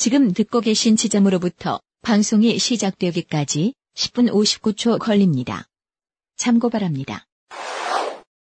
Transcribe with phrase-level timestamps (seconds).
[0.00, 5.66] 지금 듣고 계신 지점으로부터 방송이 시작되기까지 10분 59초 걸립니다.
[6.38, 7.26] 참고 바랍니다.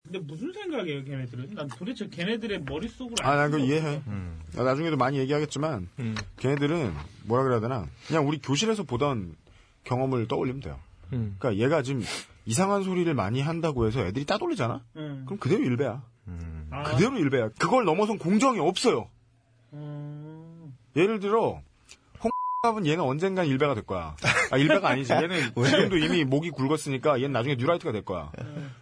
[0.04, 1.56] 근데 무슨 생각이에요, 걔네들은?
[1.56, 4.02] 난 도대체 걔네들의 머릿속으로 아, 난 그거 알 수가 이해해.
[4.06, 4.40] 음.
[4.54, 5.90] 나 나중에도 많이 얘기하겠지만,
[6.38, 6.94] 걔네들은
[7.24, 7.88] 뭐라 그래야 되나?
[8.08, 9.36] 그냥 우리 교실에서 보던
[9.86, 10.80] 경험을 떠올리면 돼요.
[11.14, 11.36] 음.
[11.40, 12.04] 그러니까 얘가 지금
[12.46, 14.84] 이상한 소리를 많이 한다고 해서 애들이 따돌리잖아?
[14.98, 15.24] 응.
[15.26, 16.04] 그럼 그대로 일배야.
[16.70, 17.50] 아, 그대로 일배야.
[17.58, 19.10] 그걸 넘어선 공정이 없어요.
[21.00, 21.62] 음, 예를 들어,
[22.64, 24.16] 홍합은 얘는 언젠간 일배가 될 거야.
[24.52, 25.14] 아, 일배가 아니지.
[25.14, 28.32] 얘는 지금도 이미 목이 굵었으니까 얘는 나중에 뉴라이트가 될 거야.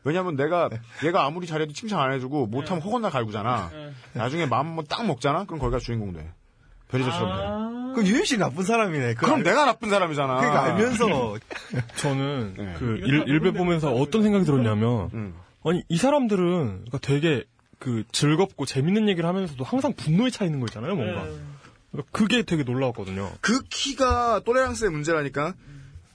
[0.04, 0.70] 왜냐면 내가,
[1.05, 3.70] 얘가 아무리 잘해도 칭찬 안 해주고 못하면 허건나 갈구잖아.
[3.72, 3.91] 네.
[4.14, 5.44] 나중에 마음 한번 딱 먹잖아?
[5.46, 6.30] 그럼 거기가 주인공 돼.
[6.90, 7.44] 별이저처럼 돼.
[7.46, 9.13] 아, 그럼 유현 씨 나쁜 사람이네.
[9.16, 10.36] 그걸 그럼 알- 내가 나쁜 사람이잖아.
[10.38, 11.36] 그러니까 알면서
[11.98, 12.74] 저는 네.
[12.80, 15.34] 그 일, 일배 보면서 어떤 생각이 들었냐면 음.
[15.66, 17.44] 아니 이 사람들은 그러니까 되게
[17.77, 21.24] 그 즐겁고 재밌는 얘기를 하면서도 항상 분노에 차 있는 거 있잖아요, 뭔가.
[21.26, 21.32] 네.
[21.91, 23.32] 그러니까 그게 되게 놀라웠거든요.
[23.41, 25.54] 그 키가 또레랑스의 문제라니까.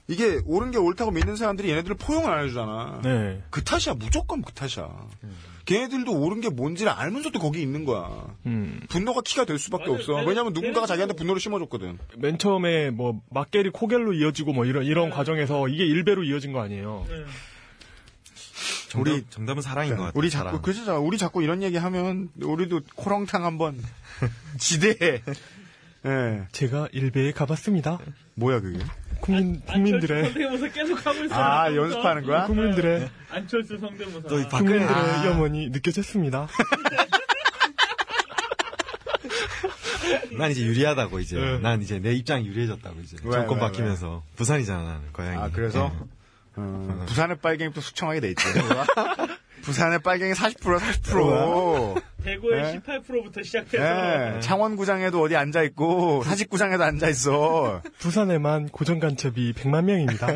[0.09, 3.01] 이게 옳은 게 옳다고 믿는 사람들이 얘네들을 포용을 안 해주잖아.
[3.05, 3.43] 네.
[3.51, 3.95] 그 탓이야.
[3.95, 4.89] 무조건 그 탓이야.
[5.65, 8.27] 걔네들도 옳은 게 뭔지를 알면서도 거기 있는 거야.
[8.45, 8.81] 음.
[8.91, 9.95] 분노가 키가 될 수밖에 맞아요.
[9.99, 10.15] 없어.
[10.27, 11.99] 왜냐면 누군가가 자기한테 분노를 심어줬거든.
[12.19, 15.15] 맨 처음에 뭐 막게리 코겔로 이어지고 뭐 이런 이런 네.
[15.15, 17.07] 과정에서 이게 일배로 이어진 거 아니에요.
[17.09, 17.25] 네.
[18.89, 20.13] 정답, 우리- 정답은 사랑인 것 같아요.
[20.19, 20.31] 우리.
[20.31, 20.99] 자꾸 그죠?
[21.03, 23.81] 우리 자꾸 이런 얘기 하면 우리도 코렁탕 한번
[24.59, 25.23] 지대해.
[26.05, 26.47] 예.
[26.53, 27.99] 제가 일배에 가봤습니다.
[28.35, 28.79] 뭐야 그게?
[29.21, 31.41] 국민 안철수 국민들의 성대모사 계속 하고 있어요.
[31.41, 31.75] 아.
[31.75, 32.47] 연습하는 거야?
[32.47, 34.29] 국민들의 안철수 성대모사.
[34.29, 35.27] 또 국민들의 아.
[35.27, 36.49] 염원이 느껴졌습니다.
[40.37, 41.39] 난 이제 유리하다고 이제.
[41.39, 41.59] 네.
[41.61, 43.17] 난 이제 내 입장이 유리해졌다고 이제.
[43.23, 44.25] 왜, 정권 왜, 바뀌면서.
[44.37, 45.37] 부산이잖아, 나는, 고향이.
[45.37, 46.07] 아 그래서 네.
[46.57, 48.43] 어, 부산의 빨갱이 또 숙청하게 돼 있지.
[49.63, 52.03] 부산의 빨갱이 40% 40%.
[52.25, 52.81] 대구의 네.
[52.81, 57.83] 18%부터 시작해서 예, 창원구장에도 어디 앉아 있고 사직구장에도 앉아 있어.
[57.99, 60.29] 부산에만 고정 간첩이 100만 명입니다.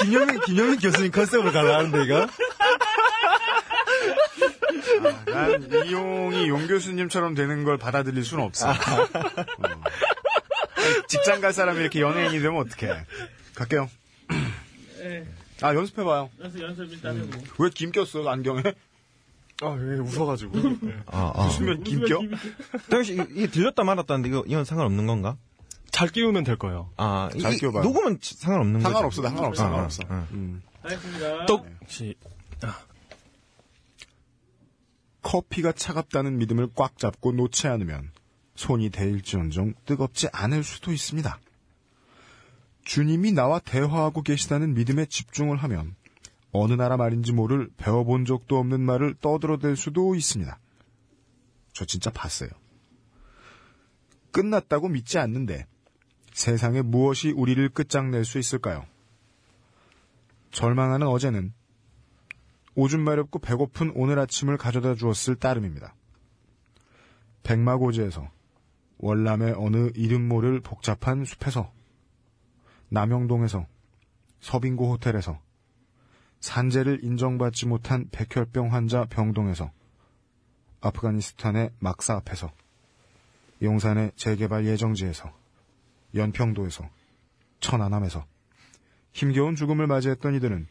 [0.00, 2.26] 김영민, 김영민 교수님 컨셉으로 가려는데, 이거?
[5.26, 8.70] 난 이용이 용 교수님처럼 되는 걸 받아들일 수는 없어.
[8.70, 8.72] 어.
[8.72, 9.74] 아니,
[11.08, 12.94] 직장 갈 사람이 이렇게 연예인이 되면 어떡해.
[13.54, 13.90] 갈게요.
[14.98, 15.24] 네.
[15.62, 16.30] 아, 연습해봐요.
[16.38, 17.44] 그래서 연습 일단 해보고.
[17.64, 18.62] 왜 김 꼈어, 안경에?
[19.62, 20.52] 아, 왜 웃어가지고.
[21.06, 21.46] 아, 아.
[21.46, 22.20] 웃으면 김 껴?
[23.02, 25.36] 이- 이게 들렸다 말았다는데, 이거, 이건 상관없는 건가?
[25.90, 26.90] 잘 끼우면 될 거예요.
[26.98, 27.82] 아, 잘 이- 끼워봐요.
[27.84, 28.92] 녹음은 치- 상관없는 거죠?
[28.92, 30.02] 상관없어, 상관없어, 아, 상관없어.
[30.08, 30.26] 아, 아.
[30.32, 30.62] 음.
[30.82, 31.46] 하겠습니다.
[31.46, 32.14] 떡 혹시
[35.22, 38.12] 커피가 차갑다는 믿음을 꽉 잡고 놓지 않으면
[38.54, 41.38] 손이 데일지언정 뜨겁지 않을 수도 있습니다.
[42.86, 45.96] 주님이 나와 대화하고 계시다는 믿음에 집중을 하면
[46.52, 50.56] 어느 나라 말인지 모를 배워본 적도 없는 말을 떠들어댈 수도 있습니다.
[51.72, 52.48] 저 진짜 봤어요.
[54.30, 55.66] 끝났다고 믿지 않는데
[56.32, 58.86] 세상에 무엇이 우리를 끝장낼 수 있을까요?
[60.52, 61.52] 절망하는 어제는
[62.76, 65.96] 오줌 마렵고 배고픈 오늘 아침을 가져다 주었을 따름입니다.
[67.42, 68.30] 백마고지에서
[68.98, 71.75] 월남의 어느 이름 모를 복잡한 숲에서
[72.88, 73.66] 남영동에서
[74.40, 75.40] 서빙고 호텔에서
[76.40, 79.70] 산재를 인정받지 못한 백혈병 환자 병동에서
[80.80, 82.52] 아프가니스탄의 막사 앞에서
[83.62, 85.32] 용산의 재개발 예정지에서
[86.14, 86.88] 연평도에서
[87.60, 88.26] 천안함에서
[89.12, 90.68] 힘겨운 죽음을 맞이했던 이들은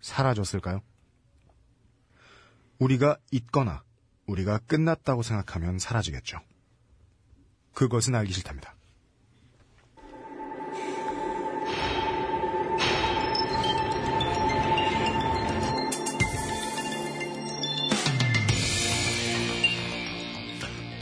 [0.00, 0.80] 사라졌을까요?
[2.78, 3.82] 우리가 있거나
[4.26, 6.38] 우리가 끝났다고 생각하면 사라지겠죠.
[7.74, 8.74] 그것은 알기 싫답니다.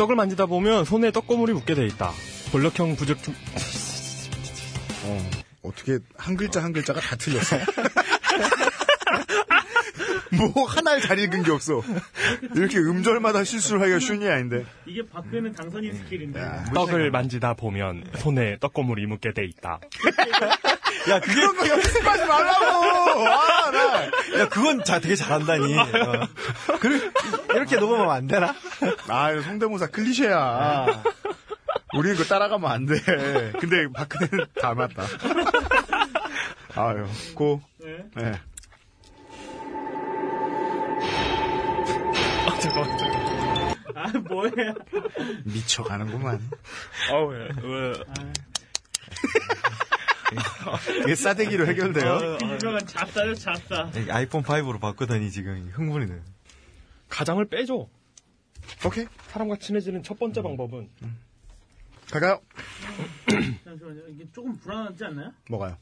[0.00, 2.12] 떡을 만지다 보면 손에 떡고물이 묻게 돼 있다.
[2.52, 3.34] 권력형 부적중
[5.04, 5.30] 어,
[5.62, 7.58] 어떻게 한 글자 한 글자가 다 틀렸어.
[10.36, 11.82] 뭐 하나를 잘 읽은 게 없어.
[12.54, 14.64] 이렇게 음절마다 실수를 하기가 쉬운 일이 아닌데.
[14.86, 16.40] 이게 박근혜 당선인 스킬인데.
[16.74, 19.80] 떡을 만지다 보면 손에 떡고물이 묻게 돼 있다.
[21.08, 23.26] 야, 그게, 그런 거 연습하지 말라고!
[23.26, 24.04] 아, 나!
[24.40, 25.78] 야, 그건 자, 되게 잘한다니.
[25.78, 25.86] 어.
[26.78, 27.10] 그,
[27.54, 28.54] 이렇게 녹음하면 안 되나?
[29.08, 30.86] 아, 이거 성대모사 클리셰야.
[31.94, 32.96] 우리는 그거 따라가면 안 돼.
[33.58, 35.04] 근데 박근혜는 다 맞다.
[36.76, 37.60] 아유, 고.
[37.78, 38.04] 네.
[38.16, 38.32] 네.
[44.02, 44.50] 아, 뭐야.
[45.44, 46.40] 미쳐가는구만.
[47.10, 47.92] 아우, 왜, 왜.
[51.02, 52.38] 이게 싸대기로 해결돼요.
[52.38, 53.90] 그 유명한 잡사죠, 잡사.
[54.10, 56.22] 아이폰 5로 바꾸더니 지금 흥분이 돼.
[57.08, 57.88] 가장을 빼줘.
[58.86, 59.06] 오케이.
[59.28, 60.88] 사람과 친해지는 첫 번째 방법은
[62.10, 62.40] 갈까요?
[63.64, 64.00] 잠시만요.
[64.08, 65.32] 이게 조금 불안하지 않나요?
[65.48, 65.76] 뭐가요?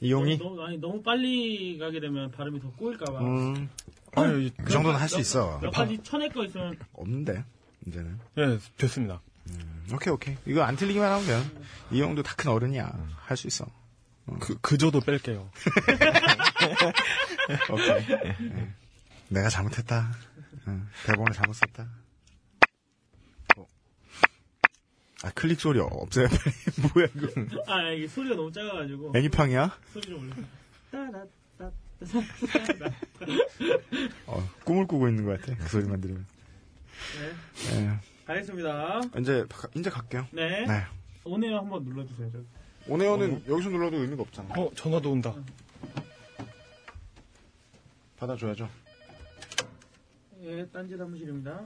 [0.00, 0.38] 이용이?
[0.38, 3.20] 너무, 아니, 너무 빨리 가게 되면 발음이 더 꼬일까봐.
[3.20, 3.68] 음,
[4.16, 5.60] 아유, 그 정도는 할 수 있어.
[5.62, 7.44] 몇 가지 쳐낼 거 있으면 없는데,
[7.86, 8.18] 이제는.
[8.38, 9.20] 예, 됐습니다.
[9.92, 10.36] 오케이, 오케이.
[10.46, 11.42] 이거 안 틀리기만 하면 돼.
[11.90, 12.92] 이용도 다 큰 어른이야.
[13.18, 13.66] 할수 있어.
[14.40, 15.50] 그 그저도 뺄게요.
[17.70, 18.06] 오케이.
[18.10, 18.36] 예.
[19.28, 20.12] 내가 잘못했다.
[20.68, 21.88] 응, 대본을 잘못 썼다.
[23.56, 23.66] 어.
[25.24, 26.28] 아, 클릭 소리 없어요.
[26.94, 27.28] 뭐야, 이거.
[27.66, 29.76] 아 이게 소리가 너무 작아가지고 애니팡이야?
[29.92, 30.34] 소리 좀 올려.
[30.92, 31.72] 따라따.
[34.26, 35.56] 어, 꿈을 꾸고 있는 것 같아.
[35.56, 36.26] 그 소리만 들으면.
[37.18, 37.84] 네.
[37.84, 37.90] 예.
[38.26, 39.00] 가겠습니다.
[39.18, 40.26] 이제, 가- 이제 갈게요.
[40.30, 40.64] 네.
[40.66, 40.84] 네.
[41.24, 42.30] 오네요 한번 눌러주세요.
[42.32, 42.38] 저.
[42.88, 44.54] 오네어는 여기서 눌러도 의미가 없잖아.
[44.56, 45.34] 어, 전화도 온다.
[48.18, 48.68] 받아줘야죠.
[50.42, 51.60] 예, 딴지 사무실입니다.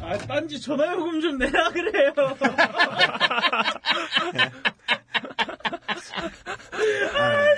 [0.00, 2.12] 아, 딴지 전화요금 좀 내라 그래요.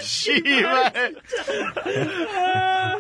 [0.01, 1.15] 씨발.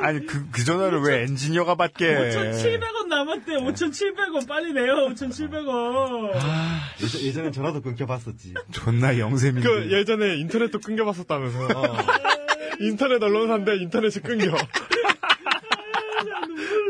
[0.00, 2.06] 아니, 그, 그 전화를 왜 엔지니어가 받게.
[2.06, 3.52] 5,700원 남았대.
[3.56, 4.94] 5,700원 빨리 내요.
[5.10, 6.34] 5,700원.
[7.02, 8.54] 예전, 예전엔 전화도 끊겨봤었지.
[8.72, 9.68] 존나 영세민데.
[9.68, 11.68] 그 예전에 인터넷도 끊겨봤었다면서.
[12.80, 14.56] 인터넷 언론사인데 인터넷이 끊겨.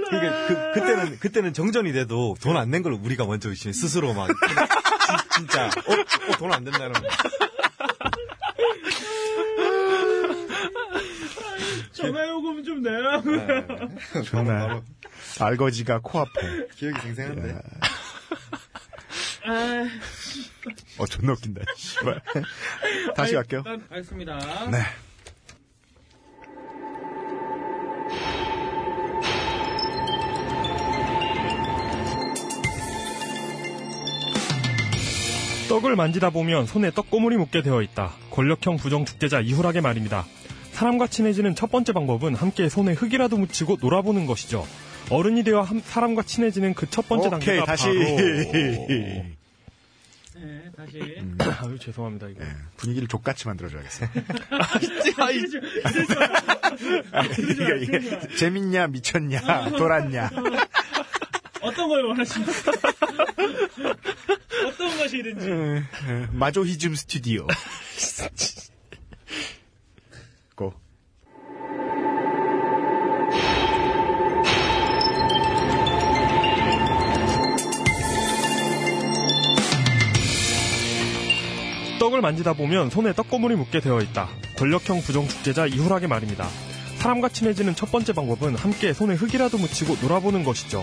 [0.09, 4.27] 그러니까 그, 그때는 그때는 정전이 돼도 돈 안 낸 걸 우리가 먼저 의심해 스스로 막
[4.29, 7.01] 진- 진짜 어, 돈안 된다는 거.
[12.01, 13.69] 전화요금 좀 내라고요.
[14.25, 14.83] 존나.
[15.41, 16.69] 알거지가 코앞에.
[16.77, 17.59] 기억이 생생한데.
[19.47, 19.89] 아,
[20.99, 21.63] 어, 존나 웃긴다.
[21.77, 22.21] 씨발.
[23.17, 23.63] 다시 갈게요.
[23.65, 24.39] 일단 가겠습니다.
[24.71, 24.79] 네.
[35.69, 38.13] 떡을 만지다 보면 손에 떡고물이 묻게 되어 있다.
[38.33, 40.27] 권력형 부정 축제자 이후락의 말입니다.
[40.81, 44.67] 사람과 친해지는 첫 번째 방법은 함께 손에 흙이라도 묻히고 놀아보는 것이죠.
[45.11, 47.89] 어른이 되어 함- 사람과 친해지는 그 첫 번째 오케이, 단계가 다시.
[47.91, 49.35] 네,
[50.75, 50.99] 다시.
[51.37, 52.43] 바로 아유 죄송합니다 이거.
[52.43, 52.49] 예,
[52.79, 54.07] 분위기를 족같이 만들어줘야겠어.
[57.13, 60.31] 아, 이게, 이게 재밌냐, 미쳤냐, 돌았냐.
[61.61, 62.53] 어떤 걸 원하십니까?
[64.67, 65.47] 어떤 것이든지.
[66.33, 67.47] 마조히즘 스튜디오.
[82.01, 84.29] 떡을 만지다 보면 손에 떡고물이 묻게 되어 있다.
[84.57, 86.49] 권력형 부정 축제자 이후락의 말입니다.
[86.97, 90.83] 사람과 친해지는 첫 번째 방법은 함께 손에 흙이라도 묻히고 놀아보는 것이죠.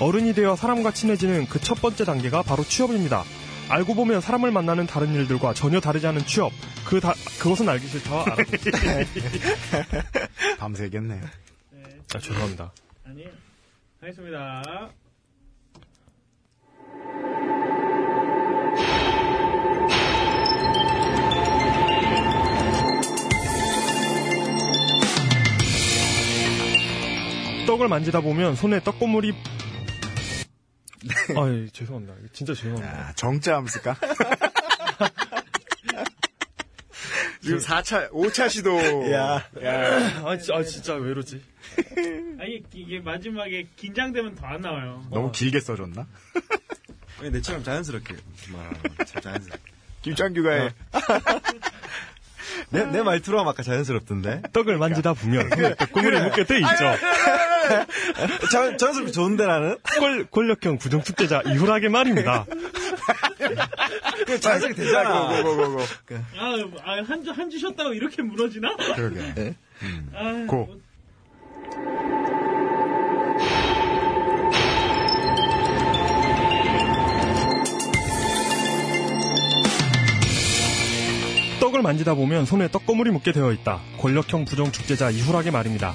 [0.00, 3.24] 어른이 되어 사람과 친해지는 그 첫 번째 단계가 바로 취업입니다.
[3.68, 6.52] 알고 보면 사람을 만나는 다른 일들과 전혀 다르지 않은 취업.
[6.84, 8.70] 그 다, 그것은 알기 싫다와 알아보기.
[10.58, 11.20] 밤새겠네.
[11.70, 11.82] 네,
[12.14, 12.72] 아, 죄송합니다.
[13.04, 13.24] 아니,
[14.00, 14.62] 가겠습니다.
[27.66, 29.32] 떡을 만지다 보면 손에 떡고물이
[31.36, 32.14] 아, 예, 죄송합니다.
[32.32, 33.08] 진짜 죄송합니다.
[33.08, 33.96] 아, 정자 함 쓸까?
[37.42, 38.78] 지금 4차, 5차 시도.
[39.10, 39.44] 야.
[40.24, 41.42] 아, 진짜, 아, 진짜 왜 이러지?
[42.38, 45.04] 아니, 이게 마지막에 긴장되면 더 안 나와요.
[45.10, 46.06] 너무 길게 써줬나?
[47.18, 48.14] 아니, 내처럼 자연스럽게.
[48.52, 48.72] 막,
[49.06, 49.72] 참 자연스럽게.
[50.02, 50.70] 김창규가 해.
[52.70, 54.42] 내, 내 말투로 아까 자연스럽던데?
[54.52, 56.96] 떡을 만지다 보면 떡고물이 묻게 돼 있죠.
[58.50, 59.76] 자, 자연스럽게 좋은데 나는?
[59.98, 62.46] 권, 권력형 부정 축제자 이후락의 말입니다.
[64.40, 65.42] 자연스럽게 되잖아.
[65.42, 65.80] 고고고고.
[66.38, 66.54] 아,
[66.84, 68.76] 아, 한 주, 한주 쉬었다고 이렇게 무너지나?
[68.96, 69.54] 그러게.
[70.14, 70.68] 아, 고.
[81.62, 83.78] 떡을 만지다 보면 손에 떡고물이 묻게 되어 있다.
[84.00, 85.94] 권력형 부정 축제자 이후락의 말입니다.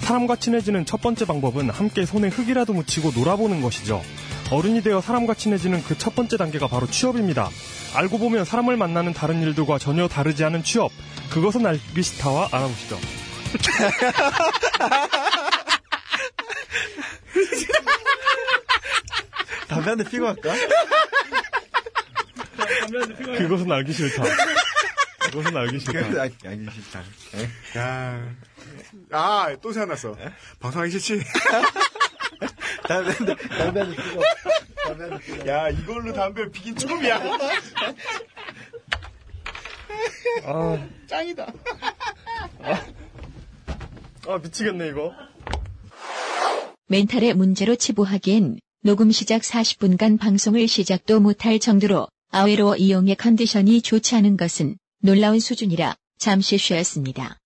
[0.00, 4.02] 사람과 친해지는 첫 번째 방법은 함께 손에 흙이라도 묻히고 놀아보는 것이죠.
[4.50, 7.48] 어른이 되어 사람과 친해지는 그 첫 번째 단계가 바로 취업입니다.
[7.94, 10.90] 알고 보면 사람을 만나는 다른 일들과 전혀 다르지 않은 취업.
[11.30, 12.98] 그것은 알기 싫다와 알아보시죠.
[19.68, 20.54] 담배 한 대 피고 할까?
[23.38, 24.22] 그것은 알기 싫다.
[25.34, 25.92] 그것은 알기 싫다.
[25.92, 27.02] 그래서 알기, 알기 싫다.
[27.34, 27.78] 예?
[27.80, 28.36] 야,
[29.10, 30.16] 아, 또 생각났어.
[30.60, 31.24] 방송하기 싫지?
[32.86, 33.12] 담배,
[33.48, 34.22] 담배 피고.
[34.86, 35.48] 담배 피고.
[35.48, 37.20] 야, 이걸로 담배 피긴 처음이야.
[40.44, 41.52] 아, 짱이다.
[44.28, 45.12] 아, 미치겠네, 이거.
[46.86, 54.36] 멘탈의 문제로 치부하기엔 녹음 시작 40분간 방송을 시작도 못할 정도로 아웨로 이용의 컨디션이 좋지 않은
[54.36, 57.38] 것은 놀라운 수준이라 잠시 쉬었습니다.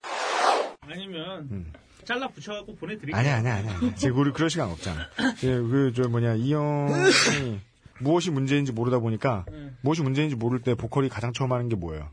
[0.82, 1.72] 아니면 음.
[2.04, 3.16] 잘라 붙여갖고 보내드릴게요.
[3.16, 3.94] 아니야, 아니야, 아니야.
[3.98, 5.08] 지금 우리 그럴 시간 없잖아.
[5.42, 7.58] 예, 그, 저, 뭐냐, 이 형이
[7.98, 9.76] 무엇이 문제인지 모르다 보니까 응.
[9.80, 12.08] 무엇이 문제인지 모를 때 보컬이 가장 처음 하는 게 뭐예요?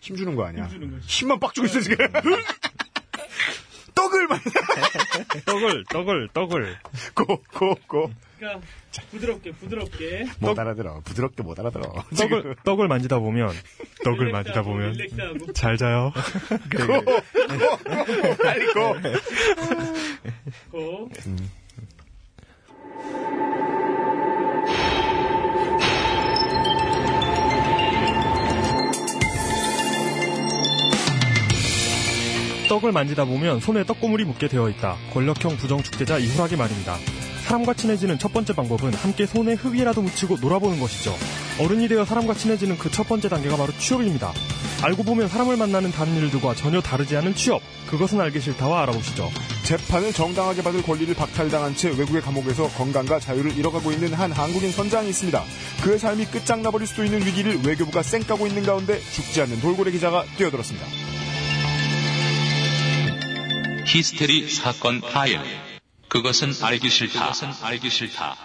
[0.00, 0.64] 힘 주는 거 아니야?
[0.64, 1.06] 힘주는 거지.
[1.08, 1.96] 힘만 빡 주고 있어, 지금.
[3.94, 4.42] 떡을 많이,
[5.46, 6.78] 떡을, 떡을, 떡을.
[7.14, 8.10] 고, 고, 고.
[8.40, 8.66] 그러니까
[9.10, 10.24] 부드럽게 부드럽게.
[10.38, 11.00] 못 알아들어.
[11.04, 11.92] 부드럽게 못 알아들어.
[12.16, 13.52] 떡을, 떡을 만지다 보면,
[14.02, 15.52] 떡을 만지다 보면, 릴렉스하고.
[15.52, 16.10] 잘 자요.
[16.74, 18.94] 고, 고, 빨리 고.
[20.70, 21.10] 고.
[32.70, 34.96] 떡을 만지다 보면 손에 떡고물이 묻게 되어 있다.
[35.12, 36.96] 권력형 부정축제자 이후락의 말입니다.
[37.50, 41.16] 사람과 친해지는 첫 번째 방법은 함께 손에 흙이라도 묻히고 놀아보는 것이죠.
[41.58, 44.32] 어른이 되어 사람과 친해지는 그 첫 번째 단계가 바로 취업입니다.
[44.82, 47.60] 알고 보면 사람을 만나는 다른 일들과 전혀 다르지 않은 취업.
[47.88, 49.30] 그것은 알기 싫다와 알아보시죠.
[49.64, 55.08] 재판을 정당하게 받을 권리를 박탈당한 채 외국의 감옥에서 건강과 자유를 잃어가고 있는 한 한국인 선장이
[55.08, 55.42] 있습니다.
[55.82, 60.86] 그의 삶이 끝장나버릴 수도 있는 위기를 외교부가 쌩까고 있는 가운데 죽지 않는 돌고래 기자가 뛰어들었습니다.
[63.86, 65.40] 히스테리 사건 파일.
[66.10, 67.20] 그것은 알기 싫다.
[67.20, 68.36] 그것은 알기 싫다.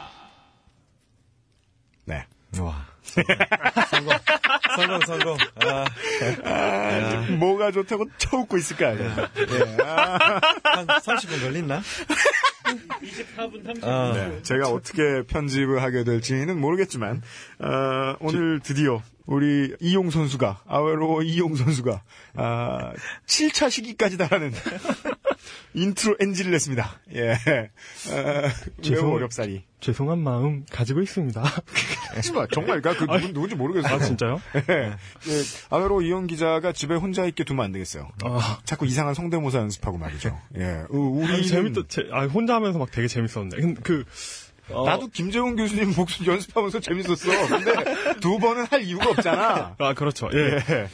[2.06, 2.26] 네.
[2.60, 2.86] 와.
[3.90, 4.16] 성공.
[4.76, 5.38] 성공, 성공.
[5.64, 5.86] 아,
[6.44, 9.30] 아, 뭐가 좋다고 쳐웃고 있을 거 아니야.
[9.36, 9.84] 예.
[9.84, 11.82] 아, 한 30분 걸렸나?
[13.02, 13.84] 24분 30분.
[13.84, 14.42] 아, 네.
[14.44, 17.24] 제가 어떻게 편집을 하게 될지는 모르겠지만
[17.60, 22.02] 어, 오늘 드디어 우리 이용 선수가 아웨로 이용 선수가
[22.36, 22.94] 아,
[23.26, 24.54] 7차 시기까지 달하는
[25.74, 27.02] 인트로 엔진을 냈습니다.
[27.16, 27.32] 예.
[27.32, 27.36] 어,
[28.12, 28.50] 매우
[28.82, 29.64] 죄송- 어렵사리.
[29.82, 31.44] 죄송한 마음 가지고 있습니다.
[32.16, 33.94] 하지마 정말 그 누군, 누군지 모르겠어요.
[33.96, 34.42] 아, 진짜요?
[34.56, 34.62] 예.
[34.72, 34.96] 예.
[35.70, 38.10] 아웨로 이용 기자가 집에 혼자 있게 두면 안 되겠어요.
[38.24, 40.40] 아, 자꾸 이상한 성대모사 연습하고 말이죠.
[40.58, 40.64] 예.
[40.90, 41.82] 어, 우리 재밌다.
[41.88, 43.58] 제, 아, 혼자 하면서 막 되게 재밌었는데.
[43.58, 44.06] 근데 그,
[44.70, 47.48] 어, 나도 김재훈 교수님 목소리 연습하면서 재밌었어.
[47.48, 47.74] 근데
[48.22, 49.76] 두 번은 할 이유가 없잖아.
[49.78, 50.30] 아, 그렇죠.
[50.34, 50.38] 예.
[50.68, 50.88] 예.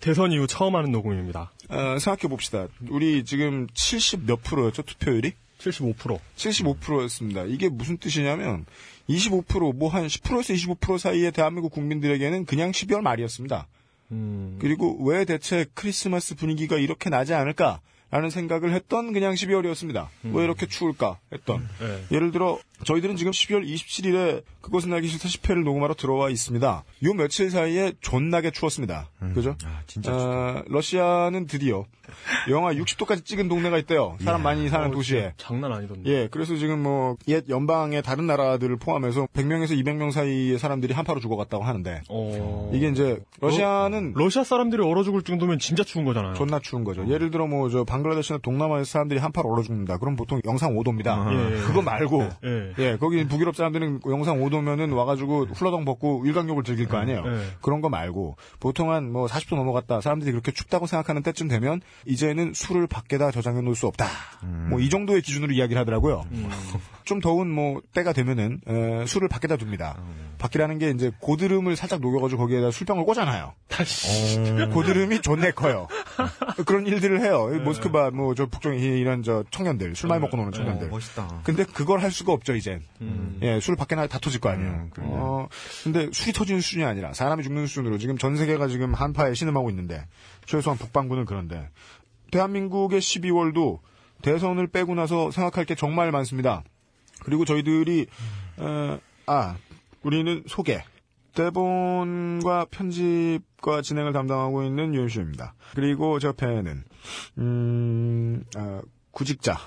[0.00, 1.52] 대선 이후 처음 하는 녹음입니다.
[1.68, 2.68] 어, 생각해 봅시다.
[2.88, 5.32] 우리 지금 70 몇 프로였죠, 투표율이?
[5.58, 6.18] 75%.
[6.36, 7.44] 75%였습니다.
[7.44, 8.66] 이게 무슨 뜻이냐면
[9.08, 13.66] 25%, 뭐 한 10%에서 25% 사이의 대한민국 국민들에게는 그냥 12월 말이었습니다.
[14.12, 17.80] 음, 그리고 왜 대체 크리스마스 분위기가 이렇게 나지 않을까?
[18.10, 20.06] 라는 생각을 했던 그냥 12월이었습니다.
[20.32, 21.18] 왜 이렇게 추울까?
[21.32, 21.68] 했던.
[21.82, 22.16] 예.
[22.16, 26.84] 예를 들어 저희들은 지금 12월 27일에 그것은 알기 싫다 10회를 녹음하러 들어와 있습니다.
[27.04, 29.08] 요 며칠 사이에 존나게 추웠습니다.
[29.34, 29.56] 그죠?
[29.64, 31.84] 아, 진짜 어, 러시아는 드디어
[32.48, 34.16] 영하 60도까지 찍은 동네가 있대요.
[34.20, 35.34] 사람 많이 사는 도시에.
[35.36, 36.10] 장난 아니던데.
[36.10, 41.64] 예, 그래서 지금 뭐, 옛 연방의 다른 나라들을 포함해서 100명에서 200명 사이의 사람들이 한파로 죽어갔다고
[41.64, 42.70] 하는데, 어.
[42.72, 46.34] 이게 이제, 러시아는 러 시아 사람들이 얼어 죽을 정도면 진짜 추운 거잖아요.
[46.34, 47.06] 존나 추운 거죠.
[47.08, 49.98] 예를 들어 뭐, 저, 방글라데시나 동남아에서 사람들이 한파로 얼어 죽는다.
[49.98, 51.32] 그럼 보통 영상 5도입니다.
[51.32, 51.60] 예, 예.
[51.62, 52.28] 그거 말고,
[52.78, 52.82] 예.
[52.92, 57.22] 예, 거기 북유럽 사람들은 영상 5도면은 와가지고 훌라덩 벗고 일광욕을 즐길 거 아니에요.
[57.26, 57.40] 예.
[57.62, 62.52] 그런 거 말고 보통 한 뭐 40도 넘어갔다 사람들이 그렇게 춥다고 생각하는 때쯤 되면 이제는
[62.54, 64.06] 술을 밖에다 저장해 놓을 수 없다.
[64.70, 66.24] 뭐이 정도의 기준으로 이야기를 하더라고요.
[67.04, 69.96] 좀 더운 뭐 때가 되면은 에, 술을 밖에다 둡니다.
[70.38, 73.54] 밖이라는 게 이제 고드름을 살짝 녹여가지고 거기에다 술병을 꽂아놔요.
[74.72, 75.86] 고드름이 존내 커요.
[76.66, 77.48] 그런 일들을 해요.
[77.64, 80.88] 모스크바 뭐 저 북쪽에 이런 저 청년들 술 많이 먹고 노는 청년들.
[80.88, 81.40] 어, 멋있다.
[81.44, 82.82] 근데 그걸 할 수가 없죠 이젠.
[83.42, 84.70] 예, 술 밖에 나다 터질 거 아니에요.
[84.70, 84.90] 음.
[84.98, 85.48] 어,
[85.84, 90.06] 근데 술이 터지는 수준이 아니라 사람이 죽는 수준으로 지금 전 세계가 지금 한파에 신음하고 있는데
[90.46, 91.68] 최소한 북반구는 그런데
[92.30, 93.80] 대한민국의 12월도
[94.22, 96.64] 대선을 빼고 나서 생각할 게 정말 많습니다.
[97.22, 98.06] 그리고 저희들이
[98.58, 99.56] 어, 아
[100.02, 100.82] 우리는 소개
[101.36, 105.54] 대본과 편집과 진행을 담당하고 있는 유현수입니다.
[105.74, 106.82] 그리고 저 옆에는
[107.38, 109.58] 음, 아, 구직자.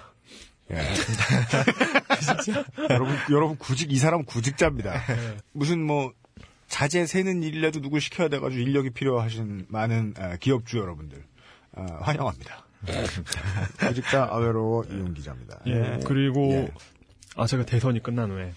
[0.71, 0.77] 예.
[2.89, 5.01] 여러분, 여러분 구직 이 사람 구직자입니다.
[5.51, 6.13] 무슨 뭐
[6.67, 11.23] 자재 세는 일이라도 누구 시켜야 돼가지고 인력이 필요하신 많은 아, 기업주 여러분들
[11.75, 12.65] 아, 환영합니다.
[13.79, 15.59] 구직자 아웨로 이용 기자입니다.
[15.67, 15.99] 예.
[16.05, 16.71] 그리고 예.
[17.35, 18.53] 아 제가 대선이 끝난 후에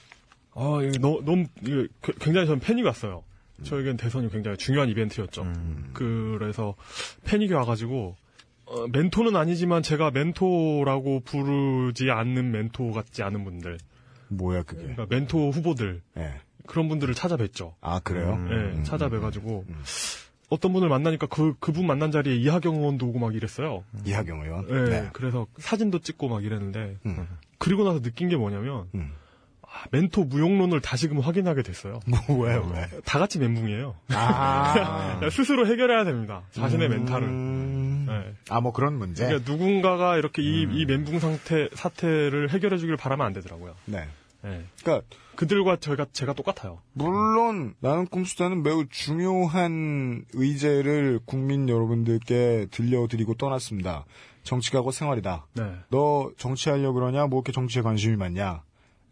[0.54, 3.24] 아 이거 너, 너무 이거 그- 굉장히 저는 패닉 왔어요.
[3.64, 5.42] 저에겐 대선이 굉장히 중요한 이벤트였죠.
[5.42, 5.90] 음.
[5.94, 6.74] 그래서
[7.24, 8.16] 패닉이 와가지고
[8.72, 13.76] 어, 멘토는 아니지만 제가 멘토라고 부르지 않는 멘토 같지 않은 분들,
[14.28, 14.80] 뭐야 그게?
[14.80, 16.32] 그러니까 멘토 후보들 예.
[16.66, 17.74] 그런 분들을 찾아뵀죠.
[17.82, 18.36] 아 그래요?
[18.48, 19.82] 네, 음, 찾아뵈가지고 음.
[20.48, 23.84] 어떤 분을 만나니까 그 그분 만난 자리에 이하경 의원도 오고 막 이랬어요.
[24.06, 24.66] 이하경 의원.
[24.90, 27.26] 네, 그래서 사진도 찍고 막 이랬는데 음.
[27.58, 29.12] 그리고 나서 느낀 게 뭐냐면 음.
[29.12, 29.21] 아,
[29.90, 32.00] 멘토 무용론을 다시금 확인하게 됐어요.
[32.06, 32.88] 뭐 왜요 왜?
[33.04, 33.94] 다 같이 멘붕이에요.
[34.10, 35.20] 아.
[35.32, 36.42] 스스로 해결해야 됩니다.
[36.52, 37.26] 자신의 멘탈을.
[37.28, 38.06] 음.
[38.08, 38.34] 네.
[38.50, 39.26] 아 뭐 그런 문제.
[39.26, 43.74] 그러니까 누군가가 이렇게 이, 이 멘붕 상태 사태를 해결해 주길 바라면 안 되더라고요.
[43.86, 44.06] 네.
[44.42, 44.64] 네.
[44.82, 46.80] 그러니까 그들과 저희가 제가 똑같아요.
[46.92, 54.04] 물론 나는 꿈수다는 매우 중요한 의제를 국민 여러분들께 들려드리고 떠났습니다.
[54.42, 55.46] 정치가고 생활이다.
[55.54, 55.72] 네.
[55.90, 57.26] 너 정치하려 그러냐?
[57.26, 58.62] 뭐 이렇게 정치에 관심이 많냐?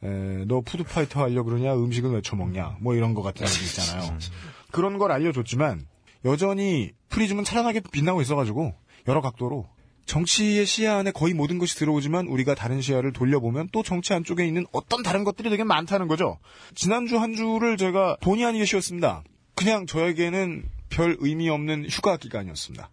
[0.03, 1.75] 에, 너 푸드파이터 하려 그러냐?
[1.75, 2.79] 음식은 왜 처먹냐?
[2.81, 4.19] 뭐 이런 거 같은 얘기 있잖아요.
[4.73, 5.87] 그런 걸 알려줬지만
[6.25, 8.75] 여전히 프리즘은 찬란하게 빛나고 있어가지고
[9.09, 9.67] 여러 각도로
[10.07, 14.67] 정치의 시야 안에 거의 모든 것이 들어오지만 우리가 다른 시야를 돌려보면 또 정치 안쪽에 있는
[14.73, 16.39] 어떤 다른 것들이 되게 많다는 거죠.
[16.75, 19.23] 지난주 한 주를 제가 본의 아니게 쉬었습니다.
[19.55, 22.91] 그냥 저에게는 별 의미 없는 휴가 기간이었습니다.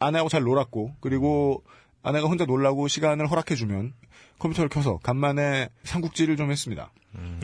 [0.00, 1.62] 아내하고 잘 놀았고 그리고
[2.02, 3.92] 아내가 혼자 놀라고 시간을 허락해주면
[4.38, 6.92] 컴퓨터를 켜서 간만에 삼국지를 좀 했습니다.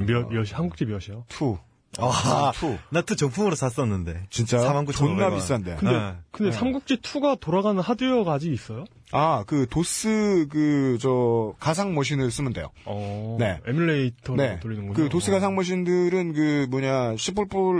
[0.06, 1.24] 몇, 몇이, 삼국지 몇이요?
[1.28, 1.58] Two.
[1.98, 2.76] 아, two.
[2.90, 4.26] 나트 정품으로 샀었는데.
[4.28, 4.92] 진짜 49,500원.
[4.94, 5.76] 존나 비싼데.
[5.76, 6.12] 근데, 네.
[6.32, 6.56] 근데 네.
[6.56, 8.84] 삼국지 2가 돌아가는 하드웨어가 아직 있어요?
[9.12, 12.70] 아, 그 도스 그 저 가상 머신을 쓰면 돼요.
[12.84, 13.36] 어.
[13.38, 13.60] 네.
[13.66, 14.58] 에뮬레이터로 네.
[14.58, 14.94] 돌리는군요.
[14.94, 15.34] 그 도스 어.
[15.34, 17.32] 가상 머신들은 그 뭐냐 C++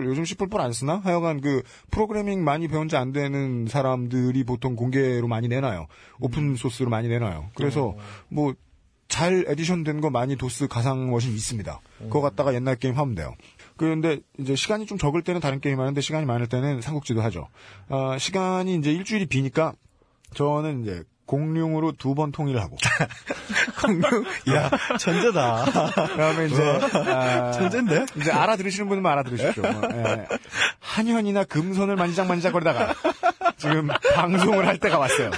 [0.04, 0.98] 요즘 C++ 안 쓰나?
[1.02, 5.88] 하여간 그 프로그래밍 많이 배운 지 안 되는 사람들이 보통 공개로 많이 내놔요.
[6.20, 7.50] 오픈 소스로 많이 내놔요.
[7.56, 7.96] 그래서
[8.28, 8.54] 뭐
[9.14, 11.80] 잘 에디션 된 거 많이 도스 가상 머신 있습니다.
[12.00, 13.36] 그거 갖다가 옛날 게임 하면 돼요.
[13.76, 17.46] 그런데 이제 시간이 좀 적을 때는 다른 게임 하는데 시간이 많을 때는 삼국지도 하죠.
[17.88, 19.72] 아, 시간이 이제 일주일이 비니까
[20.34, 22.76] 저는 이제 공융으로 두 번 통일을 하고
[24.52, 24.68] 야,
[24.98, 25.64] 천재다.
[26.08, 28.06] 그다음에 이제 아, 천재인데?
[28.16, 29.62] 이제 알아들으시는 분은 알아들으십시오.
[29.62, 30.26] 뭐, 예.
[30.80, 32.94] 한현이나 금손을 만지작만지작 거리다가
[33.58, 35.30] 지금 방송을 할 때가 왔어요.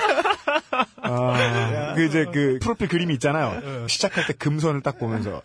[1.08, 3.86] 아, 그 이제 그 프로필 그림이 있잖아요.
[3.88, 5.42] 시작할 때 금손을 딱 보면서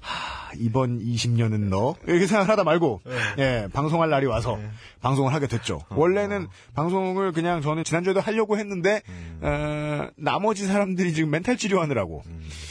[0.00, 1.94] 하, 이번 20년은 너?
[2.06, 3.00] 이렇게 생각하다 말고
[3.38, 3.68] 예.
[3.72, 4.58] 방송할 날이 와서
[5.00, 5.80] 방송을 하게 됐죠.
[5.90, 9.02] 원래는 방송을 그냥 저는 지난주에도 하려고 했는데
[9.40, 12.22] 어, 나머지 사람들이 지금 멘탈 치료하느라고.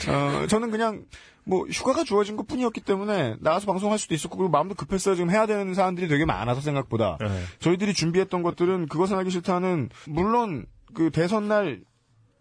[0.07, 1.03] 어, 저는 그냥
[1.45, 5.15] 뭐 휴가가 주어진 것 뿐이었기 때문에 나가서 방송할 수도 있었고 그리고 마음도 급했어요.
[5.15, 7.17] 지금 해야 되는 사람들이 되게 많아서 생각보다.
[7.19, 7.27] 네.
[7.59, 11.81] 저희들이 준비했던 것들은 그것은 하기 싫다는 물론 그 대선 날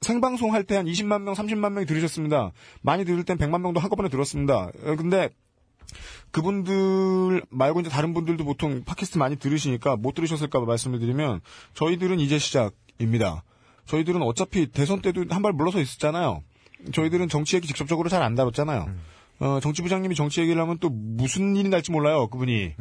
[0.03, 2.53] 생방송 할 때 한 20만 명, 30만 명이 들으셨습니다.
[2.83, 4.71] 많이 들을 땐 100만 명도 한꺼번에 들었습니다.
[4.85, 5.31] 어, 근데
[6.31, 11.41] 그분들 말고 이제 다른 분들도 보통 팟캐스트 많이 들으시니까 못 들으셨을까 봐 말씀을 드리면
[11.75, 13.45] 저희들은 이제 시작입니다.
[13.87, 16.43] 저희들은 어차피 대선 때도 한 발 물러서 있었잖아요.
[16.93, 18.87] 저희들은 정치 얘기 직접적으로 잘 안 다뤘잖아요.
[19.43, 22.75] 어, 정치부장님이 정치 얘기를 하면 또 무슨 일이 날지 몰라요, 그분이.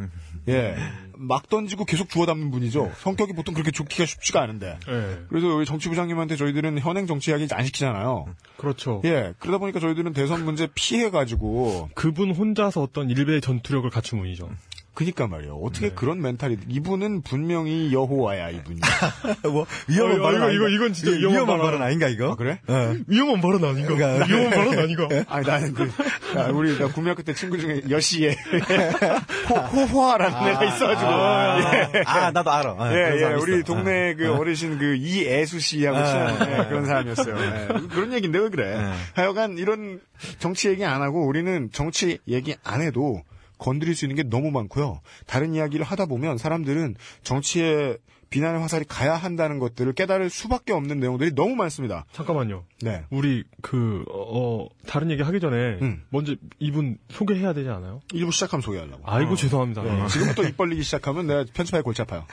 [0.47, 0.75] 예.
[1.17, 2.91] 막 던지고 계속 주워 담는 분이죠.
[2.99, 4.77] 성격이 보통 그렇게 좋기가 쉽지가 않은데.
[4.85, 5.19] 네.
[5.27, 8.27] 그래서 여기 정치부장님한테 저희들은 현행 정치 이야기 안 시키잖아요.
[8.57, 9.01] 그렇죠.
[9.05, 9.33] 예.
[9.39, 11.89] 그러다 보니까 저희들은 대선 문제 피해가지고.
[11.95, 14.47] 그분 혼자서 어떤 일베의 전투력을 갖춘 분이죠.
[14.93, 15.55] 그니까 말이에요.
[15.55, 15.95] 어떻게 네.
[15.95, 18.79] 그런 멘탈이, 이분은 분명히 여호와야, 이분이.
[19.51, 20.65] 뭐, 위험한 어, 발언 이거, 아닌가?
[20.67, 21.81] 이거, 이건 진짜 이거 위험한 발언 발언.
[21.81, 22.31] 아닌가, 이거?
[22.31, 22.59] 아, 그래?
[22.67, 22.95] 어.
[23.07, 23.95] 위험한 발언 아닌가?
[23.95, 25.07] 그러니까- 위험한 발언 아닌가?
[25.29, 25.89] 아니, 나는 그,
[26.37, 28.35] 야, 우리, 나 국민학교 때 친구 중에 여시에,
[29.49, 31.97] 호, 호화라는 애가 있어가지고.
[31.97, 32.03] 예.
[32.05, 32.75] 아, 나도 알아.
[32.77, 33.63] 아, 예, 예, 우리 있어.
[33.63, 37.35] 동네 그 어르신 그 이애수 씨하고 아, 친한 예, 아, 그런 사람이었어요.
[37.37, 37.67] 예.
[37.89, 38.77] 그런 얘기인데 왜 그래?
[38.77, 38.91] 네.
[39.15, 39.99] 하여간 이런
[40.39, 43.21] 정치 얘기 안 하고 우리는 정치 얘기 안 해도
[43.61, 45.01] 건드릴 수 있는 게 너무 많고요.
[45.27, 47.97] 다른 이야기를 하다 보면 사람들은 정치에
[48.31, 52.05] 비난의 화살이 가야 한다는 것들을 깨달을 수밖에 없는 내용들이 너무 많습니다.
[52.13, 52.63] 잠깐만요.
[52.81, 53.03] 네.
[53.11, 56.03] 우리 그 어, 어, 다른 얘기 하기 전에 음.
[56.09, 58.01] 먼저 이분 소개해야 되지 않아요?
[58.13, 59.03] 일부 시작하면 소개하려고.
[59.05, 59.83] 아이고 죄송합니다.
[59.83, 62.25] 네, 지금부터 입 벌리기 시작하면 내가 편집하기 골치 아파요.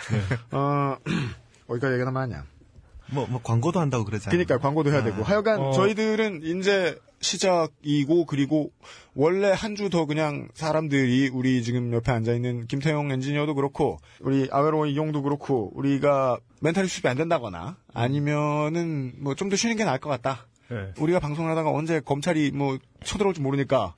[0.53, 0.97] 어,
[1.67, 2.45] 어디까지 얘기가 남았냐?
[3.11, 4.31] 뭐, 뭐, 광고도 한다고 그러잖아요.
[4.31, 5.73] 그러니까 광고도 해야 되고 하여간 어.
[5.73, 8.71] 저희들은 이제 시작이고 그리고
[9.21, 14.49] 원래 한 주 더 그냥 사람들이 우리 지금 옆에 앉아 있는 김태용 엔지니어도 그렇고 우리
[14.53, 19.99] 아웨로 이용도 그렇고 우리가 멘탈이 수습이 안 된다거나 아니면은 뭐 좀 더 쉬는 게 나을
[19.99, 20.47] 것 같다.
[20.71, 20.93] 네.
[21.01, 23.95] 우리가 방송을 하다가 언제 검찰이 뭐 쳐들어올지 모르니까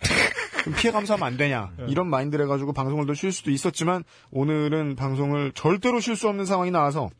[0.65, 5.53] 좀 피해 감수하면 안 되냐 이런 마인드를 해가지고 방송을 더 쉴 수도 있었지만 오늘은 방송을
[5.53, 7.11] 절대로 쉴 수 없는 상황이 나와서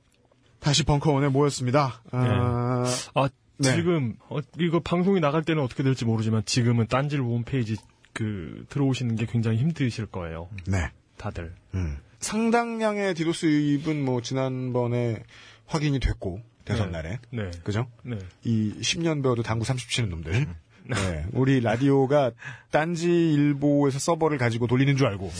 [0.59, 2.01] 다시 벙커원에 모였습니다.
[2.13, 2.85] 아,
[3.15, 3.75] 아 네.
[3.75, 7.77] 지금 어, 이거 방송이 나갈 때는 어떻게 될지 모르지만 지금은 딴질 홈페이지
[8.13, 10.49] 그 들어오시는 게 굉장히 힘드실 거예요.
[10.67, 10.91] 네.
[11.17, 11.55] 다들.
[11.75, 11.99] 음.
[12.21, 15.23] 상당량의 디도스 유입은 뭐 지난번에
[15.67, 16.93] 확인이 됐고 대선 네.
[16.93, 17.51] 날에 네.
[17.65, 17.87] 그죠?
[18.03, 18.19] 네.
[18.45, 20.47] 이 10년 배워도 당구 30 치는 놈들.
[20.91, 21.27] 네.
[21.33, 22.33] 우리 라디오가
[22.71, 25.31] 딴지 일보에서 서버를 가지고 돌리는 줄 알고.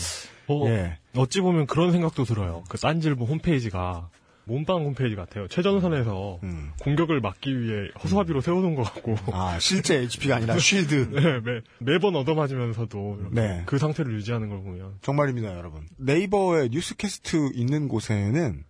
[0.47, 0.97] 어, 예.
[1.15, 2.63] 어찌 보면 그런 생각도 들어요.
[2.69, 4.09] 그 딴질보 홈페이지가
[4.45, 5.47] 몸빵 홈페이지 같아요.
[5.47, 6.71] 최전선에서 음.
[6.81, 9.15] 공격을 막기 위해 허수아비로 세워놓은 것 같고.
[9.31, 11.09] 아, 실제 HP가 아니라 쉴드.
[11.11, 13.63] 네, 매, 매번 얻어맞으면서도 네.
[13.65, 14.95] 그 상태를 유지하는 걸 보면.
[15.01, 15.87] 정말입니다, 여러분.
[15.97, 18.63] 네이버에 뉴스캐스트 있는 곳에는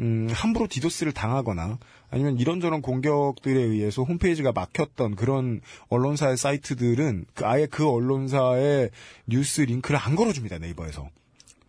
[0.00, 1.78] 음, 함부로 디도스를 당하거나
[2.10, 8.90] 아니면 이런저런 공격들에 의해서 홈페이지가 막혔던 그런 언론사의 사이트들은 그 아예 그 언론사의
[9.26, 11.08] 뉴스 링크를 안 걸어줍니다, 네이버에서.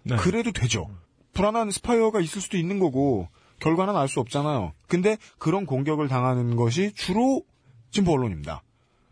[0.03, 0.15] 네.
[0.15, 0.89] 그래도 되죠.
[1.33, 3.27] 불안한 스파이웨어가 있을 수도 있는 거고
[3.61, 4.73] 결과는 알 수 없잖아요.
[4.87, 7.43] 근데 그런 공격을 당하는 것이 주로
[7.91, 8.61] 진보 언론입니다.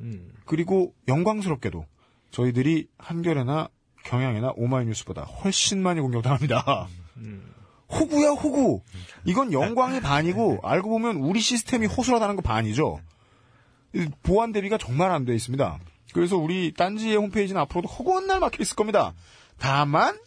[0.02, 0.32] 음.
[0.46, 1.86] 그리고 영광스럽게도
[2.32, 3.70] 저희들이 한겨레나
[4.04, 6.88] 경향이나 오마이뉴스보다 훨씬 많이 공격당합니다.
[7.92, 8.82] 호구야 호구.
[9.26, 13.00] 이건 영광이 반이고 알고 보면 우리 시스템이 호술하다는 거 반이죠.
[13.94, 15.80] 이 보안 대비가 정말 안 돼 있습니다.
[16.14, 19.14] 그래서 우리 딴지의 홈페이지는 앞으로도 허구한 날 막혀 있을 겁니다.
[19.58, 20.18] 다만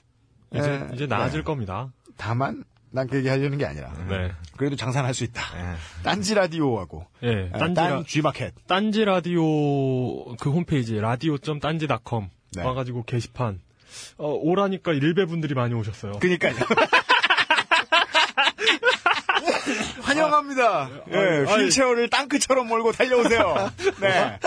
[0.54, 1.44] 이제, 에, 이제 나아질 네.
[1.44, 1.92] 겁니다.
[2.16, 4.32] 다만 난 그 얘기 하려는 게 아니라 네.
[4.56, 5.42] 그래도 장사는 할 수 있다.
[5.56, 5.76] 예.
[6.02, 12.62] 딴지 라디오하고 예, 아, 딴지, 딴 라, G마켓 딴지 라디오 그 홈페이지 라디오.딴지닷컴 네.
[12.62, 13.60] 와가지고 게시판
[14.18, 16.12] 어, 오라니까 일베 분들이 많이 오셨어요.
[16.20, 16.54] 그니까요.
[20.20, 20.90] 환영합니다.
[21.12, 23.70] 예, 아니, 휠체어를 땅끝처럼 몰고 달려오세요.
[24.00, 24.38] 네.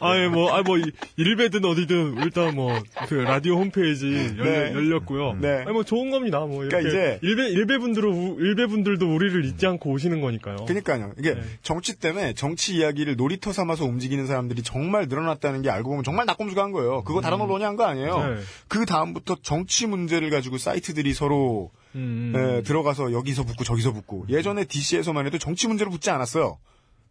[0.00, 4.72] 아니 뭐, 아니 뭐 이- 일베든 어디든 일단 뭐 그 라디오 홈페이지 네.
[4.74, 5.34] 열 렸고요.
[5.40, 5.62] 네.
[5.62, 6.40] 아니 뭐 좋은 겁니다.
[6.40, 10.64] 뭐 이렇게 그러니까 이제- 일베 일베 분들은 일베 분들도 우리를 잊지 않고 오시는 거니까요.
[10.66, 11.12] 그니까요.
[11.18, 11.40] 이게 네.
[11.62, 16.62] 정치 때문에 정치 이야기를 놀이터 삼아서 움직이는 사람들이 정말 늘어났다는 게 알고 보면 정말 낙곰수가
[16.62, 17.02] 한 거예요.
[17.04, 18.18] 그거 다른 언론이 한거 아니에요.
[18.34, 18.36] 네.
[18.68, 24.64] 그 다음부터 정치 문제를 가지고 사이트들이 서로 음, 예, 들어가서 여기서 붙고 저기서 붙고 예전에
[24.64, 26.58] DC에서만 해도 정치 문제로 붙지 않았어요.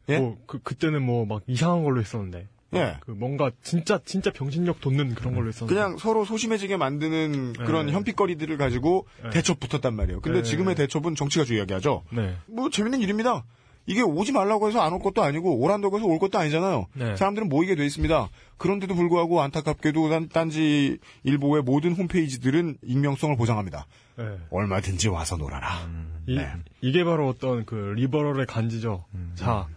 [0.09, 0.19] 예?
[0.19, 2.47] 뭐, 그, 그때는 뭐 막 이상한 걸로 했었는데.
[2.75, 2.97] 예.
[3.01, 5.73] 그 뭔가 진짜 진짜 병신력 돋는 그런 걸로 했었는데.
[5.73, 7.91] 그냥 서로 소심해지게 만드는 그런 네.
[7.93, 9.29] 현피거리들을 가지고 네.
[9.31, 10.21] 대첩 붙었단 말이에요.
[10.21, 10.43] 근데 네.
[10.43, 12.03] 지금의 대첩은 정치가 중요하게 하죠.
[12.11, 12.35] 네.
[12.45, 13.45] 뭐 재밌는 일입니다.
[13.89, 16.87] 이게 오지 말라고 해서 안 올 것도 아니고 오란다고 해서 올 것도 아니잖아요.
[16.93, 17.15] 네.
[17.15, 18.29] 사람들은 모이게 돼 있습니다.
[18.57, 23.87] 그런데도 불구하고 안타깝게도 단, 딴지 일보의 모든 홈페이지들은 익명성을 보장합니다.
[24.17, 24.37] 네.
[24.49, 25.87] 얼마든지 와서 놀아라.
[26.25, 26.51] 이, 네.
[26.81, 29.05] 이게 바로 어떤 그 리버럴의 간지죠.
[29.35, 29.67] 자,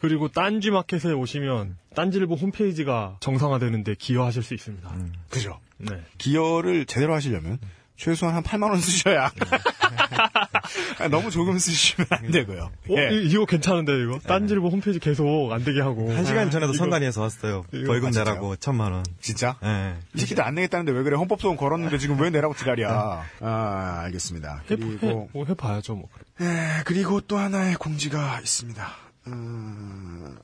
[0.00, 4.94] 그리고 딴지 마켓에 오시면 딴지일보 홈페이지가 정상화되는데 기여하실 수 있습니다.
[5.30, 5.58] 그죠?
[5.78, 6.00] 네.
[6.18, 7.58] 기여를 제대로 하시려면
[7.98, 9.32] 최소한 한 8만 원 쓰셔야.
[11.00, 12.62] 아, 너무 조금 쓰시면 안 되고요.
[12.90, 13.10] 어, 예.
[13.12, 16.10] 이, 이거 괜찮은데 이거 딴지일보 홈페이지 계속 안 되게 하고.
[16.14, 17.64] 한 시간 전에도 이거- 선관위에서 왔어요.
[17.72, 18.10] 이거- 벌금 아?
[18.12, 19.04] 내라고 천만 원.
[19.20, 19.56] 진짜?
[19.64, 19.96] 예.
[20.14, 21.16] 이 새끼들 안 내겠다는데 왜 그래?
[21.16, 23.24] 헌법소원 걸었는데 지금 왜 내라고 지랄이야?
[23.40, 24.62] 아, 알겠습니다.
[24.70, 26.08] 해, 그리고, 해, 뭐 해봐야죠 뭐.
[26.40, 28.88] 에, 그리고 또 하나의 공지가 있습니다.
[29.26, 30.38] 음,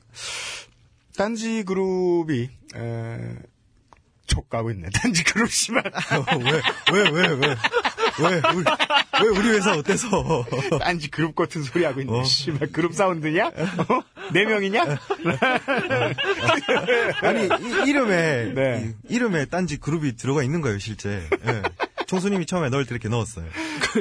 [1.17, 3.19] 딴지 그룹이, 에,
[4.27, 4.89] 촉가고 있네.
[4.93, 5.83] 딴지 그룹 씨발.
[6.93, 7.55] 왜, 왜, 왜, 왜.
[8.17, 8.65] 왜, 우리,
[9.23, 10.45] 왜 우리 회사 어때서?
[10.79, 12.19] 딴지 그룹 같은 소리 하고 있네.
[12.19, 12.23] 어.
[12.23, 13.47] 씨발, 그룹 사운드냐?
[13.47, 14.01] 어?
[14.33, 14.83] 네 명이냐?
[17.21, 18.93] 아니, 이, 이름에, 네.
[19.09, 21.27] 이, 이름에 딴지 그룹이 들어가 있는 거예요, 실제.
[21.47, 21.61] 예.
[22.07, 23.45] 총수님이 처음에 널 이렇게 넣었어요.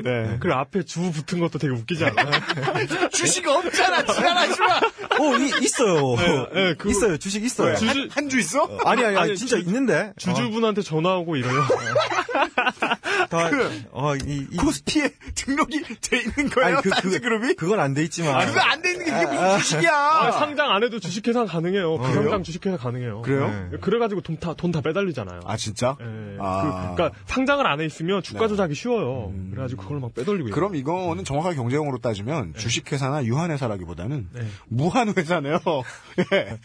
[0.03, 0.37] 네.
[0.41, 2.31] 그 앞에 주 붙은 것도 되게 웃기지 않아요?
[3.13, 4.77] 주식 없잖아, 지랄하지 마!
[4.77, 6.17] 어, 이, 있어요.
[6.55, 7.17] 예, 그거- 있어요.
[7.17, 7.77] 주식 있어요.
[7.77, 8.65] 주주- 한주 있어?
[8.85, 10.13] 아니, 아니, 아니, 아니, 진짜 주- 있는데.
[10.19, 11.61] 주주분한테 전화하고 이래요.
[11.61, 11.67] 어,
[13.31, 13.51] 다,
[13.93, 17.55] 어, 이, 이, 코스피에 등록이 돼 있는 거예요, 아니, 그, 그, 그룹이?
[17.55, 18.35] 그건 안 돼 있지만.
[18.35, 19.93] 아, 그거 안돼 있는 게 그게 무슨 아, 주식이야!
[19.95, 21.97] 아, 상장 안 해도 주식회사 가능해요.
[21.99, 22.09] 그래요?
[22.09, 23.23] 비상장 주식회사 가능해요.
[23.23, 23.69] 그래요?
[23.71, 23.79] 네.
[23.79, 25.41] 그래가지고 돈 다, 돈 다 빼달리잖아요.
[25.47, 25.97] 아, 진짜?
[26.01, 26.37] 예.
[26.41, 26.89] 아.
[26.91, 28.49] 그, 그러니까 상장을 안해 있으면 주가 네.
[28.49, 29.33] 조작이 쉬워요.
[29.51, 30.51] 그래가지고 그걸 막 빼돌리고.
[30.51, 34.41] 그럼 이거는 정확하게 경제용어로 따지면 주식회사나 유한회사라기보다는 네.
[34.69, 35.59] 무한회사네요.
[36.33, 36.59] 예.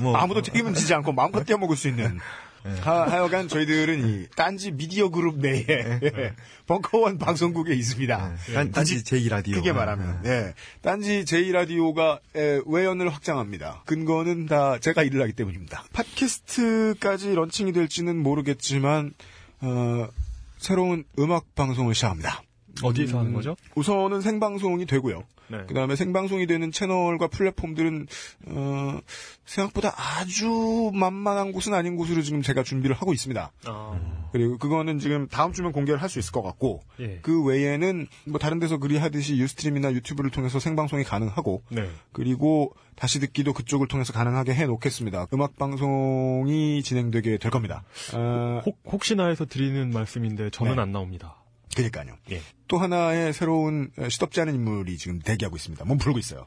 [0.00, 2.18] 뭐, 아무도 책임을 지지 않고 마음껏 떼어먹을 수 있는.
[2.80, 6.32] 하, 하여간 저희들은 이 딴지 미디어 그룹 내에 예,
[6.66, 8.36] 벙커원 방송국에 있습니다.
[8.54, 9.56] 딴, 딴지 제2라디오.
[9.56, 10.54] 크게 말하면 예.
[10.80, 12.20] 딴지 제2라디오가
[12.66, 13.82] 외연을 확장합니다.
[13.84, 15.84] 근거는 다 제가 일을 하기 때문입니다.
[15.92, 19.12] 팟캐스트까지 런칭이 될지는 모르겠지만
[19.60, 20.08] 어,
[20.64, 22.42] 새로운 음악 방송을 시작합니다.
[22.82, 23.54] 어디에서 하는 거죠?
[23.76, 25.22] 우선은 생방송이 되고요.
[25.48, 25.58] 네.
[25.68, 28.06] 그 다음에 생방송이 되는 채널과 플랫폼들은
[28.46, 28.98] 어,
[29.44, 33.52] 생각보다 아주 만만한 곳은 아닌 곳으로 지금 제가 준비를 하고 있습니다.
[33.66, 34.00] 아,
[34.32, 37.18] 그리고 그거는 지금 다음 주면 공개를 할 수 있을 것 같고 예.
[37.22, 41.90] 그 외에는 뭐 다른 데서 그리 하듯이 유스트림이나 유튜브를 통해서 생방송이 가능하고 네.
[42.12, 45.26] 그리고 다시 듣기도 그쪽을 통해서 가능하게 해 놓겠습니다.
[45.32, 47.82] 음악 방송이 진행되게 될 겁니다.
[48.14, 50.82] 어, 혹, 혹시나 해서 드리는 말씀인데 저는 네.
[50.82, 51.36] 안 나옵니다.
[51.74, 52.16] 그러니까요.
[52.30, 52.40] 예.
[52.68, 55.84] 또 하나의 새로운 어, 시덥지 않은 인물이 지금 대기하고 있습니다.
[55.84, 56.44] 몸 풀고 있어요.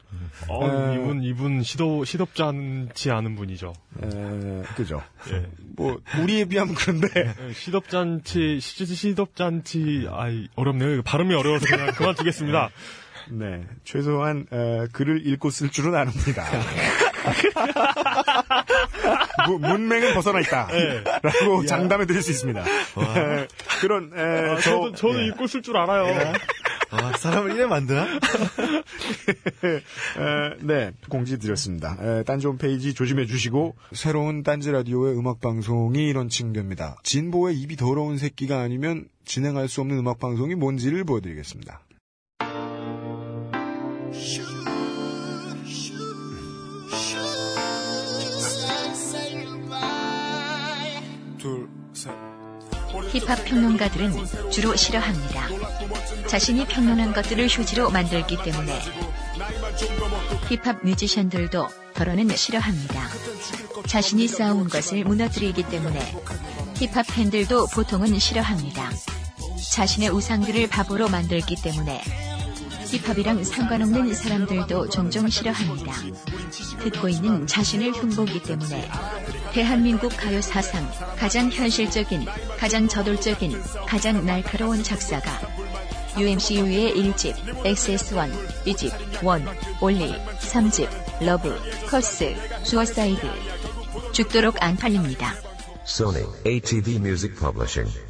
[0.48, 0.96] 어, 에.
[0.96, 3.74] 이분 이분 시도 시덥지 않지 않은 분이죠.
[4.04, 5.02] 에, 그죠.
[5.32, 5.46] 예.
[5.76, 11.04] 뭐 우리에 비하면 그런데 예, 시덥잖지 시, 시덥잖지 아이 어렵네요.
[11.04, 12.70] 발음이 어려워서 그냥 그만두겠습니다.
[13.30, 16.63] 네 최소한 에, 글을 읽고 쓸 줄은 아는니다 무-
[19.60, 20.68] 문맹은 벗어나 있다.
[21.22, 22.62] 라고 장담해 드릴 수 있습니다.
[22.62, 23.48] 에,
[23.82, 25.28] 그런 에, 아, 저- 저도 저도 예.
[25.28, 26.34] 읽고 쓸 줄 알아요.
[26.90, 28.04] 아, 사람을 이래 만드나?
[28.06, 28.18] 에,
[30.63, 31.98] 네, 공지 드렸습니다.
[32.02, 36.96] 에, 딴지 홈페이지 조심해 주시고 새로운 딴지 라디오의 음악 방송이 런칭됩니다.
[37.04, 41.82] 진보의 입이 더러운 새끼가 아니면 진행할 수 없는 음악 방송이 뭔지를 보여드리겠습니다.
[51.48, 52.12] 둘, 셋.
[53.14, 55.48] 힙합 평론가들은 주로 싫어합니다.
[56.28, 58.78] 자신이 평론한 것들을 휴지로 만들기 때문에
[60.50, 63.08] 힙합 뮤지션들도 덜어는 싫어합니다.
[63.88, 66.00] 자신이 쌓아온 것을 무너뜨리기 때문에
[66.76, 68.92] 힙합 팬들도 보통은 싫어합니다.
[69.74, 72.02] 자신의 우상들을 바보로 만들기 때문에
[72.88, 75.93] 힙합이랑 상관없는 사람들도 종종 싫어합니다.
[76.84, 78.89] 듣고 있는 자신을 흉보기 때문에
[79.52, 82.26] 대한민국 가요 사상 가장 현실적인,
[82.58, 85.30] 가장 저돌적인, 가장 날카로운 작사가
[86.18, 88.32] UMC/UW의 1집, XSLP,
[88.65, 88.91] 2집,
[89.22, 89.48] One,
[89.82, 90.89] Only, 3집,
[91.24, 91.56] Love,
[91.90, 93.22] Curse, Suicide.
[94.13, 95.36] 죽도록 안 팔립니다.
[95.86, 98.07] Sony ATV Music Publishing.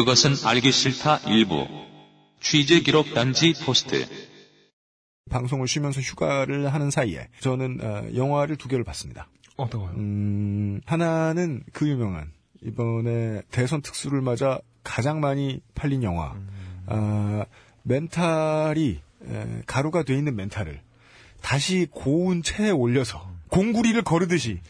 [0.00, 1.66] 그것은 알기 싫다 1부.
[2.40, 4.06] 취재 기록 딴지 포스트.
[5.30, 9.28] 방송을 쉬면서 휴가를 하는 사이에 저는 어, 영화를 두 개를 봤습니다.
[9.56, 9.90] 어떤 거요?
[9.98, 12.32] 음, 하나는 그 유명한
[12.62, 16.34] 이번에 대선 특수를 맞아 가장 많이 팔린 영화.
[16.86, 17.44] 아,
[17.82, 20.80] 멘탈이 에, 가루가 돼 있는 멘탈을
[21.42, 24.60] 다시 고운 체에 올려서 공구리를 거르듯이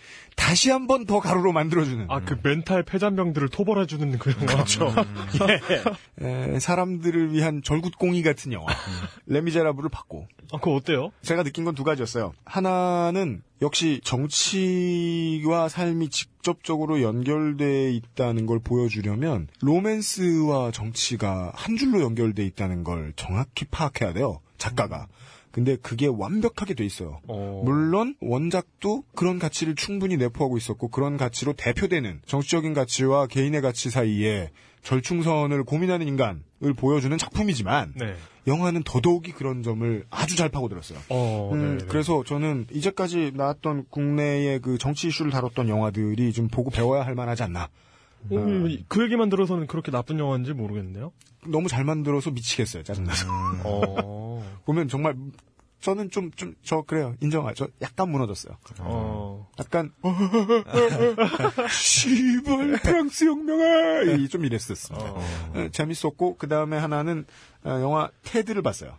[0.40, 4.46] 다시 한 번 더 가루로 만들어주는 아 그 멘탈 폐잔병들을 토벌해주는 그 영화.
[4.46, 4.92] 그렇죠.
[6.20, 6.54] 예.
[6.54, 8.66] 에, 사람들을 위한 절굿공이 같은 영화
[9.26, 11.12] 레미제라블을 봤고 아 그거 어때요?
[11.22, 12.32] 제가 느낀 건 두 가지였어요.
[12.44, 22.82] 하나는 역시 정치와 삶이 직접적으로 연결돼 있다는 걸 보여주려면 로맨스와 정치가 한 줄로 연결돼 있다는
[22.82, 24.40] 걸 정확히 파악해야 돼요.
[24.58, 25.06] 작가가.
[25.52, 27.20] 근데 그게 완벽하게 돼 있어요.
[27.26, 27.62] 어.
[27.64, 34.50] 물론 원작도 그런 가치를 충분히 내포하고 있었고 그런 가치로 대표되는 정치적인 가치와 개인의 가치 사이에
[34.82, 38.14] 절충선을 고민하는 인간을 보여주는 작품이지만 네.
[38.46, 40.98] 영화는 더더욱이 그런 점을 아주 잘 파고들었어요.
[41.08, 41.50] 어.
[41.52, 41.86] 음, 네, 네.
[41.88, 47.42] 그래서 저는 이제까지 나왔던 국내의 그 정치 이슈를 다뤘던 영화들이 좀 보고 배워야 할 만하지
[47.42, 47.68] 않나.
[48.30, 51.12] 어, 그 얘기만 들어서는 그렇게 나쁜 영화인지 모르겠네요.
[51.46, 52.82] 너무 잘 만들어서 미치겠어요.
[52.82, 53.26] 짜증나서.
[53.64, 54.29] 어.
[54.64, 55.14] 보면 정말
[55.80, 57.14] 저는 좀 좀 저 그래요.
[57.20, 57.68] 인정하죠.
[57.80, 58.54] 약간 무너졌어요.
[58.80, 59.48] 어.
[59.58, 59.92] 약간
[61.70, 65.06] 시발 프랑스 혁명아 이좀 이랬었습니다.
[65.06, 67.24] 어, 재밌었고 그 다음에 하나는
[67.64, 68.96] 어, 영화 테드를 봤어요.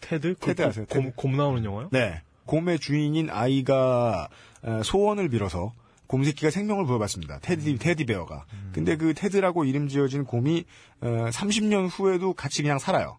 [0.00, 0.36] 테드?
[0.40, 0.86] 그 테드 아세요?
[0.88, 1.16] 곰, 테드?
[1.16, 1.88] 곰 나오는 영화요?
[1.92, 2.22] 네.
[2.46, 4.28] 곰의 주인인 아이가
[4.62, 5.72] 어, 소원을 빌어서
[6.06, 7.38] 곰새끼가 생명을 부여받습니다.
[7.40, 8.44] 테디, 테디베어가.
[8.72, 10.64] 근데 그 테드라고 이름 지어진 곰이
[11.00, 13.18] 어, 30년 후에도 같이 그냥 살아요.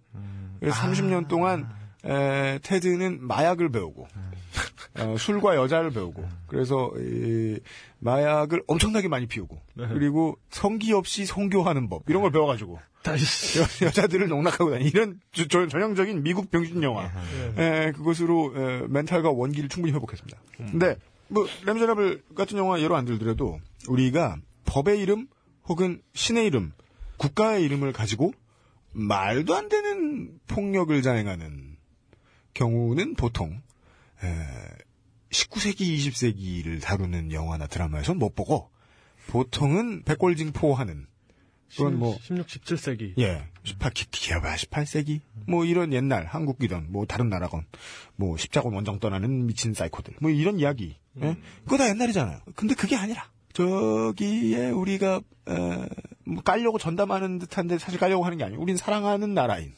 [0.61, 1.67] 그래서 30년 동안
[2.05, 4.07] 에, 테드는 마약을 배우고
[4.99, 7.59] 어, 술과 여자를 배우고 그래서 이,
[7.99, 12.79] 마약을 엄청나게 많이 피우고 그리고 성기 없이 성교하는 법 이런 걸 배워가지고
[13.59, 17.09] 여, 여자들을 농락하고 다니 이런 저- 저- 전형적인 미국 병신 영화.
[17.57, 20.37] 에, 그것으로 에, 멘탈과 원기를 충분히 회복했습니다.
[20.57, 20.95] 근데
[21.27, 25.27] 뭐 레미제라블 같은 영화 예로 안 들더라도 우리가 법의 이름
[25.67, 26.73] 혹은 신의 이름
[27.17, 28.33] 국가의 이름을 가지고
[28.91, 31.77] 말도 안 되는 폭력을 자행하는
[32.53, 33.61] 경우는 보통
[34.23, 34.27] 에,
[35.29, 38.69] 19세기, 20세기를 다루는 영화나 드라마에선 못 보고
[39.27, 41.07] 보통은 백골징포하는
[41.75, 43.13] 그건 뭐 16, 17세기.
[43.19, 47.65] 예, 18, 기, 기어봐 18세기 뭐 이런 옛날 한국이든 뭐 다른 나라건
[48.17, 51.37] 뭐 십자군 원정 떠나는 미친 사이코들 뭐 이런 이야기 예?
[51.63, 52.41] 그거 다 옛날이잖아요.
[52.55, 55.89] 근데 그게 아니라 저기에 우리가 에,
[56.25, 58.59] 뭐 깔려고 전담하는 듯한데 사실 깔려고 하는 게 아니에요.
[58.61, 59.73] 우린 사랑하는 나라인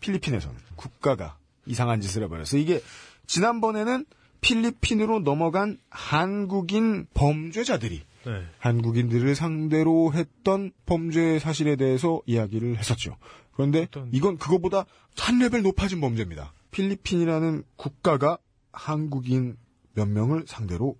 [0.00, 2.80] 필리핀에서는 국가가 이상한 짓을 해버려서 이게
[3.26, 4.04] 지난번에는
[4.40, 8.46] 필리핀으로 넘어간 한국인 범죄자들이 네.
[8.58, 13.16] 한국인들을 상대로 했던 범죄 사실에 대해서 이야기를 했었죠.
[13.52, 14.84] 그런데 이건 그거보다
[15.16, 16.52] 한 레벨 높아진 범죄입니다.
[16.70, 18.38] 필리핀이라는 국가가
[18.72, 19.56] 한국인
[19.94, 20.96] 몇 명을 상대로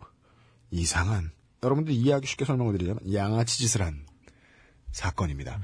[0.70, 1.31] 이상한
[1.64, 4.07] 여러분들 이해하기 쉽게 설명을 드리자면 양아치 짓을 한
[4.92, 5.61] 사건입니다.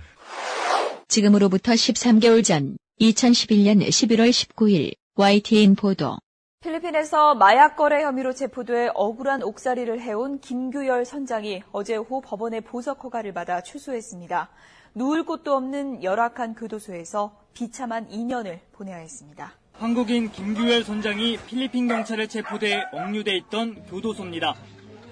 [1.08, 6.16] 지금으로부터 13개월 전 2011년 11월 19일 YTN 보도.
[6.62, 13.32] 필리핀에서 마약 거래 혐의로 체포돼 억울한 옥살이를 해온 김규열 선장이 어제 오후 법원의 보석 허가를
[13.32, 14.50] 받아 출소했습니다.
[14.94, 19.54] 누울 곳도 없는 열악한 교도소에서 비참한 2년을 보내야 했습니다.
[19.72, 24.54] 한국인 김규열 선장이 필리핀 경찰에 체포돼 억류돼 있던 교도소입니다.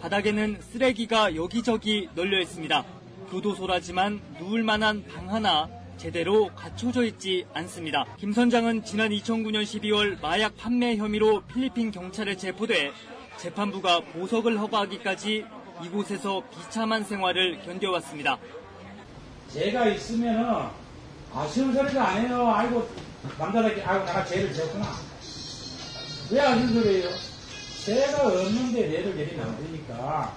[0.00, 2.84] 바닥에는 쓰레기가 여기저기 널려 있습니다.
[3.30, 8.04] 교도소라지만 누울 만한 방 하나 제대로 갖춰져 있지 않습니다.
[8.16, 12.92] 김 선장은 지난 2009년 12월 마약 판매 혐의로 필리핀 경찰에 체포돼
[13.36, 15.44] 재판부가 보석을 허가하기까지
[15.84, 18.38] 이곳에서 비참한 생활을 견뎌왔습니다.
[19.52, 20.68] 제가 있으면은
[21.34, 22.52] 아쉬운 소리도 안 해요.
[22.54, 22.88] 아이고
[23.38, 24.86] 남자답게 아이고 내가 죄를 지었구나.
[26.30, 27.27] 왜 아쉬운 소리예요?
[27.88, 30.36] 제가 없는데 안 되니까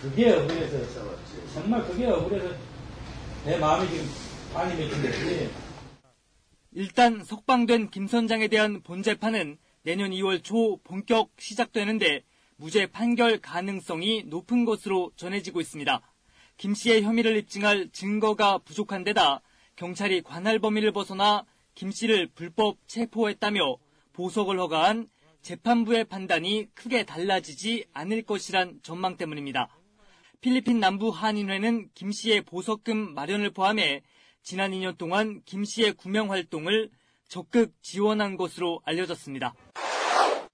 [0.00, 1.04] 그게 억울해서
[1.52, 2.54] 정말 그게 억울해서
[3.44, 4.06] 내 마음이 지금
[4.54, 5.50] 많이 맥힌 거지.
[6.70, 12.22] 일단 석방된 김 선장에 대한 본재판은 내년 2월 초 본격 시작되는데
[12.56, 16.00] 무죄 판결 가능성이 높은 것으로 전해지고 있습니다.
[16.56, 19.40] 김 씨의 혐의를 입증할 증거가 부족한 데다
[19.74, 21.44] 경찰이 관할 범위를 벗어나
[21.74, 23.76] 김 씨를 불법 체포했다며
[24.12, 25.08] 보석을 허가한
[25.46, 29.68] 재판부의 판단이 크게 달라지지 않을 것이란 전망 때문입니다.
[30.40, 34.02] 필리핀 남부 한인회는 김 씨의 보석금 마련을 포함해
[34.42, 36.90] 지난 2년 동안 김 씨의 구명 활동을
[37.28, 39.54] 적극 지원한 것으로 알려졌습니다.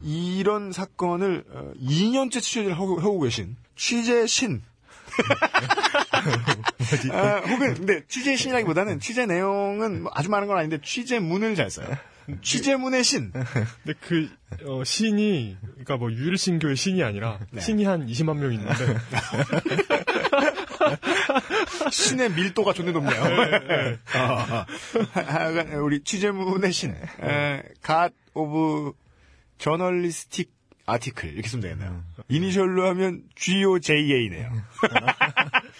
[0.03, 4.61] 이런 사건을 어, 2년째 취재를 하고, 하고 계신 취재 신.
[7.13, 11.97] 아, 혹은 근데 취재 신이라기보다는 취재 내용은 뭐 아주 많은 건 아닌데 취재문을 잘 써요.
[12.43, 13.33] 취재문의 신.
[13.33, 14.29] 근데 그
[14.67, 17.61] 어, 신이 그러니까 뭐 유일신교의 신이 아니라 네.
[17.61, 18.73] 신이 한 20만 명 있는데
[21.91, 23.23] 신의 밀도가 존나 높네요.
[24.17, 24.67] 어,
[25.13, 26.95] 하여간 우리 취재문의 신.
[27.83, 28.93] God of
[29.59, 30.51] Journalistic
[30.87, 32.03] Article 이렇게 쓰면 되겠네요.
[32.29, 34.51] 이니셜로 하면 GOJA네요.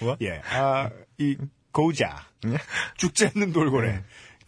[0.01, 0.17] 뭐?
[0.23, 0.41] 예.
[0.51, 1.37] 아, 이
[1.73, 2.27] 고자.
[2.97, 4.03] 죽지 않는 돌고래.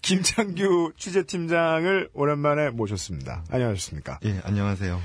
[0.04, 3.42] 김창규 취재팀장을 오랜만에 모셨습니다.
[3.48, 4.20] 안녕하셨습니까?
[4.26, 5.00] 예, 안녕하세요.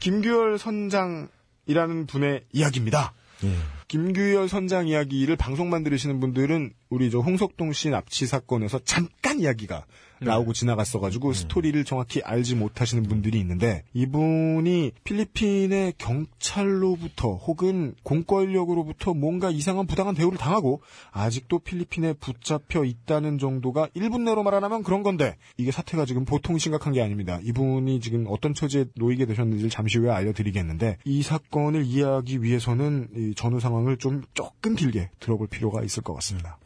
[0.00, 3.12] 김규열 선장이라는 분의 이야기입니다.
[3.44, 3.54] 예.
[3.88, 9.84] 김규열 선장 이야기를 방송만 들으시는 분들은 우리 저 홍석동 씨 납치 사건에서 잠깐 이야기가
[10.20, 19.86] 나오고 지나갔어가지고 스토리를 정확히 알지 못하시는 분들이 있는데 이분이 필리핀의 경찰로부터 혹은 공권력으로부터 뭔가 이상한
[19.86, 26.04] 부당한 대우를 당하고 아직도 필리핀에 붙잡혀 있다는 정도가 1분 내로 말하면 그런 건데 이게 사태가
[26.04, 27.38] 지금 보통 심각한 게 아닙니다.
[27.42, 33.60] 이분이 지금 어떤 처지에 놓이게 되셨는지를 잠시 후에 알려드리겠는데 이 사건을 이해하기 위해서는 이 전후
[33.60, 36.58] 상황을 좀 조금 길게 들어볼 필요가 있을 것 같습니다.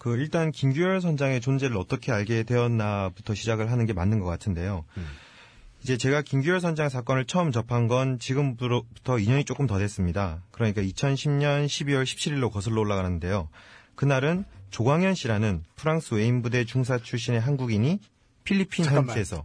[0.00, 4.86] 그 일단 김규열 선장의 존재를 어떻게 알게 되었나부터 시작을 하는 게 맞는 것 같은데요.
[5.82, 10.42] 이제 제가 김규열 선장 사건을 처음 접한 건 지금부터 2년이 조금 더 됐습니다.
[10.52, 13.50] 그러니까 2010년 12월 17일로 거슬러 올라가는데요.
[13.94, 18.00] 그날은 조광현 씨라는 프랑스 외인 부대 중사 출신의 한국인이
[18.44, 19.14] 필리핀 잠깐만.
[19.14, 19.44] 현지에서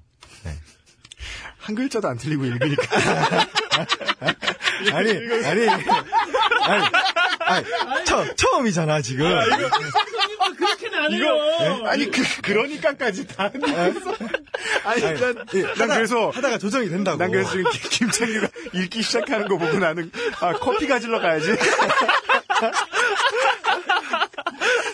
[1.57, 2.83] 한 글자도 안 틀리고 읽으니까
[4.93, 5.69] 아니 아니 아니
[7.41, 9.25] 아니 처, 처음이잖아 지금
[10.57, 11.81] 그렇게는 안 해요.
[11.85, 14.15] 아니 그 그러니까까지 다 했어.
[14.85, 19.47] 아니 난, 예, 난 그래서 하다가 조정이 된다고 난 그래서 지금 김- 김창규가 읽기 시작하는
[19.47, 21.51] 거 보고 나는 아 커피 가지러 가야지.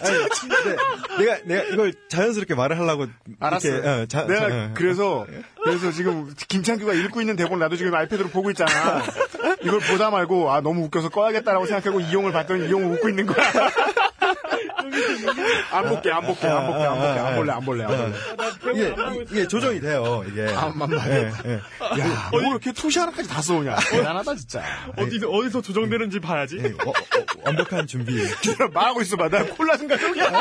[0.03, 0.17] 아니,
[0.49, 0.75] 근데
[1.19, 3.05] 내가 내가 이걸 자연스럽게 말을 하려고
[3.39, 3.67] 알았어.
[3.67, 4.71] 이렇게, 어, 자- 내가 자- 어.
[4.73, 5.25] 그래서
[5.63, 9.03] 그래서 지금 김창규가 읽고 있는 대본 나도 지금 아이패드로 보고 있잖아.
[9.61, 13.45] 이걸 보다 말고 아 너무 웃겨서 꺼야겠다라고 생각하고 이용을 봤더니 이용을 웃고 있는 거야.
[15.71, 18.73] 안 볼게 안 볼게 안 볼게 안 볼게 안 볼래 안 볼래 안 볼래.
[18.73, 18.95] 이게,
[19.31, 21.11] 이게 조정이 돼요 이게 안만 봐요.
[21.11, 21.53] 예, 예.
[21.99, 23.75] 야, 뭐 이렇게 투시 하나까지 다 써오냐.
[23.89, 24.63] 대단하다, 진짜.
[24.97, 26.57] 어디서 어디서 조정되는지 봐야지.
[26.59, 26.93] 예, 어, 어,
[27.45, 28.21] 완벽한 준비
[28.73, 29.29] 말하고 있어봐.
[29.29, 30.31] 나 콜라 생각이야.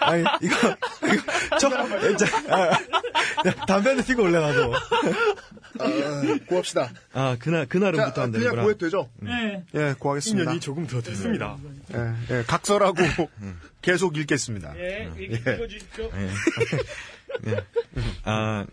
[0.00, 0.56] 아니 이거
[1.04, 1.22] 이거
[1.58, 1.68] 저
[2.16, 2.70] 자, 아,
[3.46, 4.72] 야, 담배 한대 피고 올래 나도
[6.48, 6.90] 고합시다.
[7.12, 9.08] 아 그날 그날은부터 안 되는구나 고해도 되죠?
[9.16, 9.64] 네.
[9.74, 10.52] 예, 고하겠습니다.
[10.52, 11.56] 10년이 조금 더 됐습니다.
[11.94, 13.02] 예, 예, 각 설하고
[13.80, 14.74] 계속 읽겠습니다.
[14.78, 16.10] 예, 읽어주십시오.
[18.24, 18.66] 아,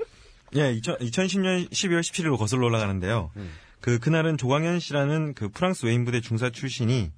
[0.55, 3.31] 예, 2000, 2010년 12월 17일로 거슬러 올라가는데요.
[3.81, 7.11] 그 그날은 조광현 씨라는 그 프랑스 외인부대 중사 출신이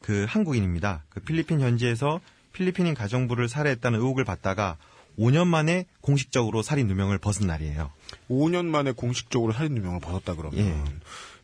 [0.00, 1.04] 그 한국인입니다.
[1.08, 2.20] 그 필리핀 현지에서
[2.52, 4.76] 필리핀인 가정부를 살해했다는 의혹을 받다가
[5.18, 7.90] 5년 만에 공식적으로 살인 누명을 벗은 날이에요.
[8.30, 10.84] 5년 만에 공식적으로 살인 누명을 벗었다 그러면 예.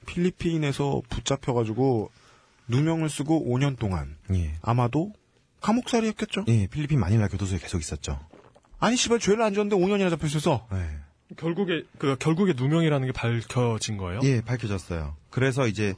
[0.07, 2.11] 필리핀에서 붙잡혀가지고
[2.69, 4.55] 누명을 쓰고 5년 동안 예.
[4.63, 5.13] 아마도
[5.61, 6.45] 감옥살이였겠죠.
[6.49, 8.19] 예, 필리핀 마닐라 교도소에 계속 있었죠.
[8.79, 11.35] 아니 씨발 죄를 안 졌는데 5년이나 잡혔어서 예.
[11.37, 14.21] 결국에 그 결국에 누명이라는 게 밝혀진 거예요?
[14.25, 15.17] 예, 밝혀졌어요.
[15.31, 15.95] 그래서 이제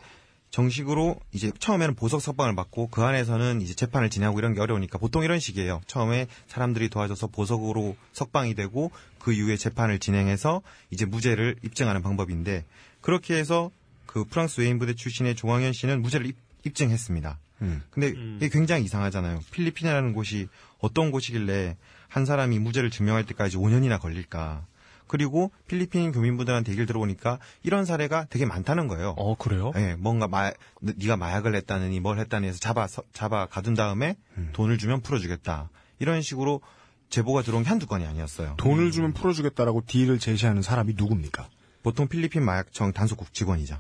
[0.50, 5.22] 정식으로 이제 처음에는 보석 석방을 받고 그 안에서는 이제 재판을 진행하고 이런 게 어려우니까 보통
[5.24, 5.82] 이런 식이에요.
[5.86, 12.64] 처음에 사람들이 도와줘서 보석으로 석방이 되고 그 이후에 재판을 진행해서 이제 무죄를 입증하는 방법인데
[13.00, 13.70] 그렇게 해서
[14.06, 16.36] 그 프랑스 외인 부대 출신의 조광현 씨는 무죄를 입,
[16.66, 17.38] 입증했습니다.
[17.62, 17.82] 음.
[17.90, 19.40] 근데 이게 굉장히 이상하잖아요.
[19.50, 20.48] 필리핀이라는 곳이
[20.78, 21.76] 어떤 곳이길래
[22.08, 24.66] 한 사람이 무죄를 증명할 때까지 5년이나 걸릴까.
[25.06, 29.14] 그리고 필리핀 교민분들한테 얘기를 들어보니까 이런 사례가 되게 많다는 거예요.
[29.16, 29.72] 어 그래요?
[29.76, 30.50] 예, 뭔가 마,
[30.80, 34.16] 네가 마약을 했다느니 뭘 했다니 해서 잡아 잡아 가둔 다음에
[34.52, 35.70] 돈을 주면 풀어주겠다.
[36.00, 36.60] 이런 식으로
[37.08, 38.56] 제보가 들어온 게 한두 건이 아니었어요.
[38.58, 41.48] 돈을 주면 풀어주겠다라고 딜을 제시하는 사람이 누굽니까?
[41.84, 43.78] 보통 필리핀 마약청 단속국 직원이죠.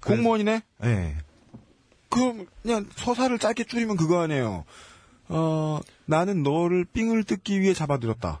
[0.00, 0.62] 공무원이네?
[0.84, 1.16] 예.
[2.08, 4.64] 그럼 그냥 서사를 짧게 줄이면 그거 아니에요.
[5.28, 8.40] 어, 나는 너를 삥을 뜯기 위해 잡아들였다.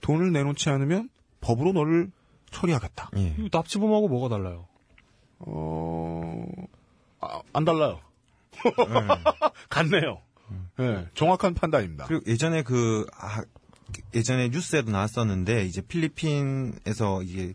[0.00, 1.08] 돈을 내놓지 않으면
[1.40, 2.10] 법으로 너를
[2.50, 3.10] 처리하겠다.
[3.16, 3.34] 예.
[3.38, 4.66] 이거 납치범하고 뭐가 달라요?
[5.40, 6.46] 어,
[7.20, 8.00] 아, 안 달라요.
[9.68, 10.20] 같네요.
[10.80, 12.06] 예, 정확한 판단입니다.
[12.06, 13.42] 그리고 예전에 그 아,
[14.14, 17.54] 예전에 뉴스에도 나왔었는데 이제 필리핀에서 이게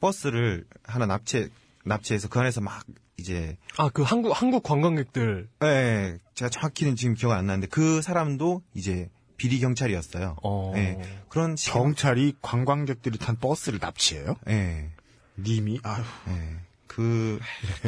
[0.00, 1.48] 버스를 하나 납치
[1.84, 2.84] 납치해서 그 안에서 막
[3.18, 8.62] 이제 아 그 한국 한국 관광객들 예, 제가 정확히는 지금 기억 안 나는데 그 사람도
[8.74, 10.36] 이제 비리 경찰이었어요.
[10.42, 10.72] 어.
[10.76, 10.98] 예.
[11.28, 14.36] 그런 식 경찰이 관광객들이 탄 버스를 납치해요?
[14.48, 14.90] 예.
[15.38, 16.56] 님이 아휴, 예.
[16.88, 17.38] 그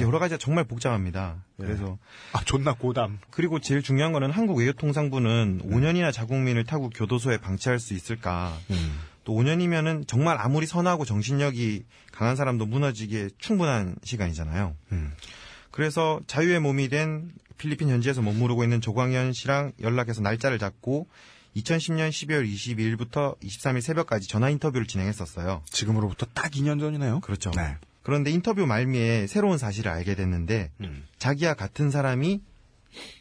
[0.00, 1.42] 여러 가지가 정말 복잡합니다.
[1.56, 1.98] 그래서
[2.32, 3.18] 아 존나 고담.
[3.30, 8.56] 그리고 제일 중요한 거는 한국 외교통상부는 5년이나 자국민을 타국 교도소에 방치할 수 있을까?
[9.24, 14.76] 또 5년이면은 정말 아무리 선하고 정신력이 강한 사람도 무너지기에 충분한 시간이잖아요.
[15.70, 21.06] 그래서 자유의 몸이 된 필리핀 현지에서 머무르고 있는 조광현 씨랑 연락해서 날짜를 잡고
[21.56, 25.62] 2010년 12월 22일부터 23일 새벽까지 전화 인터뷰를 진행했었어요.
[25.66, 27.20] 지금으로부터 딱 2년 전이네요.
[27.20, 27.50] 그렇죠.
[27.50, 27.76] 네.
[28.02, 31.06] 그런데 인터뷰 말미에 새로운 사실을 알게 됐는데 음.
[31.18, 32.40] 자기와 같은 사람이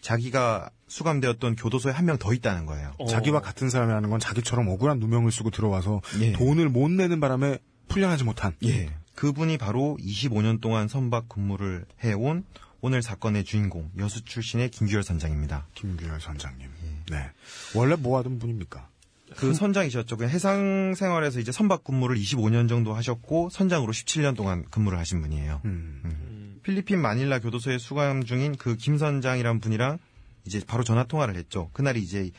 [0.01, 2.93] 자기가 수감되었던 교도소에 한 명 더 있다는 거예요.
[2.97, 3.05] 어.
[3.07, 6.31] 자기와 같은 사람이라는 건 자기처럼 억울한 누명을 쓰고 들어와서 예.
[6.33, 8.53] 돈을 못 내는 바람에 풀려나지 못한.
[8.65, 8.89] 예.
[9.15, 12.43] 그분이 바로 25년 동안 선박 근무를 해온
[12.81, 15.67] 오늘 사건의 주인공 여수 출신의 김규열 선장입니다.
[15.75, 16.67] 김규열 선장님.
[17.11, 17.15] 예.
[17.15, 17.29] 네.
[17.75, 18.87] 원래 뭐 하던 분입니까?
[19.35, 20.17] 그 선장이셨죠.
[20.17, 25.61] 그 해상 생활에서 이제 선박 근무를 25년 정도 하셨고 선장으로 17년 동안 근무를 하신 분이에요.
[25.65, 26.59] 음.
[26.63, 29.99] 필리핀 마닐라 교도소에 수감 중인 그 김 선장이란 분이랑
[30.45, 31.69] 이제 바로 전화 통화를 했죠.
[31.73, 32.31] 그날이 이제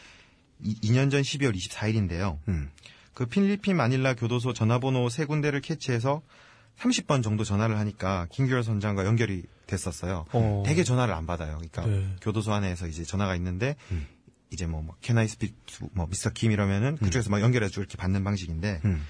[0.63, 2.39] 2, 년전 12월 24일인데요.
[2.49, 2.71] 음.
[3.15, 6.23] 그 필리핀 마닐라 교도소 전화번호 세 군데를 캐치해서
[6.79, 10.27] 30번 정도 전화를 하니까 김규열 선장과 연결이 됐었어요.
[10.33, 10.63] 어.
[10.67, 11.57] 되게 전화를 안 받아요.
[11.57, 12.17] 그러니까 네.
[12.23, 14.07] 교도소 안에서 이제 전화가 있는데 음.
[14.51, 17.97] 이제 뭐, 뭐 Can I speak to 뭐 미스터 김 이러면은 그쪽에서 막 연결해서 이렇게
[17.97, 19.07] 받는 방식인데 음.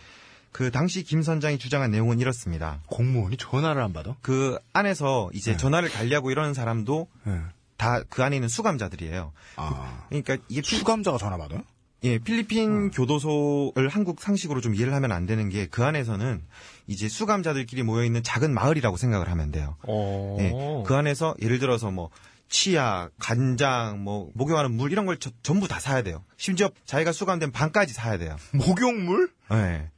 [0.53, 2.81] 그 당시 김 선장이 주장한 내용은 이렇습니다.
[2.87, 4.17] 공무원이 전화를 안 받아?
[4.21, 5.57] 그 안에서 이제 네.
[5.57, 7.41] 전화를 관리하고 이러는 사람도 네.
[7.81, 9.33] 다 그 안에 있는 수감자들이에요.
[9.57, 10.05] 아.
[10.09, 11.63] 그러니까 이게 필, 수감자가 전화 받아요?
[12.03, 16.43] 예, 필리핀 교도소를 한국 상식으로 좀 이해를 하면 안 되는 게 그 안에서는
[16.87, 19.77] 이제 수감자들끼리 모여 있는 작은 마을이라고 생각을 하면 돼요.
[19.87, 20.37] 어.
[20.41, 20.51] 예,
[20.87, 22.11] 그 안에서 예를 들어서 뭐
[22.49, 26.25] 치약, 간장, 뭐 목욕하는 물 이런 걸 저- 전부 다 사야 돼요.
[26.37, 28.37] 심지어 자기가 수감된 방까지 사야 돼요.
[28.53, 29.31] 목욕물?
[29.53, 29.91] 예.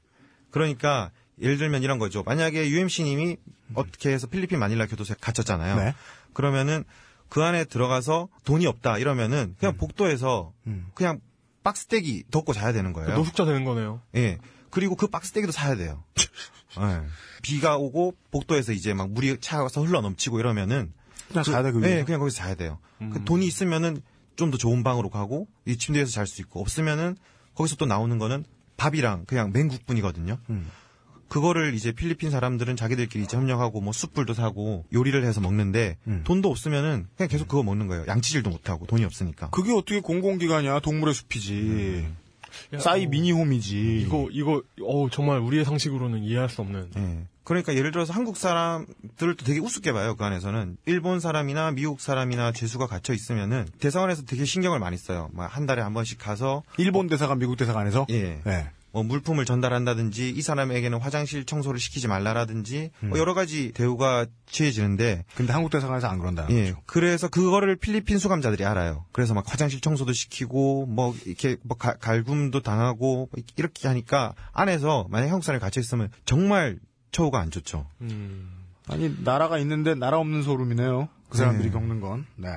[0.51, 1.11] 그러니까
[1.41, 2.23] 예를 들면 이런 거죠.
[2.25, 3.37] 만약에 UMC님이
[3.75, 5.77] 어떻게 해서 필리핀 마닐라 교도소에 갇혔잖아요.
[5.77, 5.95] 네.
[6.35, 6.85] 그러면은
[7.33, 10.89] 그 안에 들어가서 돈이 없다 이러면은 그냥 복도에서 음.
[10.93, 11.19] 그냥
[11.63, 13.15] 박스떼기 덮고 자야 되는 거예요.
[13.15, 14.03] 노숙자 되는 거네요.
[14.17, 14.37] 예.
[14.69, 16.05] 그리고 그 박스떼기도 사야 돼요.
[16.79, 17.01] 예.
[17.41, 20.93] 비가 오고 복도에서 이제 막 물이 차가서 흘러 넘치고 이러면은
[21.29, 21.83] 그냥 자야 돼, 그?
[21.89, 22.79] 예, 그냥 거기서 자야 돼요.
[22.99, 24.03] 그 돈이 있으면은
[24.37, 27.17] 좀 더 좋은 방으로 가고 이 침대에서 잘 수 있고 없으면은
[27.55, 28.45] 거기서 또 나오는 거는
[28.77, 30.37] 밥이랑 그냥 맹국뿐이거든요.
[30.51, 30.71] 음.
[31.33, 36.21] 그거를 이제 필리핀 사람들은 자기들끼리 이제 협력하고 뭐 숯불도 사고 요리를 해서 먹는데 음.
[36.25, 38.05] 돈도 없으면은 그냥 계속 그거 먹는 거예요.
[38.07, 39.49] 양치질도 못 하고 돈이 없으니까.
[39.49, 40.81] 그게 어떻게 공공기관이야?
[40.81, 42.07] 동물의 숲이지.
[42.75, 43.09] 야, 싸이 어.
[43.09, 44.03] 미니홈이지.
[44.03, 46.91] 이거 이거 어 정말 우리의 상식으로는 이해할 수 없는.
[46.99, 47.27] 예.
[47.45, 50.15] 그러니까 예를 들어서 한국 사람들도 되게 우습게 봐요.
[50.17, 55.31] 그 안에서는 일본 사람이나 미국 사람이나 죄수가 갇혀 있으면은 대사관에서 되게 신경을 많이 써요.
[55.33, 58.07] 막 한 달에 한 번씩 가서 일본 대사관, 미국 대사관에서?
[58.11, 58.43] 예.
[58.45, 58.71] 네.
[58.93, 65.53] 뭐 물품을 전달한다든지 이 사람에게는 화장실 청소를 시키지 말라라든지 뭐 여러 가지 대우가 취해지는데 근데
[65.53, 66.71] 한국 대사관에서 안 그런다는 예.
[66.73, 66.83] 거죠.
[66.87, 69.07] 그래서 그거를 필리핀 수감자들이 알아요.
[69.13, 75.07] 그래서 막 화장실 청소도 시키고 뭐 이렇게 뭐 가- 갈굼도 당하고 뭐 이렇게 하니까 안에서
[75.11, 76.79] 만약 한국 사람이 갇혀 있으면 정말
[77.13, 77.87] 처우가 안 좋죠.
[78.89, 81.09] 아니 나라가 있는데 나라 없는 설움이네요.
[81.31, 81.73] 그 사람들이 네.
[81.73, 82.27] 겪는 건.
[82.37, 82.49] 네.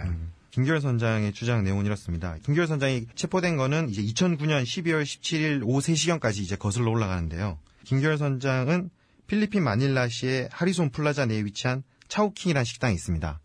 [0.55, 2.37] 김규열 선장의 주장 내용은 이렇습니다.
[2.45, 7.59] 김규열 선장이 체포된 거는 이제 2009년 12월 17일 오후 3시경까지 이제 거슬러 올라가는데요.
[7.83, 8.89] 김규열 선장은
[9.27, 13.41] 필리핀 마닐라시의 하리손 플라자 내에 위치한 차우킹이라는 식당이 있습니다.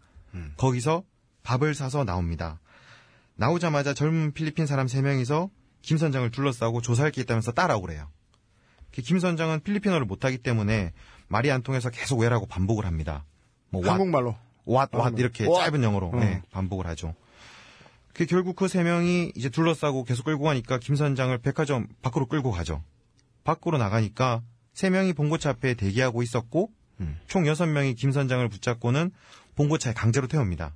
[0.57, 1.03] 거기서
[1.43, 2.61] 밥을 사서 나옵니다.
[3.35, 5.51] 나오자마자 젊은 필리핀 사람 3명이서
[5.83, 8.09] 김 선장을 둘러싸고 조사할 게 있다면서 따라오래요.
[8.93, 10.93] 김 선장은 필리핀어를 못하기 때문에
[11.27, 13.25] 말이 안 통해서 계속 왜라고 반복을 합니다.
[13.71, 14.37] 뭐 와- 한국말로.
[14.67, 15.55] 왓, 왓, 어, 이렇게 왓.
[15.57, 16.17] 짧은 영어로 어.
[16.17, 17.15] 네, 반복을 하죠.
[18.13, 22.51] 그 결국 그 세 명이 이제 둘러싸고 계속 끌고 가니까 김 선장을 백화점 밖으로 끌고
[22.51, 22.83] 가죠.
[23.45, 24.43] 밖으로 나가니까
[24.75, 27.19] 세 명이 봉고차 앞에 대기하고 있었고 음.
[27.27, 29.11] 총 여섯 명이 김 선장을 붙잡고는
[29.57, 30.75] 봉고차에 강제로 태웁니다.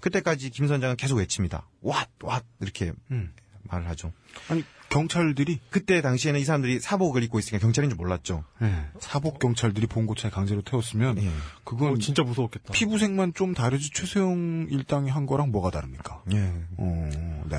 [0.00, 1.68] 그때까지 김 선장은 계속 외칩니다.
[1.82, 3.32] 왓, 왓 이렇게 음.
[3.62, 4.12] 말을 하죠.
[4.48, 8.44] 아니 경찰들이 그때 당시에는 이 사람들이 사복을 입고 있으니까 경찰인 줄 몰랐죠.
[8.62, 11.30] 예, 사복 경찰들이 본고차에 강제로 태웠으면 예.
[11.64, 12.72] 그건 어, 진짜 무서웠겠다.
[12.72, 16.22] 피부색만 좀 다르지 최소영 일당이 한 거랑 뭐가 다릅니까?
[16.32, 16.52] 예.
[16.76, 17.58] 어, 네.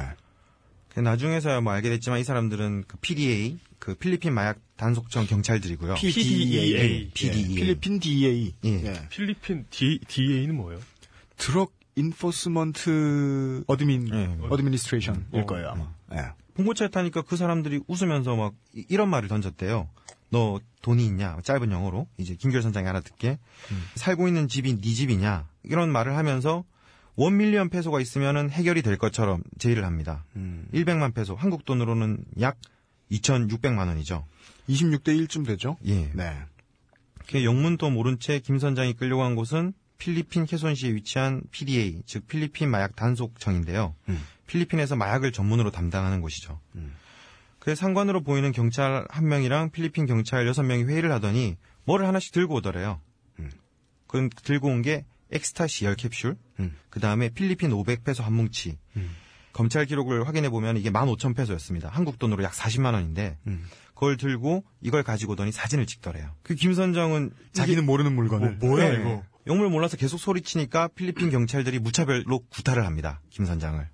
[0.94, 5.96] 그 나중에서야 뭐 알게 됐지만 이 사람들은 그 PDA, 그 필리핀 마약 단속청 경찰들이고요.
[5.96, 7.12] PDEA.
[7.14, 7.56] PDEA.
[7.56, 8.54] 필리핀 DEA.
[8.66, 8.70] 예.
[8.70, 9.08] 예.
[9.10, 10.80] 필리핀 D, DA는 뭐예요?
[11.38, 14.38] Drug Enforcement Admin 예.
[14.50, 15.46] Administration일 어.
[15.46, 15.92] 거예요 아마.
[16.14, 16.32] 예.
[16.58, 19.88] 봉고차에 타니까 그 사람들이 웃으면서 막 이- 이런 말을 던졌대요.
[20.30, 21.38] 너 돈이 있냐?
[21.44, 23.38] 짧은 영어로 이제 김규열 선장이 알아듣게
[23.96, 25.48] 살고 있는 집이 네 집이냐?
[25.64, 26.66] 이런 말을 하면서
[27.16, 30.26] one million 페소가 있으면은 해결이 될 것처럼 제의를 합니다.
[30.36, 30.68] 음.
[30.74, 32.58] 100만 페소 한국 돈으로는 약
[33.12, 34.26] 2,600만 원이죠.
[34.68, 35.78] 26대 1쯤 되죠?
[35.86, 36.12] 예.
[36.14, 36.38] 네.
[37.28, 42.96] 그 영문도 모른 채 김 선장이 끌려간 곳은 필리핀 케손시에 위치한 PDEA, 즉 필리핀 마약
[42.96, 43.96] 단속청인데요.
[44.10, 44.20] 음.
[44.48, 46.60] 필리핀에서 마약을 전문으로 담당하는 곳이죠.
[46.76, 46.96] 음.
[47.60, 52.56] 그 상관으로 보이는 경찰 한 명이랑 필리핀 경찰 여섯 명이 회의를 하더니 뭐를 하나씩 들고
[52.56, 53.02] 오더래요.
[53.40, 53.52] 음.
[54.08, 56.78] 그 들고 온 게 엑스타시 10캡슐, 음.
[56.90, 58.78] 그 다음에 필리핀 500페소 한 뭉치.
[58.96, 59.12] 음.
[59.52, 61.90] 검찰 기록을 확인해 보면 이게 15,000페소였습니다.
[61.90, 63.66] 한국 돈으로 약 40만 원인데 음.
[63.94, 66.30] 그걸 들고 이걸 가지고 오더니 사진을 찍더래요.
[66.44, 68.58] 그 김 선장은 자기는 모르는 물건을.
[68.62, 69.00] 뭐 야, 네.
[69.02, 69.24] 이거?
[69.48, 73.20] 영물 몰라서 계속 소리치니까 필리핀 경찰들이 무차별로 구타를 합니다.
[73.30, 73.86] 김 선장을.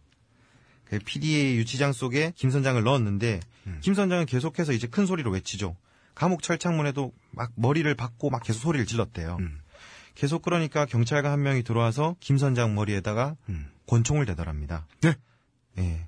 [1.00, 3.78] 그 PDA 유치장 속에 김 선장을 넣었는데 음.
[3.82, 5.76] 김 선장은 계속해서 이제 큰 소리로 외치죠.
[6.16, 9.38] 감옥 철창문에도 막 머리를 박고 막 계속 소리를 질렀대요.
[9.40, 9.60] 음.
[10.16, 13.72] 계속 그러니까 경찰관 한 명이 들어와서 김 선장 머리에다가 음.
[13.88, 14.86] 권총을 대더랍니다.
[15.02, 15.16] 네?
[15.80, 16.08] 예.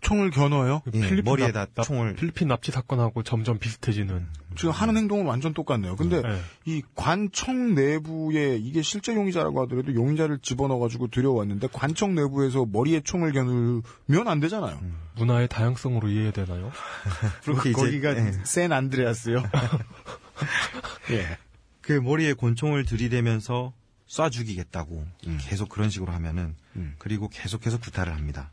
[0.00, 0.82] 총을 겨눠요.
[0.94, 4.26] 예, 필리핀 머리에다 납- 납- 총을 필리핀 납치 사건하고 점점 비슷해지는.
[4.56, 5.96] 지금 하는 행동은 완전 똑같네요.
[5.96, 6.40] 근데 네.
[6.64, 13.32] 이 관청 내부에 이게 실제 용의자라고 하더라도 용의자를 집어넣어 가지고 들여왔는데 관청 내부에서 머리에 총을
[13.32, 13.82] 겨누면
[14.26, 14.80] 안 되잖아요.
[15.16, 16.72] 문화의 다양성으로 이해해야 되나요?
[17.44, 18.32] 그리고 이제- 거기가 예.
[18.44, 19.42] 샌 안드레아스요.
[21.12, 21.38] 예.
[21.80, 23.72] 그 머리에 권총을 들이대면서
[24.08, 25.38] 쏴 죽이겠다고 음.
[25.40, 26.94] 계속 그런 식으로 하면은 음.
[26.98, 28.50] 그리고 계속해서 구타를 합니다.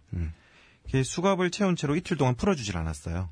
[0.87, 0.91] 음.
[0.91, 3.29] 그 수갑을 채운 채로 이틀 동안 풀어주질 않았어요.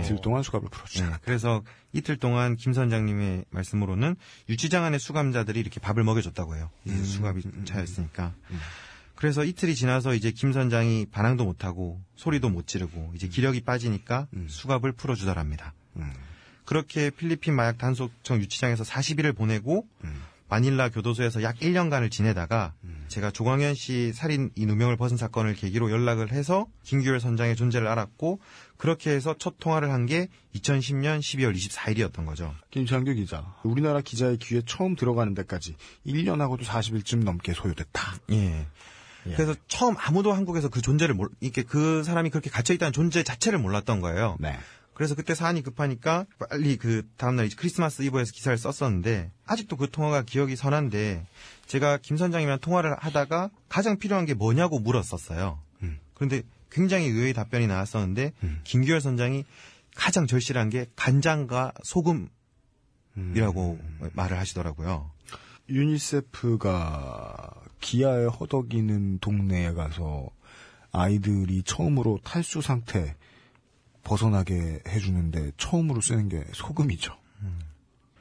[0.00, 1.04] 이틀 동안 수갑을 풀었죠.
[1.04, 1.62] 네, 그래서
[1.92, 4.14] 이틀 동안 김 선장님의 말씀으로는
[4.48, 6.70] 유치장 안의 수감자들이 이렇게 밥을 먹여줬다고 해요.
[6.86, 8.32] 이 음, 수갑이 음, 음, 차였으니까.
[9.16, 14.46] 그래서 이틀이 지나서 이제 김 선장이 반항도 못하고 소리도 못 지르고 이제 기력이 빠지니까 음.
[14.48, 15.74] 수갑을 풀어주더랍니다.
[15.96, 16.12] 음.
[16.64, 20.22] 그렇게 필리핀 마약 단속청 유치장에서 40일을 보내고 음.
[20.52, 22.74] 마닐라 교도소에서 약 1년간을 지내다가
[23.08, 28.38] 제가 조광현 씨 살인 이 누명을 벗은 사건을 계기로 연락을 해서 김규열 선장의 존재를 알았고
[28.76, 32.54] 그렇게 해서 첫 통화를 한 게 2010년 12월 24일이었던 거죠.
[32.70, 33.54] 김창규 기자.
[33.62, 35.74] 우리나라 기자의 귀에 처음 들어가는 데까지
[36.06, 38.16] 1년하고도 40일쯤 넘게 소요됐다.
[38.32, 38.66] 예.
[39.26, 39.34] 예.
[39.34, 43.58] 그래서 처음 아무도 한국에서 그 존재를 몰, 이렇게 그 사람이 그렇게 갇혀 있다는 존재 자체를
[43.58, 44.36] 몰랐던 거예요.
[44.40, 44.58] 네.
[44.94, 50.22] 그래서 그때 사안이 급하니까 빨리 그 다음날 이제 크리스마스 이브에서 기사를 썼었는데 아직도 그 통화가
[50.22, 51.26] 기억이 선한데
[51.66, 55.58] 제가 김 선장님이랑 통화를 하다가 가장 필요한 게 뭐냐고 물었었어요.
[55.82, 55.98] 음.
[56.14, 58.60] 그런데 굉장히 의외의 답변이 나왔었는데 음.
[58.64, 59.44] 김규열 선장이
[59.94, 62.30] 가장 절실한 게 간장과 소금이라고
[63.16, 64.10] 음.
[64.12, 65.10] 말을 하시더라고요.
[65.68, 70.28] 유니세프가 기아에 허덕이는 동네에 가서
[70.92, 73.16] 아이들이 처음으로 탈수 상태
[74.04, 77.16] 벗어나게 해주는데 처음으로 쓰는 게 소금이죠.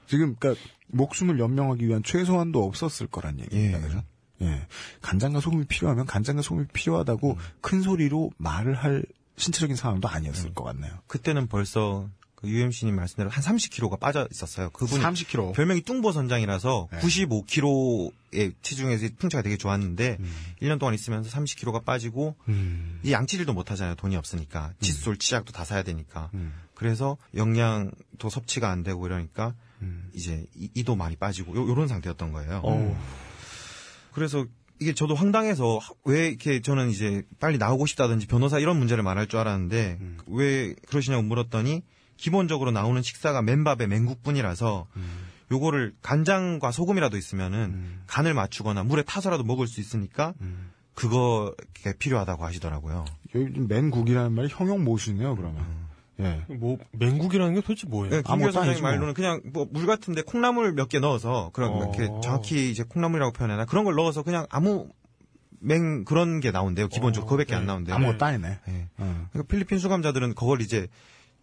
[0.08, 3.78] 지금 그러니까 목숨을 연명하기 위한 최소한도 없었을 거란 얘기입니다.
[3.78, 3.82] 예.
[3.82, 4.04] 그죠?
[4.42, 4.68] 예.
[5.02, 9.04] 간장과 소금이 필요하면 간장과 소금이 필요하다고 큰 소리로 말을 할
[9.38, 10.92] 신체적인 상황도 아니었을 것 같네요.
[11.08, 12.10] 그때는 벌써
[12.42, 14.70] 그 UMC님 말씀대로 한 30kg가 빠져 있었어요.
[14.72, 15.54] 그분이 30kg.
[15.54, 17.00] 별명이 뚱보 선장이라서 네.
[17.00, 20.18] 95kg의 체중에서 풍차가 되게 좋았는데
[20.62, 23.00] 1년 동안 있으면서 30kg가 빠지고 음.
[23.04, 23.96] 이 양치질도 못 하잖아요.
[23.96, 24.74] 돈이 없으니까.
[24.80, 26.30] 칫솔, 치약도 다 사야 되니까.
[26.34, 26.54] 음.
[26.74, 30.10] 그래서 영양도 섭취가 안 되고 이러니까 음.
[30.14, 32.62] 이제 이- 이도 많이 빠지고 요, 런 상태였던 거예요.
[32.64, 32.96] 어우.
[34.14, 34.46] 그래서
[34.80, 39.40] 이게 저도 황당해서 왜 이렇게 저는 이제 빨리 나오고 싶다든지 변호사 이런 문제를 말할 줄
[39.40, 40.18] 알았는데 음.
[40.28, 41.84] 왜 그러시냐고 물었더니
[42.22, 44.86] 기본적으로 나오는 식사가 맨밥에 맨국뿐이라서
[45.52, 48.02] 요거를 간장과 소금이라도 있으면은 음.
[48.08, 50.70] 간을 맞추거나 물에 타서라도 먹을 수 있으니까 음.
[50.94, 51.54] 그거
[51.98, 53.06] 필요하다고 하시더라고요.
[53.34, 55.66] 맨국이라는 말이 형용 모시네요, 그러면.
[56.20, 56.46] 예.
[56.54, 58.12] 뭐 맹국이라는 게 도대체 뭐예요?
[58.12, 58.92] 네, 아무것도 김규현 선생님 아니지 뭐.
[58.92, 61.78] 말로는 그냥 뭐 물 같은데 콩나물 몇 개 넣어서 그런 어.
[61.80, 64.90] 이렇게 정확히 이제 콩나물이라고 표현하나 그런 걸 넣어서 그냥 아무
[65.60, 66.88] 맹 그런 게 나온대요.
[66.88, 67.60] 기본적으로 어, 그거밖에 네.
[67.60, 67.96] 안 나온대요.
[67.96, 68.60] 아무것도 아니네.
[68.68, 68.90] 네.
[68.98, 69.28] 어.
[69.32, 70.88] 그러니까 필리핀 수감자들은 그걸 이제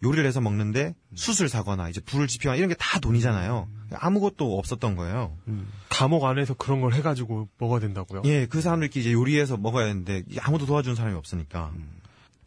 [0.03, 3.67] 요리를 해서 먹는데 숯을 사거나 이제 불을 지피거나 이런 게 다 돈이잖아요.
[3.93, 5.37] 아무것도 없었던 거예요.
[5.89, 8.21] 감옥 안에서 그런 걸 해가지고 먹어야 된다고요?
[8.25, 11.73] 예, 그 사람들끼리 이제 요리해서 먹어야 되는데 아무도 도와주는 사람이 없으니까.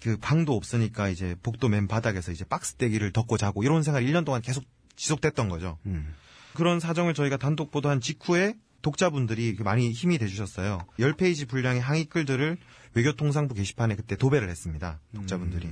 [0.00, 4.40] 그 방도 없으니까 이제 복도 맨 바닥에서 이제 박스대기를 덮고 자고 이런 생활이 1년 동안
[4.42, 4.64] 계속
[4.96, 5.78] 지속됐던 거죠.
[5.86, 6.14] 음.
[6.54, 10.78] 그런 사정을 저희가 단독 보도한 직후에 독자분들이 많이 힘이 돼주셨어요.
[10.98, 12.56] 10페이지 분량의 항의 글들을
[12.94, 15.00] 외교통상부 게시판에 그때 도배를 했습니다.
[15.14, 15.66] 독자분들이.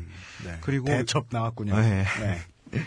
[0.45, 0.59] 네.
[0.63, 1.79] 그리고- 대첩 나왔군요.
[1.79, 2.05] 네.
[2.21, 2.39] 네.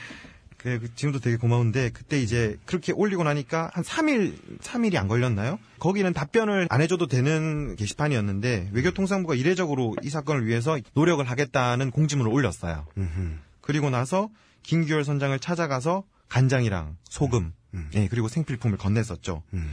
[0.57, 5.59] 그, 그 지금도 되게 고마운데 그때 이제 그렇게 올리고 나니까 한 3일 3일이 안 걸렸나요?
[5.79, 12.87] 거기는 답변을 안 해줘도 되는 게시판이었는데 외교통상부가 이례적으로 이 사건을 위해서 노력을 하겠다는 공지문을 올렸어요.
[12.97, 13.31] 음흠.
[13.59, 14.29] 그리고 나서
[14.63, 17.89] 김규열 선장을 찾아가서 간장이랑 소금, 음.
[17.95, 19.41] 예, 그리고 생필품을 건넸었죠.
[19.53, 19.69] 음.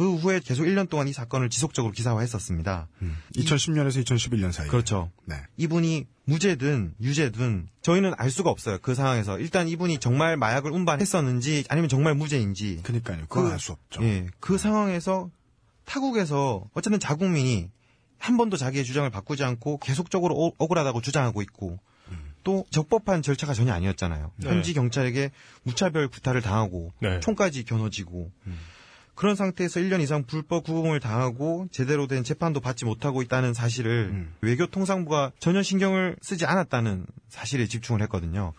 [0.00, 2.88] 그 후에 계속 1년 동안 이 사건을 지속적으로 기사화했었습니다.
[3.02, 3.18] 음.
[3.36, 4.66] 2010년에서 2011년 사이.
[4.66, 5.10] 그렇죠.
[5.26, 5.36] 네.
[5.58, 8.78] 이분이 무죄든 유죄든 저희는 알 수가 없어요.
[8.80, 13.26] 그 상황에서 일단 이분이 정말 마약을 운반했었는지 아니면 정말 무죄인지 그니까요.
[13.28, 14.02] 그건 그- 알수 없죠.
[14.02, 15.28] 예, 그 상황에서
[15.84, 17.68] 타국에서 어쨌든 자국민이
[18.16, 21.78] 한 번도 자기의 주장을 바꾸지 않고 계속적으로 오- 억울하다고 주장하고 있고
[22.42, 24.32] 또 적법한 절차가 전혀 아니었잖아요.
[24.36, 24.48] 네.
[24.48, 25.30] 현지 경찰에게
[25.62, 27.20] 무차별 구타를 당하고 네.
[27.20, 28.30] 총까지 겨눠지고
[29.20, 34.32] 그런 상태에서 1년 이상 불법 구금을 당하고 제대로 된 재판도 받지 못하고 있다는 사실을 음.
[34.40, 38.54] 외교통상부가 전혀 신경을 쓰지 않았다는 사실에 집중을 했거든요.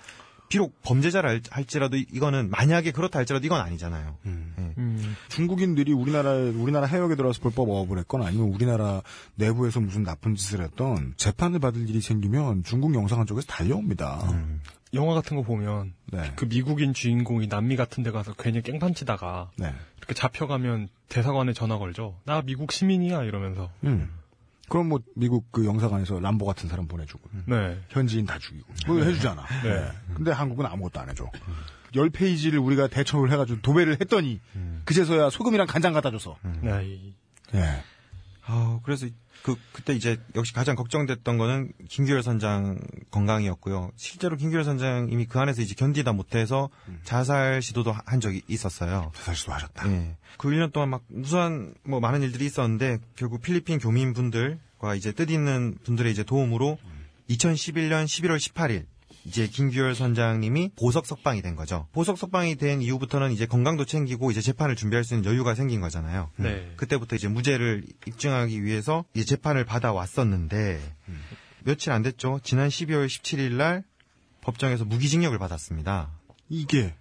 [0.49, 4.17] 비록 범죄자라 할- 할지라도 이- 이거는 만약에 그렇다 할지라도 이건 아니잖아요.
[4.27, 4.53] 음.
[4.59, 4.61] 예.
[4.77, 9.01] 음, 중국인들이 우리나라 우리나라 해역에 들어와서 불법 어업을 했건 아니면 우리나라
[9.35, 14.29] 내부에서 무슨 나쁜 짓을 했던 재판을 받을 일이 생기면 중국 영사관 쪽에서 달려옵니다.
[14.31, 14.61] 음.
[14.93, 16.33] 영화 같은 거 보면 네.
[16.35, 19.73] 그 미국인 주인공이 남미 같은 데 가서 괜히 깽판 치다가 네.
[19.97, 22.17] 이렇게 잡혀가면 대사관에 전화 걸죠.
[22.25, 23.69] 나 미국 시민이야 이러면서.
[23.85, 24.09] 음.
[24.69, 27.79] 그럼 뭐 미국 그 영사관에서 람보 같은 사람 보내주고 네.
[27.89, 29.45] 현지인 다 죽이고 그거 해주잖아.
[29.63, 29.69] 네.
[29.81, 29.91] 네.
[30.13, 31.25] 근데 한국은 아무것도 안 해줘.
[31.95, 34.39] 열 페이지를 우리가 대처를 해가지고 도배를 했더니
[34.85, 36.37] 그제서야 소금이랑 간장 갖다 줘서.
[36.61, 36.85] 네.
[36.85, 37.13] 이-
[37.53, 37.83] 예.
[38.45, 39.07] 아, 그래서
[39.43, 42.77] 그 그때 이제 역시 가장 걱정됐던 거는 김규열 선장
[43.09, 43.91] 건강이었고요.
[43.95, 46.69] 실제로 김규열 선장님이 그 안에서 이제 견디다 못해서
[47.03, 49.11] 자살 시도도 하- 한 적이 있었어요.
[49.15, 49.89] 자살 시도 하셨다.
[49.91, 50.15] 예.
[50.37, 56.11] 그 1년 동안 막 무수한 뭐 많은 일들이 있었는데 결국 필리핀 교민분들과 이제 뜻있는 분들의
[56.11, 56.77] 이제 도움으로
[57.29, 58.85] 2011년 11월 18일
[59.25, 61.87] 이제 김규열 선장님이 보석 석방이 된 거죠.
[61.91, 66.29] 보석 석방이 된 이후부터는 이제 건강도 챙기고 이제 재판을 준비할 수 있는 여유가 생긴 거잖아요.
[66.37, 66.73] 네.
[66.77, 70.81] 그때부터 이제 무죄를 입증하기 위해서 이제 재판을 받아왔었는데
[71.63, 72.39] 며칠 안 됐죠.
[72.43, 73.83] 지난 12월 17일 날
[74.41, 76.09] 법정에서 무기징역을 받았습니다.
[76.49, 76.95] 이게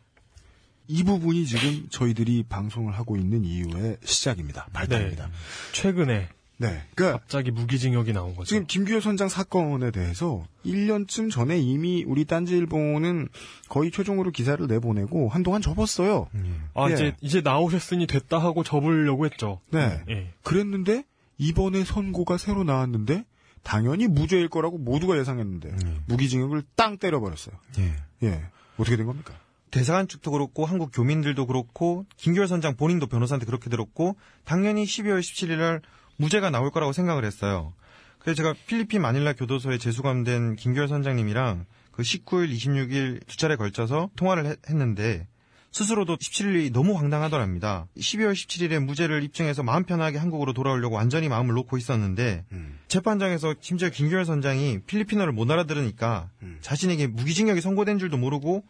[0.86, 4.66] 이 부분이 지금 저희들이 방송을 하고 있는 이유의 시작입니다.
[4.72, 5.30] 발단입니다.
[5.72, 6.28] 최근에
[6.60, 6.82] 네.
[6.94, 8.44] 그러니까 갑자기 무기징역이 나온 거죠.
[8.44, 13.28] 지금 김규현 선장 사건에 대해서 1년쯤 전에 이미 우리 딴지일보는
[13.70, 16.28] 거의 최종으로 기사를 내보내고 한동안 접었어요.
[16.74, 16.94] 아 예.
[16.94, 19.60] 이제 이제 나오셨으니 됐다 하고 접으려고 했죠.
[19.70, 20.02] 네.
[20.10, 20.34] 예.
[20.42, 21.04] 그랬는데
[21.38, 23.24] 이번에 선고가 새로 나왔는데
[23.62, 25.74] 당연히 무죄일 거라고 모두가 예상했는데
[26.08, 27.54] 무기징역을 땅 때려버렸어요.
[27.78, 27.96] 예.
[28.26, 28.44] 예.
[28.76, 29.32] 어떻게 된 겁니까?
[29.70, 35.56] 대사관 측도 그렇고 한국 교민들도 그렇고 김규열 선장 본인도 변호사한테 그렇게 들었고 당연히 12월 17일
[35.56, 35.80] 날
[36.20, 37.72] 무죄가 나올 거라고 생각을 했어요.
[38.18, 44.46] 그래서 제가 필리핀 마닐라 교도소에 재수감된 김규열 선장님이랑 그 19일, 26일 두 차례 걸쳐서 통화를
[44.46, 45.26] 했- 했는데
[45.72, 47.86] 스스로도 17일이 너무 황당하더랍니다.
[47.96, 52.44] 12월 17일에 무죄를 입증해서 마음 편하게 한국으로 돌아오려고 완전히 마음을 놓고 있었는데
[52.88, 56.28] 재판장에서 심지어 김규열 선장이 필리핀어를 못 알아들으니까
[56.60, 58.64] 자신에게 무기징역이 선고된 줄도 모르고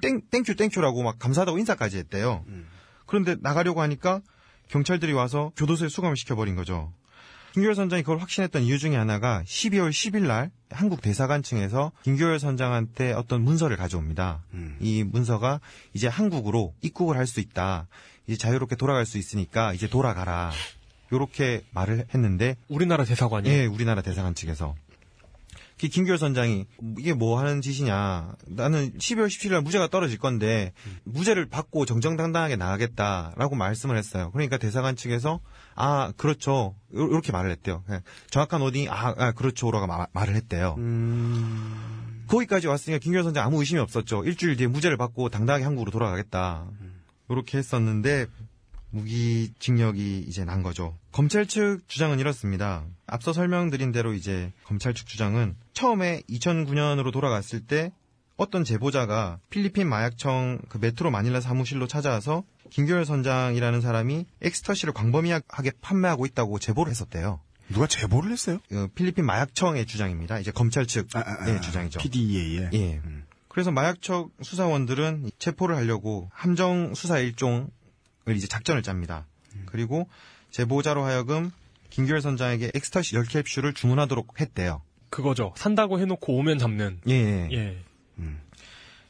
[0.00, 2.44] thank, thank you thank you라고 막 감사하다고 인사까지 했대요.
[3.06, 4.20] 그런데 나가려고 하니까
[4.68, 6.92] 경찰들이 와서 교도소에 수감을 시켜버린 거죠.
[7.52, 13.12] 김규열 선장이 그걸 확신했던 이유 중에 하나가 12월 10일 날 한국 대사관 층에서 김규열 선장한테
[13.12, 14.42] 어떤 문서를 가져옵니다.
[14.52, 14.76] 음.
[14.80, 15.60] 이 문서가
[15.94, 17.86] 이제 한국으로 입국을 할 수 있다.
[18.26, 20.50] 이제 자유롭게 돌아갈 수 있으니까 이제 돌아가라.
[21.12, 24.74] 요렇게 말을 했는데 우리나라 대사관이 예, 우리나라 대사관 측에서.
[25.78, 26.64] 그 김규열 선장이
[26.98, 28.34] 이게 뭐 하는 짓이냐.
[28.48, 30.72] 나는 12월 17일 날 무죄가 떨어질 건데
[31.04, 34.30] 무죄를 받고 정정당당하게 나가겠다라고 말씀을 했어요.
[34.32, 35.40] 그러니까 대사관 측에서
[35.74, 37.82] 아 그렇죠 이렇게 말을 했대요.
[37.86, 38.00] 그냥
[38.30, 40.76] 정확한 워딩이 아, 아 그렇죠라고 마- 말을 했대요.
[42.28, 44.24] 거기까지 왔으니까 김규열 선장 아무 의심이 없었죠.
[44.24, 46.66] 일주일 뒤에 무죄를 받고 당당하게 한국으로 돌아가겠다.
[47.28, 48.26] 이렇게 했었는데
[48.96, 50.96] 무기징역이 이제 난 거죠.
[51.12, 52.84] 검찰 측 주장은 이렇습니다.
[53.06, 57.92] 앞서 설명드린 대로 이제 검찰 측 주장은 처음에 2009년으로 돌아갔을 때
[58.36, 66.26] 어떤 제보자가 필리핀 마약청 그 메트로 마닐라 사무실로 찾아와서 김규열 선장이라는 사람이 엑스터시를 광범위하게 판매하고
[66.26, 67.40] 있다고 제보를 했었대요.
[67.68, 68.58] 누가 제보를 했어요?
[68.72, 70.38] 어, 필리핀 마약청의 주장입니다.
[70.38, 71.98] 이제 검찰 측의 아, 아, 아, 주장이죠.
[71.98, 72.70] PDEA에.
[72.74, 73.00] 예.
[73.48, 77.68] 그래서 마약청 수사원들은 체포를 하려고 함정 수사 일종을
[78.34, 79.26] 이제 작전을 짭니다.
[79.66, 80.08] 그리고
[80.50, 81.50] 제보자로 하여금
[81.90, 84.82] 김규열 선장에게 엑스터시 10캡슐을 주문하도록 했대요.
[85.10, 85.52] 그거죠.
[85.56, 87.00] 산다고 해놓고 오면 잡는.
[87.08, 87.48] 예, 예.
[87.52, 87.76] 예.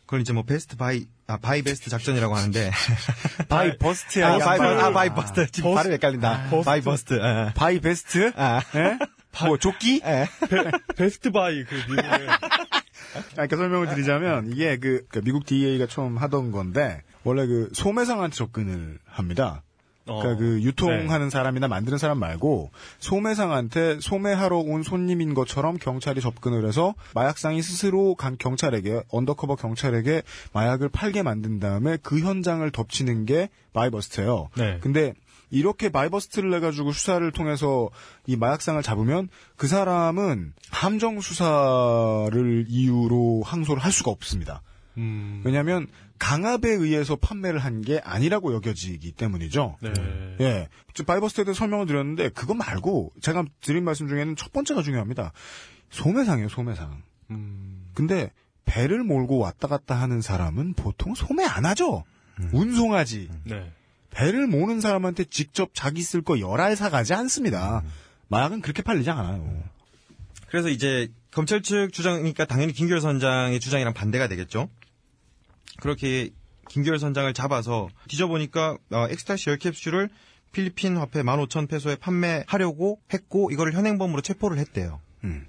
[0.06, 2.70] 그걸 이제 뭐 best buy, 아, buy best 작전이라고 하는데.
[3.48, 4.34] buy bust야.
[4.34, 5.50] 아, 이 buy, 아, buy bust.
[5.50, 6.62] 지금 발음 헷갈린다.
[6.64, 7.14] buy bust.
[7.14, 7.52] 예.
[7.54, 8.32] buy vest?
[8.36, 8.60] 아.
[8.76, 8.98] 예?
[9.44, 10.00] 뭐 조끼?
[10.96, 12.40] Best Buy 그 미국의 아,
[13.32, 18.98] 그러니까 설명을 드리자면 이게 그, 그 미국 DEA가 처음 하던 건데 원래 그 소매상한테 접근을
[19.04, 19.62] 합니다.
[20.06, 21.30] 어, 그러니까 그 유통하는 네.
[21.30, 22.70] 사람이나 만드는 사람 말고
[23.00, 30.22] 소매상한테 소매하러 온 손님인 것처럼 경찰이 접근을 해서 마약상이 스스로 간 경찰에게 undercover 경찰에게
[30.52, 34.50] 마약을 팔게 만든 다음에 그 현장을 덮치는 게 buy bust예요.
[34.56, 34.78] 네.
[34.80, 35.12] 근데
[35.50, 37.90] 이렇게 buy bust를 해가지고 수사를 통해서
[38.26, 44.62] 이 마약상을 잡으면 그 사람은 함정 수사를 이유로 항소를 할 수가 없습니다.
[44.98, 45.86] 음, 왜냐하면
[46.18, 49.76] 강압에 의해서 판매를 한 게 아니라고 여겨지기 때문이죠.
[49.80, 49.92] 네.
[50.40, 50.68] 예.
[50.94, 55.32] 저 buy bust에 대해서 설명을 드렸는데 그거 말고 제가 드린 말씀 중에는 첫 번째가 중요합니다.
[55.90, 57.02] 소매상이에요, 소매상.
[57.30, 58.32] 음, 근데
[58.64, 62.04] 배를 몰고 왔다 갔다 하는 사람은 보통 소매 안 하죠.
[62.52, 63.30] 운송하지.
[63.44, 63.72] 네.
[64.10, 67.82] 배를 모는 사람한테 직접 자기 쓸 거 열 알 사가지 않습니다.
[68.28, 69.62] 마약은 그렇게 팔리지 않아요.
[70.48, 74.68] 그래서 이제 검찰 측 주장이니까 당연히 김규열 선장의 주장이랑 반대가 되겠죠.
[75.80, 76.30] 그렇게
[76.68, 80.08] 김규열 선장을 잡아서 뒤져보니까 어, 엑스타시 10캡슐을
[80.52, 85.00] 필리핀 화폐 15,000페소에 판매하려고 했고 이거를 현행범으로 체포를 했대요.
[85.24, 85.46] 음.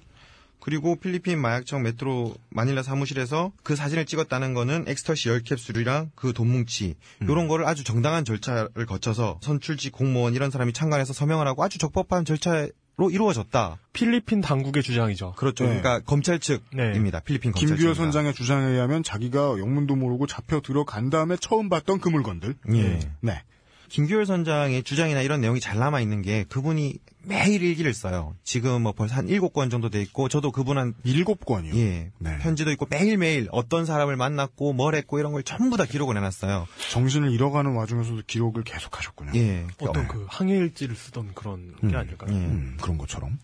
[0.59, 7.47] 그리고 필리핀 마약청 메트로 마닐라 사무실에서 그 사진을 찍었다는 거는 엑스터시 10캡슐이랑 그 돈뭉치 요런
[7.47, 12.67] 거를 아주 정당한 절차를 거쳐서 선출직 공무원 이런 사람이 참관해서 서명을 하고 아주 적법한 절차
[12.97, 13.77] 로 이루어졌다.
[13.93, 15.33] 필리핀 당국의 주장이죠.
[15.37, 15.65] 그렇죠.
[15.65, 15.79] 네.
[15.79, 17.19] 그러니까 검찰 측입니다.
[17.19, 22.09] 필리핀 검찰 김규열 선장의 주장에 의하면 자기가 영문도 모르고 잡혀 들어간 다음에 처음 봤던 그
[22.09, 22.55] 물건들.
[22.73, 22.99] 예.
[23.21, 23.43] 네.
[23.89, 28.35] 김규열 선장의 주장이나 이런 내용이 잘 남아 있는 게 그분이 매일 일기를 써요.
[28.43, 31.75] 지금 뭐 벌써 한 일곱 권 정도 돼 있고 저도 그분 한 일곱 권이요.
[31.75, 32.37] 예, 네.
[32.39, 36.67] 편지도 있고 매일매일 어떤 사람을 만났고 뭘 했고 이런 걸 전부 다 기록을 해 놨어요.
[36.91, 39.31] 정신을 잃어가는 와중에서도 기록을 계속 하셨군요.
[39.35, 39.67] 예.
[39.81, 40.07] 어떤 네.
[40.09, 42.33] 그 항해일지를 쓰던 그런 게 아닐까요?
[42.33, 42.37] 예.
[42.37, 43.37] 음, 그런 것처럼.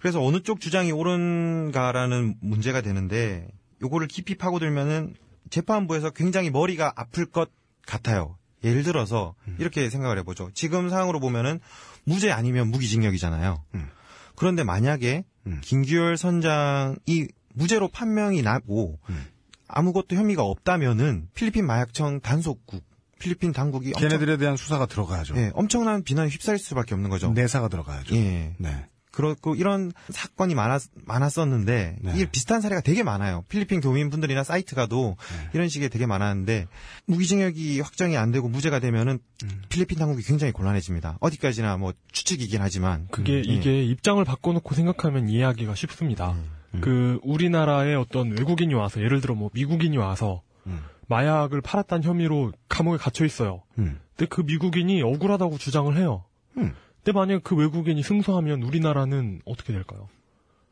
[0.00, 3.48] 그래서 어느 쪽 주장이 옳은가라는 문제가 되는데
[3.82, 5.14] 요거를 깊이 파고들면은
[5.50, 7.50] 재판부에서 굉장히 머리가 아플 것
[7.86, 8.36] 같아요.
[8.64, 10.50] 예를 들어서 이렇게 생각을 해보죠.
[10.54, 11.60] 지금 상황으로 보면은
[12.04, 13.62] 무죄 아니면 무기징역이잖아요.
[13.74, 13.88] 음.
[14.36, 15.60] 그런데 만약에 음.
[15.62, 19.24] 김규열 선장이 무죄로 판명이 나고 음.
[19.68, 22.84] 아무것도 혐의가 없다면은 필리핀 마약청 단속국,
[23.18, 25.36] 필리핀 당국이 걔네들에 대한 수사가 들어가야죠.
[25.36, 27.30] 예, 엄청난 비난에 휩싸일 수밖에 없는 거죠.
[27.32, 28.14] 내사가 들어가야죠.
[28.16, 28.54] 예.
[28.58, 28.86] 네.
[29.14, 32.12] 그렇고 이런 사건이 많았, 많았었는데 네.
[32.14, 33.44] 이게 비슷한 사례가 되게 많아요.
[33.48, 35.50] 필리핀 교민분들이나 사이트 가도 네.
[35.54, 36.66] 이런 식의 되게 많았는데
[37.06, 39.62] 무기징역이 확정이 안 되고 무죄가 되면은 음.
[39.68, 41.18] 필리핀 당국이 굉장히 곤란해집니다.
[41.20, 43.52] 어디까지나 뭐 추측이긴 하지만 그게 음, 예.
[43.52, 46.36] 이게 입장을 바꿔놓고 생각하면 이해하기가 쉽습니다.
[46.80, 50.82] 그 우리나라에 어떤 외국인이 와서 예를 들어 뭐 미국인이 와서 음.
[51.08, 53.62] 마약을 팔았다는 혐의로 감옥에 갇혀 있어요.
[53.78, 54.00] 음.
[54.16, 56.24] 근데 그 미국인이 억울하다고 주장을 해요.
[56.56, 56.74] 음.
[57.04, 60.08] 근데 만약 그 외국인이 승소하면 우리나라는 어떻게 될까요?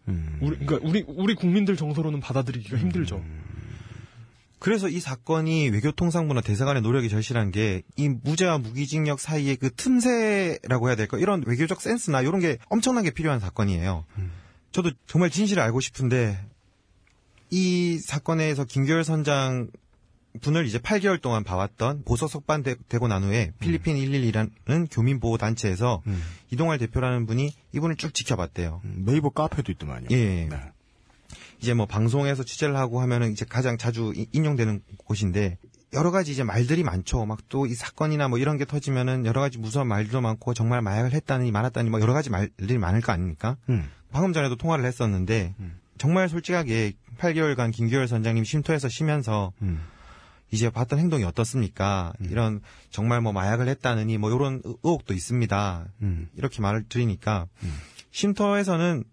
[0.08, 0.38] 음.
[0.40, 3.22] 우리 그러니까 우리 우리 국민들 정서로는 받아들이기가 힘들죠.
[4.58, 10.96] 그래서 이 사건이 외교통상부나 대사관의 노력이 절실한 게 이 무죄와 무기징역 사이의 그 틈새라고 해야
[10.96, 14.04] 될까 이런 외교적 센스나 이런 게 엄청나게 필요한 사건이에요.
[14.70, 16.38] 저도 정말 진실을 알고 싶은데
[17.50, 19.66] 이 사건에서 김규열 선장이
[20.40, 26.22] 분을 이제 8개월 동안 봐왔던 보석 석방되고 난 후에 필리핀 112라는 교민보호 단체에서 음.
[26.50, 28.80] 이동할 대표라는 분이 이분을 쭉 지켜봤대요.
[28.84, 30.06] 음, 네이버 카페도 있더만요.
[30.10, 30.46] 예.
[30.48, 30.60] 네.
[31.60, 35.58] 이제 뭐 방송에서 취재를 하고 하면은 이제 가장 자주 이- 인용되는 곳인데
[35.92, 37.24] 여러 가지 이제 말들이 많죠.
[37.26, 41.12] 막 또 이 사건이나 뭐 이런 게 터지면은 여러 가지 무서운 말도 많고 정말 마약을
[41.12, 43.58] 했다니 말았다니 뭐 여러 가지 말들이 많을 거 아닙니까?
[43.68, 43.88] 음.
[44.10, 45.54] 방금 전에도 통화를 했었는데
[45.98, 49.80] 정말 솔직하게 8개월간 김규열 선장님 쉼터에서 쉬면서 음.
[50.52, 52.12] 이제 봤던 행동이 어떻습니까?
[52.20, 55.86] 이런 정말 뭐 마약을 했다느니 뭐 이런 의혹도 있습니다.
[56.02, 56.28] 음.
[56.36, 57.46] 이렇게 말을 드리니까
[58.12, 59.04] 쉼터에서는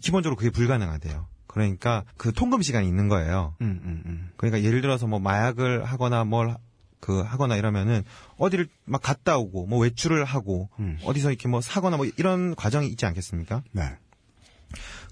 [0.00, 1.26] 기본적으로 그게 불가능하대요.
[1.46, 3.54] 그러니까 그 통금 시간이 있는 거예요.
[3.60, 4.30] 음, 음, 음.
[4.36, 6.56] 그러니까 예를 들어서 뭐 마약을 하거나 뭘
[7.00, 8.02] 그 하거나 이러면은
[8.36, 10.98] 어디를 막 갔다 오고 뭐 외출을 하고 음.
[11.04, 13.62] 어디서 이렇게 뭐 사거나 뭐 이런 과정이 있지 않겠습니까?
[13.72, 13.96] 네.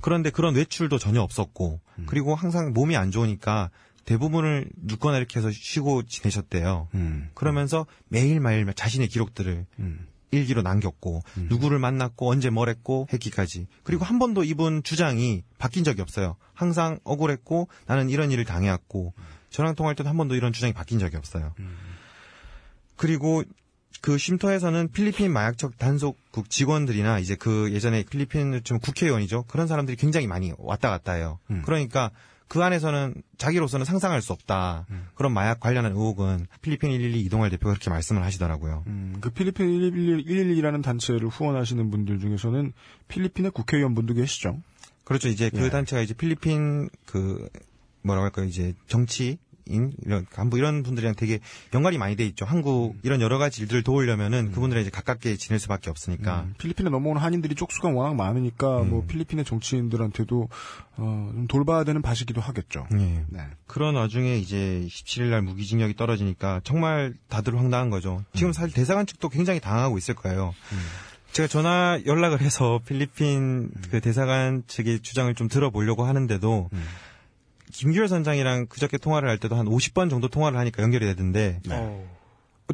[0.01, 3.71] 그런데 그런 외출도 전혀 없었고 그리고 항상 몸이 안 좋으니까
[4.05, 6.89] 대부분을 눕거나 이렇게 해서 쉬고 지내셨대요.
[6.95, 7.31] 음.
[7.35, 10.07] 그러면서 매일 매일 자신의 기록들을 음.
[10.31, 16.03] 일기로 남겼고 누구를 만났고 언제 뭘 했고 했기까지 그리고 한 번도 이분 주장이 바뀐 적이
[16.03, 16.37] 없어요.
[16.55, 19.15] 항상 억울했고 나는 이런 일을 당해왔고
[19.51, 21.55] 저랑 통화할 때도 한 번도 이런 주장이 바뀐 적이 없어요.
[22.97, 23.45] 그리고
[24.01, 29.45] 그 쉼터에서는 필리핀 마약적 단속국 직원들이나 이제 그 예전에 필리핀 좀 국회의원이죠.
[29.45, 31.39] 그런 사람들이 굉장히 많이 왔다 갔다 해요.
[31.51, 31.63] 음.
[31.65, 32.11] 그러니까
[32.55, 34.87] 그 안에서는 자기로서는 상상할 수 없다.
[35.17, 38.85] 그런 마약 관련한 의혹은 필리핀 112 이동할 대표가 그렇게 말씀을 하시더라고요.
[38.87, 42.73] 음, 그 필리핀 112라는 단체를 후원하시는 분들 중에서는
[43.09, 44.61] 필리핀의 국회의원 분도 계시죠.
[45.03, 45.27] 그렇죠.
[45.27, 45.69] 이제 그 예.
[45.69, 47.49] 단체가 이제 필리핀 그
[48.03, 48.47] 뭐라고 할까요?
[48.47, 49.37] 이제 정치인
[49.67, 51.41] 이런 간부 이런 분들이랑 되게
[51.73, 52.45] 연관이 많이 돼 있죠.
[52.45, 56.43] 한국 이런 여러 가지 일들을 도우려면은 그분들이 이제 가깝게 지낼 수밖에 없으니까.
[56.43, 58.91] 음, 필리핀에 넘어오는 한인들이 쪽수가 워낙 많으니까 음.
[58.91, 60.49] 뭐 필리핀의 정치인들한테도
[60.97, 62.87] 어, 좀 돌봐야 되는 밭이기도 하겠죠.
[62.93, 63.25] 예.
[63.29, 63.41] 네.
[63.67, 68.25] 그런 와중에 이제 17일 날 무기징역이 떨어지니까 정말 다들 황당한 거죠.
[68.35, 70.55] 지금 사실 대사관 측도 굉장히 당하고 있을 거예요.
[71.33, 76.71] 제가 전화 연락을 해서 필리핀 그 대사관 측의 주장을 좀 들어보려고 하는데도
[77.75, 82.15] 김규열 선장이랑 그저께 통화를 할 때도 한 50번 정도 통화를 하니까 연결이 되던데 어.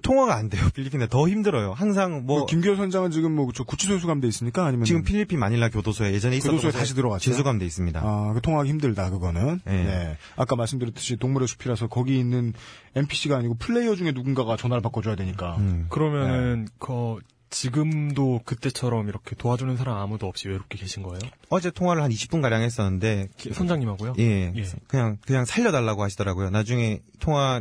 [0.02, 0.68] 통화가 안 돼요.
[0.72, 1.72] 필리핀에 더 힘들어요.
[1.72, 4.64] 항상 뭐그 김기현 선장은 지금 뭐저 구치소에 수감돼 있습니까?
[4.64, 7.18] 아니면 지금 필리핀 마닐라 교도소에 예전에 있었던 교도소에 곳에 다시 들어갔어요?
[7.18, 8.00] 재수감돼 있습니다.
[8.00, 9.60] 아, 그 통화하기 힘들다, 그거는.
[9.64, 9.84] 네.
[9.84, 10.16] 네.
[10.36, 12.52] 아까 말씀드렸듯이 동물의 숲이라서 거기 있는
[12.94, 15.56] NPC가 아니고 플레이어 중에 누군가가 전화를 바꿔줘야 되니까.
[15.56, 15.86] 음.
[15.88, 17.18] 그러면은 그
[17.50, 21.18] 지금도 그때처럼 이렇게 도와주는 사람 아무도 없이 외롭게 계신 거예요?
[21.50, 24.14] 어제 통화를 한 20분 가량 했었는데 기- 선장님하고요?
[24.18, 24.64] 예, 예.
[24.86, 26.50] 그냥 그냥 살려달라고 하시더라고요.
[26.50, 27.60] 나중에 통화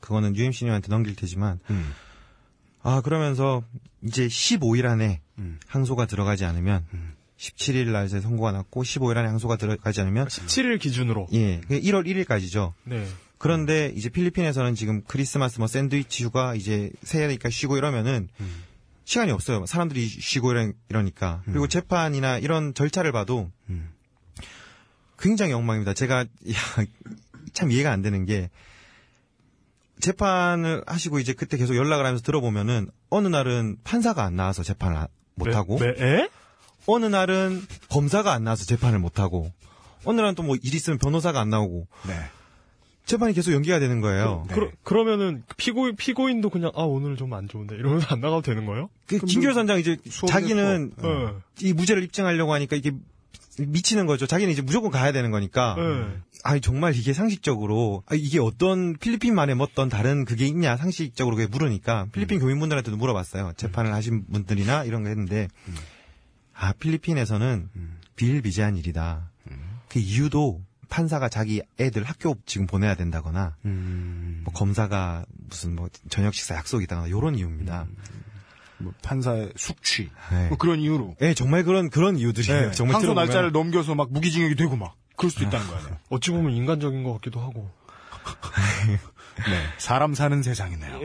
[0.00, 1.92] 그거는 UMC님한테 넘길 테지만 음.
[2.82, 3.62] 아 그러면서
[4.04, 5.58] 이제 15일 안에 음.
[5.66, 6.84] 항소가 들어가지 않으면
[7.38, 11.26] 17일 날 이제 선고가 났고 15일 안에 항소가 들어가지 않으면 17일 기준으로.
[11.32, 12.74] 예, 1월 1일까지죠.
[12.84, 13.06] 네.
[13.38, 18.28] 그런데 이제 필리핀에서는 지금 크리스마스 뭐 샌드위치 휴가 이제 새해니까 쉬고 이러면은
[19.04, 19.66] 시간이 없어요.
[19.66, 21.42] 사람들이 쉬고 이러, 이러니까.
[21.44, 23.90] 그리고 재판이나 이런 절차를 봐도 음.
[25.18, 25.94] 굉장히 엉망입니다.
[25.94, 26.26] 제가 야,
[27.52, 28.50] 참 이해가 안 되는 게
[30.00, 35.08] 재판을 하시고 이제 그때 계속 연락을 하면서 들어보면은 어느 날은 판사가 안 나와서 재판을 하-
[35.34, 35.78] 못 하고?
[36.86, 39.52] 어느 날은 검사가 안 나와서 재판을 못 하고
[40.04, 42.30] 어느 날은 또 뭐 일 있으면 변호사가 안 나오고 네.
[43.04, 44.44] 재판이 계속 연기가 되는 거예요.
[44.48, 44.54] 네.
[44.54, 48.64] 그러, 그러 면은 피고 피고인도 그냥 아 오늘 좀 안 좋은데 이러면서 안 나가도 되는
[48.66, 48.88] 거예요?
[49.06, 49.96] 그 김규열 선장 이제
[50.28, 50.92] 자기는.
[50.96, 51.08] 네.
[51.60, 52.92] 이 무죄를 입증하려고 하니까 이게
[53.58, 54.26] 미치는 거죠.
[54.26, 55.74] 자기는 이제 무조건 가야 되는 거니까.
[55.76, 56.16] 네.
[56.44, 61.46] 아니 정말 이게 상식적으로 아, 이게 어떤 필리핀만의 뭐 어떤 다른 그게 있냐 상식적으로 그게
[61.48, 63.52] 물으니까 필리핀 교민분들한테도 물어봤어요.
[63.56, 65.48] 재판을 하신 분들이나 이런 거 했는데
[66.54, 67.68] 아 필리핀에서는
[68.16, 69.30] 비일비재한 일이다.
[69.88, 70.62] 그 이유도
[70.92, 76.84] 판사가 자기 애들 학교 지금 보내야 된다거나 음, 뭐 검사가 무슨 뭐 저녁 식사 약속이
[76.84, 77.86] 있다거나 이런 이유입니다.
[78.76, 80.10] 뭐 판사의 숙취.
[80.30, 80.48] 네.
[80.48, 81.16] 뭐 그런 이유로.
[81.22, 82.60] 예, 정말 그런 그런 이유들이에요.
[82.60, 82.70] 네.
[82.72, 84.94] 정말 항소 들어보면 날짜를 넘겨서 막 무기징역이 되고 막.
[85.16, 85.96] 그럴 수도 있다는 거 아니에요.
[86.10, 87.70] 어찌 보면 인간적인 것 같기도 하고.
[89.48, 89.62] 네.
[89.78, 91.00] 사람 사는 세상이네요.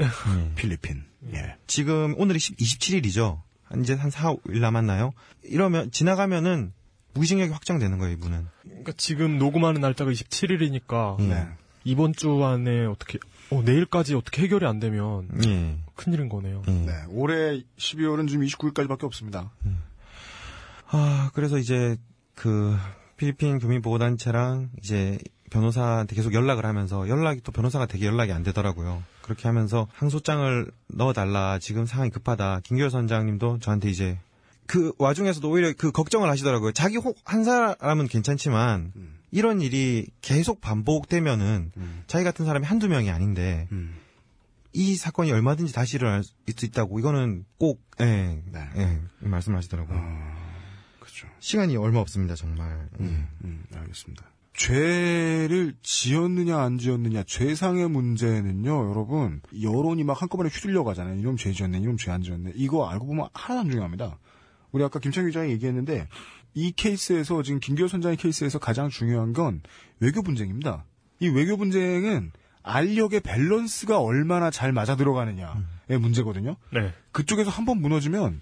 [0.56, 1.06] 필리핀.
[1.34, 1.56] 예.
[1.66, 3.42] 지금 오늘이 27일이죠.
[3.80, 5.14] 이제 한 4, 5일 남았나요?
[5.44, 6.74] 이러면 지나가면은
[7.18, 8.47] 무기징역이 확정되는 거예요, 이분은.
[8.63, 11.24] 그러니까 지금 녹음하는 날짜가 27일이니까 예.
[11.28, 11.47] 네.
[11.84, 13.18] 이번 주 안에 어떻게
[13.49, 15.78] 어, 내일까지 어떻게 해결이 안 되면 예.
[15.95, 16.61] 큰일인 거네요.
[16.68, 16.72] 예.
[16.72, 16.93] 네.
[17.09, 19.51] 올해 12월은 지금 29일까지밖에 없습니다.
[20.89, 21.97] 아, 그래서 이제
[22.36, 22.76] 그
[23.18, 25.18] 필리핀 교민보호단체랑 이제
[25.49, 29.03] 변호사한테 계속 연락을 하면서 연락이 또 변호사가 되게 연락이 안 되더라고요.
[29.22, 31.59] 그렇게 하면서 항소장을 넣어달라.
[31.59, 32.61] 지금 상황이 급하다.
[32.63, 34.20] 김규열 선장님도 저한테 이제
[34.68, 36.72] 그 와중에서도 오히려 그 걱정을 하시더라고요.
[36.74, 39.18] 자기 혹 한 사람은 괜찮지만 음.
[39.32, 42.03] 이런 일이 계속 반복되면은 음.
[42.07, 43.95] 자기 같은 사람이 한두 명이 아닌데 음.
[44.74, 48.70] 이 사건이 얼마든지 다시 일어날 수 있다고 이거는 꼭 예, 네.
[48.78, 49.97] 예, 말씀하시더라고요.
[50.99, 51.28] 그렇죠.
[51.39, 52.88] 시간이 얼마 없습니다, 정말.
[52.99, 53.03] 예.
[53.03, 54.24] 음, 음, 알겠습니다.
[54.53, 61.78] 죄를 지었느냐 안 지었느냐 죄상의 문제는요 여러분 여론이 막 한꺼번에 휘둘려 가잖아요 이놈 죄 지었네
[61.78, 64.18] 이놈 죄 안 지었네 이거 알고 보면 하나도 안 중요합니다
[64.72, 66.07] 우리 아까 김창규 기자가 얘기했는데
[66.53, 69.61] 이 케이스에서 지금 김기호 선장의 케이스에서 가장 중요한 건
[69.99, 70.86] 외교 분쟁입니다
[71.20, 72.32] 이 외교 분쟁은
[72.63, 75.53] 알력의 밸런스가 얼마나 잘 맞아 들어가느냐의
[75.99, 76.93] 문제거든요 네.
[77.11, 78.41] 그쪽에서 한번 무너지면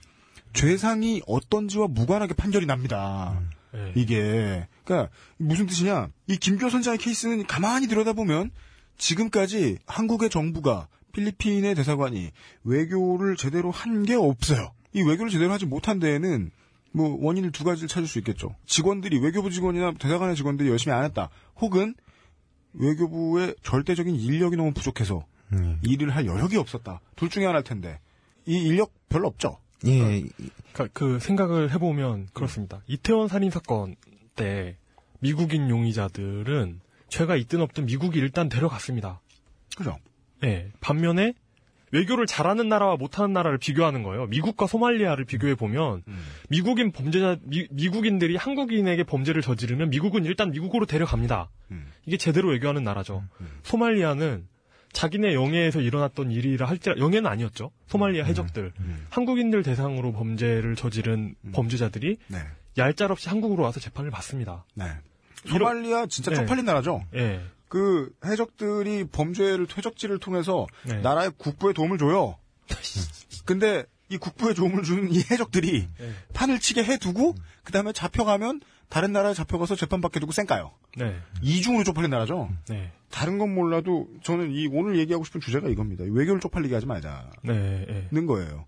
[0.54, 3.38] 죄상이 어떤지와 무관하게 판결이 납니다.
[3.74, 3.92] 네.
[3.96, 6.08] 이게 그러니까 무슨 뜻이냐?
[6.28, 8.52] 이 김교 선장의 케이스는 가만히 들여다보면
[8.98, 12.32] 지금까지 한국의 정부가 필리핀의 대사관이
[12.64, 14.72] 외교를 제대로 한 게 없어요.
[14.96, 16.52] 이 외교를 제대로 하지 못한 데에는
[16.94, 18.56] 뭐 원인을 두 가지를 찾을 수 있겠죠.
[18.66, 21.30] 직원들이 외교부 직원이나 대사관의 직원들이 열심히 안 했다.
[21.58, 21.94] 혹은
[22.74, 25.80] 외교부의 절대적인 인력이 너무 부족해서 음.
[25.84, 27.02] 일을 할 여력이 없었다.
[27.18, 28.00] 둘 중에 하나일 텐데
[28.46, 29.58] 이 인력 별로 없죠.
[29.86, 30.24] 예,
[30.72, 32.82] 그, 그 생각을 해보면 그렇습니다.
[32.88, 33.98] 이태원 살인 사건
[34.36, 34.78] 때
[35.20, 36.80] 미국인 용의자들은
[37.10, 39.20] 죄가 있든 없든 미국이 일단 데려갔습니다.
[39.76, 39.98] 그죠?
[40.44, 40.72] 예.
[40.80, 41.34] 반면에
[41.92, 44.26] 외교를 잘하는 나라와 못하는 나라를 비교하는 거예요.
[44.28, 46.04] 미국과 소말리아를 비교해 보면
[46.50, 51.50] 미국인 범죄자 미, 미국인들이 한국인에게 범죄를 저지르면 미국은 일단 미국으로 데려갑니다.
[51.72, 51.88] 음.
[52.06, 53.24] 이게 제대로 외교하는 나라죠.
[53.64, 54.48] 소말리아는
[54.94, 57.72] 자기네 영해에서 일어났던 일이라 할지라 영해는 아니었죠.
[57.88, 58.72] 소말리아 해적들
[59.10, 62.38] 한국인들 대상으로 범죄를 저지른 범죄자들이 네.
[62.78, 64.66] 얄짤없이 한국으로 와서 재판을 받습니다.
[64.74, 64.86] 네.
[65.46, 66.38] 소말리아 진짜 네.
[66.38, 67.04] 쪽팔린 나라죠.
[67.14, 67.42] 예.
[67.68, 71.00] 그 해적들이 범죄를 퇴적지를 통해서 네.
[71.02, 72.38] 나라의 국부에 도움을 줘요.
[73.46, 76.14] 근데 이 국부에 도움을 주는 이 해적들이 네.
[76.34, 80.72] 판을 치게 해두고 그 다음에 잡혀가면 다른 나라에 잡혀가서 재판받게 두고 쌩까요.
[80.96, 81.20] 네.
[81.42, 82.50] 이중으로 쪽팔린 나라죠.
[82.70, 82.92] 네.
[83.10, 86.04] 다른 건 몰라도 저는 이 오늘 얘기하고 싶은 주제가 이겁니다.
[86.04, 88.08] 외교를 쪽팔리게 하지 말자는 네.
[88.14, 88.26] 예.
[88.26, 88.66] 거예요.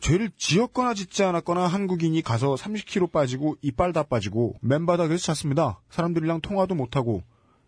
[0.00, 5.80] 죄를 지었거나 짓지 않았거나 한국인이 가서 30kg 빠지고 이빨 다 빠지고 맨바닥에서 잤습니다.
[5.90, 7.22] 사람들이랑 통화도 못하고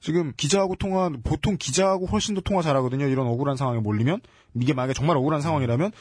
[0.05, 3.07] 지금 기자하고 통화 보통 기자하고 훨씬 더 통화 잘하거든요.
[3.07, 4.21] 이런 억울한 상황에 몰리면
[4.61, 5.93] 이게 만약에 정말 억울한 상황이라면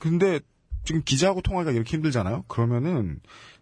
[0.00, 0.40] 근데
[0.82, 2.42] 지금 기자하고 통화가 이렇게 힘들잖아요.
[2.48, 3.20] 그러면은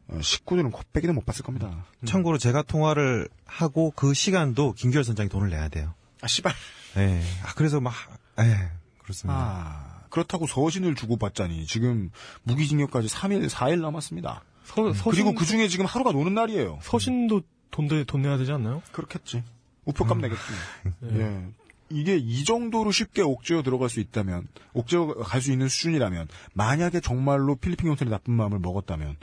[0.09, 1.85] 어, 식구들은 코빼기도 못 봤을 겁니다.
[2.07, 5.93] 참고로 제가 통화를 하고 그 시간도 김규열 선장이 돈을 내야 돼요.
[6.23, 6.55] 아 씨발.
[6.97, 7.21] 예.
[7.45, 7.93] 아, 그래서 막,
[8.39, 8.71] 예,
[9.03, 9.39] 그렇습니다.
[9.39, 12.11] 아 그렇다고 서신을 주고받자니 지금
[12.45, 14.45] 무기징역까지 3일 4일 남았습니다.
[14.65, 16.79] 서, 서신, 그리고 그 중에 지금 하루가 노는 날이에요.
[16.81, 18.81] 서신도 돈, 내, 돈 내야 되지 않나요?
[18.93, 19.45] 그렇겠지.
[19.85, 20.43] 우표값 내겠지.
[21.17, 21.49] 예.
[21.93, 27.57] 이게 이 정도로 쉽게 옥죄어 들어갈 수 있다면, 옥죄어 갈 수 있는 수준이라면, 만약에 정말로
[27.57, 29.17] 필리핀 경찰이 나쁜 마음을 먹었다면,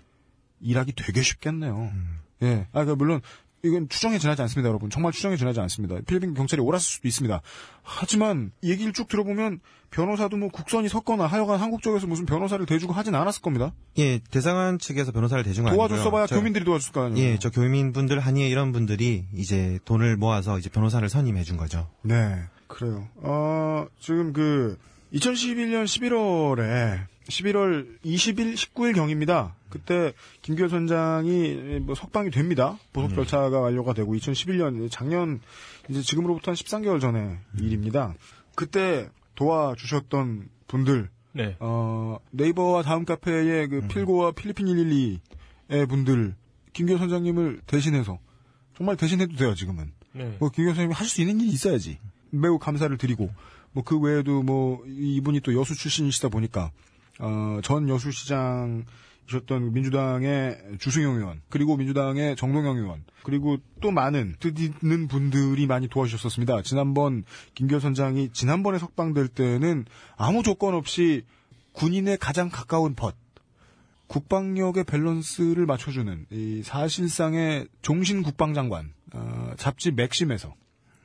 [0.59, 1.91] 일하기 되게 쉽겠네요.
[2.43, 2.67] 예.
[2.73, 3.21] 아, 그 물론,
[3.63, 4.89] 이건 추정에 지나지 않습니다, 여러분.
[4.89, 5.95] 정말 추정에 지나지 않습니다.
[6.05, 7.41] 필리핀 경찰이 옳았을 수도 있습니다.
[7.83, 13.15] 하지만, 얘기를 쭉 들어보면, 변호사도 뭐 국선이 섰거나 하여간 한국 쪽에서 무슨 변호사를 대주고 하진
[13.15, 13.73] 않았을 겁니다.
[13.97, 15.87] 예, 대사관 측에서 변호사를 대준 거 아니고요.
[15.87, 17.25] 도와줬어봐야 저- 교민들이 도와줬을 거 아니에요.
[17.33, 21.89] 예, 저 교민분들, 한의회 이런 분들이 이제 돈을 모아서 이제 변호사를 선임해 준 거죠.
[22.03, 22.35] 네,
[22.67, 23.07] 그래요.
[23.17, 24.77] 어, 지금 그,
[25.13, 26.99] 2011년 11월에,
[27.29, 29.55] 11월 20일, 19일 경입니다.
[29.69, 32.77] 그때, 김규현 선장이 뭐 석방이 됩니다.
[32.93, 35.41] 보석 절차가 완료가 되고, 2011년, 작년,
[35.89, 38.13] 이제 지금으로부터 한 13개월 전의 일입니다.
[38.55, 41.55] 그때 도와주셨던 분들, 네.
[41.59, 46.35] 어, 네이버와 다음 카페의 그 필고와 필리핀 112의 분들,
[46.73, 48.19] 김규현 선장님을 대신해서,
[48.75, 49.91] 정말 대신해도 돼요, 지금은.
[50.13, 50.35] 네.
[50.39, 51.99] 뭐 김경 선생님이 하실 수 있는 일이 있어야지.
[52.29, 53.29] 매우 감사를 드리고
[53.71, 56.71] 뭐 그 외에도 뭐 이분이 또 여수 출신이시다 보니까
[57.19, 58.85] 어, 전 여수시장
[59.27, 66.61] 이셨던 민주당의 주승용 의원 그리고 민주당의 정동영 의원 그리고 또 많은 뜻있는 분들이 많이 도와주셨었습니다.
[66.61, 71.23] 지난번 김경 선장이 지난번에 석방될 때는 아무 조건 없이
[71.73, 73.15] 군인의 가장 가까운 벗
[74.07, 80.55] 국방력의 밸런스를 맞춰주는 이 사실상의 종신 국방장관 어, 잡지 맥심에서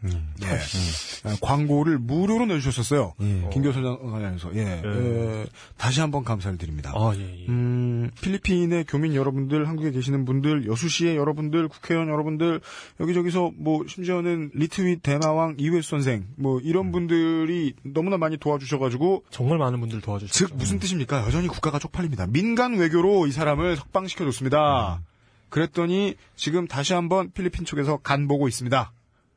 [0.04, 3.14] 예, 어, 광고를 무료로 내주셨었어요.
[3.20, 3.48] 예.
[3.52, 5.46] 김교선장에서 예, 예,
[5.76, 6.92] 다시 한번 감사를 드립니다.
[6.94, 7.46] 아, 예, 예.
[7.48, 12.60] 음, 필리핀의 교민 여러분들, 한국에 계시는 분들, 여수시의 여러분들, 국회의원 여러분들,
[13.00, 19.78] 여기저기서 뭐, 심지어는 리트윗 대마왕 이외수 선생, 뭐, 이런 분들이 너무나 많이 도와주셔가지고, 정말 많은
[19.80, 20.48] 분들 도와주셨죠.
[20.48, 21.24] 즉, 무슨 뜻입니까?
[21.26, 22.26] 여전히 국가가 쪽팔립니다.
[22.26, 25.00] 민간 외교로 이 사람을 석방시켜줬습니다.
[25.48, 28.92] 그랬더니, 지금 다시 한번 필리핀 쪽에서 간 보고 있습니다.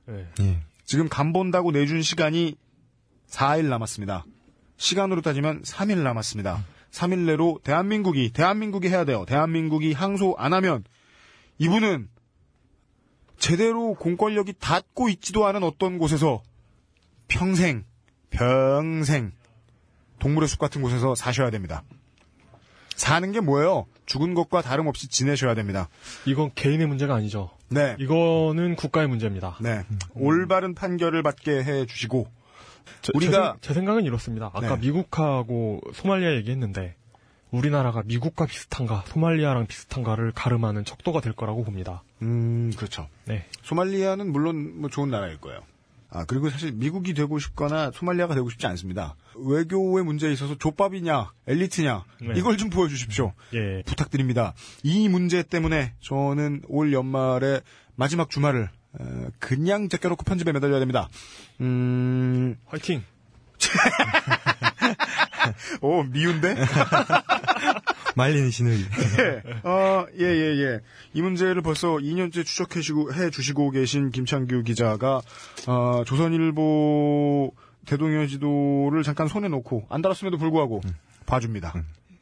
[0.05, 0.27] 네.
[0.41, 0.59] 예.
[0.85, 2.55] 지금 간 본다고 내준 시간이
[3.27, 4.25] 4일 남았습니다.
[4.77, 6.63] 시간으로 따지면 3일 남았습니다.
[6.91, 9.25] 3일 내로 대한민국이 대한민국이 해야 돼요.
[9.27, 10.83] 대한민국이 항소 안 하면
[11.57, 12.09] 이분은
[13.37, 16.41] 제대로 공권력이 닿고 있지도 않은 어떤 곳에서
[17.27, 17.83] 평생
[18.29, 19.31] 평생
[20.19, 21.83] 동물의 숲 같은 곳에서 사셔야 됩니다.
[22.95, 23.87] 사는 게 뭐예요?
[24.05, 25.89] 죽은 것과 다름없이 지내셔야 됩니다.
[26.25, 27.51] 이건 개인의 문제가 아니죠.
[27.69, 27.95] 네.
[27.99, 29.57] 이거는 국가의 문제입니다.
[29.61, 29.83] 네.
[30.13, 32.27] 올바른 판결을 받게 해 주시고
[33.01, 34.47] 저- 우리가- 제, 생- 제 생각은 이렇습니다.
[34.53, 34.77] 아까 네.
[34.77, 36.95] 미국하고 소말리아 얘기했는데
[37.51, 42.03] 우리나라가 미국과 비슷한가 소말리아랑 비슷한가를 가름하는 척도가 될 거라고 봅니다.
[42.21, 43.07] 음, 그렇죠.
[43.25, 43.45] 네.
[43.63, 45.61] 소말리아는 물론 뭐 좋은 나라일 거예요.
[46.15, 49.17] 아, 그리고 사실 미국이 되고 싶거나 소말리아가 되고 싶지 않습니다.
[49.35, 52.33] 외교의 문제에 있어서 족밥이냐, 엘리트냐, 네.
[52.37, 53.33] 이걸 좀 보여주십시오.
[53.53, 53.83] 예.
[53.85, 54.53] 부탁드립니다.
[54.81, 57.59] 이 문제 때문에 저는 올 연말에
[57.95, 61.09] 마지막 주말을 어, 그냥 제껴놓고 편집에 매달려야 됩니다.
[61.59, 63.03] 음, 화이팅!
[65.81, 66.55] 오, 미운데?
[68.15, 68.77] 말리는 신의.
[69.19, 70.79] 예, 어, 예, 예, 예.
[71.13, 75.21] 이 문제를 벌써 2년째 추적해주고, 해 주시고 계신 김창규 기자가,
[75.67, 77.53] 어, 조선일보
[77.85, 80.81] 대동여 지도를 잠깐 손에 놓고, 안 달았음에도 불구하고,
[81.25, 81.73] 봐줍니다.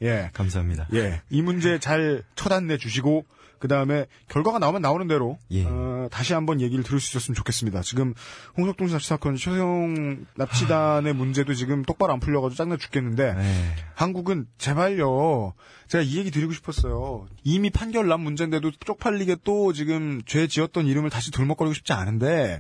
[0.01, 0.29] 예.
[0.33, 0.87] 감사합니다.
[0.93, 1.21] 예.
[1.29, 3.25] 이 문제 잘 처단내 주시고,
[3.63, 5.63] 그 다음에 결과가 나오면 나오는 대로, 예.
[5.63, 7.81] 어, 다시 한번 얘기를 들을 수 있었으면 좋겠습니다.
[7.81, 8.13] 지금
[8.57, 13.75] 홍석동 씨 납치 사건, 최세용 납치단의 문제도 지금 똑바로 안 풀려가지고 짱나 죽겠는데, 네.
[13.95, 15.53] 한국은 제발요.
[15.87, 17.25] 제가 이 얘기 드리고 싶었어요.
[17.45, 22.59] 이미 판결 난 문제인데도 쪽팔리게 또 지금 죄 지었던 이름을 다시 돌먹거리고 싶지 않은데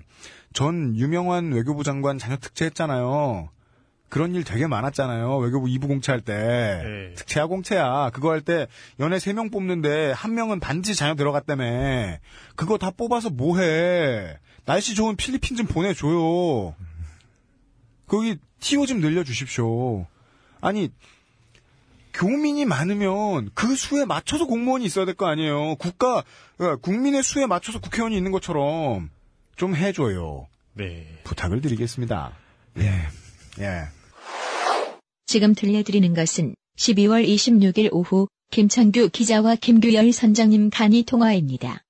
[0.53, 3.49] 전 유명한 외교부 장관 자녀 특채했잖아요.
[4.13, 5.37] 그런 일 되게 많았잖아요.
[5.37, 6.33] 외교부 2부 공채할 때.
[6.83, 7.13] 네.
[7.15, 8.11] 특채야 공채야.
[8.13, 8.67] 그거 할 때
[8.99, 12.17] 연애 3명 뽑는데 한 명은 반드시 자녀 들어갔다며.
[12.55, 14.37] 그거 다 뽑아서 뭐해.
[14.65, 16.75] 날씨 좋은 필리핀 좀 보내줘요.
[18.07, 20.05] 거기 티오 좀 늘려주십시오.
[20.61, 20.91] 아니
[22.13, 25.73] 교민이 많으면 그 수에 맞춰서 공무원이 있어야 될 거 아니에요.
[25.77, 26.17] 국가
[26.59, 29.09] 어, 국민의 수에 맞춰서 국회의원이 있는 것처럼
[29.55, 30.45] 좀 해줘요.
[30.73, 31.07] 네.
[31.23, 32.31] 부탁을 드리겠습니다.
[32.77, 33.07] 예,
[33.59, 33.87] 예.
[35.33, 41.81] 지금 들려드리는 것은 12월 26일 오후 김창규 기자와 김규열 선장님 간이 통화입니다.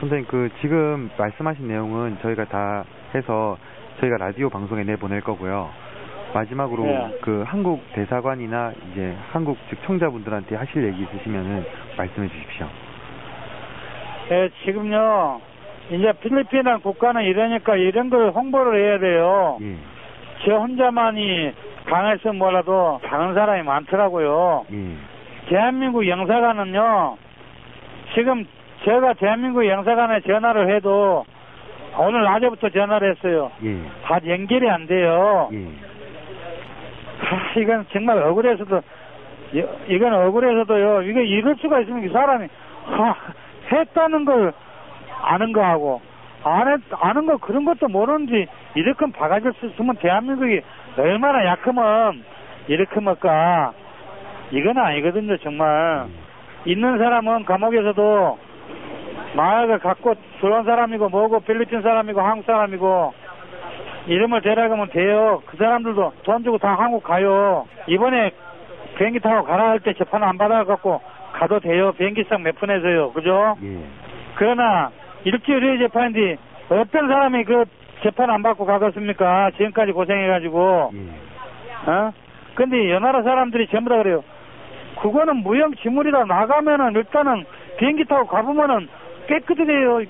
[0.00, 3.56] 선생님, 그, 지금 말씀하신 내용은 저희가 다 해서
[4.00, 5.70] 저희가 라디오 방송에 내보낼 거고요.
[6.34, 7.18] 마지막으로 네.
[7.22, 11.64] 그 한국 대사관이나 이제 한국 즉 청자분들한테 하실 얘기 있으시면은
[11.96, 12.68] 말씀해 주십시오.
[14.32, 15.40] 예, 지금요,
[15.92, 19.56] 이제 필리핀이라는 국가는 이러니까 이런 걸 홍보를 해야 돼요.
[19.62, 19.91] 예,
[20.44, 21.52] 저 혼자만이
[21.86, 24.66] 강해서 뭐라도 다른 사람이 많더라고요.
[24.72, 24.76] 예,
[25.48, 27.16] 대한민국 영사관은요,
[28.14, 28.44] 지금
[28.84, 31.24] 제가 대한민국 영사관에 전화를 해도
[31.98, 33.50] 오늘 낮에부터 전화를 했어요.
[33.64, 35.48] 예, 다 연결이 안 돼요.
[35.52, 35.66] 예,
[37.20, 38.80] 하, 이건 정말 억울해서도,
[39.52, 42.48] 이- 이건 억울해서도요, 이거 이럴 수가 있으면 이 사람이,
[42.86, 43.14] 하,
[43.70, 44.52] 했다는 걸
[45.22, 46.00] 아는 거하고,
[46.44, 50.60] 안 했, 아는 거 그런 것도 모르는지, 이렇게 바가지를 쓰면 대한민국이
[50.96, 52.22] 얼마나 약하면,
[52.68, 53.72] 이렇게 먹까.
[54.50, 56.06] 이건 아니거든요, 정말.
[56.64, 58.38] 있는 사람은 감옥에서도
[59.34, 63.14] 마약을 갖고 들어온 사람이고 뭐고 필리핀 사람이고 한국 사람이고
[64.06, 65.42] 이름을 대라가면 돼요.
[65.46, 67.66] 그 사람들도 돈 주고 다 한국 가요.
[67.86, 68.30] 이번에
[68.96, 71.00] 비행기 타고 가라 할 때 재판 안 받아갖고
[71.32, 71.92] 가도 돼요.
[71.92, 73.12] 비행기상 몇 분에서요.
[73.12, 73.56] 그죠?
[73.62, 73.78] 예,
[74.34, 74.90] 그러나
[75.24, 76.36] 일주일 후에 재판인데
[76.68, 77.64] 어떤 사람이 그
[78.02, 79.50] 재판 안 받고 가겠습니까?
[79.52, 80.90] 지금까지 고생해가지고.
[80.94, 82.12] 예, 어?
[82.54, 84.22] 근데 연나라 사람들이 전부 다 그래요.
[85.00, 86.24] 그거는 무형지물이다.
[86.24, 87.44] 나가면은 일단은
[87.78, 88.88] 비행기 타고 가보면은
[89.26, 90.02] 깨끗해요.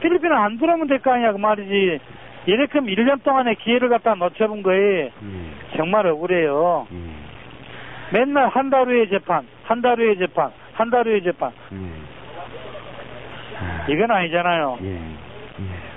[0.00, 1.32] 필리핀은 안 들어오면 될 거 아니야.
[1.32, 2.00] 그 말이지.
[2.46, 5.10] 이렇게 1년 동안의 기회를 갖다 놓쳐본 거에 예,
[5.76, 6.86] 정말 억울해요.
[6.92, 6.96] 예,
[8.18, 11.52] 맨날 한 달 후에 재판, 한 달 후에 재판, 한 달 후에 재판.
[11.72, 11.76] 예.
[13.60, 14.78] 아, 이건 아니잖아요.
[14.82, 15.09] 예, 예,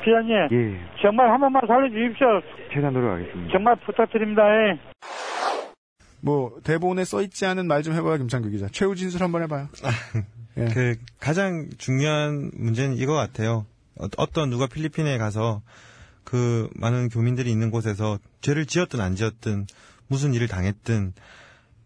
[0.03, 2.27] 기자님, 예, 정말 한 번만 살려주십시오.
[2.73, 3.51] 최대한 노력하겠습니다.
[3.51, 4.41] 정말 부탁드립니다.
[4.49, 4.80] 예.
[6.21, 8.67] 뭐 대본에 써 있지 않은 말 좀 해봐요, 김창규 기자.
[8.71, 9.67] 최후 진술 한번 해봐요.
[10.57, 10.65] 예.
[10.73, 13.65] 그 가장 중요한 문제는 이거 같아요.
[13.99, 15.61] 어- 어떤 누가 필리핀에 가서
[16.23, 19.65] 그 많은 교민들이 있는 곳에서 죄를 지었든 안 지었든
[20.07, 21.13] 무슨 일을 당했든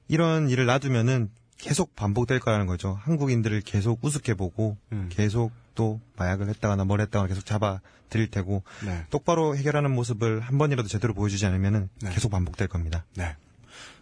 [0.07, 2.99] 이런 일을 놔두면은 계속 반복될 거라는 거죠.
[3.01, 5.07] 한국인들을 계속 우습게 보고 음.
[5.11, 9.05] 계속 또 마약을 했다거나 뭘 했다거나 계속 잡아 드릴 테고 네.
[9.09, 12.09] 똑바로 해결하는 모습을 한 번이라도 제대로 보여주지 않으면은 네.
[12.11, 13.05] 계속 반복될 겁니다.
[13.15, 13.35] 네.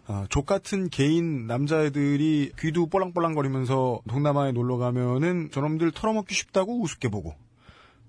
[0.08, 7.34] 어, 족 같은 개인 남자애들이 귀도 볼랑볼랑거리면서 동남아에 놀러 가면은 저놈들 털어먹기 쉽다고 우습게 보고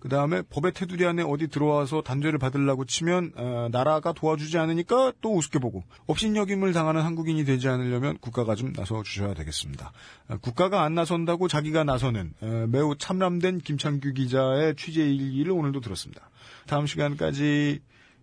[0.08, 5.36] 그 다음에 법의 테두리 안에 어디 들어와서 단죄를 받으려고 치면 어, 나라가 도와주지 않으니까 또
[5.36, 9.92] 우습게 보고 업신여김을 당하는 한국인이 되지 않으려면 국가가 좀 나서 주셔야 되겠습니다.
[10.30, 16.30] 어, 국가가 안 나선다고 자기가 나서는 어, 매우 참람된 김창규 기자의 취재 일기를 오늘도 들었습니다.
[16.68, 17.82] 다음 시간까지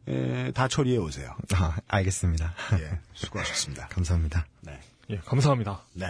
[0.09, 1.37] 에, 다 처리해 오세요.
[1.53, 2.55] 아, 알겠습니다.
[2.81, 3.89] 예, 수고하셨습니다.
[3.93, 4.47] 감사합니다.
[4.63, 4.81] 네.
[5.11, 5.83] 예, 감사합니다.
[5.93, 6.07] 네.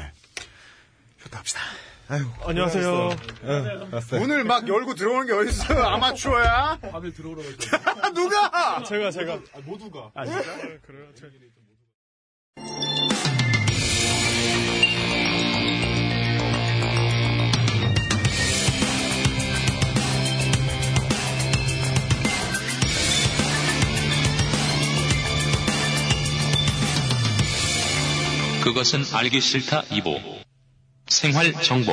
[1.19, 1.63] 휴다 합시다.
[2.09, 3.11] 아유, 안녕하세요.
[4.19, 5.75] 문을 막 열고 들어오는 게 어딨어?
[5.75, 6.79] 아마추어야?
[6.81, 7.49] 다들 들어오라고
[8.15, 8.83] 누가?
[8.83, 10.11] 제가 제가 모두가.
[10.15, 10.43] 아 진짜?
[10.83, 11.09] 그래요?
[11.15, 11.31] 제가...
[28.63, 30.44] 그것은 알기 싫다 2부.
[31.07, 31.93] 생활 정보.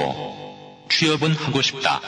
[0.90, 2.02] 취업은 하고 싶다.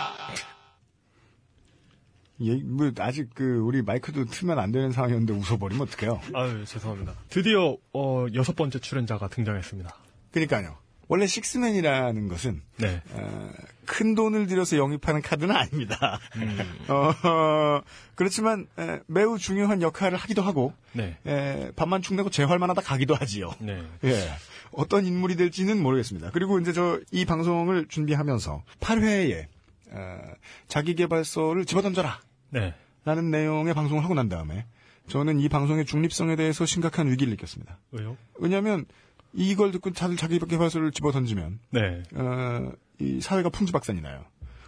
[2.42, 6.20] 예, 뭐 아직 그 우리 마이크도 틀면 안 되는 상황이었는데 웃어버리면 어떡해요?
[6.34, 7.14] 아유 죄송합니다.
[7.30, 9.96] 드디어 어, 여섯 번째 출연자가 등장했습니다.
[10.32, 10.78] 그러니까요.
[11.08, 13.02] 원래 식스맨이라는 것은 네.
[13.12, 13.52] 어,
[13.86, 16.20] 큰 돈을 들여서 영입하는 카드는 아닙니다.
[16.38, 16.58] 음.
[16.90, 17.82] 어,
[18.16, 21.18] 그렇지만 에, 매우 중요한 역할을 하기도 하고 네.
[21.26, 23.54] 에, 밥만 축내고 재활만 하다 가기도 하지요.
[23.60, 23.84] 네.
[24.06, 24.30] 예.
[24.76, 26.32] 어떤 인물이 될지는 모르겠습니다.
[26.32, 29.46] 그리고 이제 저 이 방송을 준비하면서 8회에
[29.92, 30.20] 어,
[30.68, 32.20] 자기개발서를 집어던져라.
[32.50, 32.74] 네.
[33.06, 34.66] 라는 내용의 방송을 하고 난 다음에
[35.08, 37.78] 저는 이 방송의 중립성에 대해서 심각한 위기를 느꼈습니다.
[37.92, 38.18] 왜요?
[38.40, 38.86] 왜냐하면
[39.34, 42.04] 이걸 듣고 다들 자기개발서를 집어던지면 네.
[42.16, 44.24] 어, 이 사회가 풍지박산이 나요.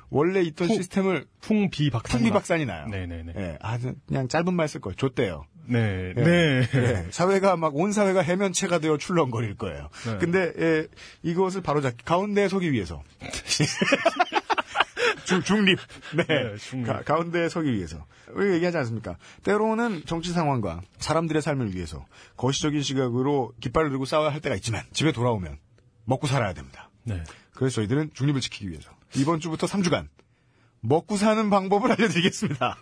[0.09, 2.19] 원래 있던 시스템을 풍비박산.
[2.19, 2.87] 풍비박산이 나요.
[2.87, 3.33] 네네네.
[3.37, 3.77] 예, 아,
[4.07, 4.95] 그냥 짧은 말 쓸 거예요.
[4.95, 5.45] 줬대요.
[5.67, 6.13] 네.
[6.15, 6.69] 예, 네.
[6.75, 9.89] 예, 사회가 막 온 사회가 해면체가 되어 출렁거릴 거예요.
[10.05, 10.17] 네.
[10.19, 10.87] 근데 예,
[11.23, 13.03] 이것을 바로 잡 가운데에 서기 위해서
[15.25, 15.79] 중, 중립.
[16.15, 16.23] 네.
[16.27, 16.87] 네, 중립.
[16.87, 18.05] 가, 가운데에 서기 위해서.
[18.33, 19.17] 왜 얘기하지 않습니까?
[19.43, 22.05] 때로는 정치 상황과 사람들의 삶을 위해서
[22.37, 25.57] 거시적인 시각으로 깃발을 들고 싸워야 할 때가 있지만 집에 돌아오면
[26.05, 26.89] 먹고 살아야 됩니다.
[27.03, 27.23] 네.
[27.53, 30.07] 그래서 저희들은 중립을 지키기 위해서 이번 주부터 3주간
[30.81, 32.77] 먹고 사는 방법을 알려드리겠습니다.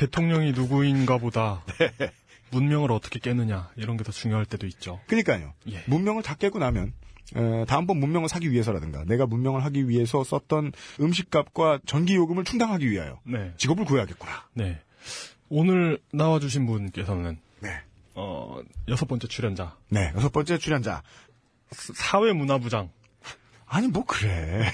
[0.00, 2.10] 대통령이 누구인가 보다 네.
[2.50, 4.98] 문명을 어떻게 깨느냐 이런 게 더 중요할 때도 있죠.
[5.06, 5.52] 그러니까요.
[5.70, 5.82] 예.
[5.86, 6.92] 문명을 다 깨고 나면
[7.36, 13.20] 에, 다음번 문명을 사기 위해서라든가 내가 문명을 하기 위해서 썼던 음식값과 전기 요금을 충당하기 위하여
[13.24, 13.52] 네.
[13.58, 14.48] 직업을 구해야겠구나.
[14.54, 14.80] 네.
[15.50, 17.68] 오늘 나와주신 분께서는 네.
[18.14, 18.58] 어,
[18.88, 21.02] 여섯 번째 출연자 네, 여섯 번째 출연자.
[21.72, 22.90] 사회문화부장
[23.66, 24.64] 아니 뭐 그래.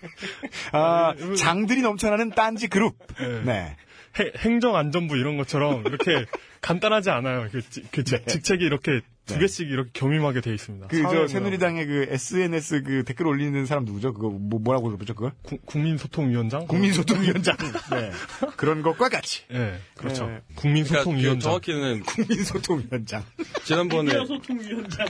[0.72, 2.96] 아, 장들이 넘쳐나는 딴지 그룹.
[3.18, 3.42] 네.
[3.42, 3.76] 네.
[4.18, 6.26] 해- 행정안전부 이런 것처럼 이렇게
[6.60, 7.48] 간단하지 않아요.
[7.50, 9.40] 그, 지- 그 지- 직책이 이렇게 두 네.
[9.40, 10.88] 개씩 이렇게 겸임하게 돼 있습니다.
[10.88, 14.12] 그 저 새누리당의 그 SNS 그 댓글 올리는 사람 누구죠?
[14.12, 15.32] 그거 뭐 뭐라고 부르죠 그걸?
[15.42, 16.66] 구- 국민소통위원장?
[16.66, 17.56] 국민소통위원장.
[17.92, 18.10] 네.
[18.56, 19.42] 그런 것과 같이.
[19.48, 20.26] 네, 그렇죠.
[20.26, 20.40] 네.
[20.56, 21.60] 국민소통위원장.
[21.60, 23.24] 그러니까 그 정확히는 국민소통위원장.
[23.64, 25.06] 지난번에 소통위원장.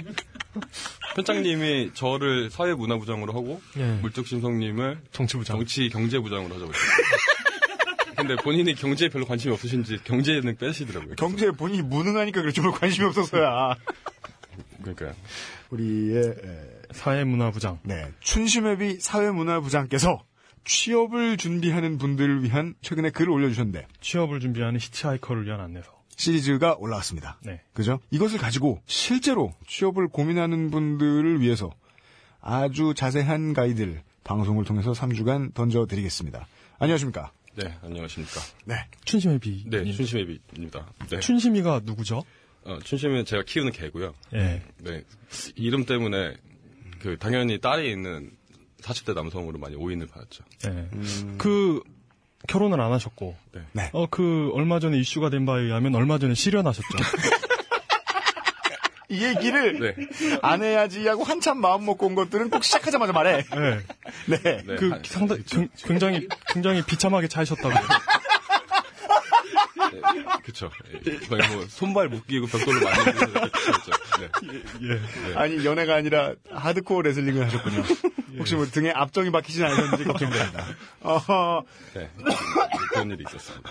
[1.16, 3.82] 편장님이 저를 사회문화부장으로 하고 예.
[4.02, 5.56] 물뚝심성님을 정치부장.
[5.56, 6.92] 정치 경제부장으로 하자고 했어요.
[8.22, 11.16] 근데 본인이 경제에 별로 관심이 없으신지 경제는 빼시더라고요.
[11.16, 13.74] 경제에 본인이 무능하니까 그렇지 뭘 관심이 없어서야.
[14.80, 15.12] 그러니까
[15.70, 17.80] 우리의 에, 사회문화부장.
[17.82, 20.22] 네 춘심회비 사회문화부장께서
[20.64, 25.90] 취업을 준비하는 분들을 위한 최근에 글을 올려주셨는데 취업을 준비하는 히치하이커를 위한 안내서.
[26.14, 27.38] 시리즈가 올라왔습니다.
[27.44, 27.60] 네.
[27.72, 27.98] 그죠?
[28.12, 31.70] 이것을 가지고 실제로 취업을 고민하는 분들을 위해서
[32.40, 36.46] 아주 자세한 가이드를 방송을 통해서 3주간 던져드리겠습니다.
[36.78, 37.32] 안녕하십니까?
[37.54, 38.40] 네 안녕하십니까.
[38.64, 38.74] 네.
[39.04, 39.64] 춘심회비.
[39.66, 40.92] 네 춘심애비입니다.
[41.10, 41.20] 네.
[41.20, 42.24] 춘심이가 누구죠?
[42.64, 44.14] 어, 춘심은 제가 키우는 개고요.
[44.34, 44.62] 예.
[44.78, 45.04] 네
[45.56, 46.34] 이름 때문에
[47.00, 48.30] 그 당연히 딸이 있는
[48.80, 50.44] 40대 남성으로 많이 오인을 받았죠.
[50.66, 50.88] 예.
[51.38, 51.82] 그
[52.48, 53.36] 결혼을 안 하셨고.
[53.72, 53.90] 네.
[53.92, 56.88] 어, 그 얼마 전에 이슈가 된 바에 의하면 얼마 전에 실연하셨죠.
[59.12, 60.38] 이 얘기를 네.
[60.42, 63.44] 안 해야지 하고 한참 마음 먹고 온 것들은 꼭 시작하자마자 말해.
[63.52, 63.80] 네.
[64.26, 64.62] 네.
[64.66, 67.70] 네, 그 한- 상당 굉- 굉장히 굉장히 비참하게 차이셨다고.
[70.44, 70.70] 그쵸.
[71.06, 73.92] 예, 거의 뭐 손발 묶이고 벽돌로 만들고 이렇게 키웠죠.
[74.20, 75.00] 네.
[75.30, 75.34] 예.
[75.36, 77.82] 아니 연애가 아니라 하드코어 레슬링을 하셨군요.
[78.38, 80.64] 혹시 뭐 등에 압정이 박히진 않으셨는지 걱정됩니다.
[81.02, 81.64] 어허,
[81.94, 82.10] 네.
[82.90, 83.70] 그런 일이 있었습니다.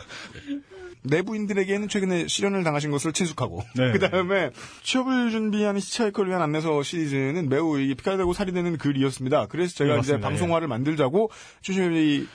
[1.04, 3.92] 내부인들에게는 최근에 실현을 당하신 것을 친숙하고 네.
[3.94, 4.52] 그 다음에
[4.84, 9.48] 취업을 준비하는 히치하이커를 위한 안내서 시리즈는 매우 이게 되고 살이 되는 글이었습니다.
[9.48, 10.20] 그래서 제가 네, 이제.
[10.20, 12.28] 방송화를 만들자고 추신이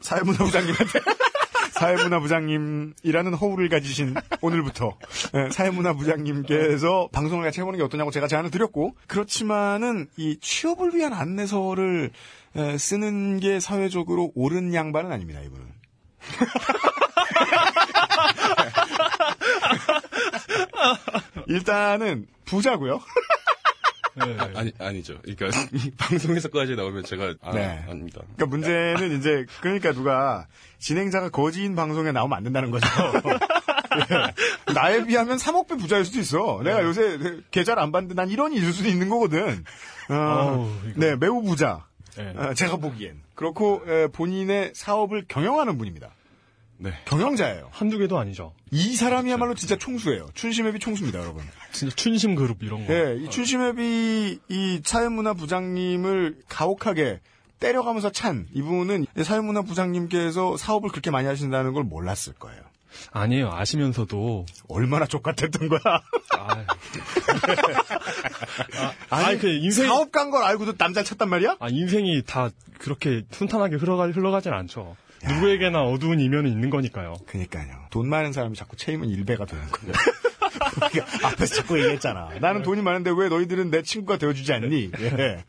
[0.00, 1.00] 사회문화 부장님한테
[1.72, 4.98] 사회문화 부장님이라는 허울을 가지신 오늘부터
[5.34, 11.14] 예, 사회문화 부장님께서 방송을 같이 해보는 게 어떠냐고 제가 제안을 드렸고 그렇지만은 이 취업을 위한
[11.14, 12.10] 안내서를
[12.56, 15.79] 에, 쓰는 게 사회적으로 옳은 양반은 아닙니다 이분은
[21.46, 23.00] 일단은 부자고요.
[24.18, 25.18] 아, 아니 아니죠.
[25.22, 27.84] 그러니까 이 방송에서까지 나오면 제가 아, 네.
[27.88, 28.20] 아닙니다.
[28.36, 30.46] 그러니까 문제는 이제 그러니까 누가
[30.78, 32.86] 진행자가 거지인 방송에 나오면 안 된다는 거죠.
[34.10, 34.72] 예.
[34.72, 36.60] 나에 비하면 3억 배 부자일 수도 있어.
[36.62, 37.18] 내가 요새
[37.50, 39.64] 계좌를 안 받는데 난 이런이 있을 수도 있는 거거든.
[40.10, 40.70] 어, 아우.
[40.96, 41.86] 네, 매우 부자.
[42.16, 42.32] 네.
[42.36, 43.20] 어, 제가 보기엔.
[43.40, 46.10] 그렇고 에, 본인의 사업을 경영하는 분입니다.
[46.76, 46.92] 네.
[47.06, 47.68] 경영자예요.
[47.72, 48.52] 한두 개도 아니죠.
[48.70, 50.28] 이 사람이야말로 진짜 총수예요.
[50.34, 51.42] 춘심회비 총수입니다, 여러분.
[51.72, 52.92] 진짜 춘심 그룹 이런 거.
[52.92, 57.20] 예, 이 춘심회비 이 사회문화 부장님을 가혹하게
[57.60, 62.60] 때려가면서 찬 이분은 사회문화 부장님께서 사업을 그렇게 많이 하신다는 걸 몰랐을 거예요.
[63.12, 63.50] 아니에요.
[63.52, 65.80] 아시면서도 얼마나 족같았던 거야.
[66.38, 66.64] 아,
[69.10, 71.56] 아니, 그 인생 사업 간 걸 알고도 남자 찾단 말이야?
[71.58, 74.96] 아 인생이 다 그렇게 순탄하게 흘러가 흘러가진 않죠.
[75.26, 77.14] 누구에게나 어두운 이면은 있는 거니까요.
[77.26, 77.66] 그니까요.
[77.90, 79.92] 돈 많은 사람이 자꾸 체임은 일배가 되는 거예요.
[80.86, 82.30] 우리가 앞에서 자꾸 얘기했잖아.
[82.40, 84.90] 나는 돈이 많은데 왜 너희들은 내 친구가 되어주지 않니?
[85.00, 85.44] 예.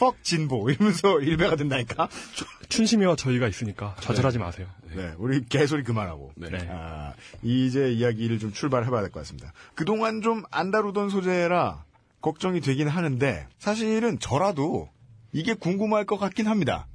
[0.00, 2.08] 퍽 진보 이러면서 일배가 된다니까.
[2.70, 4.66] 춘심이와 저희가 있으니까 좌절하지 마세요.
[4.96, 6.32] 네, 우리 개소리 그만하고.
[6.36, 6.48] 네.
[6.70, 7.12] 아,
[7.42, 9.52] 이제 이야기를 좀 출발해봐야 될 것 같습니다.
[9.74, 11.84] 그동안 좀 안 다루던 소재라
[12.22, 14.88] 걱정이 되긴 하는데 사실은 저라도
[15.32, 16.86] 이게 궁금할 것 같긴 합니다.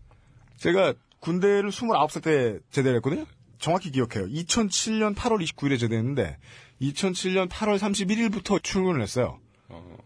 [0.57, 3.25] 제가 군대를 29살 때 제대를 했거든요.
[3.59, 4.25] 정확히 기억해요.
[4.27, 6.37] 2007년 8월 29일에 제대했는데
[6.81, 9.39] 2007년 8월 31일부터 출근을 했어요.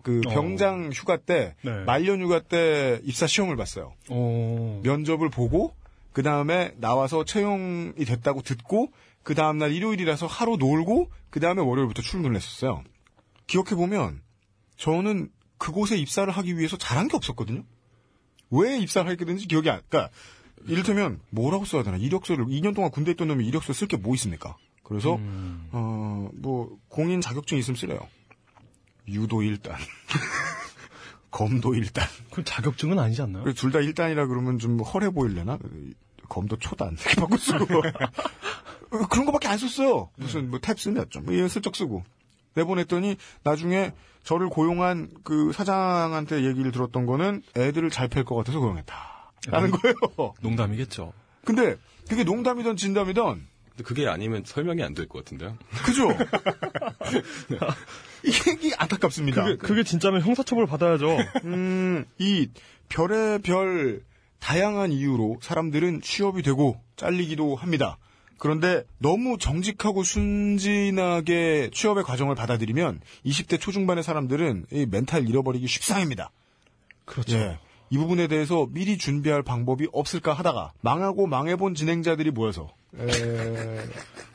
[0.04, 0.30] 그 어.
[0.30, 1.84] 병장 휴가 때 네.
[1.84, 3.94] 말년 휴가 때 입사 시험을 봤어요.
[4.10, 5.76] 어, 면접을 보고
[6.14, 8.92] 그 다음에 나와서 채용이 됐다고 듣고
[9.24, 12.84] 그 다음날 일요일이라서 하루 놀고 그 다음에 월요일부터 출근을 했었어요.
[13.48, 14.22] 기억해 보면
[14.78, 17.64] 저는 그곳에 입사를 하기 위해서 잘한 게 없었거든요.
[18.50, 19.82] 왜 입사를 하게 됐는지 기억이 안.
[19.90, 20.12] 그러니까
[20.68, 24.58] 이를테면 뭐라고 써야 되나 이력서를 2년 동안 군대 있던 놈이 이력서 쓸 게 뭐 있습니까?
[24.84, 25.70] 그래서 음.
[25.72, 28.00] 어뭐 공인 자격증 있으면 쓰래요.
[29.14, 29.76] 유도 일단,
[31.32, 32.08] 검도 일단.
[32.32, 33.52] 그 자격증은 아니지 않나요?
[33.54, 35.58] 둘다 일단이라 그러면 좀 허해 보이려나?
[36.28, 37.66] 검도 초단 이렇게 바꿔 쓰고
[38.92, 40.10] 어, 그런 거밖에 안 썼어요.
[40.16, 42.04] 무슨 뭐 탭 쓰면 좀 이런 슬쩍 쓰고
[42.56, 48.94] 내보냈더니 나중에 저를 고용한 그 사장한테 얘기를 들었던 거는 애들을 잘 팰 것 같아서 고용했다.
[49.48, 49.96] 라는 거예요.
[50.42, 51.14] 농담이겠죠.
[51.46, 51.78] 근데
[52.10, 55.58] 그게 농담이던 진담이던 근데 그게 아니면 설명이 안 될 것 같은데요.
[55.86, 56.10] 그죠?
[58.24, 59.44] 이게 안타깝습니다.
[59.44, 61.18] 그게, 그게 진짜면 형사처벌 받아야죠.
[61.46, 62.50] 음, 이
[62.90, 64.02] 별의 별
[64.40, 67.98] 다양한 이유로 사람들은 취업이 되고 잘리기도 합니다.
[68.38, 76.32] 그런데 너무 정직하고 순진하게 취업의 과정을 받아들이면 20대 초중반의 사람들은 이 멘탈 잃어버리기 쉽상입니다.
[77.06, 77.38] 그렇죠.
[77.38, 77.60] 예.
[77.90, 83.84] 이 부분에 대해서 미리 준비할 방법이 없을까 하다가 망하고 망해본 진행자들이 모여서 에,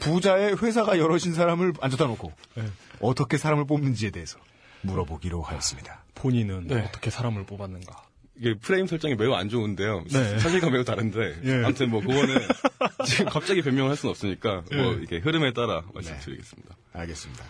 [0.01, 2.65] 부자의 회사가 여럿인 사람을 앉아다 놓고 네.
[3.05, 4.39] 어떻게 사람을 뽑는지에 대해서
[4.83, 6.05] 물어보기로 하였습니다.
[6.15, 6.81] 본인은 네.
[6.83, 8.03] 어떻게 사람을 뽑았는가.
[8.37, 10.05] 이게 프레임 설정이 매우 안 좋은데요.
[10.11, 10.39] 네.
[10.39, 11.41] 사실과 매우 다른데.
[11.45, 11.65] 예.
[11.65, 12.35] 아무튼 뭐 그거는
[13.07, 14.99] 지금 갑자기 변명을 할 수는 없으니까 뭐 예.
[14.99, 16.77] 이렇게 흐름에 따라 말씀드리겠습니다.
[16.93, 17.45] 알겠습니다.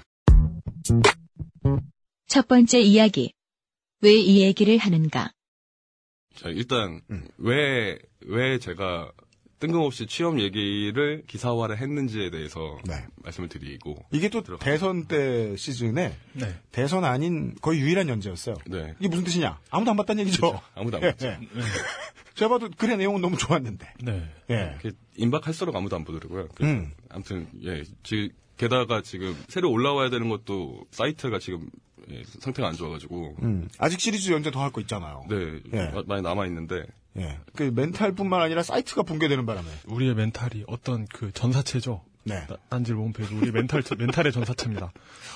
[2.26, 3.32] 첫 번째 이야기.
[4.02, 5.32] 왜 이 얘기를 하는가?
[6.36, 7.26] 자, 일단 음.
[7.39, 9.12] 왜 왜 제가
[9.66, 12.94] 뜬금없이 취업 얘기를 기사화를 했는지에 대해서 네.
[13.22, 14.64] 말씀을 드리고 이게 또 들어가겠습니다.
[14.64, 16.54] 대선 때 시즌에 네.
[16.70, 18.56] 대선 아닌 거의 유일한 연재였어요.
[18.66, 18.94] 네.
[18.98, 19.58] 이게 무슨 뜻이냐?
[19.70, 20.40] 아무도 안 봤다는 얘기죠.
[20.42, 20.62] 그렇죠.
[20.74, 21.26] 아무도 안 봤죠.
[21.26, 21.60] 예, 예.
[22.34, 23.86] 제가 봐도 글의 내용은 너무 좋았는데.
[24.02, 24.28] 네.
[24.50, 24.76] 예.
[25.16, 26.48] 임박할수록 아무도 안 보더라고요.
[26.54, 26.90] 그래서 음.
[27.08, 31.70] 아무튼 예, 지, 게다가 지금 새로 올라와야 되는 것도 사이트가 지금
[32.10, 33.68] 예, 상태가 안 좋아가지고 음.
[33.78, 35.24] 아직 시리즈 연재 더 할 거 있잖아요.
[35.30, 35.86] 네 예.
[35.94, 36.84] 마- 많이 남아 있는데
[37.18, 37.38] 예.
[37.54, 39.68] 그 멘탈뿐만 아니라 사이트가 붕괴되는 바람에.
[39.86, 42.02] 우리의 멘탈이 어떤 그 전사체죠.
[42.26, 42.46] 네.
[42.46, 44.92] 나- 딴지 홈페이지 우리 멘탈 멘탈의 전사체입니다.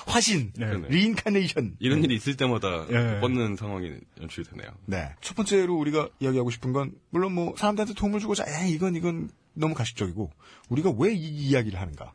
[0.07, 0.73] 화신, 네.
[0.89, 1.75] reincarnation.
[1.79, 3.19] 이런 일이 있을 때마다 예.
[3.21, 4.71] 뻗는 상황이 연출이 되네요.
[4.85, 5.09] 네.
[5.21, 9.73] 첫 번째로 우리가 이야기하고 싶은 건 물론 뭐 사람들한테 도움을 주고자 에 이건 이건 너무
[9.75, 10.31] 가식적이고
[10.69, 12.13] 우리가 왜 이 이야기를 하는가?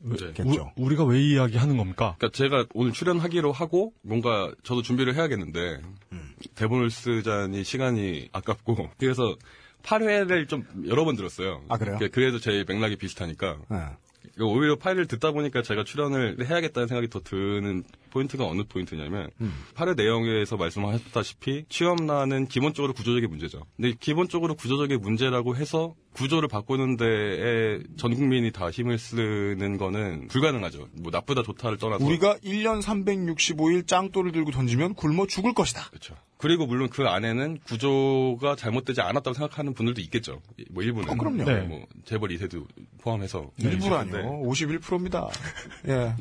[0.00, 0.32] 네.
[0.32, 0.72] 겠죠.
[0.76, 2.14] 우, 리가왜 이야기하는 겁니까?
[2.18, 5.80] 그러니까 제가 오늘 출연하기로 하고 뭔가 저도 준비를 해야겠는데
[6.12, 6.34] 음.
[6.54, 9.36] 대본을 쓰자니 시간이 아깝고 그래서
[9.82, 11.62] 8회를 좀 여러 번 들었어요.
[11.68, 11.96] 아, 그래요?
[11.96, 13.78] 그러니까 그래도 제 맥락이 비슷하니까 네.
[14.44, 19.52] 오히려 파일을 듣다 보니까 제가 출연을 해야겠다는 생각이 더 드는 포인트가 어느 포인트냐면 음.
[19.74, 23.62] 8회 내용에서 말씀하셨다시피 취업난은 기본적으로 구조적인 문제죠.
[23.76, 30.88] 근데 기본적으로 구조적인 문제라고 해서 구조를 바꾸는 데에 전 국민이 다 힘을 쓰는 거는 불가능하죠.
[30.94, 35.88] 뭐 나쁘다 좋다를 떠나서 우리가 1년 365일 짱돌을 들고 던지면 굶어 죽을 것이다.
[35.90, 36.14] 그렇죠.
[36.38, 40.40] 그리고 물론 그 안에는 구조가 잘못되지 않았다고 생각하는 분들도 있겠죠.
[40.70, 41.10] 뭐 일부는.
[41.10, 41.44] 어, 그럼요.
[41.44, 41.60] 네, 네.
[41.62, 42.64] 뭐 재벌 2세도
[43.00, 43.50] 포함해서.
[43.58, 44.42] 일부라뇨.
[44.44, 45.28] 51%입니다.
[45.88, 46.14] 예.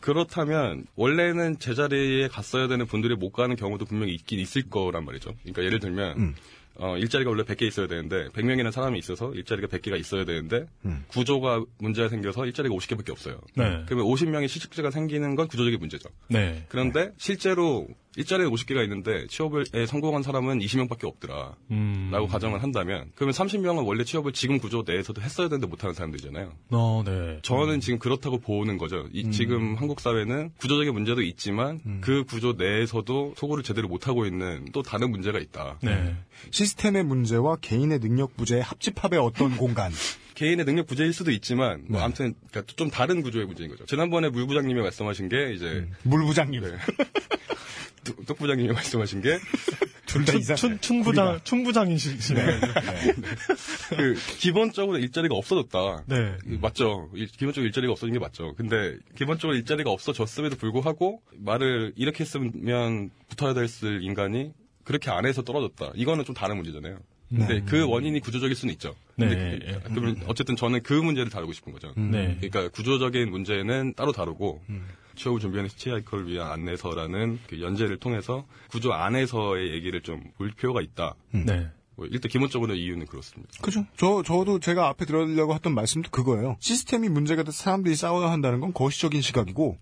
[0.00, 5.34] 그렇다면 원래는 제자리에 갔어야 되는 분들이 못 가는 경우도 분명히 있긴 있을 거란 말이죠.
[5.42, 6.34] 그러니까 예를 들면 음.
[6.76, 11.04] 어, 일자리가 원래 100개 있어야 되는데 100명이나 사람이 있어서 일자리가 100개가 있어야 되는데 음.
[11.08, 13.38] 구조가 문제가 생겨서 일자리가 50개밖에 없어요.
[13.54, 13.82] 네.
[13.84, 16.08] 그러면 50명의 실직자가 생기는 건 구조적인 문제죠.
[16.28, 16.64] 네.
[16.68, 17.86] 그런데 실제로
[18.16, 21.54] 일자리에 50개가 있는데 취업에 성공한 사람은 20명밖에 없더라.
[21.70, 22.08] 음.
[22.10, 26.52] 라고 가정을 한다면 그러면 30명은 원래 취업을 지금 구조 내에서도 했어야 되는데 못하는 사람들이잖아요.
[26.70, 27.38] 어, 네.
[27.42, 29.06] 저는 지금 그렇다고 보는 거죠.
[29.12, 29.30] 이- 음.
[29.30, 35.10] 지금 한국 사회는 구조적인 문제도 있지만 그 구조 내에서도 소구를 제대로 못하고 있는 또 다른
[35.12, 35.78] 문제가 있다.
[35.82, 36.16] 네.
[36.50, 39.92] 시스템의 문제와 개인의 능력 부재의 합집합의 어떤 공간.
[40.34, 41.86] 개인의 능력 부재일 수도 있지만 네.
[41.90, 43.84] 뭐 아무튼 그러니까 좀 다른 구조의 문제인 거죠.
[43.86, 45.92] 지난번에 물 부장님이 말씀하신 게 이제 음.
[46.02, 46.62] 물 부장님.
[46.62, 46.70] 뚝-
[48.04, 49.38] 뚝 부장님이 말씀하신 게
[50.06, 50.56] 둘다 이상.
[50.56, 52.44] 춘, 춘부장, 춘부장이시네.
[53.96, 56.04] 그 기본적으로 일자리가 없어졌다.
[56.06, 56.36] 네.
[56.60, 57.10] 맞죠.
[57.14, 58.54] 일- 기본적으로 일자리가 없어진 게 맞죠.
[58.56, 64.52] 근데 기본적으로 일자리가 없어졌음에도 불구하고 말을 이렇게 했으면 붙어야 됐을 인간이
[64.84, 65.92] 그렇게 안 해서 떨어졌다.
[65.94, 66.98] 이거는 좀 다른 문제잖아요.
[67.28, 67.62] 근데 네.
[67.64, 68.96] 그 원인이 구조적일 수는 있죠.
[69.14, 69.58] 근데 네.
[69.84, 71.92] 그- 그러면 어쨌든 저는 그 문제를 다루고 싶은 거죠.
[71.96, 72.36] 네.
[72.40, 74.60] 그러니까 구조적인 문제는 따로 다루고
[75.09, 80.80] 취 업을 준비하는 히치하이커를 위한 안내서라는 그 연재를 통해서 구조 안에서의 얘기를 좀 볼 필요가
[80.80, 81.14] 있다.
[81.32, 81.68] 네.
[81.96, 83.52] 뭐 일단 기본적으로 이유는 그렇습니다.
[83.60, 83.84] 그죠.
[83.96, 86.56] 저, 저도 제가 앞에 들으려고 했던 말씀도 그거예요.
[86.60, 89.76] 시스템이 문제가 돼서 사람들이 싸워야 한다는 건 거시적인 시각이고,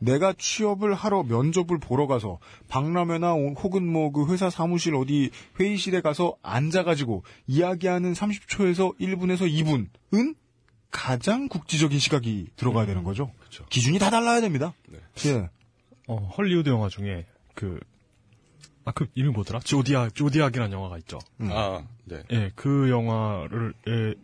[0.00, 2.38] 내가 취업을 하러 면접을 보러 가서
[2.68, 10.34] 박람회나 혹은 뭐 그 회사 사무실 어디 회의실에 가서 앉아가지고 이야기하는 30초에서 1분에서 2분은
[10.94, 13.32] 가장 국지적인 시각이 들어가야 되는 거죠.
[13.68, 14.74] 기준이 다 달라야 됩니다.
[15.26, 15.50] 예.
[16.06, 17.80] 어, 헐리우드 영화 중에 그,
[18.84, 19.58] 아, 그 이름이 뭐더라?
[19.58, 21.18] 조디악, 조디악이라는 영화가 있죠.
[21.40, 22.22] 아, 네.
[22.30, 24.14] 예, 그 영화를, 예,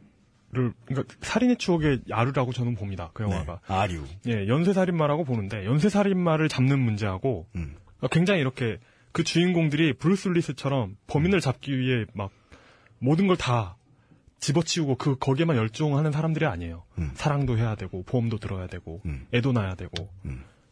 [0.53, 3.11] 를, 그러니까 살인의 추억의 아류라고 저는 봅니다.
[3.15, 3.61] 그 영화가.
[3.67, 3.75] 네.
[3.75, 4.05] 아류.
[4.29, 7.75] 예, 연쇄살인마라고 보는데 연쇄살인마를 잡는 문제하고 음.
[8.01, 8.79] 어, 굉장히 이렇게
[9.11, 12.31] 그 주인공들이 브루스 윌리스처럼 범인을 잡기 위해 막
[13.01, 13.77] 모든 걸 다
[14.41, 16.83] 집어치우고 그 거기에만 열중하는 사람들이 아니에요.
[16.99, 17.11] 음.
[17.15, 19.01] 사랑도 해야 되고 보험도 들어야 되고
[19.35, 20.09] 애도 낳아야 되고.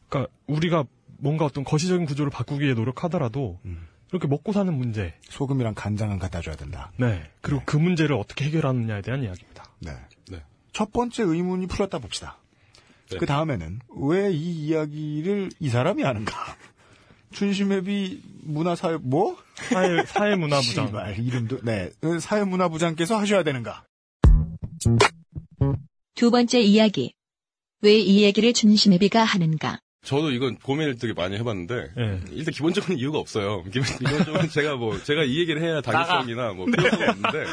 [0.08, 0.84] 그러니까 우리가
[1.18, 3.86] 뭔가 어떤 거시적인 구조를 바꾸기 위해 노력하더라도 음.
[4.10, 5.14] 이렇게 먹고 사는 문제.
[5.24, 6.92] 소금이랑 간장은 갖다 줘야 된다.
[6.96, 7.30] 네.
[7.42, 9.64] 그리고 그 문제를 어떻게 해결하느냐에 대한 이야기입니다.
[9.80, 9.92] 네.
[10.30, 10.42] 네.
[10.72, 12.38] 첫 번째 의문이 풀렸다 봅시다.
[13.10, 13.18] 네.
[13.18, 16.32] 그 다음에는 왜 이 이야기를 이 사람이 하는가?
[17.32, 19.36] 춘심회비 문화사회 뭐?
[19.54, 20.86] 사회 사회문화부장.
[20.88, 23.84] 씨발, 이름도 네 어, 사회문화부장께서 하셔야 되는가?
[26.14, 27.12] 두 번째 이야기.
[27.80, 29.78] 왜 이 얘기를 준심회비가 하는가?
[30.04, 32.20] 저도 이건 고민을 되게 많이 해봤는데 네.
[32.30, 33.64] 일단 기본적인 이유가 없어요.
[33.64, 37.44] 기본- 기본적으로 제가 뭐 제가 이 얘기를 해야 당위성이나 뭐 필요성이 없는데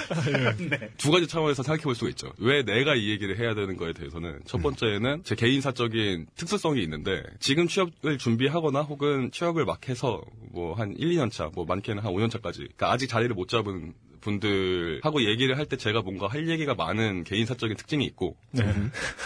[0.97, 2.31] 두 가지 차원에서 생각해볼 수가 있죠.
[2.37, 7.67] 왜 내가 이 얘기를 해야 되는 거에 대해서는 첫 번째는 제 개인사적인 특수성이 있는데 지금
[7.67, 12.29] 취업을 준비하거나 혹은 취업을 막 해서 뭐 한 1, 2년 차, 뭐 많게는 한 5년
[12.29, 13.93] 차까지 그러니까 아직 자리를 못 잡은
[14.25, 18.63] 분들하고 얘기를 할 때 제가 뭔가 할 얘기가 많은 개인사적인 특징이 있고 네.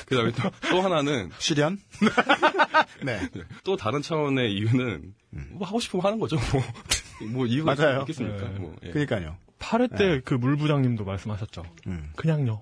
[0.05, 1.79] 그다음에 또, 또 하나는 실현?
[3.03, 3.19] 네.
[3.63, 5.13] 또 다른 차원의 이유는
[5.51, 6.37] 뭐 하고 싶으면 하는 거죠.
[6.51, 6.61] 뭐,
[7.31, 8.01] 뭐 이유가 맞아요.
[8.01, 8.49] 있겠습니까?
[8.49, 8.59] 네.
[8.59, 8.91] 뭐, 예.
[8.91, 9.37] 그러니까요.
[9.59, 11.63] 8회 때그 물부장님도 말씀하셨죠.
[11.87, 12.11] 음.
[12.15, 12.61] 그냥요.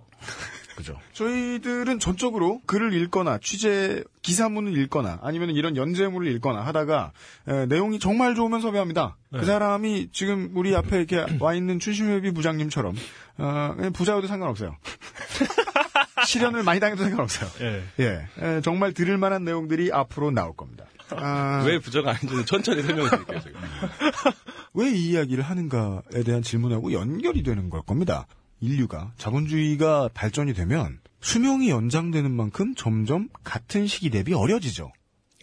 [0.77, 0.95] 그죠.
[1.13, 7.11] 저희들은 전적으로 글을 읽거나 취재 기사문을 읽거나 아니면 이런 연재물을 읽거나 하다가
[7.47, 9.17] 에, 내용이 정말 좋으면 섭외합니다.
[9.31, 9.39] 네.
[9.39, 12.95] 그 사람이 지금 우리 앞에 이렇게 와 있는 춘심회비 부장님처럼
[13.39, 14.77] 어, 부자여도 상관없어요.
[16.27, 17.49] 실현을 많이 당해도 상관없어요.
[17.61, 17.83] 예.
[17.99, 20.85] 예, 에, 정말 들을 만한 내용들이 앞으로 나올 겁니다.
[21.09, 23.39] 아, 왜 부자가 아닌지는 천천히 설명해 드릴게요.
[23.41, 23.59] 제가.
[24.73, 28.27] 왜 이 이야기를 하는가에 대한 질문하고 연결이 되는 걸 겁니다.
[28.59, 34.91] 인류가 자본주의가 발전이 되면 수명이 연장되는 만큼 점점 같은 시기 대비 어려지죠.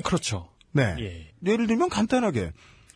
[0.05, 0.49] 그렇죠.
[0.73, 0.97] 네.
[0.99, 1.33] 예.
[1.51, 2.53] 예를 들면 간단하게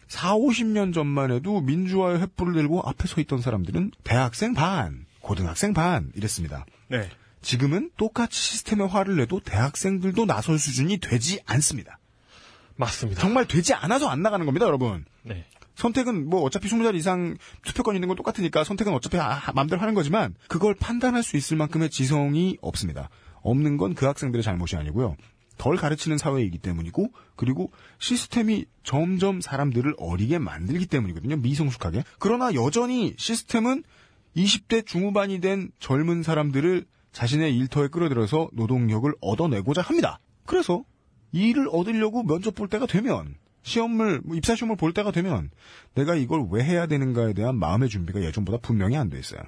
[0.09, 6.11] 4, 50년 전만 해도 민주화의 횃불을 들고 앞에 서 있던 사람들은 대학생 반, 고등학생 반
[6.15, 6.65] 이랬습니다.
[6.89, 7.09] 네.
[7.43, 11.99] 지금은 똑같이 시스템에 화를 내도 대학생들도 나설 수준이 되지 않습니다.
[12.77, 13.21] 맞습니다.
[13.21, 15.05] 정말 되지 않아서 안 나가는 겁니다, 여러분.
[15.23, 15.45] 네.
[15.79, 20.35] 선택은 뭐 어차피 20자리 이상 투표권 있는 건 똑같으니까 선택은 어차피 아, 마음대로 하는 거지만
[20.49, 23.09] 그걸 판단할 수 있을 만큼의 지성이 없습니다.
[23.43, 25.17] 없는 건 그 학생들의 잘못이 아니고요.
[25.57, 31.37] 덜 가르치는 사회이기 때문이고 그리고 시스템이 점점 사람들을 어리게 만들기 때문이거든요.
[31.37, 32.05] 미성숙하게.
[32.19, 33.85] 그러나 여전히 시스템은
[34.37, 40.19] 20대 중후반이 된 젊은 사람들을 자신의 일터에 끌어들여서 노동력을 얻어내고자 합니다.
[40.45, 40.85] 그래서
[41.33, 45.51] 일을 얻으려고 면접 볼 때가 되면 시험을 뭐 입사 시험을 볼 때가 되면
[45.95, 49.41] 내가 이걸 왜 해야 되는가에 대한 마음의 준비가 예전보다 분명히 안 돼 있어요.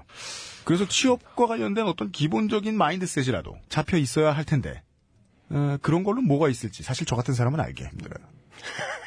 [0.64, 4.82] 그래서 취업과 관련된 어떤 기본적인 mindset이라도 잡혀 있어야 할 텐데
[5.50, 8.24] 어, 그런 걸로 뭐가 있을지 사실 저 같은 사람은 알기 힘들어요.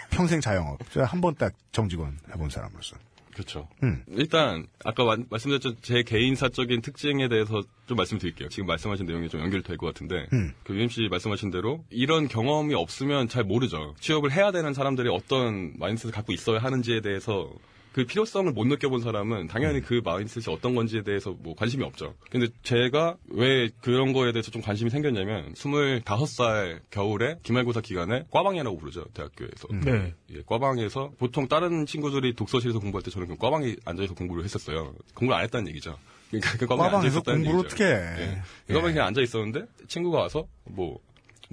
[0.10, 2.96] 평생 자영업, 제가 한 번 딱 정직원 해본 사람으로서.
[3.34, 3.68] 그렇죠.
[3.84, 4.04] 음.
[4.10, 8.50] 일단 아까 마- 말씀드렸죠 제 개인사적인 특징에 대해서 좀 말씀드릴게요.
[8.50, 10.54] 지금 말씀하신 내용이 좀 연결될 것 같은데 음.
[10.64, 13.96] 그 UMC 말씀하신 대로 이런 경험이 없으면 잘 모르죠.
[14.00, 17.50] 취업을 해야 되는 사람들이 어떤 mindset을 갖고 있어야 하는지에 대해서
[17.94, 22.16] 그 필요성을 못 느껴본 사람은 당연히 그 마인드셋이 어떤 건지에 대해서 뭐 관심이 없죠.
[22.32, 29.06] 근데 제가 왜 그런 거에 대해서 좀 관심이 생겼냐면 25살 겨울에 기말고사 기간에 꽈방이라고 부르죠.
[29.14, 29.68] 대학교에서.
[29.86, 30.14] 네.
[30.32, 34.96] 예, 과방에서 보통 다른 친구들이 독서실에서 공부할 때 저는 그 과방에 앉아서 공부를 했었어요.
[35.14, 35.98] 공부를 안 했다는 얘기죠.
[36.32, 37.66] 그러니까 그 과방에 과방에서 앉아있었다는 공부를.
[37.68, 37.92] 어떻게 해.
[37.92, 38.42] 예.
[38.66, 41.00] 그 과방에 그냥 앉아 있었는데 친구가 와서 뭐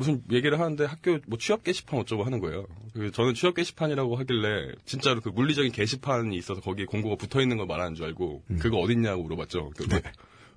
[0.00, 2.66] 무슨 얘기를 하는데 학교 뭐 취업 게시판 어쩌고 하는 거예요.
[2.94, 7.66] 그 저는 취업 게시판이라고 하길래 진짜로 그 물리적인 게시판이 있어서 거기에 공고가 붙어 있는 걸
[7.66, 9.72] 말하는 줄 알고 그거 어딨냐고 물어봤죠.
[9.76, 9.86] 그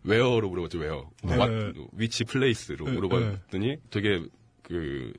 [0.05, 0.79] where로 물어봤죠.
[0.79, 1.09] 웨어.
[1.23, 1.35] 네.
[1.91, 4.23] 위치 place로 네, 물어봤더니 되게
[4.61, 5.11] 그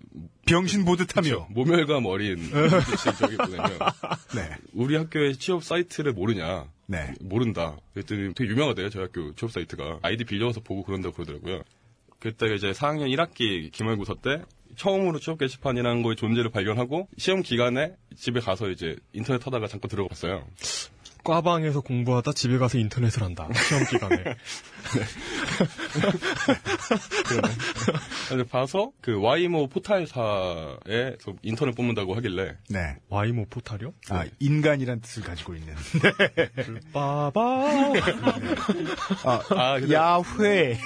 [0.46, 1.48] 병신 보듯하며.
[1.50, 2.38] 모멸감 어린
[3.18, 3.68] 저기 보내면
[4.34, 4.56] 네.
[4.72, 6.70] 우리 학교의 취업 사이트를 모르냐?
[6.86, 7.12] 네.
[7.20, 7.76] 모른다.
[7.92, 8.88] 그랬더니 되게 유명하대요.
[8.88, 11.62] 저희 학교 취업 사이트가 아이디 빌려서 보고 그런다고 그러더라고요.
[12.24, 14.42] 그때가 이제 4학년 1학기 기말고사 때
[14.76, 20.46] 처음으로 취업 게시판이라는 거의 존재를 발견하고 시험 기간에 집에 가서 이제 인터넷 하다가 잠깐 들어갔어요.
[21.22, 23.48] 과방에서 공부하다 집에 가서 인터넷을 한다.
[23.66, 24.36] 시험 기간에.
[28.28, 32.96] 그래서 봐서 그 와이모 포탈사에 그 인턴을 뽑는다고 하길래 네.
[33.08, 33.92] 와이모 포탈이요?
[34.10, 35.74] 아, 인간이란 뜻을 가지고 있는.
[36.92, 37.40] 빠바.
[39.24, 40.78] 아, 아, 야후.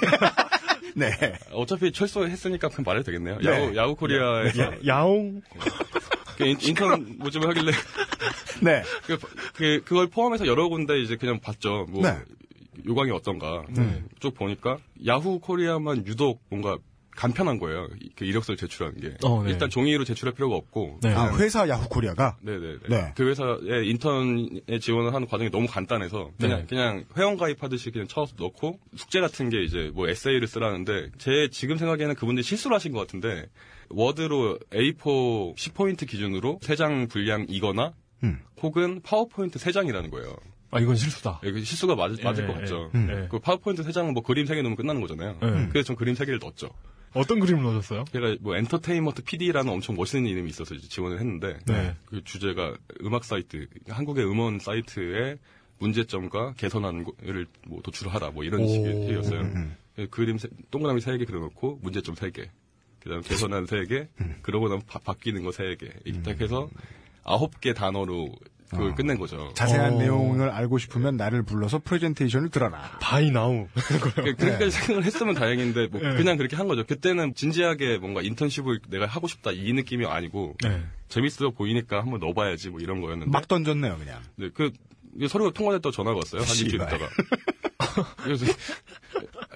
[0.99, 1.09] 네.
[1.51, 3.37] 어차피 철수했으니까 그냥 말해도 되겠네요.
[3.39, 3.49] 네.
[3.49, 5.41] 야후, 야후 코리아에서 야, 야옹.
[6.37, 7.71] 그 인- 인턴 모집을 하길래
[8.61, 8.83] 네.
[9.05, 9.17] 그,
[9.55, 11.85] 그, 그걸 포함해서 여러 군데 이제 그냥 봤죠.
[11.89, 12.17] 뭐, 네.
[12.85, 13.63] 요강이 어떤가.
[13.69, 14.03] 네.
[14.19, 16.77] 쭉 보니까, 야후 코리아만 유독 뭔가
[17.15, 17.87] 간편한 거예요.
[18.01, 19.13] 이- 그 이력서를 제출하는 게.
[19.23, 19.51] 어, 네.
[19.51, 20.99] 일단 종이로 제출할 필요가 없고.
[21.01, 21.13] 네.
[21.13, 22.37] 아, 회사 야후 코리아가?
[22.41, 22.77] 네네네.
[22.89, 23.13] 네.
[23.15, 26.65] 그 회사에 인턴에 지원을 하는 과정이 너무 간단해서 그냥 네.
[26.67, 31.77] 그냥 회원 가입하듯이 그냥 쳐서 넣고 숙제 같은 게 이제 뭐 에세이를 쓰라는데 제 지금
[31.77, 33.47] 생각에는 그분들이 실수를 하신 것 같은데
[33.89, 38.39] 워드로 A4 10포인트 기준으로 3장 분량이거나 음.
[38.61, 40.35] 혹은 파워포인트 3장이라는 거예요.
[40.71, 41.41] 아, 이건 실수다.
[41.45, 42.91] 예, 그 실수가 맞, 맞을 예, 것 예, 같죠.
[42.93, 42.97] 예.
[42.97, 43.27] 음.
[43.31, 45.39] 그 파워포인트 3장은 뭐 그림 3개 넣으면 끝나는 거잖아요.
[45.41, 45.69] 음.
[45.71, 46.69] 그래서 전 그림 3개를 넣었죠.
[47.13, 48.05] 어떤 그림을 넣으셨어요?
[48.11, 51.95] 제가 뭐 엔터테인먼트 PD라는 엄청 멋있는 이름이 있어서 이제 지원을 했는데 네.
[52.05, 55.39] 그 주제가 음악 사이트, 한국의 음원 사이트의
[55.79, 58.67] 문제점과 개선하는 거를 뭐 도출하라 뭐 이런 오.
[58.67, 59.39] 식이었어요.
[59.41, 62.47] 음, 그 그림 세- 동그라미 3개 그려놓고 문제점 3개.
[62.99, 64.07] 그다음 개선한 3개,
[64.41, 65.89] 그러고 나면 바, 바뀌는 거 3개.
[66.03, 66.69] 이렇게 딱 해서
[67.23, 68.29] 9개 단어로
[68.69, 68.95] 그걸 어.
[68.95, 69.51] 끝낸 거죠.
[69.55, 69.97] 자세한 어.
[69.97, 72.97] 내용을 알고 싶으면 나를 불러서 프레젠테이션을 들어라.
[73.01, 73.67] buy now.
[73.73, 76.15] 그- 그렇게까지 생각을 했으면 다행인데 뭐 네.
[76.15, 76.85] 그냥 그렇게 한 거죠.
[76.85, 80.83] 그때는 진지하게 뭔가 인턴십을 내가 하고 싶다 이 느낌이 아니고 네.
[81.07, 83.31] 재밌어 보이니까 한번 넣어봐야지 뭐 이런 거였는데.
[83.31, 84.21] 막 던졌네요, 그냥.
[84.35, 84.71] 네, 그
[85.27, 86.41] 서류가 통과됐다고 전화가 왔어요.
[86.41, 86.87] 한 일주일 씨발.
[86.87, 87.09] 있다가.
[88.23, 88.45] 그래서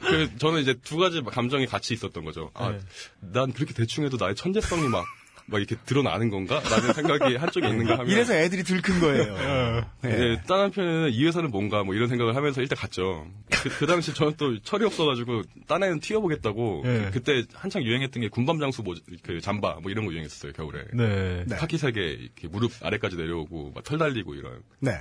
[0.02, 2.49] 그 저는 이제 두 가지 감정이 같이 있었던 거죠.
[2.56, 2.80] 아, 네.
[3.22, 5.06] 난 그렇게 대충 해도 나의 천재성이 막,
[5.45, 6.61] 막 이렇게 드러나는 건가?
[6.70, 8.07] 라는 생각이 한쪽에 있는가 하면.
[8.07, 9.86] 이래서 애들이 들큰 거예요.
[10.02, 10.18] 네.
[10.18, 13.28] 네, 다른 한편에는 이 회사는 뭔가 뭐 이런 생각을 하면서 일단 갔죠.
[13.49, 16.82] 그, 그 당시 저는 또 철이 없어가지고 딴 애는 튀어보겠다고.
[16.86, 17.10] 네.
[17.11, 20.86] 그, 때 한창 유행했던 게 군밤장수 뭐, 그 잠바 뭐 이런 거 유행했었어요, 겨울에.
[20.94, 21.44] 네.
[21.45, 21.56] 네.
[21.56, 24.61] 카키색에 이렇게 무릎 아래까지 내려오고 막 털 달리고 이런.
[24.80, 24.91] 네.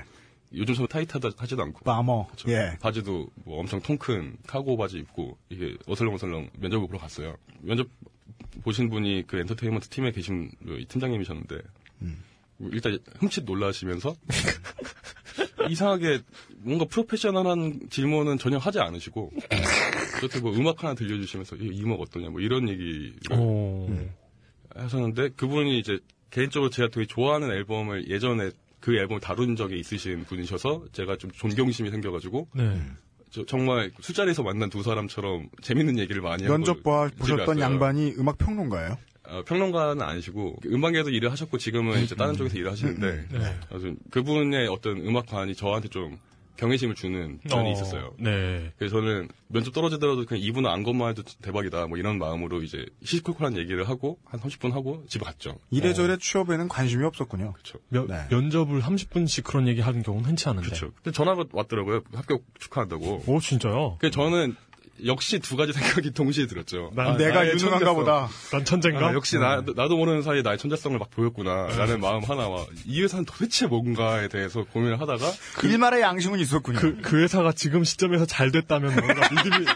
[0.55, 1.81] 요즘 처럼 타이트하다 하지도 않고.
[1.85, 2.27] 빠머.
[2.27, 2.51] 그쵸.
[2.51, 2.77] 예.
[2.81, 7.37] 바지도 뭐 엄청 통 큰 카고 바지 입고 이게 어슬렁어슬렁 면접을 보러 갔어요.
[7.63, 7.87] 면접
[8.63, 11.59] 보신 분이 그 엔터테인먼트 팀에 계신 그 팀장님이셨는데
[12.59, 14.15] 뭐 일단 흠칫 놀라시면서
[15.69, 16.21] 이상하게
[16.59, 19.33] 뭔가 프로페셔널한 질문은 전혀 하지 않으시고
[20.21, 23.89] 저한테 뭐 음악 하나 들려주시면서 이 음악 어떠냐 뭐 이런 얘기를 오.
[24.75, 25.99] 하셨는데 그분이 이제
[26.31, 28.51] 개인적으로 제가 되게 좋아하는 앨범을 예전에
[28.81, 32.81] 그 앨범을 다룬 적이 있으신 분이셔서 제가 좀 존경심이 생겨가지고 네.
[33.33, 37.59] 저- 정말 술자리에서 만난 두 사람처럼 재밌는 얘기를 많이 하고 면접 봐 보셨던.
[37.61, 38.99] 양반이 음악 평론가예요?
[39.25, 43.57] 어, 평론가는 아니시고 음악에도 일을 하셨고 지금은 이제 다른 쪽에서 일을 하시는데 네.
[43.71, 46.19] 아주 그분의 어떤 음악관이 저한테 좀
[46.57, 48.15] 경외심을 주는 면이 어, 있었어요.
[48.19, 48.73] 네.
[48.79, 53.57] 그래서 저는 면접 떨어지더라도 그냥 이분은 안 것만 해도 대박이다 뭐 이런 마음으로 이제 시시콜콜한
[53.57, 55.59] 얘기를 하고 한 30분 하고 집에 갔죠.
[55.71, 57.53] 이래저래 취업에는 관심이 없었군요.
[57.53, 57.79] 그렇죠.
[57.89, 58.27] 면, 네.
[58.31, 60.67] 면접을 30분씩 그런 얘기 하는 경우는 흔치 않은데.
[60.69, 60.93] 그렇죠.
[61.03, 62.03] 근데 전화가 왔더라고요.
[62.15, 63.25] 합격 축하한다고.
[63.27, 63.97] 오, 진짜요?
[63.99, 64.57] 그 저는
[65.07, 66.93] 역시 두 가지 생각이 동시에 들었죠.
[66.95, 67.95] 난 아, 내가 유능한가 천재성.
[67.95, 68.29] 보다.
[68.53, 69.09] 난 천재인가?
[69.09, 71.67] 아, 역시 나, 나도 모르는 사이에 나의 천재성을 막 보였구나.
[71.77, 75.31] 라는 마음 하나와 이 회사는 도대체 뭔가에 대해서 고민을 하다가
[75.65, 76.79] 일말의 양심은 있었군요.
[76.79, 79.67] 그, 그 회사가 지금 시점에서 잘 됐다면 뭔가 믿음이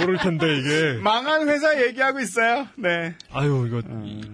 [0.00, 2.66] 모를 텐데 이게 망한 회사 얘기하고 있어요.
[2.76, 3.14] 네.
[3.32, 3.82] 아유 이거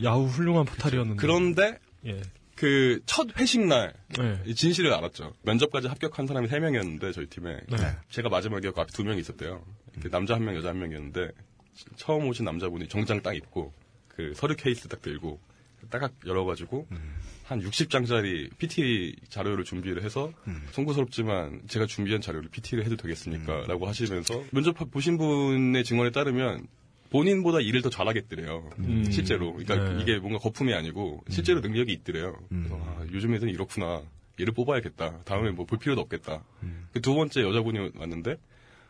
[0.03, 2.21] 야후 훌륭한 포탈이었는데 그런데 예.
[2.57, 4.41] 그 첫 회식 날 네.
[4.47, 5.35] 이 진실을 알았죠.
[5.43, 7.77] 면접까지 합격한 사람이 세 명이었는데 저희 팀에 네.
[8.11, 9.65] 제가 마지막이었고 앞에 두 명이 있었대요.
[10.01, 11.31] 그 남자 한 명, 여자 한 명이었는데
[11.97, 13.73] 처음 오신 남자분이 정장 딱 입고
[14.09, 15.41] 그 서류 케이스 딱 들고
[15.91, 16.87] 딱 열어가지고
[17.45, 20.33] 한 60장짜리 PT 자료를 준비를 해서
[20.73, 23.67] 송구스럽지만 제가 준비한 자료를 PT를 해도 되겠습니까?
[23.67, 26.67] 라고 하시면서 면접 보신 분의 증언에 따르면
[27.15, 28.71] 본인보다 일을 더 잘하겠더래요.
[28.81, 29.09] 음.
[29.09, 29.53] 실제로.
[29.55, 30.03] 그러니까 네.
[30.03, 32.37] 이게 뭔가 거품이 아니고 실제로 능력이 있더래요.
[32.49, 34.03] 그래서 아, 요즘 애들은 이렇구나.
[34.41, 35.21] 얘를 뽑아야겠다.
[35.25, 36.43] 다음에 뭐 볼 필요도 없겠다.
[36.93, 38.37] 그 두 번째 여자분이 왔는데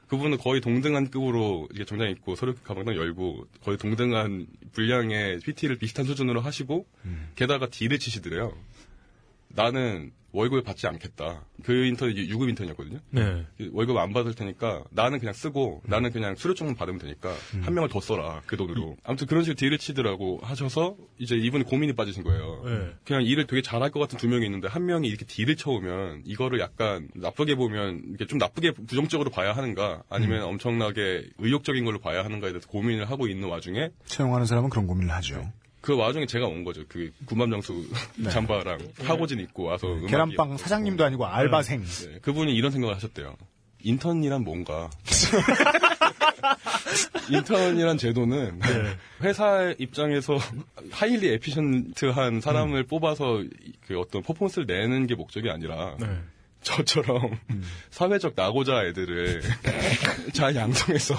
[0.08, 5.76] 그분은 거의 동등한 급으로 이게 정장 입고 서류 가방 딱 열고 거의 동등한 분량의 PT를
[5.76, 6.86] 비슷한 수준으로 하시고
[7.34, 8.56] 게다가 딜을 치시더래요.
[9.48, 11.44] 나는 월급을 받지 않겠다.
[11.62, 12.98] 그 인턴이 이제 유급 인턴이었거든요.
[13.10, 13.46] 네.
[13.72, 17.32] 월급 안 받을 테니까 나는 그냥 쓰고 나는 그냥 수료증만 받으면 되니까
[17.62, 18.96] 한 명을 더 써라 그 돈으로.
[19.04, 22.62] 아무튼 그런 식으로 딜을 치더라고 하셔서 이제 이분이 고민이 빠지신 거예요.
[22.64, 22.92] 네.
[23.04, 26.58] 그냥 일을 되게 잘할 것 같은 두 명이 있는데 한 명이 이렇게 딜을 쳐오면 이거를
[26.58, 32.50] 약간 나쁘게 보면 이게 좀 나쁘게 부정적으로 봐야 하는가 아니면 엄청나게 의욕적인 걸로 봐야 하는가에
[32.50, 35.52] 대해서 고민을 하고 있는 와중에 채용하는 사람은 그런 고민을 하죠.
[35.84, 36.82] 그 와중에 제가 온 거죠.
[36.88, 37.86] 그 군밤장수
[38.16, 38.30] 네.
[38.30, 40.56] 잠바랑 하고진 입고 와서 계란빵.
[40.56, 41.84] 사장님도 아니고 알바생.
[41.84, 43.36] 네, 그분이 이런 생각을 하셨대요.
[43.82, 44.88] 인턴이란 뭔가.
[47.28, 48.60] 인턴이란 제도는
[49.20, 50.38] 회사 입장에서
[50.90, 53.44] 하일리 에피션트한 사람을 뽑아서
[53.86, 56.06] 그 어떤 퍼포먼스를 내는 게 목적이 아니라 네.
[56.64, 57.38] 저처럼
[57.90, 59.42] 사회적 낙오자 애들을
[60.32, 61.14] 잘 양성해서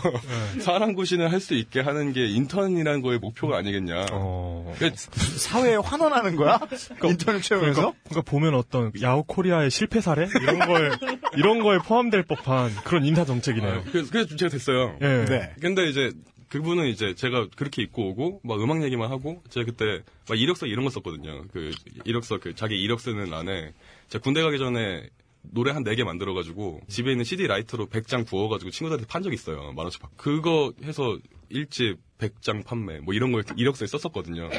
[0.60, 4.06] 사람 구신을 할 수 있게 하는 게 인턴이라는 거의 목표가 아니겠냐.
[4.08, 6.60] 그러니까 사회에 환원하는 거야?
[7.04, 7.80] 인턴을 채용해서?
[7.82, 10.90] 그러니까, 그러니까 보면 어떤 야후 코리아의 실패 사례 이런 거에
[11.38, 13.74] 이런 거에 포함될 법한 그런 인사 정책이네요.
[13.74, 14.98] 아, 그래서, 그래서 제가 됐어요.
[15.02, 15.26] 예.
[15.26, 15.54] 네.
[15.62, 16.12] 근데 이제
[16.50, 20.84] 그분은 이제 제가 그렇게 입고 오고 막 음악 얘기만 하고 제가 그때 막 이력서 이런
[20.86, 21.44] 거 썼거든요.
[21.54, 21.72] 그
[22.06, 23.74] 이력서 그 자기 이력 쓰는 안에
[24.10, 25.08] 제가 군대 가기 전에
[25.52, 29.72] 노래 한 4개 만들어가지고 집에 있는 CD 라이터로 100장 구워가지고 친구들한테 판 적 있어요.
[29.74, 30.16] 만 원씩 받고.
[30.18, 31.18] 그거 해서
[31.52, 34.50] 1집 100장 판매 뭐 이런 걸 이력서에 썼었거든요.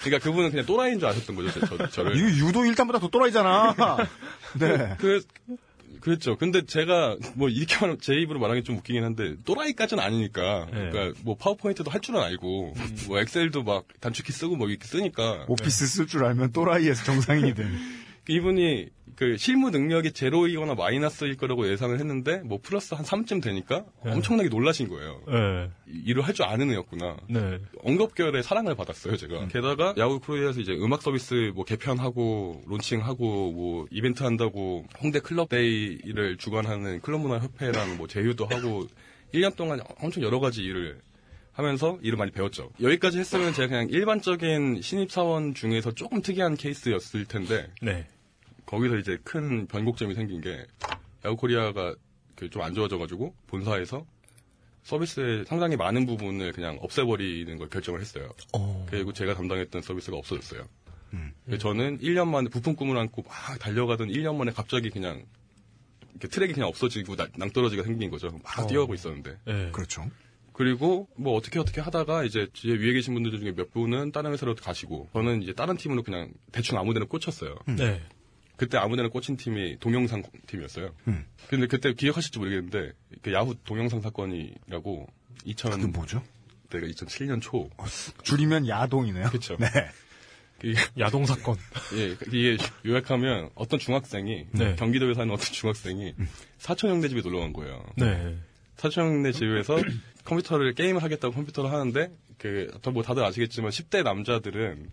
[0.00, 1.60] 그러니까 그분은 그냥 또라이인 줄 아셨던 거죠.
[1.60, 2.16] 저, 저, 저 를.
[2.16, 3.74] 이거 유도 일단보다 더 또라이잖아.
[4.58, 4.96] 네.
[4.98, 5.22] 그,
[6.00, 6.36] 그랬죠.
[6.36, 10.66] 근데 제가 뭐 이렇게 말- 제 입으로 말하기 좀 웃기긴 한데 또라이까지는 아니니까.
[10.72, 10.90] 네.
[10.90, 12.74] 그러니까 뭐 파워포인트도 할 줄은 알고
[13.08, 15.46] 뭐 엑셀도 막 단축키 쓰고 뭐 이렇게 쓰니까.
[15.48, 17.66] 오피스 쓸 줄 알면 또라이에서 정상인이 돼.
[18.28, 24.50] 이분이 그 실무 능력이 제로이거나 마이너스일 거라고 예상을 했는데 뭐 플러스 한 3쯤 되니까 엄청나게
[24.50, 25.22] 놀라신 거예요.
[25.26, 25.70] 네.
[25.88, 27.16] 이- 일을 할 줄 아는 애였구나.
[27.30, 27.58] 네.
[27.82, 29.48] 엉겁결에 사랑을 받았어요, 제가.
[29.48, 36.36] 게다가 야후 코리아에서 이제 음악 서비스 뭐 개편하고 론칭하고 뭐 이벤트 한다고 홍대 클럽 데이를
[36.36, 38.86] 주관하는 클럽 문화 협회랑 뭐 제휴도 하고
[39.32, 41.00] 1년 동안 엄청 여러 가지 일을
[41.52, 42.70] 하면서 일을 많이 배웠죠.
[42.82, 48.06] 여기까지 했으면 제가 그냥 일반적인 신입사원 중에서 조금 특이한 케이스였을 텐데 네.
[48.66, 50.66] 거기서 이제 큰 변곡점이 생긴 게
[51.24, 51.94] 야구 코리아가
[52.34, 54.04] 그좀안 좋아져가지고 본사에서
[54.82, 58.28] 서비스의 상당히 많은 부분을 그냥 없애버리는 걸 결정을 했어요.
[58.88, 60.68] 그리고 제가 담당했던 서비스가 없어졌어요.
[61.44, 65.24] 그래서 저는 1년 만에 부품 꿈을 안고 막 달려가던 1년 만에 갑자기 그냥
[66.10, 68.28] 이렇게 트랙이 그냥 없어지고 나- 낭떠러지가 생긴 거죠.
[68.44, 68.66] 막 어.
[68.66, 69.38] 뛰어가고 있었는데.
[69.44, 69.70] 네.
[69.72, 70.08] 그렇죠.
[70.52, 74.54] 그리고 뭐 어떻게 어떻게 하다가 이제 제 위에 계신 분들 중에 몇 분은 다른 회사로
[74.54, 77.56] 가시고 저는 이제 다른 팀으로 그냥 대충 아무데나 꽂혔어요.
[77.66, 78.02] 네.
[78.56, 80.94] 그때 아무데나 꽂힌 팀이 동영상 팀이었어요.
[81.08, 81.26] 음.
[81.48, 82.92] 근데 그때 기억하실지 모르겠는데
[83.22, 85.06] 그 야후 동영상 사건이라고
[85.44, 86.22] 2000 그게 뭐죠?
[86.70, 87.70] 내가 2007년 초
[88.22, 89.28] 줄이면 야동이네요.
[89.28, 89.56] 그렇죠.
[89.58, 89.68] 네.
[90.98, 91.56] 야동 사건.
[91.96, 92.56] 예, 이게
[92.86, 94.76] 요약하면 어떤 중학생이 네.
[94.76, 96.14] 경기도에 사는 어떤 중학생이
[96.58, 97.84] 사촌 형네 집에 놀러 간 거예요.
[97.96, 98.36] 네.
[98.76, 99.76] 사촌 형네 집에서
[100.24, 104.90] 컴퓨터를 게임을 하겠다고 컴퓨터를 하는데 그뭐 다들 아시겠지만 10대 남자들은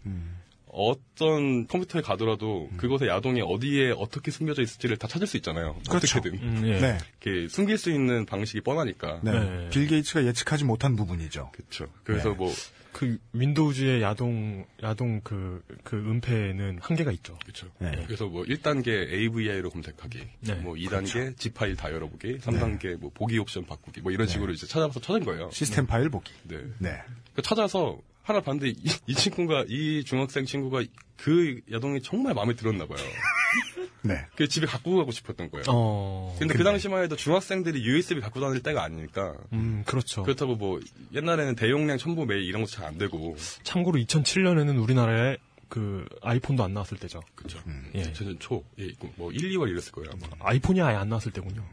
[0.74, 5.76] 어떤 컴퓨터에 가더라도 그곳의 야동이 어디에 어떻게 숨겨져 있을지를 다 찾을 수 있잖아요.
[5.88, 6.18] 그렇죠.
[6.18, 6.40] 어떻게든.
[6.40, 6.80] 음, 예.
[6.80, 6.98] 네.
[7.22, 9.22] 이렇게 숨길 수 있는 방식이 뻔하니까.
[9.24, 9.32] 네.
[9.32, 9.70] 네.
[9.70, 11.52] 빌 게이츠가 예측하지 못한 부분이죠.
[11.54, 11.88] 그렇죠.
[12.04, 12.36] 그래서 네.
[12.36, 17.38] 뭐그 윈도우즈의 야동 야동 그그 은폐는 한계가 있죠.
[17.44, 17.68] 그렇죠.
[17.78, 17.92] 네.
[18.08, 20.56] 그래서 뭐 1단계 AVI로 검색하기, 네.
[20.56, 22.38] 뭐 2단계 G 파일 다 열어보기, 네.
[22.40, 25.52] 3단계 뭐 보기 옵션 바꾸기, 뭐 이런 식으로 이제 찾아서 찾은 거예요.
[25.52, 26.34] 시스템 파일 보기.
[26.44, 26.58] 네.
[26.80, 27.00] 네.
[27.36, 30.84] 그 찾아서 하나 봤는데 이, 이 친구가 이 중학생 친구가
[31.18, 32.98] 그 야동이 정말 마음에 들었나 봐요.
[34.02, 34.26] 네.
[34.36, 35.64] 그 집에 갖고 가고 싶었던 거예요.
[35.70, 36.36] 어.
[36.40, 39.36] 근데 그 당시만 해도 중학생들이 USB 갖고 다닐 때가 아니니까.
[39.54, 40.24] 음, 그렇죠.
[40.24, 40.80] 그렇다고 뭐
[41.14, 43.36] 옛날에는 대용량 첨부 메일 이런 것도 잘 안 되고.
[43.64, 45.38] 참고로 2007년에는 우리나라에
[45.70, 47.22] 그 아이폰도 안 나왔을 때죠.
[47.34, 47.60] 그렇죠.
[47.96, 48.12] 예.
[48.14, 50.12] 저는 초, 예, 뭐 1, 2월 이랬을 거예요.
[50.14, 50.28] 아마.
[50.50, 51.64] 아이폰이 아예 안 나왔을 때군요.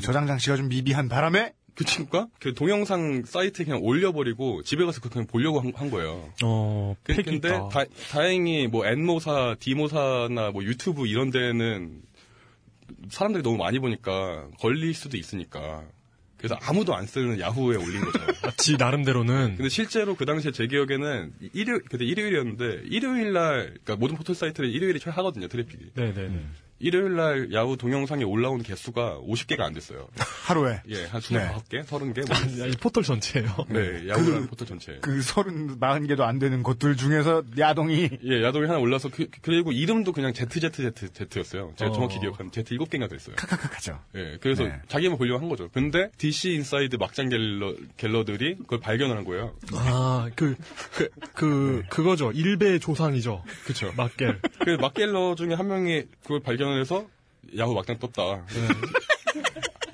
[0.00, 5.26] 저장 장치가 좀 미비한 바람에 그 친구가 그 동영상 사이트에 그냥 올려버리고 집에 가서 그냥
[5.26, 6.32] 보려고 한, 한 거예요.
[6.44, 7.48] 어, 그- 근데.
[7.50, 12.02] 다, 다행히 뭐 N모사, D모사나 뭐 유튜브 이런 데는
[13.10, 15.84] 사람들이 너무 많이 보니까 걸릴 수도 있으니까.
[16.36, 18.18] 그래서 아무도 안 쓰는 야후에 올린 거죠.
[18.58, 24.16] 지 나름대로는 근데 실제로 그 당시에 제 기억에는 일요 그때 일요일이었는데 일요일 날 그러니까 모든
[24.16, 25.92] 포털 사이트는 일요일이 최하거든요 트래픽이.
[25.94, 26.40] 네네.
[26.78, 30.08] 일요일 날 야후 동영상에 올라온 개수가 50개가 안 됐어요.
[30.44, 31.48] 하루에 예, 한 네.
[31.48, 32.58] 25개, 30개.
[32.58, 32.66] 뭐.
[32.66, 33.48] 이 포털 전체예요.
[33.70, 34.98] 네, 야후라는 포털 전체.
[35.00, 39.72] 그 서른 마흔 개도 안 되는 곳들 중에서 야동이 예, 야동이 하나 올라서 그, 리고
[39.72, 41.74] 이름도 그냥 ZZZZ였어요.
[41.76, 41.94] 제가 어.
[41.94, 43.36] 정확히 기억하면 Z 7개가 됐어요.
[43.36, 44.00] 카카카카죠.
[44.16, 44.80] 예, 그래서 네.
[44.88, 45.68] 자기만 보려고 한 거죠.
[45.72, 49.54] 근데 DC 인사이드 막장 갤러, 갤러들이 그걸 발견을 한 거예요.
[49.72, 50.56] 아, 그,
[50.92, 52.32] 그, 그, 그거죠.
[52.32, 53.44] 일베 조상이죠.
[53.64, 53.92] 그쵸.
[53.96, 54.40] 막갤.
[54.64, 57.06] 그 막갤러 중에 한 명이 그걸 발견 을 해서
[57.56, 58.44] 야후 막장 떴다.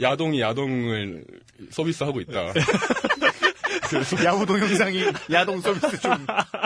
[0.01, 1.25] 야후가 야동을
[1.71, 2.53] 서비스하고 있다.
[3.89, 6.13] 그래서 야후 동영상이 야동 서비스 중.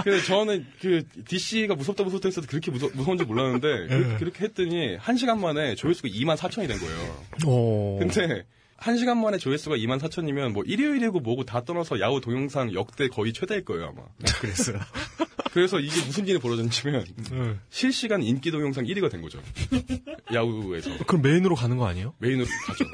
[0.02, 4.96] 그래서 저는 그 DC가 무섭다 무섭다 했어도 그렇게 무서, 무서운 줄 몰랐는데 그렇게, 그렇게 했더니
[4.96, 7.24] 한 시간 만에 조회수가 2만 4천이 된 거예요.
[7.46, 7.96] 어.
[7.98, 8.44] 근데
[8.84, 13.32] 한 시간 만에 조회수가 2만 4천이면 뭐 일요일이고 뭐고 다 떠나서 야후 동영상 역대 거의
[13.32, 14.02] 최대일 거예요 아마.
[14.40, 14.78] 그랬어요.
[15.54, 17.54] 그래서 이게 무슨 일이 벌어졌냐면 네.
[17.70, 19.40] 실시간 인기 동영상 1위가 된 거죠.
[20.34, 22.12] 야후에서 그럼 메인으로 가는 거 아니에요?
[22.18, 22.84] 메인으로 가죠.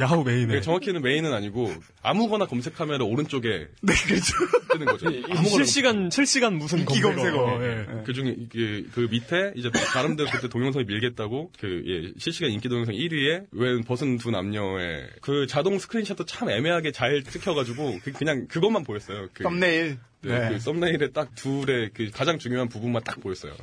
[0.00, 0.46] 야후 메인에.
[0.46, 1.72] 그러니까 정확히는 메인은 아니고
[2.02, 4.32] 아무거나 검색하면 오른쪽에 네, 그렇죠.
[4.72, 5.06] 뜨는 거죠.
[5.44, 7.62] 실시간, 실시간 무슨 인기 검색어.
[7.62, 7.86] 예.
[8.04, 12.94] 그 중에 그, 그 밑에 이제 나름대로 그때 동영상이 밀겠다고 그 예, 실시간 인기 동영상
[12.94, 18.84] 1위에 웬 벗은 두 남녀의 그 자동 스크린샷도 참 애매하게 잘 찍혀가지고 그, 그냥 그것만
[18.84, 19.28] 보였어요.
[19.32, 19.98] 그, 썸네일.
[20.22, 20.48] 네, 네.
[20.50, 23.54] 그 썸네일에 딱 둘의 그 가장 중요한 부분만 딱 보였어요.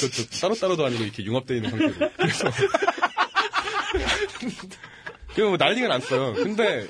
[0.00, 2.10] 그것도 따로따로도 아니고 이렇게 융합되어 있는 상태로.
[2.16, 2.50] 그래서
[5.34, 6.34] 그뭐 난리가 났어요.
[6.34, 6.86] 근데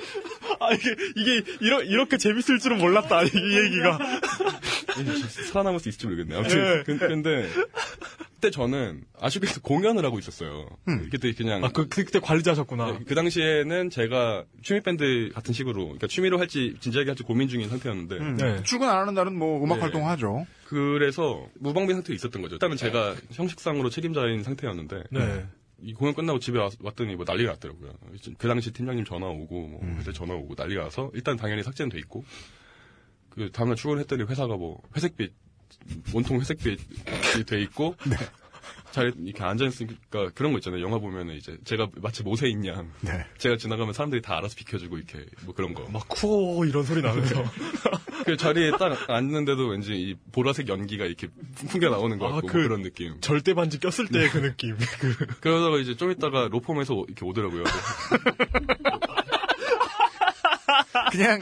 [0.59, 3.99] 아, 이게, 이게, 이러, 이렇게 재밌을 줄은 몰랐다, 이 얘기가.
[5.51, 6.39] 살아남을 수 있을지 모르겠네요.
[6.39, 6.83] 아무튼 예.
[6.85, 7.49] 그, 근데
[8.35, 10.67] 그때 저는 아쉽게도 공연을 하고 있었어요.
[11.11, 12.91] 그때 그냥 아, 그, 그때 관리자셨구나.
[12.91, 17.69] 네, 그 당시에는 제가 취미 밴드 같은 식으로 그러니까 취미로 할지 진지하게 할지 고민 중인
[17.69, 18.63] 상태였는데 음, 네.
[18.63, 19.81] 출근 안 하는 날은 뭐 음악 네.
[19.81, 20.45] 활동 하죠.
[20.65, 22.55] 그래서 무방비 상태에 있었던 거죠.
[22.55, 25.45] 일단은 제가 형식상으로 책임자인 상태였는데 네.
[25.81, 27.93] 이 공연 끝나고 집에 왔, 더니뭐 난리가 났더라고요.
[28.37, 29.97] 그 당시 팀장님 전화 오고 뭐 음.
[29.99, 32.23] 그때 전화 오고 난리가 나서 일단 당연히 삭제는 돼 있고
[33.29, 35.33] 그 다음날 출근했더니 회사가 뭐 회색빛
[36.13, 38.15] 온통 회색빛이 돼 있고 네.
[38.95, 40.81] 잘 이렇게 앉아 있으니까 그런 거 있잖아요.
[40.81, 43.25] 영화 보면은 이제 제가 마치 모세인 양 네.
[43.37, 45.85] 제가 지나가면 사람들이 다 알아서 비켜주고 이렇게 뭐 그런 거.
[45.91, 47.43] 막 쿠어 이런 소리 나면서.
[48.25, 51.27] 그 자리에 딱 앉는데도 왠지 이 보라색 연기가 이렇게
[51.69, 53.19] 풍겨 나오는 것 아, 같고 그- 뭐 그런 느낌.
[53.19, 54.77] 절대 반지 꼈을 때그 느낌.
[55.01, 57.63] 그, 그러다가 이제 좀 있다가 로펌에서 이렇게 오더라고요.
[61.11, 61.41] 그냥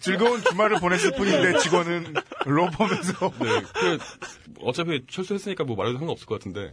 [0.00, 2.14] 즐거운 주말을 보냈을 뿐인데 직원은
[2.46, 3.98] 로펌에서 네, 그
[4.62, 6.72] 어차피 철수했으니까 뭐 말해도 상관없을 것 같은데.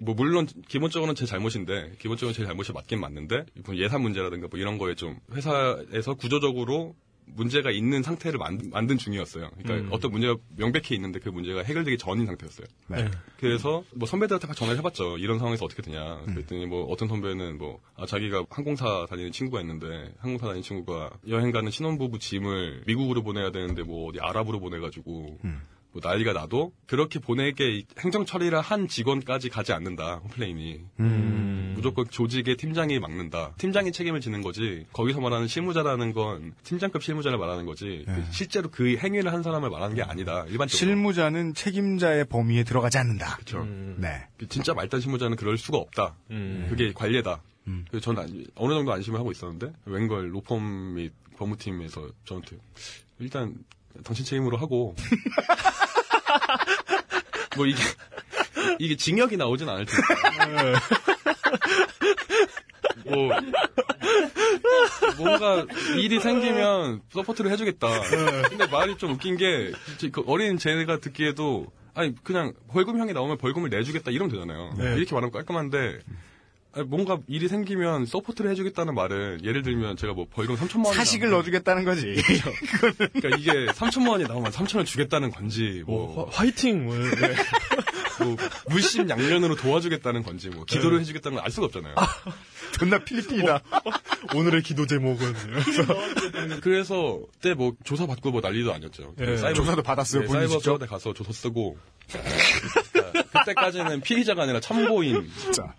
[0.00, 4.78] 뭐 물론 기본적으로는 제 잘못인데 기본적으로 제 잘못이 맞긴 맞는데 뭐 예산 문제라든가 뭐 이런
[4.78, 6.94] 거에 좀 회사에서 구조적으로
[7.34, 9.50] 문제가 있는 상태를 만든, 만든 중이었어요.
[9.58, 9.92] 그러니까 음.
[9.92, 12.66] 어떤 문제가 명백히 있는데 그 문제가 해결되기 전인 상태였어요.
[12.88, 13.10] 네.
[13.38, 15.18] 그래서 뭐 선배들한테 막 전화를 해봤죠.
[15.18, 16.22] 이런 상황에서 어떻게 되냐.
[16.26, 21.50] 그랬더니 뭐 어떤 선배는 뭐 아, 자기가 항공사 다니는 친구가 있는데 항공사 다니는 친구가 여행
[21.50, 25.38] 가는 신혼부부 짐을 미국으로 보내야 되는데 뭐 어디 아랍으로 보내가지고
[25.92, 30.16] 뭐 난리가 나도 그렇게 보내게 행정 처리를 한 직원까지 가지 않는다.
[30.16, 31.72] 홈플레인이 음.
[31.74, 33.54] 무조건 조직의 팀장이 막는다.
[33.56, 34.84] 팀장이 책임을 지는 거지.
[34.92, 38.04] 거기서 말하는 실무자라는 건 팀장급 실무자를 말하는 거지.
[38.06, 40.44] 그 실제로 그 행위를 한 사람을 말하는 게 아니다.
[40.48, 40.68] 일반적으로.
[40.68, 43.36] 실무자는 책임자의 범위에 들어가지 않는다.
[43.36, 43.64] 그렇죠.
[43.96, 44.26] 네.
[44.48, 46.16] 진짜 말단 실무자는 그럴 수가 없다.
[46.30, 46.66] 음.
[46.68, 47.42] 그게 관례다.
[47.90, 50.58] 그래서 저는 안- 어느 정도 안심을 하고 있었는데 웬걸 로펌
[50.94, 52.56] 및 법무팀에서 저한테
[53.18, 53.54] 일단
[54.04, 54.94] 당신 책임으로 하고
[57.56, 57.82] 뭐 이게
[58.78, 60.74] 이게 징역이 나오진 않을 텐데
[63.04, 63.30] 뭐
[65.16, 65.66] 뭔가
[65.96, 67.88] 일이 생기면 support를 해주겠다.
[68.48, 69.72] 근데 말이 좀 웃긴 게
[70.12, 74.74] 그 어린 제가 듣기에도 아니 그냥 벌금형이 나오면 벌금을 내주겠다 이러면 되잖아요.
[74.78, 74.94] 네.
[74.96, 75.98] 이렇게 말하면 깔끔한데
[76.84, 81.84] 뭔가 일이 생기면 support를 해주겠다는 말은 예를 들면 제가 뭐 벌금 3천만 원 사식을 넣어주겠다는
[81.84, 82.16] 거지.
[83.12, 86.84] 그러니까 이게 3천만 원이 나오면 3천 원 주겠다는 건지 뭐 뭐, 화, 화이팅!
[86.84, 87.34] 뭐, 네.
[88.24, 88.36] 뭐
[88.70, 91.94] 물심 양면으로 도와주겠다는 건지 뭐 기도를 해주겠다는 걸알 수가 없잖아요.
[92.72, 93.60] 존나 필리핀이다.
[94.34, 95.32] 오늘의 기도 제목은
[96.60, 99.14] 그래서 그때 뭐 조사 받고 뭐 난리도 아니었죠.
[99.20, 99.36] 예.
[99.54, 100.60] 조사도 받았어요, 네, 사이버?
[100.60, 101.76] 서울대 가서 조서 쓰고
[103.32, 105.28] 그때까지는 피의자가 아니라 참고인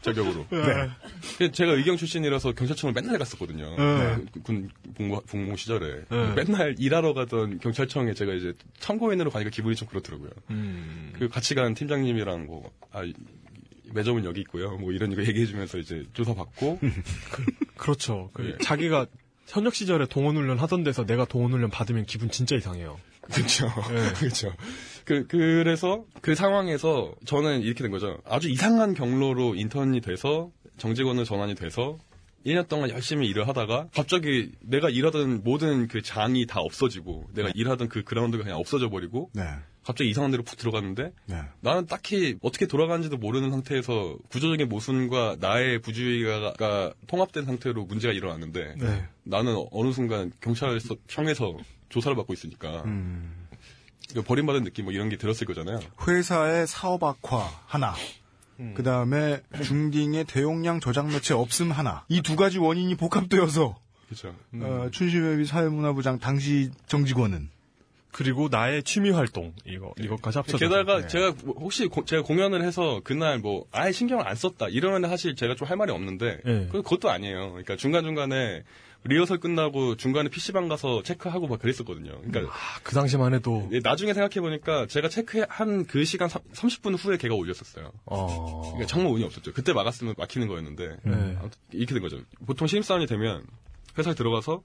[0.02, 0.46] 자격으로.
[0.50, 0.90] 네.
[1.38, 3.76] 그 제가 의경 출신이라서 경찰청을 맨날 갔었거든요.
[3.78, 4.18] 네.
[4.34, 6.34] 그군 복무, 복무 시절에 네.
[6.36, 10.30] 맨날 일하러 가던 경찰청에 제가 이제 참고인으로 가니까 기분이 좀 그렇더라고요.
[10.52, 11.14] 음.
[11.18, 13.14] 그 같이 간 팀장님이랑 뭐 아, 이-
[13.94, 14.78] 매점은 여기 있고요.
[14.78, 16.80] 뭐 이런 거 얘기해주면서 이제 조사 받고
[17.78, 18.30] 그렇죠.
[18.34, 18.64] 그 예.
[18.64, 19.08] 자기가
[19.48, 23.00] 현역 시절에 동원훈련 하던 데서 내가 동원훈련 받으면 기분 진짜 이상해요.
[23.22, 23.68] 그렇죠.
[23.68, 24.14] 예.
[24.20, 24.54] 그렇죠.
[25.06, 28.20] 그 그래서 그 상황에서 저는 이렇게 된 거죠.
[28.26, 31.98] 아주 이상한 경로로 인턴이 돼서 정직원으로 전환이 돼서
[32.46, 37.90] 1년 동안 열심히 일을 하다가 갑자기 내가 일하던 모든 그 장이 다 없어지고 내가 일하던
[37.90, 39.44] 그 그라운드가 그냥 없어져 버리고 네.
[39.86, 41.42] 갑자기 이상한 데로 푹 들어갔는데 네.
[41.62, 49.08] 나는 딱히 어떻게 돌아가는지도 모르는 상태에서 구조적인 모순과 나의 부주의가 통합된 상태로 문제가 일어났는데 네.
[49.24, 51.58] 나는 어느 순간 경찰청에서
[51.90, 53.48] 조사를 받고 있으니까 음.
[54.14, 55.80] 그 버림받은 느낌 뭐 이런 게 들었을 거잖아요.
[56.08, 57.94] 회사의 사업 악화 하나.
[58.76, 62.04] 그 다음에 중딩의 대용량 저장 매체 없음 하나.
[62.10, 63.78] 이 두 가지 원인이 복합되어서
[64.08, 64.36] 그렇죠.
[64.56, 67.50] 어, 춘심회비 사회문화부장 당시 정직원은
[68.12, 71.08] 그리고 나의 취미 활동 이거 이것까지 합쳐서 게다가 네.
[71.08, 75.36] 제가 뭐 혹시 고- 제가 공연을 해서 그날 뭐 아예 신경을 안 썼다 이러면 사실
[75.36, 76.68] 제가 좀 할 말이 없는데 네.
[76.72, 77.50] 그- 그것도 아니에요.
[77.52, 78.64] 그러니까 중간 중간에
[79.06, 82.20] 리허설 끝나고 중간에 PC방 가서 체크하고 막 그랬었거든요.
[82.22, 87.16] 그러니까 아, 그 당시만 해도 예, 나중에 생각해 보니까 제가 체크한 그 시간 30분 후에
[87.18, 87.92] 걔가 올렸었어요.
[88.06, 88.62] 어.
[88.72, 89.54] 그러니까 정말 운이 없었죠.
[89.54, 91.14] 그때 막았으면 막히는 거였는데 네.
[91.40, 92.18] 아무튼 이렇게 된 거죠.
[92.46, 93.44] 보통 신입사원이 되면
[93.98, 94.64] 회사에 들어가서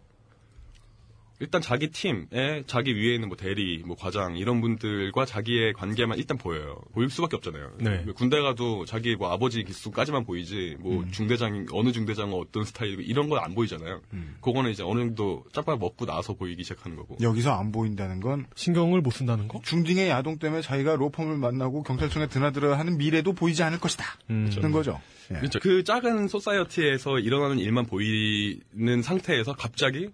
[1.40, 6.38] 일단 자기 팀에 자기 위에 있는 뭐 대리, 뭐 과장 이런 분들과 자기의 관계만 일단
[6.38, 6.80] 보여요.
[6.92, 7.72] 보일 수밖에 없잖아요.
[7.80, 8.04] 네.
[8.14, 13.34] 군대 가도 자기 뭐 아버지 기수까지만 보이지 뭐 중대장 어느 중대장은 어떤 스타일이고 이런 건
[13.44, 14.00] 안 보이잖아요.
[14.40, 17.16] 그거는 이제 어느 정도 짭밥 먹고 나서 보이기 시작하는 거고.
[17.20, 19.60] 여기서 안 보인다는 건 신경을 못 쓴다는 거?
[19.62, 24.04] 중딩의 야동 때문에 자기가 로펌을 만나고 경찰청에 드나들어야 하는 미래도 보이지 않을 것이다.
[24.30, 24.50] 음.
[24.62, 25.00] 는 거죠.
[25.32, 25.38] 예.
[25.38, 25.58] 그렇죠.
[25.58, 30.08] 그 작은 소사이어티에서 일어나는 일만 보이는 상태에서 갑자기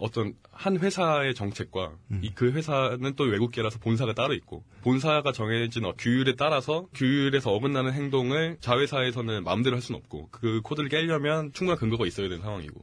[0.00, 6.34] 어떤 한 회사의 정책과 이그 회사는 또 외국계라서 본사가 따로 있고 본사가 정해진 어, 규율에
[6.36, 12.28] 따라서 규율에서 어긋나는 행동을 자회사에서는 마음대로 할 수는 없고 그 코드를 깨려면 충분한 근거가 있어야
[12.28, 12.80] 되는 상황이고.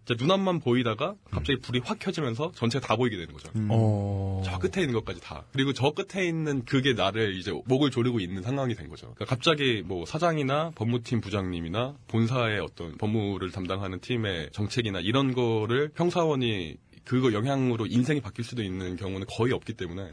[0.17, 3.49] 눈앞만 보이다가 갑자기 불이 확 켜지면서 전체가 다 보이게 되는 거죠.
[3.69, 4.41] 어.
[4.45, 5.43] 저 끝에 있는 것까지 다.
[5.53, 9.13] 그리고 저 끝에 있는 그게 나를 이제 목을 조르고 있는 상황이 된 거죠.
[9.15, 16.77] 그러니까 갑자기 뭐 사장이나 법무팀 부장님이나 본사의 어떤 법무를 담당하는 팀의 정책이나 이런 거를 평사원이
[17.03, 20.11] 그거 영향으로 인생이 바뀔 수도 있는 경우는 거의 없기 때문에.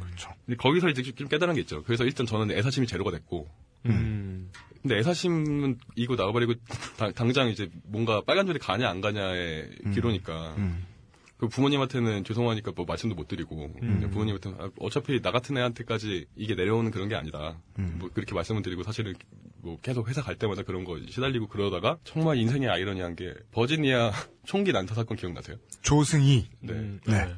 [0.00, 0.30] 그렇죠.
[0.44, 1.82] 근데 거기서 이제 좀 깨달은 게 있죠.
[1.84, 3.48] 그래서 일단 저는 애사심이 제로가 됐고.
[3.86, 4.50] 음.
[4.88, 6.54] 근데 애사심은 이거 나와버리고
[6.96, 10.54] 당- 당장 이제 뭔가 빨간 줄이 가냐 안 가냐의 기로니까.
[10.56, 10.86] 음.
[11.36, 14.08] 그 부모님한테는 죄송하니까 뭐 말씀도 못 드리고 음.
[14.10, 17.60] 부모님한테는 아, 어차피 나 같은 애한테까지 이게 내려오는 그런 게 아니다.
[17.78, 17.96] 음.
[18.00, 19.14] 뭐 그렇게 말씀을 드리고 사실은
[19.58, 24.10] 뭐 계속 회사 갈 때마다 그런 거 시달리고 그러다가 정말 인생의 아이러니한 게 버지니아
[24.46, 25.58] 총기 난타 사건 기억나세요?
[25.82, 26.48] 조승희.
[26.60, 26.72] 네.
[26.72, 27.00] 음.
[27.06, 27.34] 네.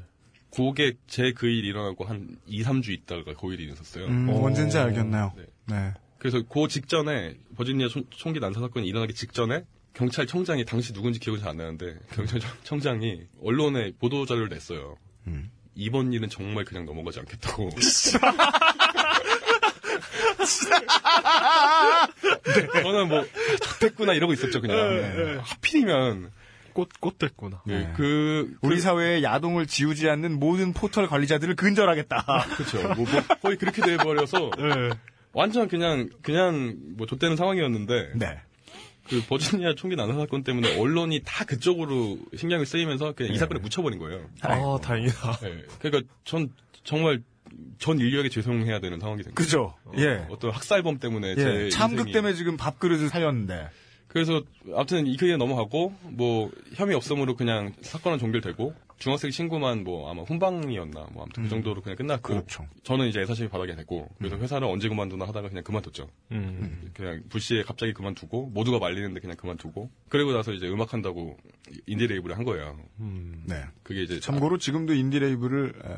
[0.54, 4.06] 그게 제 그 일 일어나고 한 2, 3주 있다가 그 일이 있었어요.
[4.06, 4.42] 음, 어.
[4.44, 5.34] 언젠지 알겠나요?
[5.36, 5.44] 네.
[5.68, 5.92] 네.
[6.20, 9.64] 그래서 그 직전에 버지니아 총, 총기 난사 사건이 일어나기 직전에
[9.94, 14.96] 경찰청장이 당시 누군지 기억이 잘 안 나는데 경찰청장이 언론에 보도 자료를 냈어요.
[15.26, 15.50] 음.
[15.74, 17.70] 이번 일은 정말 그냥 넘어가지 않겠다고.
[22.44, 22.82] 네.
[22.82, 23.24] 저는 뭐
[23.62, 24.76] 좋댔구나 이러고 있었죠 그냥.
[24.76, 25.38] 네, 네.
[25.42, 26.30] 하필이면
[26.72, 27.62] 꽃, 꽃 됐구나.
[27.68, 27.92] 예, 네.
[27.96, 32.24] 그 우리 사회의 야동을 지우지 않는 모든 포털 관리자들을 근절하겠다.
[32.56, 32.82] 그렇죠.
[32.94, 33.06] 뭐, 뭐
[33.42, 34.90] 거의 그렇게 돼버려서 네.
[35.32, 38.38] 완전 그냥 그냥 뭐 좆되는 상황이었는데 네.
[39.08, 43.38] 그 버지니아 총기 난사 사건 때문에 언론이 다 그쪽으로 신경을 쓰이면서 그냥 이 네.
[43.38, 44.28] 사건에 묻혀버린 거예요.
[44.42, 45.38] 아, 다행이다.
[45.44, 45.64] 예.
[45.80, 46.50] 그러니까 전
[46.84, 47.22] 정말
[47.78, 49.34] 전 인류에게 죄송해야 되는 상황이 된 거예요.
[49.34, 49.74] 그죠?
[49.98, 50.26] 예.
[50.30, 51.68] 어떤 학살범 때문에 제 예.
[51.70, 53.68] 참극 인생이- 때문에 지금 밥그릇을 살렸는데.
[54.06, 54.42] 그래서
[54.74, 61.08] 아무튼 이 그게 넘어가고 뭐 혐의 없음으로 그냥 사건은 종결되고 중학생 친구만 뭐 아마 훈방이었나
[61.12, 62.66] 뭐 아무튼 그 정도로 그냥 끝났고 그렇죠.
[62.84, 66.06] 저는 이제 애사심이 바닥이 됐고 그래서 회사를 언제 그만두나 하다가 그냥 그만뒀죠.
[66.32, 66.90] 음.
[66.94, 71.38] 그냥 불시에 갑자기 그만두고 모두가 말리는데 그냥 그만두고 그리고 나서 이제 음악 한다고
[71.86, 72.78] 인디 레이블을 한 거예요.
[73.00, 73.42] 음.
[73.46, 73.64] 네.
[73.82, 75.96] 그게 이제 참고로 지금도 인디 레이블을 에,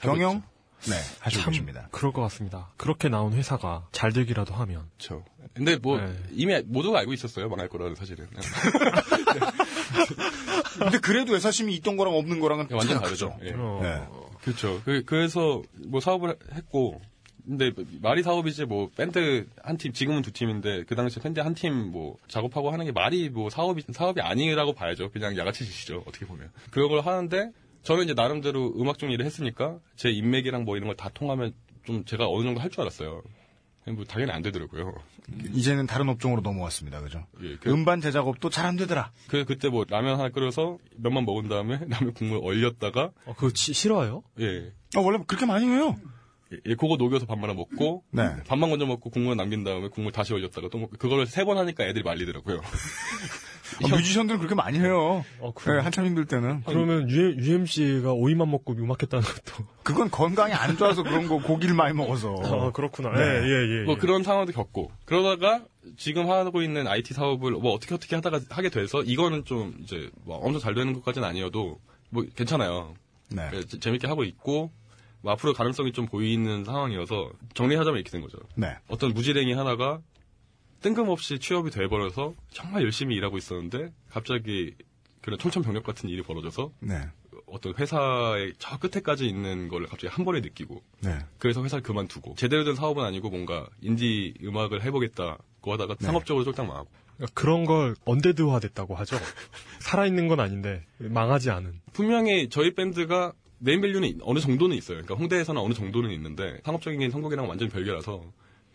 [0.00, 0.42] 경영
[0.86, 1.88] 네 하시고 참 계십니다.
[1.90, 2.72] 그럴 것 같습니다.
[2.78, 4.88] 그렇게 나온 회사가 잘 되기라도 하면.
[4.96, 5.22] 그렇죠.
[5.52, 6.16] 근데 뭐 네.
[6.30, 8.26] 이미 모두가 알고 있었어요 망할 거라는 사실은.
[10.78, 13.36] 근데 그래도 애사심이 있던 거랑 없는 거랑은 완전 차이가 다르죠.
[13.42, 13.52] 예.
[13.56, 13.80] 어.
[13.82, 14.36] 네.
[14.42, 14.80] 그렇죠.
[14.84, 17.00] 그, 래서 뭐 사업을 했고
[17.46, 17.72] 근데
[18.02, 22.16] 말이 사업이지 뭐 밴드 한 팀 지금은 두 팀인데 그 당시 밴드 한 팀 뭐
[22.28, 25.10] 작업하고 하는 게 말이 뭐 사업이 사업이 아니라고 봐야죠.
[25.10, 26.04] 그냥 야가치 짓이죠.
[26.06, 27.50] 어떻게 보면 그런 걸 하는데
[27.84, 31.54] 저는 이제 나름대로 음악 쪽 일을 했으니까 제 인맥이랑 뭐 이런 걸 다 통하면
[31.86, 33.22] 좀 제가 어느 정도 할 줄 알았어요.
[33.86, 34.92] 뭐 당연히 안 되더라고요.
[35.54, 37.00] 이제는 다른 업종으로 넘어왔습니다.
[37.00, 37.26] 그죠?
[37.42, 39.12] 예, 그, 음반 제작업도 잘 안 되더라.
[39.28, 43.72] 그 그때 뭐 라면 하나 끓여서 면만 먹은 다음에 라면 국물 얼렸다가 어, 그거 치-
[43.72, 44.22] 싫어요?
[44.40, 44.72] 예.
[44.96, 45.96] 어, 원래 그렇게 많이 해요.
[46.66, 48.42] 예, 그거 녹여서 밥 말아 먹고 네.
[48.46, 52.02] 밥만 먼저 먹고 국물 남긴 다음에 국물 다시 얼렸다가 또 먹고 그거를 세번 하니까 애들이
[52.04, 52.60] 말리더라고요.
[53.84, 55.24] 아, 뮤지션들은 그렇게 많이 해요.
[55.40, 55.78] 어, 그래요?
[55.78, 56.62] 네, 한참 힘들 때는.
[56.66, 59.64] 그러면 UMC가 오이만 먹고 음악했다는 것도.
[59.82, 62.34] 그건 건강이 안 좋아서 그런 거 고기를 많이 먹어서.
[62.44, 63.10] 아, 그렇구나.
[63.12, 63.20] 네.
[63.22, 63.84] 예, 예, 예.
[63.84, 63.98] 뭐 예.
[63.98, 65.64] 그런 상황도 겪고 그러다가
[65.96, 70.36] 지금 하고 있는 IT 사업을 뭐 어떻게 어떻게 하다가 하게 돼서 이거는 좀 이제 뭐
[70.38, 71.78] 엄청 잘 되는 것까지는 아니어도
[72.10, 72.94] 뭐 괜찮아요.
[73.30, 73.48] 네.
[73.54, 74.70] 예, 재- 재밌게 하고 있고
[75.20, 78.38] 뭐 앞으로 가능성이 좀 보이는 상황이어서 정리하자면 이렇게 된 거죠.
[78.54, 78.76] 네.
[78.88, 80.00] 어떤 무지랭이 하나가
[80.80, 84.74] 뜬금없이 취업이 돼버려서 정말 열심히 일하고 있었는데 갑자기
[85.20, 87.00] 그런 청천벽력 같은 일이 벌어져서 네.
[87.46, 91.18] 어떤 회사의 저 끝에까지 있는 걸 갑자기 한 번에 느끼고 네.
[91.38, 96.06] 그래서 회사를 그만두고 제대로 된 사업은 아니고 뭔가 인디 음악을 해보겠다고 하다가 네.
[96.06, 96.88] 상업적으로 쫄딱 망하고
[97.18, 99.16] 그러니까 그런 걸 언데드화 됐다고 하죠.
[99.80, 101.80] 살아있는 건 아닌데, 망하지 않은.
[101.92, 104.98] 분명히 저희 밴드가 네임밸류는 어느 정도는 있어요.
[104.98, 108.22] 그러니까 홍대에서는 어느 정도는 있는데 상업적인 성공이랑 완전 별개라서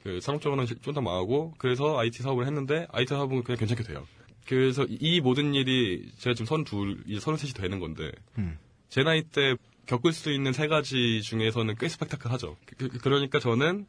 [0.04, 4.06] 그 상업적으로는 쫄딱 망하고 그래서 IT 사업을 했는데 IT 사업은 그냥 괜찮게 돼요.
[4.46, 8.58] 그래서 이 모든 일이 제가 지금 서른 둘, 이제 서른 셋이 되는 건데 음.
[8.90, 9.56] 제 나이 때
[9.86, 12.58] 겪을 수 있는 세 가지 중에서는 꽤 스펙타클하죠.
[12.66, 13.86] 그, 그- 그러니까 저는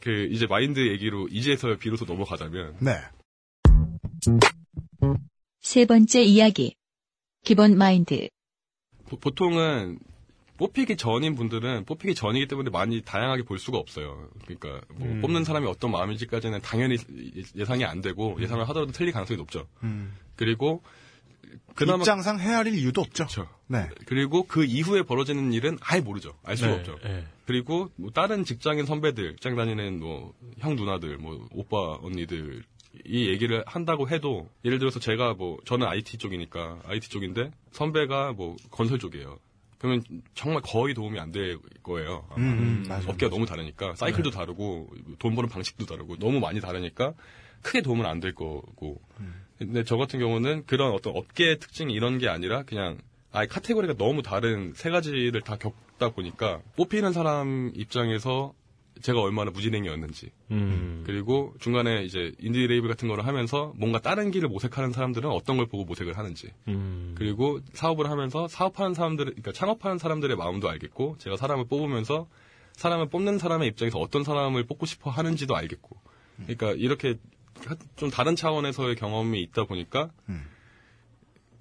[0.00, 2.92] 그 이제 마인드 얘기로 이제서 비로소 넘어가자면 네.
[5.60, 6.74] 세 번째 이야기.
[7.42, 8.28] 기본 마인드.
[9.08, 9.98] 보- 보통은
[10.56, 14.28] 뽑히기 전인 분들은 뽑히기 전이기 때문에 많이 다양하게 볼 수가 없어요.
[14.44, 15.20] 그러니까 뭐 음.
[15.20, 16.96] 뽑는 사람이 어떤 마음인지까지는 당연히
[17.56, 19.66] 예상이 안 되고 예상을 하더라도 틀릴 가능성이 높죠.
[19.82, 20.16] 음.
[20.36, 20.82] 그리고
[21.74, 23.26] 그나마 입장상 헤아릴 이유도 없죠.
[23.26, 23.48] 그렇죠.
[23.66, 23.88] 네.
[24.06, 26.34] 그리고 그 이후에 벌어지는 일은 아예 모르죠.
[26.44, 26.98] 알 수가 네, 없죠.
[27.04, 27.24] 예.
[27.46, 32.62] 그리고 뭐 다른 직장인 선배들, 직장 다니는 뭐 형 누나들, 뭐 오빠 언니들
[33.04, 38.56] 이 얘기를 한다고 해도 예를 들어서 제가 뭐 저는 IT 쪽이니까 IT 쪽인데 선배가 뭐
[38.70, 39.38] 건설 쪽이에요.
[39.84, 40.02] 그러면
[40.34, 42.26] 정말 거의 도움이 안 될 거예요.
[42.30, 42.40] 아마.
[42.40, 43.04] 음, 맞아요.
[43.08, 44.36] 업계가 너무 다르니까 사이클도 네.
[44.36, 44.88] 다르고
[45.18, 47.12] 돈 버는 방식도 다르고 너무 많이 다르니까
[47.60, 49.00] 크게 도움은 안 될 거고.
[49.58, 52.98] 근데 저 같은 경우는 그런 어떤 업계의 특징이 이런 게 아니라 그냥
[53.30, 58.54] 아예 카테고리가 너무 다른 세 가지를 다 겪다 보니까 뽑히는 사람 입장에서
[59.02, 61.02] 제가 얼마나 무진행이었는지 음.
[61.04, 65.66] 그리고 중간에 이제 인디 레이블 같은 거를 하면서 뭔가 다른 길을 모색하는 사람들은 어떤 걸
[65.66, 67.14] 보고 모색을 하는지 음.
[67.18, 72.28] 그리고 사업을 하면서 사업하는 사람들, 그러니까 창업하는 사람들의 마음도 알겠고, 제가 사람을 뽑으면서
[72.74, 75.96] 사람을 뽑는 사람의 입장에서 어떤 사람을 뽑고 싶어 하는지도 알겠고,
[76.36, 77.18] 그러니까 이렇게
[77.66, 80.44] 하- 좀 다른 차원에서의 경험이 있다 보니까 음.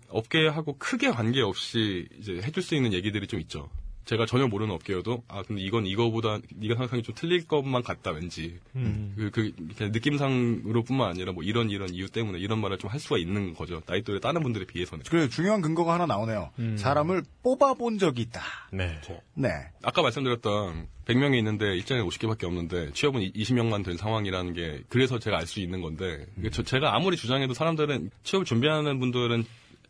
[0.10, 3.70] 업계하고 크게 관계없이 이제 해줄 수 있는 얘기들이 좀 있죠.
[4.06, 8.60] 제가 전혀 모르는 업계여도 아 근데 이건 이거보다 네가 생각하기 좀 틀릴 것만 같다 왠지
[8.76, 9.14] 음.
[9.18, 13.18] 그, 그, 그냥 느낌상으로뿐만 아니라 뭐 이런 이런 이유 때문에 이런 말을 좀 할 수가
[13.18, 13.82] 있는 거죠.
[13.88, 15.04] 나이 또래 다른 분들에 비해서는.
[15.10, 16.52] 그래 중요한 근거가 하나 나오네요.
[16.60, 16.78] 음.
[16.78, 18.42] 사람을 뽑아본 적이 있다.
[18.72, 19.00] 네.
[19.34, 19.50] 네.
[19.82, 25.48] 아까 말씀드렸던 100명이 있는데 일정에 50개밖에 없는데 취업은 20명만 된 상황이라는 게 그래서 제가 알
[25.48, 26.50] 수 있는 건데 음.
[26.52, 29.44] 저- 제가 아무리 주장해도 사람들은 취업을 준비하는 분들은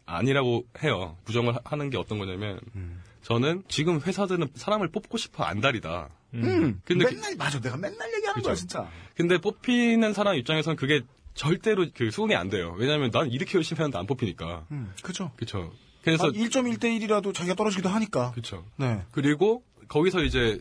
[0.06, 1.18] 아니라고 해요.
[1.26, 3.02] 부정을 하- 하는 게 어떤 거냐면 음.
[3.24, 6.10] 저는 지금 회사들은 사람을 뽑고 싶어 안달이다.
[6.36, 6.82] 음.
[6.86, 7.60] 근데 그- 맨날 맞아.
[7.60, 8.44] 내가 맨날 얘기하는 그죠.
[8.48, 8.90] 거야 진짜.
[9.16, 11.02] 근데 뽑히는 사람 입장에서는 그게
[11.34, 12.76] 절대로 그 수긍이 안 돼요.
[12.78, 14.68] 왜냐하면 난 이렇게 열심히 하는데 안 뽑히니까.
[14.72, 15.32] 음, 그죠.
[15.36, 15.72] 그렇죠.
[16.04, 18.32] 그래서 한 1.1대 1이라도 자기가 떨어지기도 하니까.
[18.32, 18.66] 그렇죠.
[18.78, 19.02] 네.
[19.12, 20.60] 그리고 거기서 이제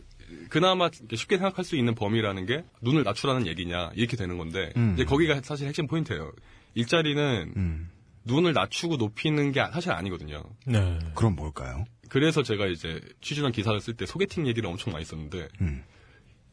[0.49, 4.93] 그나마 쉽게 생각할 수 있는 범위라는 게 눈을 낮추라는 얘기냐 이렇게 되는 건데 음.
[4.93, 6.31] 이제 거기가 사실 핵심 포인트예요.
[6.75, 7.89] 일자리는 음.
[8.23, 10.43] 눈을 낮추고 높이는 게 사실 아니거든요.
[10.65, 10.97] 네.
[11.13, 11.83] 그럼 뭘까요?
[12.09, 15.83] 그래서 제가 이제 취준한 기사를 쓸 때 소개팅 얘기를 엄청 많이 썼는데 음.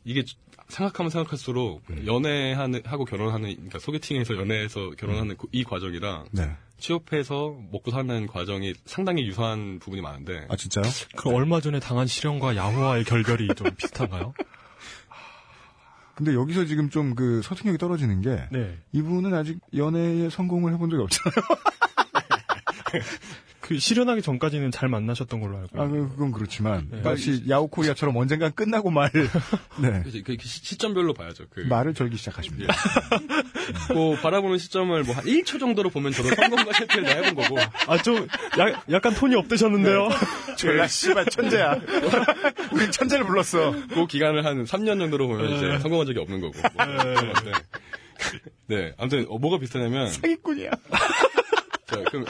[0.05, 0.25] 이게
[0.69, 6.57] 생각하면 생각할수록 연애하는 하고 결혼하는 그러니까 소개팅에서 연애해서 결혼하는 그- 이 과정이랑 네.
[6.79, 10.85] 취업해서 먹고 사는 과정이 상당히 유사한 부분이 많은데 아 진짜요?
[11.17, 14.33] 그 얼마 전에 당한 실현과 야후와의 결별이 좀 비슷한가요?
[16.15, 18.79] 근데 여기서 지금 좀 그 설득력이 떨어지는 게 네.
[18.93, 21.35] 이분은 아직 연애에 성공을 해본 적이 없잖아요.
[23.71, 25.81] 그 실현하기 전까지는 잘 만나셨던 걸로 알고.
[25.81, 27.03] 아, 그- 그건 그렇지만 네.
[27.03, 29.09] 마치 야후 코리아처럼 언젠간 끝나고 말
[29.81, 30.01] 네.
[30.03, 31.45] 그래서 그 시- 시점별로 봐야죠.
[31.51, 32.75] 그 말을 절기 시작하십니다.
[33.95, 37.59] 뭐 바라보는 시점을 뭐 한 1초 정도로 보면 저도 성공과 실패를 다 해본 거고.
[37.87, 38.27] 아, 좀,
[38.59, 40.09] 야- 약간 톤이 업되셨는데요?
[40.59, 41.79] 졸라 씨발 천재야.
[42.73, 43.71] 우리 천재를 불렀어.
[43.95, 45.57] 그 기간을 한 3년 정도로 보면 네.
[45.59, 46.59] 이제 성공한 적이 없는 거고.
[46.61, 47.53] 뭐 건데.
[48.67, 48.93] 네.
[48.99, 50.71] 아무튼 어, 뭐가 비슷하냐면 사기꾼이야.
[51.91, 52.25] 자, 그럼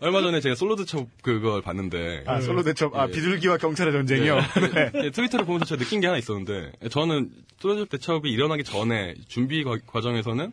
[0.00, 3.10] 얼마 전에 제가 솔로 드첩 그걸 봤는데 아, 솔로 대첩, 아, 예.
[3.12, 4.36] 비둘기와 경찰의 전쟁이요?
[4.74, 4.92] 네.
[5.04, 9.78] 예, 트위터를 보면서 제가 느낀 게 하나 있었는데 저는 솔로 대첩이 일어나기 전에 준비 과-
[9.86, 10.52] 과정에서는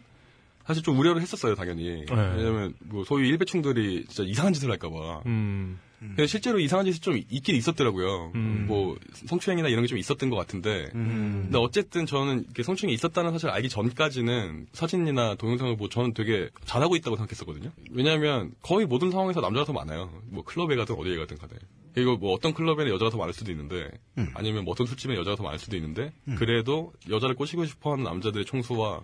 [0.65, 2.05] 사실 좀 우려를 했었어요, 당연히.
[2.09, 5.21] 왜냐면 뭐 소위 일배충들이 진짜 이상한 짓을 할까봐.
[5.27, 5.79] 음.
[5.99, 8.31] 근데 실제로 이상한 짓이 좀 있긴 있었더라고요.
[8.35, 8.65] 음.
[8.67, 8.97] 뭐
[9.27, 10.89] 성추행이나 이런 게 좀 있었던 것 같은데.
[10.91, 17.15] 근데 어쨌든 저는 성추행이 있었다는 사실을 알기 전까지는 사진이나 동영상을 보고 저는 되게 잘하고 있다고
[17.17, 17.71] 생각했었거든요.
[17.91, 20.11] 왜냐하면 거의 모든 상황에서 남자가 더 많아요.
[20.29, 21.53] 뭐 클럽에 가든 어디에 가든 간에.
[21.95, 23.89] 그리고 뭐 어떤 클럽에는 여자가 더 많을 수도 있는데
[24.33, 26.35] 아니면 뭐 어떤 술집에 여자가 더 많을 수도 있는데 음.
[26.35, 29.01] 그래도 여자를 꼬시고 싶어하는 남자들의 총수와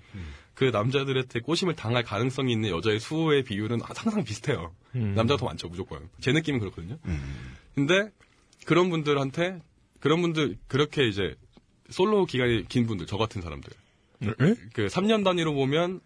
[0.56, 4.76] 그 남자들한테 꼬심을 당할 가능성이 있는 여자의 수의 비율은 항상 비슷해요.
[4.96, 5.14] 음.
[5.16, 6.10] 남자가 더 많죠, 무조건.
[6.20, 6.98] 제 느낌은 그렇거든요.
[7.76, 8.12] 근데
[8.66, 9.62] 그런 분들한테
[10.02, 11.36] 그런 분들 그렇게 이제
[11.90, 13.72] 솔로 기간이 긴 분들, 저 같은 사람들.
[14.74, 16.02] 그 3년 단위로 보면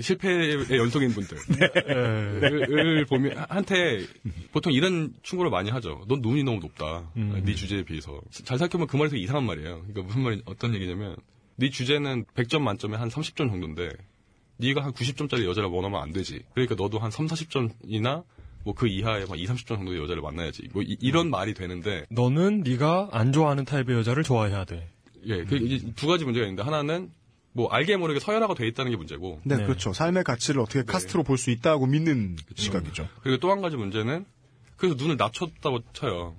[0.00, 1.36] 실패의 연속인 분들.
[1.90, 4.06] 을 보면 한테
[4.52, 6.04] 보통 이런 충고를 많이 하죠.
[6.08, 7.10] 넌 눈이 너무 높다.
[7.16, 7.42] 음.
[7.44, 8.20] 네 주제에 비해서.
[8.30, 9.82] 잘 생각해보면 그 말이 되게 이상한 말이에요.
[9.82, 11.16] 그러니까 무슨 말이 어떤 얘기냐면
[11.56, 13.90] 네 주제는 100점 만점에 한 30점 정도인데
[14.56, 16.42] 네가 한 90점짜리 여자를 원하면 안 되지.
[16.54, 18.24] 그러니까 너도 한 3, 40점이나
[18.64, 20.68] 뭐그 이하의 막 2, 30점 정도의 여자를 만나야지.
[20.72, 24.88] 뭐 이, 런 말이 되는데 너는 네가 안 좋아하는 타입의 여자를 좋아해야 돼.
[25.26, 27.10] 예, 그 이제 두 가지 문제가 있는데 하나는
[27.54, 29.92] 뭐 알게 모르게 서열화가 돼 있다는 게 문제고 네, 그렇죠.
[29.92, 33.08] 삶의 가치를 어떻게 카스트로 볼 수 있다고 믿는 시각이죠.
[33.22, 34.24] 그리고 또 한 가지 문제는
[34.76, 36.34] 그래서 눈을 낮췄다고 쳐요.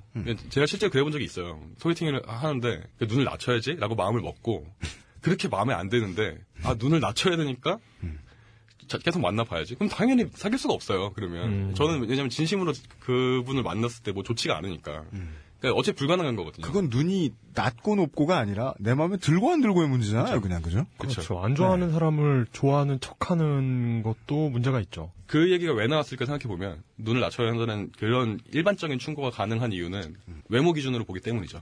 [0.49, 1.61] 제가 실제 그래 본 적이 있어요.
[1.77, 4.65] 소개팅을 하는데 그 눈을 낮춰야지라고 마음을 먹고
[5.21, 7.77] 그렇게 마음에 안 드는데 아 눈을 낮춰야 되니까
[8.87, 9.75] 자, 계속 만나봐야지.
[9.75, 11.13] 그럼 당연히 사귈 수가 없어요.
[11.13, 15.05] 그러면 저는 왜냐면 진심으로 그분을 만났을 때 뭐 좋지가 않으니까.
[15.63, 16.67] 그러니까 어째 불가능한 거거든요.
[16.67, 20.85] 그건 눈이 낮고 높고가 아니라 내 마음에 들고 안 들고의 문제잖아요, 그냥 그죠?
[20.97, 21.39] 그렇죠.
[21.39, 25.13] 안 좋아하는 사람을 좋아하는 척하는 것도 문제가 있죠.
[25.25, 30.17] 그 얘기가 왜 나왔을까 생각해 보면 눈을 낮춰야 한다는 그런 일반적인 충고가 가능한 이유는
[30.49, 31.61] 외모 기준으로 보기 때문이죠.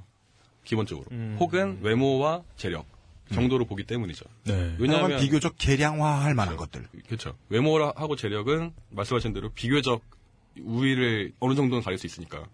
[0.64, 1.06] 기본적으로.
[1.38, 2.88] 혹은 외모와 재력
[3.32, 4.26] 정도로 보기 때문이죠.
[4.46, 4.76] 네.
[4.80, 6.88] 왜냐하면 비교적 계량화할 만한 것들.
[7.06, 7.36] 그렇죠.
[7.50, 10.02] 외모하고 재력은 말씀하신 대로 비교적
[10.60, 12.46] 우위를 어느 정도는 가릴 수 있으니까.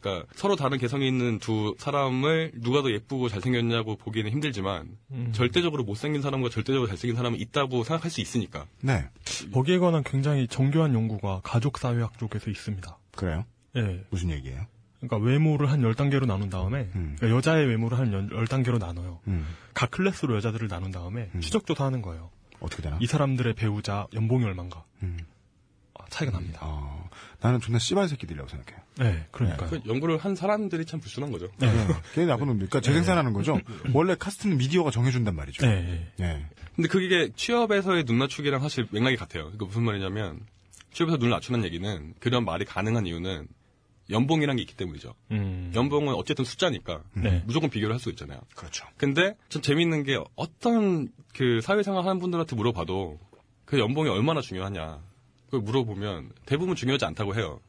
[0.00, 5.30] 그러니까 서로 다른 개성이 있는 두 사람을 누가 더 예쁘고 잘생겼냐고 보기는 힘들지만 음.
[5.32, 8.66] 절대적으로 못생긴 사람과 절대적으로 잘생긴 사람은 있다고 생각할 수 있으니까.
[8.80, 9.08] 네.
[9.52, 12.98] 거기에 관한 굉장히 정교한 연구가 가족사회학 쪽에서 있습니다.
[13.12, 13.44] 그래요?
[13.76, 14.04] 예.
[14.10, 14.66] 무슨 얘기예요?
[15.00, 19.20] 그러니까 외모를 한 10단계로 나눈 다음에 그러니까 여자의 외모를 한 10단계로 나눠요.
[19.28, 19.46] 음.
[19.72, 22.30] 각 클래스로 여자들을 나눈 다음에 추적 조사하는 거예요.
[22.60, 22.98] 어떻게 되나?
[23.00, 24.84] 이 사람들의 배우자 연봉이 얼마인가.
[25.02, 25.18] 음.
[25.98, 26.60] 아, 차이가 납니다.
[27.40, 28.82] 나는 존나 씨발 새끼들이라고 생각해요.
[28.98, 29.70] 네, 그러니까요.
[29.70, 31.48] 그 연구를 한 사람들이 참 불순한 거죠.
[31.58, 31.68] 네.
[32.14, 32.68] 걔 나쁜 놈들.
[32.68, 33.58] 그러니까 재생산하는 거죠.
[33.94, 35.66] 원래 카스트는 미디어가 정해준단 말이죠.
[35.66, 36.06] 네.
[36.16, 36.46] 네.
[36.76, 39.44] 근데 그게 취업에서의 눈 낮추기랑 사실 맥락이 같아요.
[39.44, 40.40] 그러니까 무슨 말이냐면
[40.92, 43.48] 취업에서 눈을 낮추는 얘기는 그런 말이 가능한 이유는
[44.10, 45.14] 연봉이란 게 있기 때문이죠.
[45.30, 45.70] 음.
[45.74, 47.42] 연봉은 어쨌든 숫자니까 네.
[47.46, 48.40] 무조건 비교를 할 수 있잖아요.
[48.56, 48.84] 그렇죠.
[48.96, 53.18] 근데 좀 재밌는 게 어떤 그 사회생활 하는 분들한테 물어봐도
[53.64, 54.98] 그 연봉이 얼마나 중요하냐.
[55.50, 57.60] 그걸 물어보면 대부분 중요하지 않다고 해요.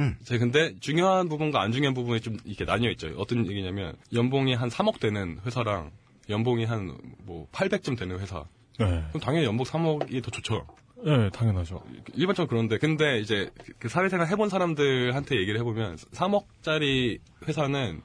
[0.00, 0.16] 음.
[0.24, 3.08] 제 근데 중요한 부분과 안 중요한 부분이 좀 이렇게 나뉘어 있죠.
[3.16, 5.90] 어떤 얘기냐면 연봉이 한 3억 되는 회사랑
[6.28, 8.44] 연봉이 한 뭐 800점 되는 회사.
[8.78, 8.86] 네.
[9.08, 10.66] 그럼 당연히 연봉 3억이 더 좋죠.
[11.04, 11.82] 네, 당연하죠.
[12.14, 18.00] 일반적으로 그런데 근데 이제 그 사회생활 해본 사람들한테 얘기를 해보면 3억짜리 회사는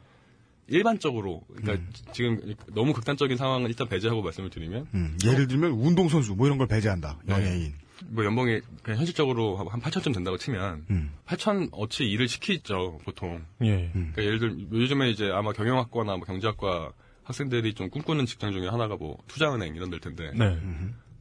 [0.67, 6.45] 일반적으로 그러니까 지금 너무 극단적인 상황을 일단 배제하고 말씀을 드리면 음, 예를 들면 운동선수 뭐
[6.47, 7.19] 이런 걸 배제한다.
[7.25, 7.33] 네.
[7.33, 7.73] 연예인.
[8.05, 11.11] 뭐 연봉이 그냥 현실적으로 한 8천점 된다고 치면 음.
[11.25, 13.43] 8천 어치 일을 시키죠 보통.
[13.61, 13.89] 예.
[13.93, 16.91] 그러니까 예를 들면 요즘에 이제 아마 경영학과나 뭐 경제학과
[17.23, 20.59] 학생들이 좀 꿈꾸는 직장 중에 하나가 뭐 투자은행 이런 데일 텐데 네.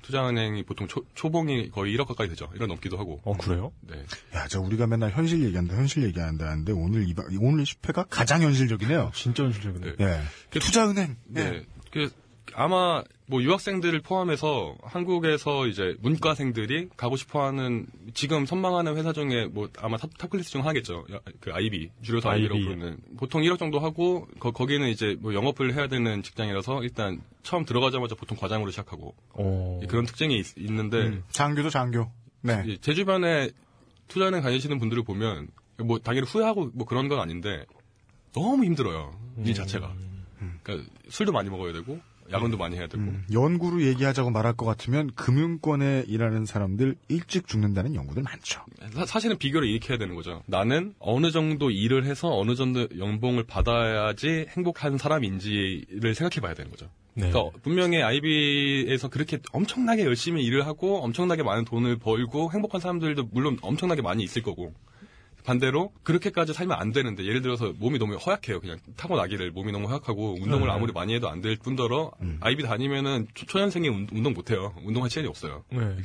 [0.03, 2.49] 투자은행이 보통 초, 초봉이 거의 1억 가까이 되죠.
[2.57, 3.21] 1억 넘기도 하고.
[3.25, 3.73] 어, 그래요?
[3.83, 4.05] 네.
[4.35, 9.13] 야, 저 우리가 맨날 현실 얘기한다, 현실 얘기한다 하는데 오늘 이 오늘 10회가 가장 현실적이네요.
[9.15, 9.95] 진짜 현실적이네요.
[10.01, 10.23] 예.
[10.51, 11.17] 투자은행.
[11.27, 11.65] 네.
[11.93, 12.11] 그
[12.55, 13.03] 아마
[13.33, 20.11] 뭐 유학생들을 포함해서 한국에서 이제 문과생들이 가고 싶어하는 지금 선망하는 회사 중에 뭐 아마 top,
[20.19, 21.07] top class 중 하나겠죠.
[21.15, 21.51] 야, 그
[22.03, 22.65] 줄여서 IB라고 IB.
[22.67, 27.65] 부르는 보통 1억 정도 하고 거, 기는 이제 뭐 영업을 해야 되는 직장이라서 일단 처음
[27.65, 29.81] 들어가자마자 보통 과장으로 시작하고 어.
[29.89, 32.13] 그런 특징이 있, 는데 음, 장교도 장교.
[32.43, 32.77] 네.
[32.83, 33.49] 제 주변에
[34.09, 35.49] 투자은행 다니시는 분들을 보면
[35.79, 37.65] 뭐 당연히 후회하고 뭐 그런 건 아닌데
[38.35, 39.19] 너무 힘들어요.
[39.39, 39.47] 음.
[39.47, 39.91] 일 자체가.
[40.63, 41.99] 그러니까 술도 많이 먹어야 되고
[42.33, 43.03] 야근도 많이 해야 되고.
[43.03, 48.63] 음, 연구로 얘기하자고 말할 것 같으면 금융권에 일하는 사람들 일찍 죽는다는 연구들 많죠.
[49.07, 50.43] 사, 실은 비교를 이렇게 해야 되는 거죠.
[50.47, 56.89] 나는 어느 정도 일을 해서 어느 정도 연봉을 받아야지 행복한 사람인지를 생각해 봐야 되는 거죠.
[57.15, 57.31] 네.
[57.31, 63.59] 그러니까 분명히 IB에서 그렇게 엄청나게 열심히 일을 하고 엄청나게 많은 돈을 벌고 행복한 사람들도 물론
[63.61, 64.73] 엄청나게 많이 있을 거고
[65.45, 68.61] 반대로 그렇게까지 살면 안 되는데 예를 들어서 몸이 너무 허약해요.
[68.61, 70.73] 그냥 타고나기를 몸이 너무 허약하고 운동을 네.
[70.73, 74.73] 아무리 많이 해도 안 될 뿐더러 IB 다니면은 초, 초년생이 운- 운동 못 해요.
[74.85, 75.65] 운동할 시간이 없어요.
[75.71, 75.97] 네.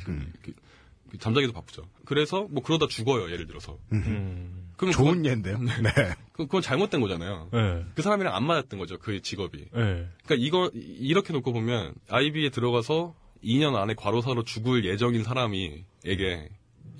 [1.10, 1.84] 그 잠자기도 바쁘죠.
[2.04, 3.30] 그래서 뭐 그러다 죽어요.
[3.30, 3.78] 예를 들어서.
[3.92, 4.68] 음.
[4.76, 5.58] 그럼 좋은 그건- 예인데요.
[5.58, 5.72] 네.
[6.32, 7.48] 그- 그건 잘못된 거잖아요.
[7.52, 7.84] 네.
[7.94, 8.98] 그 사람이랑 안 맞았던 거죠.
[8.98, 9.58] 그 직업이.
[9.58, 9.68] 네.
[9.72, 16.48] 그러니까 이거 이- 이렇게 놓고 보면 IB에 들어가서 2년 안에 과로사로 죽을 예정인 사람이에게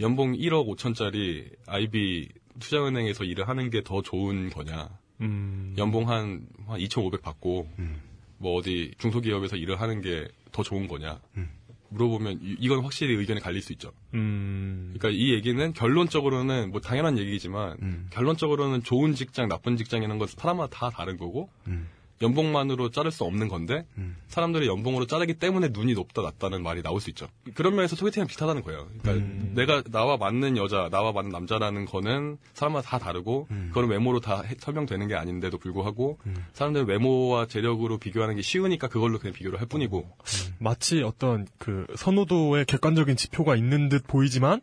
[0.01, 2.29] 연봉 1억 5천짜리 IB
[2.61, 4.89] 투자은행에서 일을 하는 게 더 좋은 거냐?
[5.21, 5.75] 음.
[5.79, 7.69] 연봉 한, 한 2,500 받고
[8.39, 11.21] 뭐 어디 중소기업에서 일을 하는 게 더 좋은 거냐?
[11.91, 13.93] 물어보면 이- 이건 확실히 의견이 갈릴 수 있죠.
[14.15, 14.95] 음.
[14.97, 17.77] 그러니까 이 얘기는 결론적으로는 뭐 당연한 얘기지만
[18.11, 21.49] 결론적으로는 좋은 직장, 나쁜 직장이라는 건 사람마다 다 다른 거고
[22.23, 23.87] 연봉만으로 자를 수 없는 건데
[24.29, 27.29] 사람들이 연봉으로 자르기 때문에 눈이 높다 낮다는 말이 나올 수 있죠.
[27.55, 28.89] 그런 면에서 소개팅은 비슷하다는 거예요.
[29.03, 34.43] 그러니까 내가 나와 맞는 여자, 나와 맞는 남자라는 거는 사람마다 다 다르고 그거는 외모로 다
[34.43, 36.19] 해- 설명되는 게 아닌데도 불구하고
[36.53, 40.09] 사람들은 외모와 재력으로 비교하는 게 쉬우니까 그걸로 그냥 비교를 할 뿐이고.
[40.59, 44.61] 마치 어떤 그 선호도의 객관적인 지표가 있는 듯 보이지만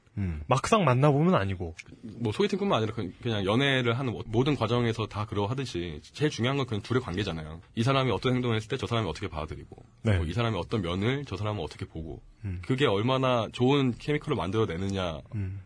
[0.47, 1.75] 막상 만나보면 아니고.
[2.19, 6.81] 뭐 소개팅뿐만 아니라 그냥- 그냥 연애를 하는 모든 과정에서 다 그러하듯이 제일 중요한 건 그냥
[6.81, 7.44] 둘의 관계잖아요.
[7.75, 10.17] 이 사람이 어떤 행동을 했을 때 저 사람이 어떻게 받아들이고 네.
[10.17, 12.21] 뭐 이 사람이 어떤 면을 저 사람은 어떻게 보고
[12.63, 15.19] 그게 얼마나 좋은 케미컬을 만들어내느냐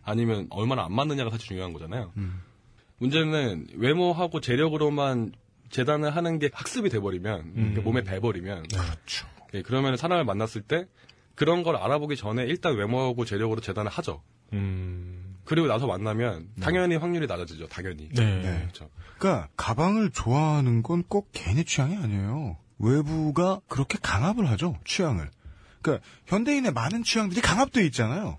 [0.04, 2.12] 아니면 얼마나 안 맞느냐가 사실 중요한 거잖아요.
[2.98, 5.32] 문제는 외모하고 재력으로만
[5.70, 9.28] 재단을 하는 게 학습이 돼버리면 그러니까 몸에 배버리면 그렇죠.
[9.54, 10.86] 예, 그러면 사람을 만났을 때
[11.36, 14.22] 그런 걸 알아보기 전에 일단 외모하고 재력으로 재단을 하죠.
[14.54, 15.29] 음.
[15.50, 17.68] 그리고 나서 만나면 당연히 확률이 낮아지죠.
[17.70, 18.08] 당연히.
[18.10, 18.42] 네.
[18.62, 18.88] 그렇죠.
[19.18, 22.56] 그러니까 가방을 좋아하는 건 꼭 개인의 취향이 아니에요.
[22.78, 24.78] 외부가 그렇게 강압을 하죠.
[24.86, 25.32] 취향을.
[25.82, 28.38] 그러니까 현대인의 많은 취향들이 강압되어 있잖아요.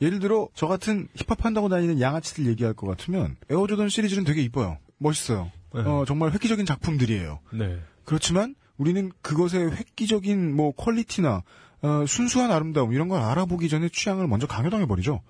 [0.00, 4.78] 예를 들어 저 같은 힙합 한다고 다니는 양아치들 얘기할 것 같으면 에어조던 시리즈는 되게 이뻐요.
[4.96, 5.52] 멋있어요.
[5.74, 5.82] 네.
[5.82, 7.40] 어, 정말 획기적인 작품들이에요.
[7.52, 7.78] 네.
[8.06, 11.42] 그렇지만 우리는 그것의 획기적인 뭐 퀄리티나
[11.82, 15.20] 어, 순수한 아름다움 이런 걸 알아보기 전에 취향을 먼저 강요당해 버리죠.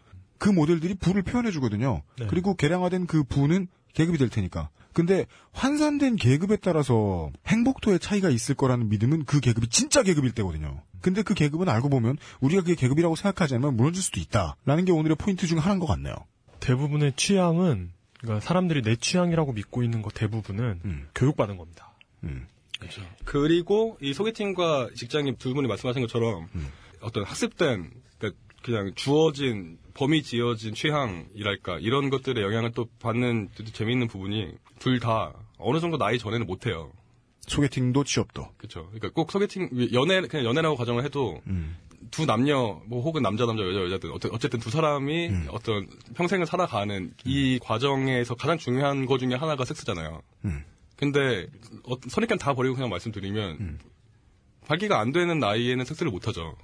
[0.41, 2.03] 그 모델들이 부를 표현해 주거든요.
[2.19, 2.27] 네.
[2.29, 4.71] 그리고 개량화된 그 부는 계급이 될 테니까.
[4.93, 10.83] 근데 환산된 계급에 따라서 행복도의 차이가 있을 거라는 믿음은 그 계급이 진짜 계급일 때거든요.
[11.01, 15.17] 근데 그 계급은 알고 보면 우리가 그게 계급이라고 생각하지 않으면 무너질 수도 있다라는 게 오늘의
[15.17, 16.15] 포인트 중 하나인 것 같네요.
[16.59, 21.09] 대부분의 취향은 그러니까 사람들이 내 취향이라고 믿고 있는 것 대부분은 음.
[21.15, 21.95] 교육받은 겁니다.
[22.79, 23.03] 그렇죠.
[23.25, 26.49] 그리고 이 소개팅과 직장인 두 분이 말씀하신 것처럼
[27.01, 34.09] 어떤 학습된 그러니까 그냥 주어진 범위 지어진 취향이랄까 이런 것들의 영향을 또 받는 또 재미있는
[34.09, 36.91] 부분이 둘 다 어느 정도 나이 전에는 못해요.
[37.47, 38.49] 소개팅도 취업도.
[38.57, 38.85] 그렇죠.
[38.87, 41.43] 그러니까 꼭 소개팅 연애 그냥 연애라고 가정을 해도
[42.11, 47.13] 두 남녀 뭐 혹은 남자 남자 여자 여자든 어쨌- 어쨌든 두 사람이 어떤 평생을 살아가는
[47.27, 50.23] 이 과정에서 가장 중요한 것 중에 하나가 섹스잖아요.
[50.47, 50.65] 음.
[50.97, 51.47] 근데
[51.85, 53.79] 어, 선입견 다 버리고 그냥 말씀드리면
[54.67, 56.57] 발기가 안 되는 나이에는 섹스를 못 하죠.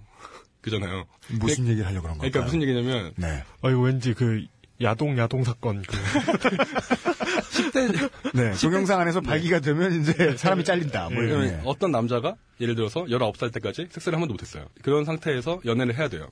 [0.67, 1.07] 그잖아요.
[1.41, 2.45] 무슨 얘기를 하려고 그런 그러니까 걸까요?
[2.45, 3.45] 무슨 얘기냐면 네.
[3.63, 4.45] 아 이거 왠지 그
[4.83, 5.97] 야동 야동 사건 그
[7.57, 8.53] 10대 네.
[8.61, 11.09] 동영상 안에서 발기가 되면 이제 사람이 잘린다.
[11.11, 11.41] 뭐 이런.
[11.41, 14.67] 그러면 어떤 남자가 예를 들어서 19살 때까지 섹스를 한 번도 못 했어요.
[14.83, 16.29] 그런 상태에서 연애를 해야 돼요.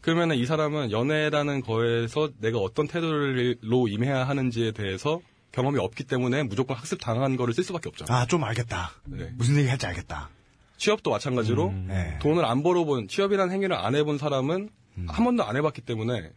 [0.00, 5.20] 그러면은 이 사람은 연애라는 거에서 내가 어떤 태도로 임해야 하는지에 대해서
[5.52, 8.06] 경험이 없기 때문에 무조건 학습 당한 거를 쓸 수밖에 없죠.
[8.08, 8.90] 아, 좀 알겠다.
[9.04, 9.30] 네.
[9.36, 10.30] 무슨 얘기 할지 알겠다.
[10.84, 12.18] 취업도 마찬가지로 네.
[12.20, 14.68] 돈을 안 벌어본 취업이라는 행위를 안 해본 사람은
[15.08, 16.30] 한 번도 안 해봤기 때문에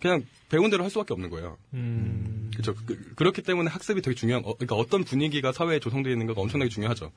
[0.00, 1.58] 그냥 배운 대로 할 수밖에 없는 거예요.
[1.74, 2.50] 음.
[2.52, 2.74] 그렇죠.
[2.84, 4.44] 그, 렇기 때문에 학습이 되게 중요한.
[4.44, 7.12] 어, 그러니까 어떤 분위기가 사회에 조성되어 있는가가 엄청나게 중요하죠.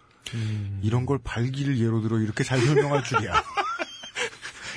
[0.84, 3.34] 이런 걸 발기를 예로 들어 이렇게 잘 설명할 줄이야.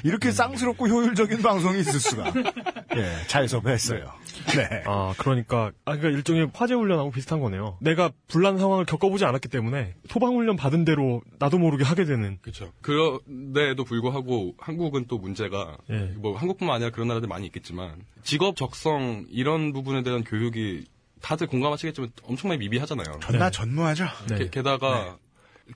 [0.04, 2.32] 이렇게 쌍스럽고 효율적인 방송이 있을 수가.
[2.96, 4.12] 예, 잘 섭외했어요.
[4.54, 4.82] 네.
[4.86, 7.78] 아 그러니까 아 그러니까 일종의 화재 훈련하고 비슷한 거네요.
[7.80, 12.38] 내가 불난 상황을 겪어보지 않았기 때문에 소방 훈련 받은 대로 나도 모르게 하게 되는.
[12.42, 12.70] 그렇죠.
[12.82, 16.12] 그런데도 불구하고 한국은 또 문제가 예.
[16.16, 20.84] 뭐 한국뿐만 아니라 그런 나라들 많이 있겠지만 직업 적성 이런 부분에 대한 교육이
[21.22, 23.20] 다들 공감하시겠지만 엄청나게 미비하잖아요.
[23.22, 24.04] 전나 전무하죠.
[24.28, 24.50] 네.
[24.50, 25.16] 게, 다가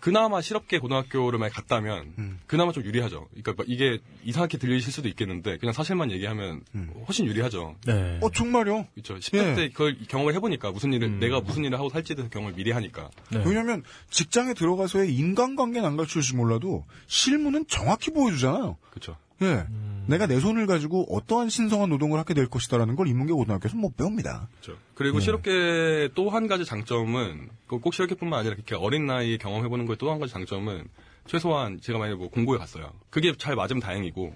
[0.01, 2.41] 그나마 실업계 고등학교를 만약 갔다면 음.
[2.47, 3.27] 그나마 좀 유리하죠.
[3.31, 6.63] 그러니까 뭐 이게 이상하게 들리실 수도 있겠는데 그냥 사실만 얘기하면
[7.07, 7.77] 훨씬 유리하죠.
[7.87, 8.19] 네.
[8.23, 8.87] 어 정말요?
[8.95, 9.17] 그렇죠.
[9.17, 9.69] 10대 때 예.
[9.71, 13.11] 그걸 경험을 해보니까 무슨 일을 내가 무슨 일을 하고 살지에 대해서 경험을 미리 하니까.
[13.31, 13.43] 네.
[13.45, 18.77] 왜냐하면 직장에 들어가서의 인간관계는 안 가르쳐줄지 몰라도 실무는 정확히 보여주잖아요.
[18.91, 19.17] 그렇죠.
[19.43, 19.65] 예.
[20.09, 24.49] 내가 내 손을 가지고 어떠한 신성한 노동을 하게 될 것이다라는 걸 인문계 고등학교에서 못 배웁니다.
[24.61, 24.81] 그렇죠.
[24.95, 25.25] 그리고 네.
[25.25, 30.33] 실업계 또 한 가지 장점은 그꼭 실업계뿐만 아니라 이렇게 어린 나이에 경험해보는 거에 또한 가지
[30.33, 30.87] 장점은
[31.27, 32.93] 최소한 제가 만약에 뭐 공고에 갔어요.
[33.11, 34.35] 그게 잘 맞으면 다행이고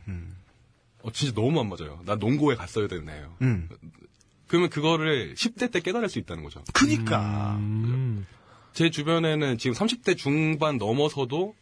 [1.03, 2.01] 어 진짜 너무 안 맞아요.
[2.05, 3.35] 나 농고에 갔어야 되는 애예요.
[3.43, 3.69] 음.
[4.47, 6.62] 그러면 그거를 10대 때 깨달을 수 있다는 거죠.
[6.74, 7.59] 그니까.
[8.74, 11.55] 제 주변에는 지금 30대 중반 넘어서도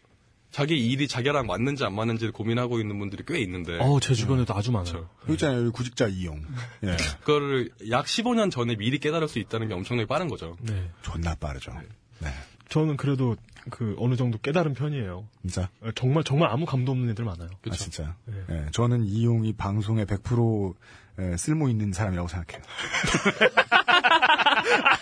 [0.51, 3.79] 자기 일이 자기랑 맞는지 안 맞는지를 고민하고 있는 분들이 꽤 있는데.
[3.81, 5.09] 어, 제 주변에도 아주 많아요.
[5.23, 5.61] 여기 있잖아요.
[5.61, 6.43] 여기 구직자 이용.
[6.85, 6.97] 예.
[7.21, 10.57] 그거를 약 15년 전에 미리 깨달을 수 있다는 게 엄청나게 빠른 거죠.
[10.61, 10.91] 네.
[11.03, 11.73] 존나 빠르죠.
[12.19, 12.29] 네.
[12.69, 13.37] 저는 그래도
[13.69, 15.27] 그 어느 정도 깨달은 편이에요.
[15.43, 15.69] 진짜?
[15.83, 17.49] 어, 정말 정말 아무 감도 없는 애들 많아요.
[17.69, 18.15] 아, 진짜요?
[18.27, 18.35] 네.
[18.51, 20.75] 예, 저는 이용이 방송에 100%
[21.21, 22.63] 예, 쓸모 있는 사람이라고 생각해요.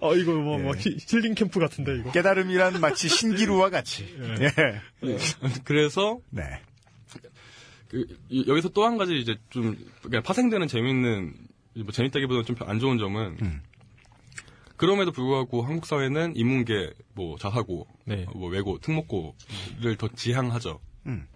[0.00, 2.10] 어 이거 뭐, 뭐 히- 힐링 캠프 같은데 이거.
[2.12, 4.04] 깨달음이란 마치 신기루와 같이.
[4.40, 4.80] 예.
[5.64, 6.42] 그래서 네.
[7.88, 11.34] 그, 이- 여기서 또 한 가지 이제 좀 그냥 파생되는 재밌는
[11.76, 13.62] 뭐 재밌다기보다는 좀 안 좋은 점은 음.
[14.76, 18.26] 그럼에도 불구하고 한국 사회는 인문계, 뭐 자사고, 네.
[18.34, 20.80] 뭐 외고, 특목고를 더 지향하죠.
[21.06, 21.28] 음.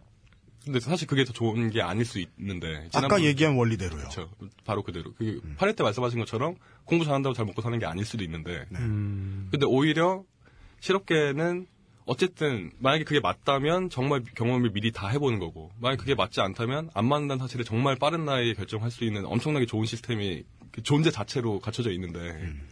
[0.69, 3.97] 근데 사실 그게 더 좋은 게 아닐 수 있는데 아까 지난번- 얘기한 원리대로요.
[3.97, 4.31] 그렇죠.
[4.67, 5.15] 바로 그대로.
[5.15, 5.55] 그 음.
[5.59, 8.67] 8회 때 말씀하신 것처럼 공부 잘한다고 잘 먹고 사는 게 아닐 수도 있는데.
[8.69, 8.79] 네.
[8.79, 9.49] 음.
[9.51, 10.25] 근데 오히려
[10.81, 11.67] 실업계는
[12.05, 17.07] 어쨌든 만약에 그게 맞다면 정말 경험을 미리 다 해보는 거고 만약에 그게 맞지 않다면 안
[17.07, 21.91] 맞는다는 사실을 정말 빠른 나이에 결정할 수 있는 엄청나게 좋은 시스템이 그 존재 자체로 갖춰져
[21.93, 22.68] 있는데 음.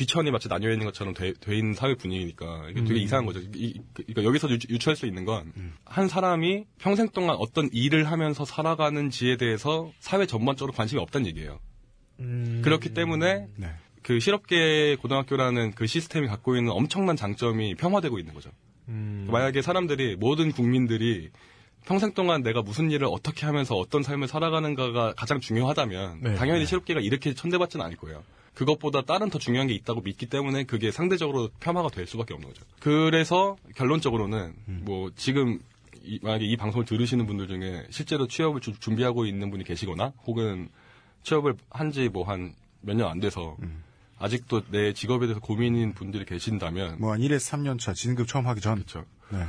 [0.00, 3.04] 귀천이 마치 나뉘어 있는 것처럼 돼, 돼 있는 사회 분위기니까 이게 되게 음.
[3.04, 3.40] 이상한 거죠.
[3.54, 5.74] 이- 그- 그러니까 여기서 유, 유추할 수 있는 건 음.
[5.84, 11.60] 한 사람이 평생 동안 어떤 일을 하면서 살아가는지에 대해서 사회 전반적으로 관심이 없다는 얘기예요.
[12.20, 12.62] 음.
[12.64, 13.68] 그렇기 때문에 네.
[14.02, 18.50] 그 실업계 고등학교라는 그 시스템이 갖고 있는 엄청난 장점이 폄하되고 있는 거죠.
[18.88, 19.28] 음.
[19.30, 21.28] 만약에 사람들이 모든 국민들이
[21.84, 26.66] 평생 동안 내가 무슨 일을 어떻게 하면서 어떤 삶을 살아가는가가 가장 중요하다면 네, 당연히 네.
[26.66, 28.22] 실업계가 이렇게 천대받지는 않을 거예요.
[28.54, 32.62] 그것보다 다른 더 중요한 게 있다고 믿기 때문에 그게 상대적으로 폄하가 될 수밖에 없는 거죠.
[32.80, 34.82] 그래서 결론적으로는 음.
[34.84, 35.60] 뭐 지금
[36.02, 40.68] 이- 만약에 이 방송을 들으시는 분들 중에 실제로 취업을 주- 준비하고 있는 분이 계시거나 혹은
[41.22, 43.82] 취업을 한 지 뭐 한 몇 년 안 돼서 음.
[44.18, 48.60] 아직도 내 직업에 대해서 고민인 분들이 계신다면 뭐 한 1에서 3년 차 진급 처음 하기
[48.60, 48.74] 전.
[48.76, 49.04] 그렇죠.
[49.30, 49.46] 네.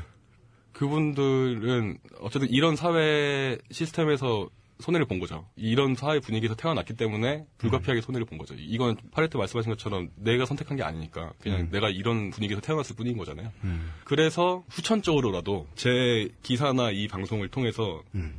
[0.74, 4.50] 그분들은 어쨌든 이런 사회 시스템에서
[4.82, 5.46] 손해를 본 거죠.
[5.56, 8.54] 이런 사회 분위기에서 태어났기 때문에 불가피하게 손해를 본 거죠.
[8.58, 13.52] 이건 파레트 말씀하신 것처럼 내가 선택한 게 아니니까 그냥 내가 이런 분위기에서 태어났을 뿐인 거잖아요.
[13.64, 13.92] 음.
[14.04, 18.34] 그래서 후천적으로라도 제 기사나 이 방송을 통해서 음.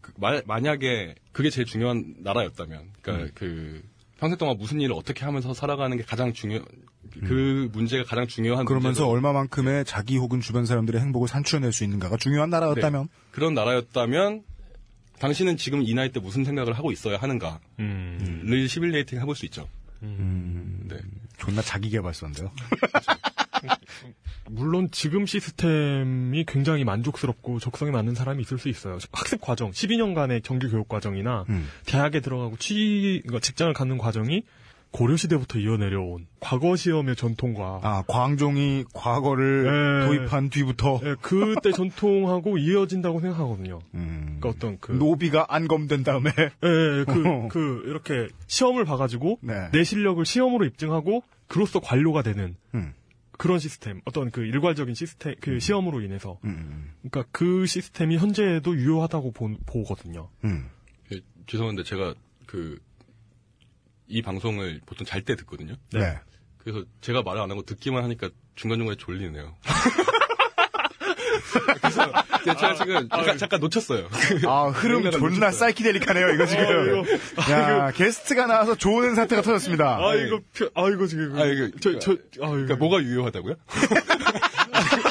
[0.00, 3.30] 그 마- 만약에 그게 제일 중요한 나라였다면, 그러니까 음.
[3.34, 3.82] 그
[4.18, 6.60] 평생 동안 무슨 일을 어떻게 하면서 살아가는 게 가장 중요,
[7.26, 8.66] 그 문제가 가장 중요한 음.
[8.66, 13.08] 그러면서 문제로- 얼마만큼의 자기 혹은 주변 사람들의 행복을 산출해낼 수 있는가가 중요한 나라였다면 네.
[13.32, 14.42] 그런 나라였다면
[15.22, 18.66] 당신은 지금 이 나이 때 무슨 생각을 하고 있어야 하는가를 음.
[18.68, 19.68] 시뮬레이팅 해볼 수 있죠.
[20.02, 20.96] 음, 네.
[21.38, 22.50] 존나 자기 개발서인데요.
[24.50, 28.98] 물론 지금 시스템이 굉장히 만족스럽고 적성에 맞는 사람이 있을 수 있어요.
[29.12, 31.68] 학습 과정, 12년간의 정규 교육 과정이나 음.
[31.86, 34.42] 대학에 들어가고 취 그러니까 직장을 갖는 과정이
[34.92, 40.06] 고려 시대부터 이어내려온 과거 시험의 전통과 아 광종이 과거를 예.
[40.06, 43.80] 도입한 뒤부터 예, 그때 전통하고 이어진다고 생각하거든요.
[43.94, 46.68] 음, 그러니까 어떤 그 노비가 안검된 다음에 예,
[47.00, 49.70] 예, 그, 그, 이렇게 시험을 봐가지고, 네.
[49.72, 52.92] 내 실력을 시험으로 입증하고, 그로써 관료가 되는 음.
[53.32, 56.38] 그런 시스템, 어떤 그 일괄적인 시스템, 그 시험으로 인해서.
[56.44, 60.28] 음, 그러니까 그 시스템이 현재도 유효하다고 보, 보거든요.
[60.44, 60.68] 음.
[61.12, 62.14] 예, 죄송한데 제가
[62.46, 62.78] 그
[64.12, 65.74] 이 방송을 보통 잘 때 듣거든요.
[65.92, 66.18] 네.
[66.58, 69.56] 그래서 제가 말을 안 하고 듣기만 하니까 중간중간에 졸리네요.
[71.80, 72.12] 그래서
[72.44, 74.08] 제가 지금 잠깐, 잠깐 놓쳤어요.
[74.46, 75.50] 아 흐름 존나.
[75.50, 76.64] 사이키델릭하네요 이거 지금.
[76.64, 79.96] 아, 이거- 야 게스트가 나와서 좋은 사태가 터졌습니다.
[79.96, 81.38] 아, 이거, 표- 아, 이거 지금.
[81.38, 82.50] 아, 이거, 저, 저, 아, 이거.
[82.50, 83.54] 그러니까 뭐가 유효하다고요?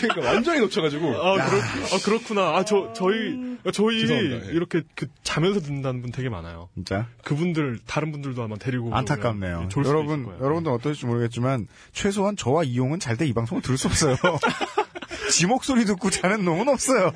[0.00, 1.08] 그러니까 완전히 놓쳐가지고.
[1.22, 2.56] 아, 그렇, 아, 그렇구나.
[2.56, 4.48] 아, 저, 저희, 저희, 죄송합니다.
[4.48, 4.52] 예.
[4.52, 6.68] 이렇게 그 자면서 듣는다는 분 되게 많아요.
[6.74, 8.94] 진짜 그분들, 다른 분들도 아마 데리고.
[8.94, 9.68] 안타깝네요.
[9.70, 10.26] 수도 여러분.
[10.40, 14.16] 여러분들 어떨지 모르겠지만 최소한 저와 이용은 잘 때 이 방송을 들을 수 없어요.
[15.30, 17.12] 지 목소리 듣고 자는 놈은 없어요.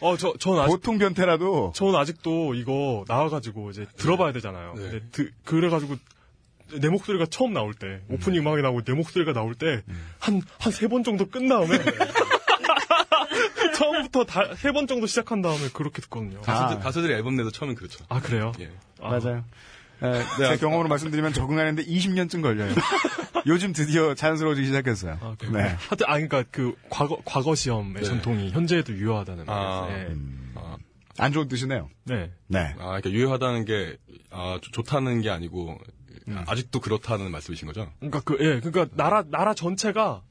[0.00, 4.74] 어, 저, 전 아직, 보통 변태라도 전 아직도 이거 나와가지고 이제 들어봐야 되잖아요.
[4.76, 4.82] 네.
[4.82, 5.96] 근데 드- 그래가지고
[6.80, 9.82] 내 목소리가 처음 나올 때, 오프닝 음악이 나오고 내 목소리가 나올 때,
[10.18, 11.68] 한, 한 세 번 정도 끝 다음에,
[13.76, 14.24] 처음부터
[14.56, 16.40] 세 번 정도 시작한 다음에 그렇게 듣거든요.
[16.42, 18.04] 가수들, 가수들이 앨범 내도 처음엔 그렇죠.
[18.08, 18.52] 아, 그래요?
[18.60, 18.70] 예.
[19.00, 19.44] 맞아요.
[20.02, 22.72] 에, 제 경험으로 말씀드리면 적응하는데 20년쯤 걸려요.
[23.46, 25.18] 요즘 드디어 자연스러워지기 시작했어요.
[25.20, 25.60] 아, 네.
[25.62, 28.02] 하여튼, 아, 그러니까 그 과거, 과거 시험의 네.
[28.02, 30.08] 전통이 현재에도 유효하다는 아, 말이에요.
[30.08, 30.14] 네.
[30.56, 30.76] 아,
[31.18, 31.90] 안 좋은 뜻이네요.
[32.04, 32.30] 네.
[32.46, 32.74] 네.
[32.78, 33.96] 아, 그러니까 유효하다는 게,
[34.30, 35.76] 아, 좋- 좋다는 게 아니고,
[36.46, 37.90] 아직도 그렇다는 말씀이신 거죠?
[37.98, 40.22] 그러니까 그, 예, 그러니까 나라, 나라 전체가,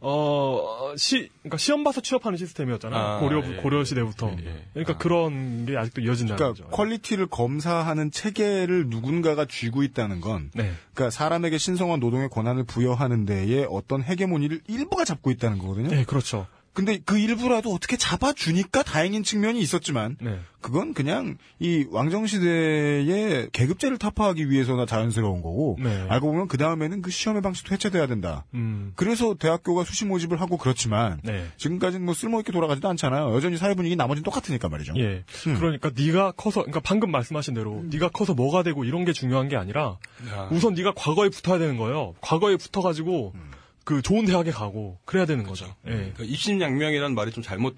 [0.00, 3.00] 어, 시, 그러니까 시험 봐서 취업하는 시스템이었잖아요.
[3.00, 4.34] 아, 고려, 예, 고려 예, 시대부터.
[4.38, 4.64] 예, 예.
[4.72, 6.76] 그러니까 그런 게 아직도 이어진다는 그러니까 거죠.
[6.76, 10.72] quality를 검사하는 체계를 누군가가 쥐고 있다는 건 네.
[10.94, 15.88] 그러니까 사람에게 신성한 노동의 권한을 부여하는 데에 어떤 헤게모니를 일부가 잡고 있다는 거거든요.
[15.88, 16.46] 네, 그렇죠.
[16.72, 20.38] 근데 그 일부라도 어떻게 잡아주니까 다행인 측면이 있었지만 네.
[20.62, 26.06] 그건 그냥 이 왕정 시대의 계급제를 타파하기 위해서나 자연스러운 거고 네.
[26.08, 28.46] 알고 보면 그 다음에는 그 시험의 방식도 해체돼야 된다.
[28.54, 28.92] 음.
[28.96, 31.46] 그래서 대학교가 수시 모집을 하고 그렇지만 네.
[31.58, 33.34] 지금까지는 뭐 쓸모있게 돌아가지도 않잖아요.
[33.34, 34.94] 여전히 사회 분위기 나머지는 똑같으니까 말이죠.
[34.96, 35.24] 예.
[35.48, 35.54] 음.
[35.56, 39.56] 그러니까 네가 커서 그러니까 방금 말씀하신 대로 네가 커서 뭐가 되고 이런 게 중요한 게
[39.56, 39.98] 아니라
[40.32, 40.48] 아.
[40.50, 42.14] 우선 네가 과거에 붙어야 되는 거예요.
[42.20, 43.50] 과거에 붙어 가지고 음.
[43.84, 45.66] 그 좋은 대학에 가고 그래야 되는 거죠.
[45.86, 45.90] 예.
[45.90, 47.76] 그러니까 입신양명이라는 말이 좀 잘못,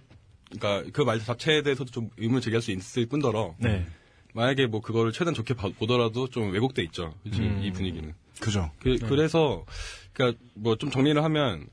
[0.51, 3.87] 그러니까 그 말 자체에 대해서도 좀 의문을 제기할 수 있을 뿐더러, 네.
[4.35, 7.15] 만약에 뭐 그거를 최대한 좋게 봐- 보더라도 좀 왜곡돼 있죠.
[7.33, 7.63] 지금 음.
[7.63, 8.13] 이 분위기는.
[8.41, 8.71] 그죠.
[8.81, 9.65] 그, 래서
[10.13, 11.67] 그러니까 뭐 좀 정리를 하면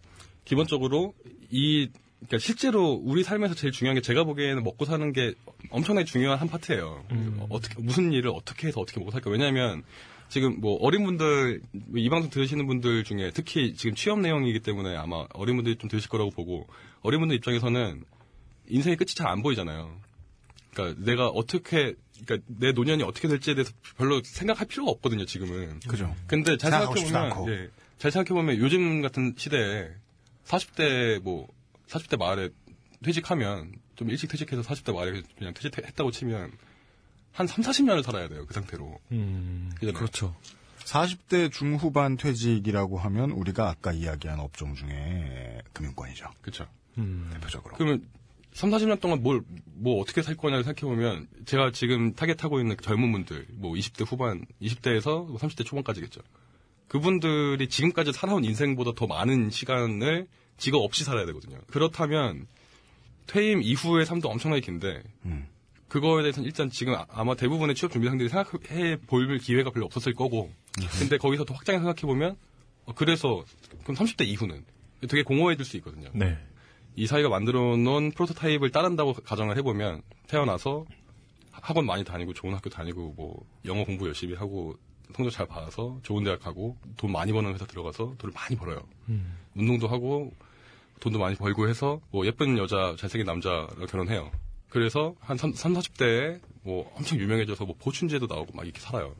[0.45, 1.13] 기본적으로
[1.49, 1.89] 이
[2.19, 5.33] 그러니까 실제로 우리 삶에서 제일 중요한 게 제가 보기에는 먹고 사는 게
[5.71, 7.03] 엄청나게 중요한 한 파트예요.
[7.49, 9.31] 어떻게 무슨 일을 어떻게 해서 어떻게 먹고 살까?
[9.31, 9.83] 왜냐하면
[10.31, 15.25] 지금 뭐 어린 분들 뭐이 방송 들으시는 분들 중에 특히 지금 취업 내용이기 때문에 아마
[15.33, 16.67] 어린 분들이 좀 들으실 거라고 보고
[17.01, 18.05] 어린 분들 입장에서는
[18.69, 19.99] 인생의 끝이 잘 안 보이잖아요.
[20.73, 21.95] 그러니까 내가 어떻게
[22.25, 25.81] 그러니까 내 노년이 어떻게 될지에 대해서 별로 생각할 필요가 없거든요, 지금은.
[25.81, 26.15] 그죠.
[26.27, 27.51] 근데 잘 생각해 보면, 않고.
[27.51, 29.89] 예, 잘 생각해 보면 요즘 같은 시대에
[30.45, 31.47] 40대 뭐,
[31.87, 32.49] 40대 말에
[33.03, 36.51] 퇴직하면, 좀 일찍 퇴직해서 40대 말에 그냥 퇴직했다고 치면,
[37.33, 38.99] 한 3, 40년을 살아야 돼요, 그 상태로.
[39.11, 39.71] 음.
[39.75, 39.93] 그잖아요.
[39.93, 40.35] 그렇죠.
[40.83, 46.25] 40대 중후반 퇴직이라고 하면 우리가 아까 이야기한 업종 중에 금융권이죠.
[46.41, 46.67] 그쵸.
[46.97, 47.29] 음.
[47.33, 47.75] 대표적으로.
[47.75, 48.05] 그러면
[48.53, 49.41] 3, 40년 동안 뭘,
[49.75, 54.45] 뭐 어떻게 살 거냐를 생각해보면, 제가 지금 타겟하고 있는 그 젊은 분들, 뭐 20대 후반,
[54.61, 56.21] 20대에서 30대 초반까지겠죠.
[56.89, 60.27] 그분들이 지금까지 살아온 인생보다 더 많은 시간을
[60.57, 61.59] 직업 없이 살아야 되거든요.
[61.67, 62.47] 그렇다면,
[63.27, 65.47] 퇴임 이후의 삶도 엄청나게 긴데, 음.
[65.91, 70.49] 그거에 대해서는 일단 지금 아- 아마 대부분의 취업 준비생들이 생각해 볼 기회가 별로 없었을 거고,
[70.99, 72.37] 근데 거기서 더 확장해 생각해 보면,
[72.85, 73.43] 어, 그래서,
[73.83, 74.63] 그럼 30대 이후는
[75.09, 76.09] 되게 공허해질 수 있거든요.
[76.13, 76.37] 네.
[76.95, 80.85] 이 사회가 만들어 놓은 프로토타입을 따른다고 가정을 해보면 태어나서
[81.51, 84.77] 학원 많이 다니고 좋은 학교 다니고 뭐 영어 공부 열심히 하고
[85.13, 88.81] 성적 잘 받아서 좋은 대학 가고 돈 많이 버는 회사 들어가서 돈을 많이 벌어요.
[89.09, 89.37] 음.
[89.55, 90.31] 운동도 하고
[91.01, 94.31] 돈도 많이 벌고 해서 뭐 예쁜 여자 잘생긴 남자랑 결혼해요.
[94.71, 99.15] 그래서 한 3, 40대에 뭐 엄청 유명해져서 뭐 포춘제도 나오고 막 이렇게 살아요.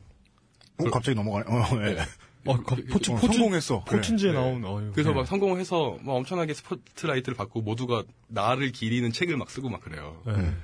[0.78, 1.44] 어, 갑자기 넘어가네.
[1.46, 1.98] 어, 네.
[2.46, 3.84] 어, 그 포춘, 어, 포춘, 성공했어.
[3.84, 4.38] 포춘지에 네.
[4.38, 4.92] 나온, 어휴.
[4.92, 5.16] 그래서 네.
[5.16, 10.22] 막 성공해서 막 엄청나게 스포트라이트를 받고 모두가 나를 기리는 책을 막 쓰고 막 그래요.
[10.26, 10.54] 네.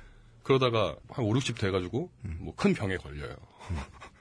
[0.43, 3.37] 그러다가 한 5, 60 돼가지고 뭐큰 병에 걸려요.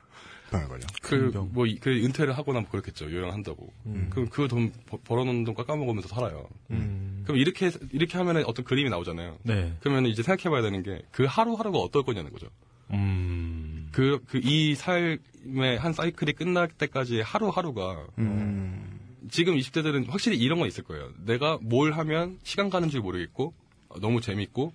[0.52, 0.82] 병에 걸려.
[1.02, 1.50] 그, 병.
[1.52, 3.12] 뭐, 이- 그 은퇴를 하거나 뭐 그렇겠죠.
[3.12, 3.72] 요양한다고.
[4.10, 4.72] 그럼 그 돈
[5.04, 6.48] 벌어놓은 돈 깎아먹으면서 살아요.
[6.72, 7.22] 음.
[7.26, 9.38] 그럼 이렇게, 이렇게 하면 어떤 그림이 나오잖아요.
[9.44, 9.74] 네.
[9.82, 12.48] 그러면 이제 생각해봐야 되는 게 그 하루하루가 어떨 거냐는 거죠.
[12.92, 13.90] 음.
[13.92, 19.00] 그, 그, 이 삶의 한 사이클이 끝날 때까지 하루하루가 음.
[19.30, 21.10] 지금 20대들은 확실히 이런 건 있을 거예요.
[21.26, 23.54] 내가 뭘 하면 시간 가는 줄 모르겠고
[23.90, 24.72] 어, 너무 재밌고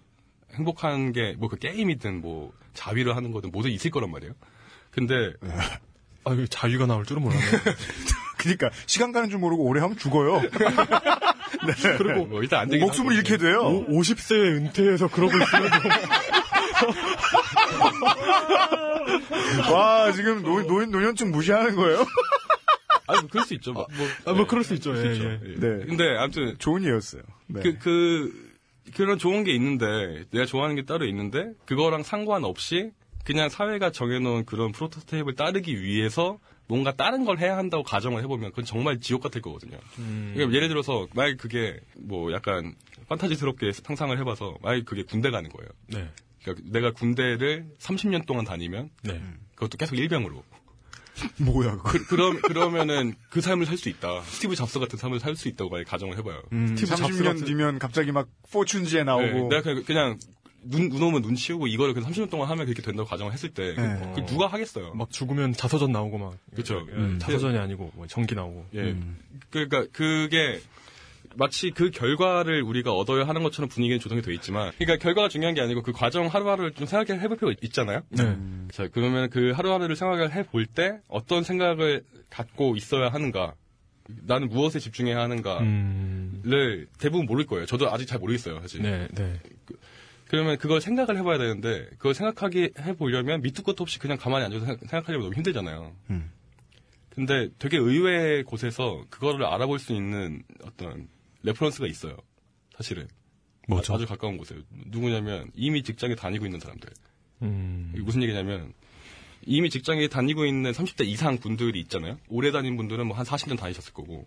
[0.54, 4.34] 행복한 게 뭐 그 게임이든 뭐 자위를 하는 거든 모두 있을 거란 말이에요.
[4.92, 5.32] 근데
[6.24, 7.42] 아, 이거 자위가 나올 줄은 몰랐네.
[8.38, 10.40] 그러니까 시간 가는 줄 모르고 오래 하면 죽어요.
[10.50, 11.96] 네.
[11.98, 13.14] 그리고 뭐 일단 안 목숨을.
[13.14, 13.60] 잃게 돼요.
[13.60, 15.90] 오, 50세에 은퇴해서 그러고 있으면 좀.
[19.72, 22.04] 와 지금 노, 노인 노년층 무시하는 거예요?
[23.06, 23.72] 아니 뭐 그럴 수 있죠.
[23.72, 24.92] 뭐, 뭐, 아, 뭐 그럴 수 있죠.
[24.92, 25.34] 그럴 예, 수 예.
[25.34, 25.46] 있죠.
[25.46, 25.54] 예.
[25.54, 25.86] 네.
[25.86, 27.22] 근데 아무튼 좋은 예였어요.
[27.46, 27.60] 네.
[27.62, 28.52] 그, 그,
[28.94, 32.90] 그런 좋은 게 있는데, 내가 좋아하는 게 따로 있는데, 그거랑 상관없이,
[33.24, 38.64] 그냥 사회가 정해놓은 그런 프로토타입을 따르기 위해서 뭔가 다른 걸 해야 한다고 가정을 해보면 그건
[38.64, 39.78] 정말 지옥 같을 거거든요.
[39.96, 42.74] 그러니까 예를 들어서, 만약 그게 뭐 약간
[43.08, 45.68] 판타지스럽게 상상을 해봐서, 만약 그게 군대 가는 거예요.
[45.88, 46.08] 네.
[46.42, 49.22] 그러니까 내가 군대를 30년 동안 다니면, 네.
[49.54, 50.42] 그것도 계속 일병으로.
[51.38, 51.76] 뭐야?
[51.84, 54.22] 그, 그럼, 그러면은 그 삶을 살 수 있다.
[54.22, 56.42] 스티브 잡스 같은 삶을 살 수 있다고 만약 가정을 해봐요.
[56.52, 60.18] 음, 스티브 잡스 30년 같은- 뒤면 갑자기 막 포춘지에 나오고 네, 내가 그냥, 그냥
[60.64, 63.74] 눈, 눈 오면 눈 치우고 이거를 그래서 30년 동안 하면 그렇게 된다고 가정을 했을 때,
[63.74, 64.12] 네.
[64.14, 64.94] 그 누가 하겠어요?
[64.94, 66.34] 막 죽으면 자서전 나오고 막.
[66.54, 66.86] 그쵸.
[66.88, 67.18] 예, 음.
[67.18, 68.66] 자서전이 아니고 뭐 전기 나오고.
[68.74, 68.96] 예.
[69.50, 70.60] 그러니까 그게
[71.34, 75.60] 마치 그 결과를 우리가 얻어야 하는 것처럼 분위기는 조성이 돼 있지만, 그러니까 결과가 중요한 게
[75.60, 78.02] 아니고 그 과정 하루하루를 좀 생각해 해볼 필요가 있잖아요.
[78.10, 78.36] 네.
[78.72, 83.54] 자, 그러면 그 하루하루를 생각을 해볼 때 어떤 생각을 갖고 있어야 하는가,
[84.26, 86.86] 나는 무엇에 집중해야 하는가를 음.
[86.98, 87.66] 대부분 모를 거예요.
[87.66, 88.82] 저도 아직 잘 모르겠어요, 사실.
[88.82, 89.40] 네, 네.
[90.32, 94.80] 그러면 그걸 생각을 해봐야 되는데 그걸 생각하게 해보려면 밑도 끝도 없이 그냥 가만히 앉아서 생각-
[94.88, 95.94] 생각하려면 너무 힘들잖아요.
[96.08, 96.30] 음.
[97.10, 101.06] 근데 되게 의외의 곳에서 그거를 알아볼 수 있는 어떤
[101.42, 102.16] reference가 있어요.
[102.74, 103.08] 사실은.
[103.68, 103.92] 뭐죠?
[103.92, 104.56] 아- 아주 가까운 곳에.
[104.86, 106.88] 누구냐면 이미 직장에 다니고 있는 사람들.
[107.42, 107.92] 음.
[107.98, 108.72] 무슨 얘기냐면
[109.44, 112.18] 이미 직장에 다니고 있는 30대 이상 분들이 있잖아요.
[112.30, 114.24] 오래 다닌 분들은 뭐 한 40년 다니셨을 거고,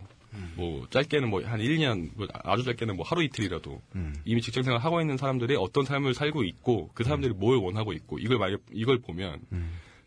[0.56, 3.82] 뭐 짧게는 뭐 한 1, 2년, 뭐 아주 짧게는 뭐 하루 이틀이라도
[4.26, 8.20] 이미 직장 생활 하고 있는 사람들이 어떤 삶을 살고 있고 그 사람들이 뭘 원하고 있고
[8.20, 9.40] 이걸 만약 이걸 보면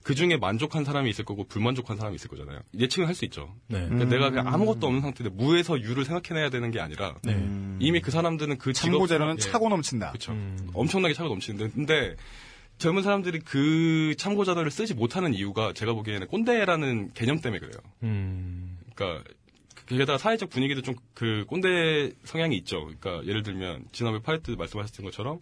[0.02, 2.60] 그 중에 만족한 사람이 있을 거고 불만족한 사람이 있을 거잖아요.
[2.78, 3.54] 예측은 할 수 있죠.
[3.66, 3.80] 네.
[3.84, 7.36] 그러니까 내가 그냥 아무것도 없는 상태인데 무에서 유를 생각해내야 되는 게 아니라 네.
[7.78, 9.38] 이미 그 사람들은 그 직업 참고자료는 예.
[9.38, 10.08] 차고 넘친다.
[10.12, 10.34] 그렇죠.
[10.72, 12.16] 엄청나게 차고 넘치는데 근데
[12.78, 17.78] 젊은 사람들이 그 참고 자료를 쓰지 못하는 이유가 제가 보기에는 꼰대라는 개념 때문에 그래요.
[18.04, 18.78] 음.
[18.94, 19.24] 그러니까
[19.88, 22.84] 게다가 사회적 분위기도 좀 그 꼰대 성향이 있죠.
[22.84, 25.40] 그러니까 예를 들면 지난번에 파레트 말씀하셨던 것처럼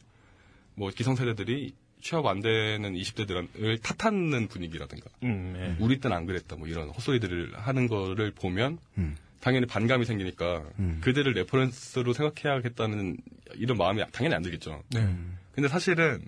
[0.74, 5.76] 뭐 기성세대들이 취업 안 되는 20대들을 탓하는 분위기라든가 음, 네.
[5.78, 9.16] 우리 때는 안 그랬다 뭐 이런 헛소리들을 하는 거를 보면 음.
[9.40, 10.98] 당연히 반감이 생기니까 음.
[11.02, 13.18] 그들을 reference로 생각해야겠다는
[13.56, 14.82] 이런 마음이 당연히 안 들겠죠.
[14.94, 15.14] 네.
[15.52, 16.22] 근데 사실은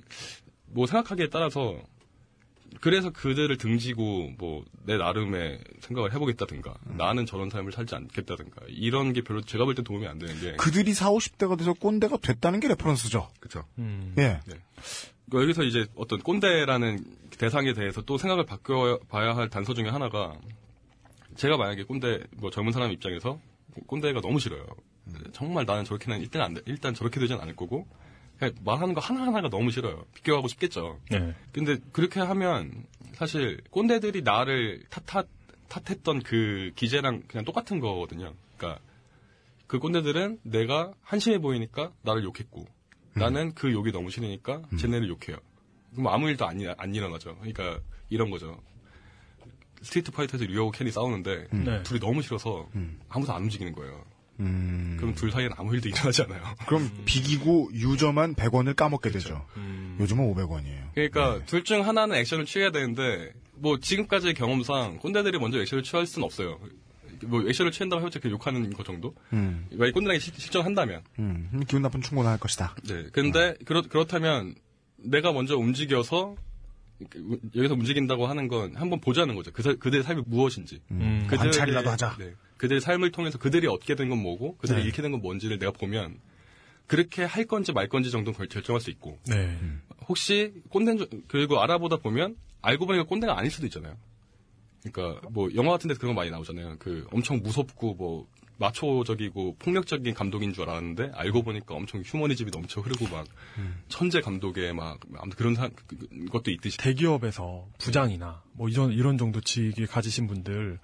[0.66, 1.82] 뭐 생각하기에 따라서
[2.80, 9.20] 그래서 그들을 등지고 뭐 내 나름의 생각을 해보겠다든가 나는 저런 삶을 살지 않겠다든가 이런 게
[9.20, 12.68] 별로 제가 볼 때 도움이 안 되는 게 그들이 4, 50대가 돼서 꼰대가 됐다는 게
[12.68, 13.28] reference죠.
[13.38, 13.66] 그렇죠.
[13.76, 14.14] 음.
[14.16, 14.40] 예.
[14.46, 14.54] 네.
[15.28, 17.04] 그러니까 여기서 이제 어떤 꼰대라는
[17.36, 20.32] 대상에 대해서 또 생각을 바꿔봐야 할 단서 중에 하나가
[21.36, 23.38] 제가 만약에 꼰대 뭐 젊은 사람 입장에서
[23.86, 24.64] 꼰대가 너무 싫어요.
[25.32, 26.62] 정말 나는 저렇게는 일단 안 돼.
[26.64, 27.86] 일단 저렇게 되진 않을 거고
[28.38, 30.04] 그냥 말하는 거 하나하나가 너무 싫어요.
[30.14, 31.00] 비껴가고 싶겠죠.
[31.10, 31.34] 네.
[31.52, 32.84] 근데 그렇게 하면
[33.14, 35.26] 사실 꼰대들이 나를 탓,
[35.68, 38.32] 탓했던 그 기제랑 그냥 똑같은 거거든요.
[38.56, 38.80] 그러니까
[39.66, 42.66] 그 꼰대들은 내가 한심해 보이니까 나를 욕했고
[43.14, 45.36] 나는 그 욕이 너무 싫으니까 쟤네를 욕해요.
[45.92, 47.34] 그럼 아무 일도 안, 일- 안 일어나죠.
[47.38, 48.60] 그러니까 이런 거죠.
[49.82, 51.82] 스트리트 파이터에서 류하고 켄이 싸우는데 네.
[51.82, 52.68] 둘이 너무 싫어서
[53.08, 54.04] 아무도 안 움직이는 거예요.
[54.40, 54.96] 음.
[54.98, 56.42] 그럼 둘 사이엔 아무 일도 일어나지 않아요.
[56.66, 59.44] 그럼 비기고 유저만 100원을 까먹게 되죠.
[60.00, 60.90] 요즘은 500원이에요.
[60.94, 66.58] 그러니까 둘중 하나는 액션을 취해야 되는데 뭐 지금까지의 경험상 꼰대들이 먼저 액션을 취할 수는 없어요.
[67.24, 69.12] 뭐 액션을 취한다고 해봤자 그 욕하는 거 정도.
[69.32, 69.66] 음.
[69.72, 71.02] 만약 실- 실천한다면.
[71.18, 72.76] 음, 기분 나쁜 충고는 할 것이다.
[72.86, 73.06] 네.
[73.12, 74.54] 근데 그렇 그렇다면
[74.98, 76.36] 내가 먼저 움직여서
[77.10, 79.50] 그, 여기서 움직인다고 하는 건 한번 보자는 거죠.
[79.52, 80.80] 그 사- 그들의 삶이 무엇인지.
[80.92, 82.16] 음, 관찰이라도 하자.
[82.18, 82.34] 네.
[82.58, 84.84] 그들의 삶을 통해서 그들이 얻게 된 건 뭐고 그들이 네.
[84.86, 86.18] 잃게 된 건 뭔지를 내가 보면
[86.86, 89.56] 그렇게 할 건지 말 건지 정도는 결- 결정할 수 있고 네.
[90.08, 93.96] 혹시 꼰대 그리고 알아보다 보면 알고 보니까 꼰대가 아닐 수도 있잖아요.
[94.82, 96.76] 그러니까 뭐 영화 같은 데서 그런 거 많이 나오잖아요.
[96.78, 98.26] 그 엄청 무섭고 뭐
[98.56, 103.26] 마초적이고 폭력적인 감독인 줄 알았는데 알고 보니까 엄청 휴머니즘이 넘쳐 흐르고 막
[103.88, 109.16] 천재 감독의 막 아무튼 그런 사, 그- 그- 것도 있듯이 대기업에서 부장이나 뭐 이런 이런
[109.18, 110.78] 정도 직위 가지신 분들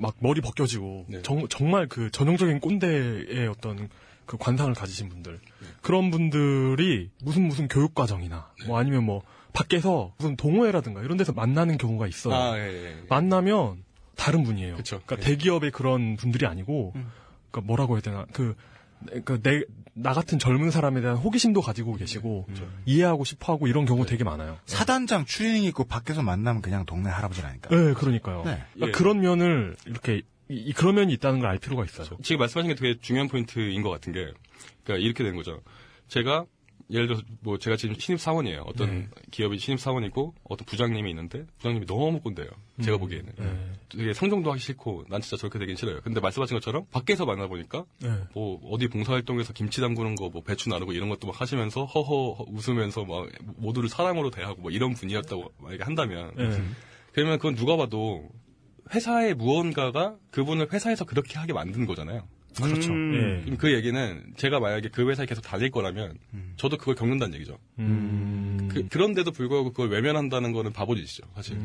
[0.00, 1.22] 막 머리 벗겨지고 네.
[1.22, 3.88] 정, 정말 그 전형적인 꼰대의 어떤
[4.24, 5.66] 그 관상을 가지신 분들 네.
[5.82, 8.66] 그런 분들이 무슨 무슨 교육 과정이나 네.
[8.66, 12.34] 뭐 아니면 뭐 밖에서 무슨 동호회라든가 이런 데서 만나는 경우가 있어요.
[12.34, 12.96] 아, 예, 예, 예.
[13.08, 14.76] 만나면 다른 분이에요.
[14.76, 15.00] 그쵸.
[15.06, 15.30] 그러니까 예.
[15.30, 18.54] 대기업의 그런 분들이 아니고, 그러니까 뭐라고 해야 되나 그.
[19.24, 19.62] 그 내,
[19.94, 22.46] 나 같은 젊은 사람에 대한 호기심도 가지고 계시고,
[22.84, 24.58] 이해하고 싶어 하고 이런 경우 되게 많아요.
[24.66, 27.74] 사단장 추리닝 입고 밖에서 만나면 그냥 동네 할아버지라니까.
[27.74, 28.42] 네, 그러니까요.
[28.44, 28.62] 네.
[28.74, 28.90] 그러니까 예.
[28.92, 32.08] 그런 면을 이렇게, 이, 이- 그런 면이 있다는 걸 알 필요가 있어요.
[32.22, 34.32] 지금 말씀하신 게 되게 중요한 포인트인 것 같은 게,
[34.84, 35.60] 그러니까 이렇게 되는 거죠.
[36.08, 36.44] 제가
[36.90, 38.62] 예를 들어서 뭐 제가 지금 신입 사원이에요.
[38.66, 39.08] 어떤 네.
[39.32, 42.50] 기업이 신입 사원이고 어떤 부장님이 있는데 부장님이 너무 꼰대예요.
[42.82, 43.00] 제가 음.
[43.00, 43.72] 보기에는 네.
[43.88, 46.00] 되게 성정도 하기 싫고 난 진짜 저렇게 되긴 싫어요.
[46.02, 48.10] 근데 말씀하신 것처럼 밖에서 만나 보니까 네.
[48.34, 53.04] 뭐 어디 봉사활동에서 김치 담그는 거 뭐 배추 나르고 이런 것도 막 하시면서 허허 웃으면서
[53.04, 56.62] 막 모두를 사랑으로 대하고 뭐 이런 분이었다고 만약에 한다면 네.
[57.12, 58.28] 그러면 그건 누가 봐도
[58.94, 62.28] 회사의 무언가가 그분을 회사에서 그렇게 하게 만든 거잖아요.
[62.64, 62.92] 그렇죠.
[62.92, 63.42] 예.
[63.44, 66.18] 그럼 그 얘기는 제가 만약에 그 회사에 계속 다닐 거라면
[66.56, 67.58] 저도 그걸 겪는다는 얘기죠.
[67.78, 68.68] 음.
[68.72, 71.58] 그, 그런데도 불구하고 그걸 외면한다는 거는 바보짓이죠, 사실.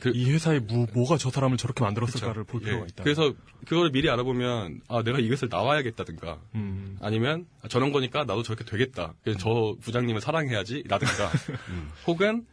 [0.00, 2.66] 그- 이 회사에 뭐, 뭐가 저 사람을 저렇게 만들었을까를 볼 예.
[2.66, 3.02] 필요가 있다.
[3.04, 3.32] 그래서
[3.66, 6.96] 그걸 미리 알아보면 아 내가 이 회사를 나와야겠다든가 음.
[7.00, 9.14] 아니면 아, 저런 거니까 나도 저렇게 되겠다.
[9.22, 11.30] 그래서 저 부장님을 사랑해야지 라든가
[12.06, 12.46] 혹은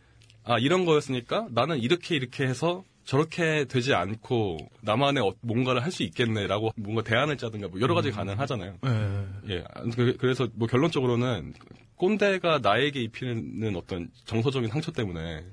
[0.44, 6.04] 아 이런 거였으니까 나는 이렇게 이렇게 해서 저렇게 되지 않고 나만의 어- 뭔가를 할 수
[6.04, 8.78] 있겠네라고 뭔가 대안을 짜든가 뭐 여러 가지 가능하잖아요.
[8.86, 9.54] 예.
[9.56, 9.64] 예.
[9.96, 11.54] 그- 그래서 뭐 결론적으로는
[11.96, 15.46] 꼰대가 나에게 입히는 어떤 정서적인 상처 때문에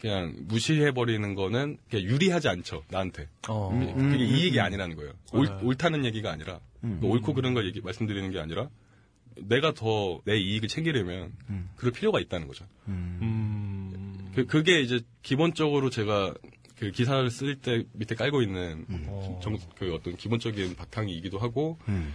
[0.00, 3.28] 그냥 무시해버리는 거는 그냥 유리하지 않죠, 나한테.
[3.48, 3.70] 어.
[3.72, 5.12] 음, 그게 이익이 아니라는 거예요.
[5.32, 5.52] 옳, 네.
[5.62, 6.60] 옳다는 얘기가 아니라,
[7.00, 8.68] 뭐 옳고 그른 걸 얘기, 말씀드리는 게 아니라,
[9.36, 11.32] 내가 더 내 이익을 챙기려면,
[11.76, 12.66] 그럴 필요가 있다는 거죠.
[12.88, 14.30] 음.
[14.34, 16.34] 그, 그게 이제 기본적으로 제가
[16.78, 19.40] 그 기사를 쓸 때 밑에 깔고 있는 어.
[19.42, 22.12] 정, 그 어떤 기본적인 바탕이기도 하고, 음.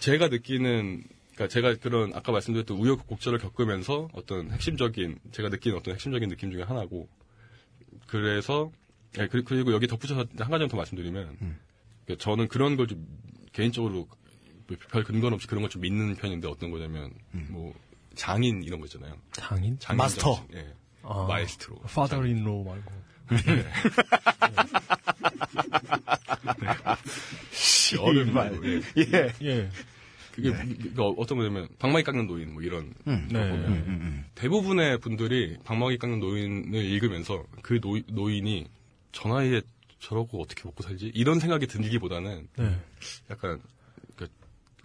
[0.00, 1.04] 제가 느끼는
[1.34, 6.62] 그러니까 제가 그런 아까 말씀드렸던 우여곡절을 겪으면서 어떤 핵심적인 제가 느끼는 어떤 핵심적인 느낌 중에
[6.62, 7.08] 하나고
[8.06, 8.70] 그래서
[9.18, 11.56] 예, 그리- 그리고 여기 덧붙여서 한 가지 더 말씀드리면
[12.06, 13.06] 그 저는 그런 걸 좀
[13.52, 14.08] 개인적으로
[14.90, 17.12] 별 근거 없이 그런 걸 좀 믿는 편인데 어떤 거냐면
[17.48, 17.74] 뭐
[18.14, 19.16] 장인 이런 거 있잖아요.
[19.32, 19.78] 장인?
[19.78, 20.34] 장인 마스터.
[20.36, 20.72] 정신, 예.
[21.08, 21.26] 아.
[21.26, 21.80] 마에스트로.
[22.24, 22.92] in law 말고.
[28.00, 28.50] 어른 말.
[28.50, 28.80] 말고, 예.
[28.98, 29.32] 예.
[29.42, 29.68] 예.
[30.32, 33.28] 그게 그 어떤 거냐면 방망이 깎는 노인 뭐 이런 음.
[33.32, 33.50] 거 네.
[33.50, 38.68] 보면 음, 대부분의 분들이 방망이 깎는 노인을 읽으면서 그 노, 노인이
[39.10, 39.62] 저 나이에
[39.98, 42.80] 저러고 어떻게 먹고 살지 이런 생각이 들기보다는 네.
[43.30, 43.66] 약간 그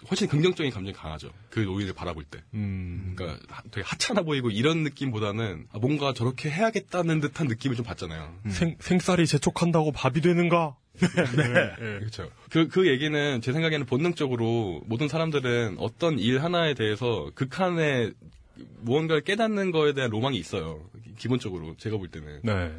[0.10, 3.14] 훨씬 긍정적인 감정이 강하죠 그 노인을 바라볼 때 음.
[3.16, 8.34] 그러니까 하- 되게 하찮아 보이고 이런 느낌보다는 아, 뭔가 저렇게 해야겠다는 듯한 느낌을 좀 받잖아요
[8.50, 10.76] 생, 생쌀이 재촉한다고 밥이 되는가?
[10.94, 11.74] 네.
[11.82, 12.00] 예.
[12.00, 12.30] 그렇죠.
[12.52, 18.14] 그, 그 얘기는 제 생각에는 본능적으로 모든 사람들은 어떤 일 하나에 대해서 극한의
[18.82, 20.82] 무언가를 깨닫는 거에 대한 로망이 있어요.
[21.18, 22.42] 기본적으로 제가 볼 때는.
[22.44, 22.72] 네.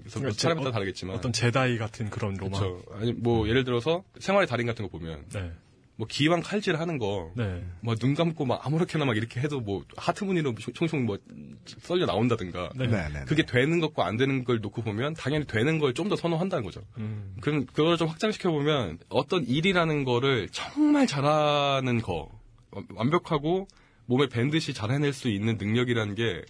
[0.00, 1.14] 그래서 뭐 사람마다 다르겠지만.
[1.14, 2.60] 어떤 제다이 같은 그런 로망.
[2.60, 2.82] 그렇죠.
[2.92, 5.52] 아니 뭐 예를 들어서 생활의 달인 같은 거 보면 네.
[6.00, 7.62] 뭐 기왕 칼질 하는 거, 네.
[7.82, 11.18] 뭐눈 감고 막 아무렇게나 막 이렇게 해도 뭐 하트 무늬로 총총 뭐
[11.66, 12.70] 썰려 나온다든가.
[12.74, 12.86] 네.
[12.86, 13.24] 네, 네.
[13.26, 16.80] 그게 되는 것과 안 되는 걸 놓고 보면 당연히 되는 걸 좀 더 선호한다는 거죠.
[16.96, 17.36] 음.
[17.42, 22.30] 그럼 그걸 좀 확장시켜 보면 어떤 일이라는 거를 정말 잘하는 거
[22.70, 23.68] 어, 완벽하고
[24.06, 26.42] 몸에 밴듯이 잘 해낼 수 있는 능력이라는 게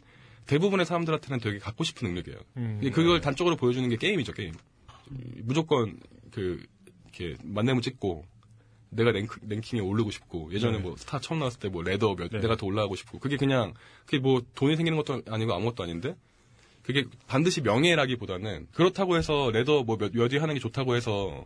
[0.47, 2.39] 대부분의 사람들한테는 되게 갖고 싶은 능력이에요.
[2.57, 2.81] 음.
[2.95, 4.53] 그걸 단적으로 보여주는 게 게임이죠, 게임.
[5.43, 5.99] 무조건
[6.31, 6.63] 그
[7.13, 8.25] 이렇게 만렙을 찍고
[8.91, 10.83] 내가 랭크, 랭킹에 오르고 싶고 예전에 네.
[10.83, 12.41] 뭐 스타 처음 나왔을 때 뭐 ladder 몇 네.
[12.41, 16.17] 내가 더 올라가고 싶고 그게 그냥 그게 뭐 돈이 생기는 것도 아니고 아무것도 아닌데
[16.83, 21.45] 그게 반드시 명예라기보다는 그렇다고 해서 ladder 뭐 몇, 몇위 하는 게 좋다고 해서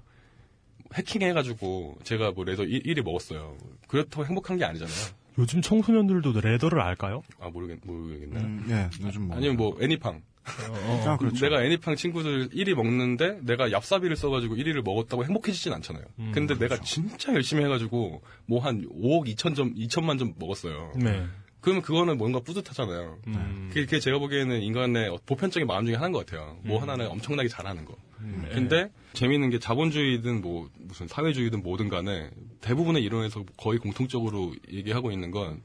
[0.94, 3.56] 해킹해가지고 제가 뭐 ladder 1, 위 먹었어요.
[3.88, 4.94] 그렇다고 행복한 게 아니잖아요.
[5.38, 7.22] 요즘 청소년들도 레더를 알까요?
[7.40, 8.44] 아 모르겠 모르겠나요?
[8.44, 9.36] 음, 예, 요즘 뭐.
[9.36, 10.22] 아니면 뭐 애니팡.
[10.44, 11.46] 아, 그렇죠.
[11.46, 16.04] 내가 애니팡 친구들 1위 먹는데 내가 얍사비를 써가지고 1위를 먹었다고 행복해지진 않잖아요.
[16.18, 20.92] 음, 근데 내가 진짜 열심히 해가지고 뭐 한 5억 2천 점, 2천만 점 먹었어요.
[20.96, 21.26] 네.
[21.60, 23.18] 그러면 그거는 뭔가 뿌듯하잖아요.
[23.26, 23.66] 음.
[23.68, 26.58] 그게, 그게 제가 보기에는 인간의 보편적인 마음 중에 하나인 것 같아요.
[26.62, 27.96] 뭐 하나는 엄청나게 잘하는 거.
[28.20, 28.46] 음.
[28.52, 32.30] 근데 재미있는 게 자본주의든 뭐 무슨 사회주의든 뭐든 간에
[32.60, 35.62] 대부분의 이론에서 거의 공통적으로 얘기하고 있는 건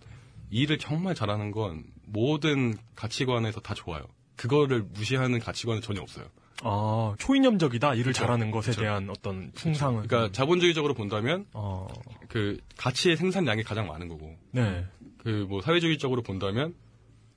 [0.51, 4.03] 일을 정말 잘하는 건 모든 가치관에서 다 좋아요.
[4.39, 6.25] 그거를 무시하는 가치관은 전혀 없어요.
[6.63, 7.93] 아, 초이념적이다.
[7.95, 8.21] 일을 그쵸.
[8.21, 8.81] 잘하는 것에 그쵸.
[8.81, 10.07] 대한 어떤 풍상은.
[10.07, 11.87] 그러니까 자본주의적으로 본다면 어,
[12.29, 14.85] 그 가치의 생산량이 가장 많은 거고 네.
[15.17, 16.73] 그 뭐 사회주의적으로 본다면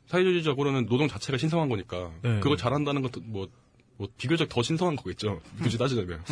[0.07, 2.39] 사회주의적으로는 노동 자체가 신성한 거니까 네.
[2.41, 3.49] 그걸 잘한다는 것도 뭐,
[3.97, 5.41] 뭐 비교적 더 신성한 거겠죠.
[5.61, 6.23] 굳이 따지자면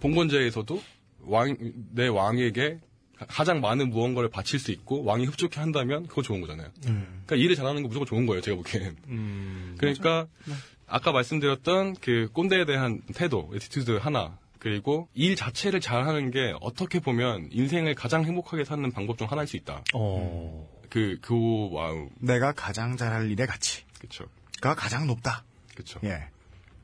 [0.00, 0.82] 봉건제에서도
[1.22, 1.56] 왕
[1.94, 2.80] 내 왕에게
[3.28, 6.68] 가장 많은 무언가를 바칠 수 있고 왕이 흡족해 한다면 그거 좋은 거잖아요.
[6.82, 8.40] 그러니까 일을 잘하는 거 무조건 좋은 거예요.
[8.40, 8.96] 제가 보기엔.
[9.08, 10.26] 음, 그러니까
[10.86, 17.48] 아까 말씀드렸던 그 꼰대에 대한 태도, attitude 하나 그리고 일 자체를 잘하는 게 어떻게 보면
[17.52, 19.82] 인생을 가장 행복하게 사는 방법 중 하나일 수 있다.
[19.94, 21.34] 어, 그, 그,
[21.70, 22.08] wow.
[22.18, 23.84] 내가 가장 잘할 일의 가치.
[24.00, 24.24] 그쵸.
[24.60, 25.44] 가 가장 높다.
[25.74, 26.00] 그쵸.
[26.04, 26.28] 예.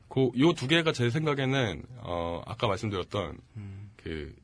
[0.09, 3.37] 그, 요 두 개가 제 생각에는, 어, 아까 말씀드렸던,
[3.97, 4.35] 그,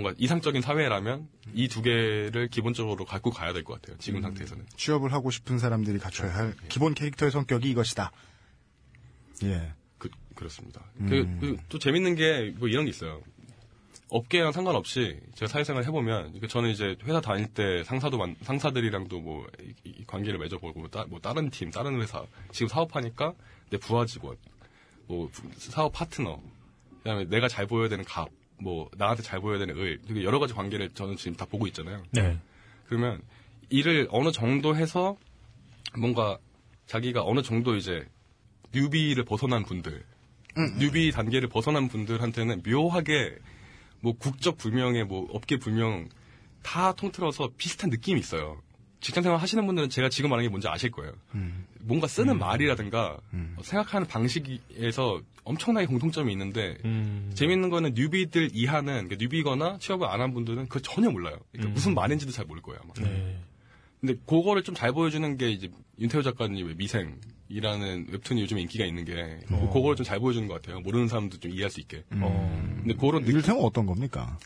[0.00, 3.96] 뭔가 이상적인 사회라면 이 두 개를 기본적으로 갖고 가야 될 것 같아요.
[3.98, 4.66] 지금 상태에서는.
[4.76, 8.10] 취업을 하고 싶은 사람들이 갖춰야 할 기본 캐릭터의 성격이 이것이다.
[9.44, 9.72] 예.
[9.98, 10.84] 그, 그렇습니다.
[11.00, 11.08] 음.
[11.08, 13.22] 그, 그, 또 재밌는 게 뭐 이런 게 있어요.
[14.10, 19.46] 업계랑 상관없이 제가 사회생활 해보면 저는 이제 회사 다닐 때 상사도 만- 상사들이랑도 뭐
[20.06, 23.34] 관계를 맺어보고 뭐, 따- 뭐 다른 팀 다른 회사 지금 사업하니까
[23.68, 24.36] 내 부하 직원
[25.08, 26.40] 뭐 부- 사업 파트너
[26.98, 28.28] 그다음에 내가 잘 보여야 되는 갑
[28.60, 32.02] 뭐 나한테 잘 보여야 되는 을 되게 여러 가지 관계를 저는 지금 다 보고 있잖아요.
[32.12, 32.38] 네.
[32.86, 33.20] 그러면
[33.70, 35.16] 일을 어느 정도 해서
[35.96, 36.38] 뭔가
[36.86, 38.06] 자기가 어느 정도 이제
[38.74, 40.04] 뉴비를 벗어난 분들,
[40.78, 43.36] 뉴비 단계를 벗어난 분들한테는 묘하게
[44.00, 46.08] 뭐 국적 불명의 뭐 업계 불명
[46.62, 48.60] 다 통틀어서 비슷한 느낌이 있어요.
[49.00, 51.12] 직장생활 하시는 분들은 제가 지금 말하는 게 뭔지 아실 거예요.
[51.80, 57.30] 뭔가 쓰는 말이라든가 어, 생각하는 방식에서 엄청나게 공통점이 있는데 음.
[57.34, 61.38] 재밌는 거는 뉴비들 이하는 그러니까 뉴비거나 취업을 안 한 분들은 그걸 전혀 몰라요.
[61.52, 61.74] 그러니까 음.
[61.74, 62.80] 무슨 말인지도 잘 모를 거예요.
[62.82, 62.92] 아마.
[63.08, 63.38] 네.
[64.00, 69.40] 근데 그거를 좀 잘 보여주는 게 이제 윤태호 작가님의 미생이라는 웹툰이 요즘 인기가 있는 게
[69.50, 69.70] 어.
[69.72, 70.80] 그거를 좀 잘 보여주는 것 같아요.
[70.80, 72.04] 모르는 사람도 좀 이해할 수 있게.
[72.12, 72.80] 음.
[72.84, 74.38] 근데 그런 느- 이를테면 어떤 겁니까?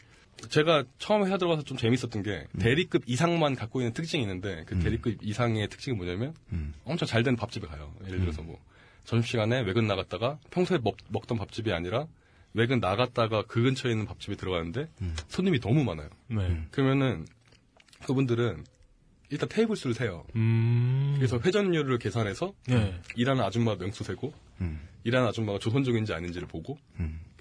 [0.49, 2.59] 제가 처음 회사 들어가서 좀 재밌었던 게 음.
[2.59, 6.75] 대리급 이상만 갖고 있는 특징이 있는데 그 대리급 이상의 특징이 뭐냐면 음.
[6.85, 7.95] 엄청 잘 된 밥집에 가요.
[8.07, 8.59] 예를 들어서 뭐
[9.05, 12.07] 점심시간에 외근 나갔다가 평소에 먹, 먹던 밥집이 아니라
[12.55, 15.15] 외근 나갔다가 그 근처에 있는 밥집에 들어가는데 음.
[15.29, 16.09] 손님이 너무 많아요.
[16.29, 16.67] 네.
[16.71, 17.27] 그러면은
[18.05, 18.65] 그분들은
[19.31, 20.27] 일단 테이블 수를 세요.
[20.37, 21.15] 음.
[21.17, 23.01] 그래서 회전율을 계산해서 네.
[23.17, 24.81] 일하는 아줌마 명수 세고 음.
[25.05, 26.77] 일하는 아줌마가 조선족인지 아닌지를 보고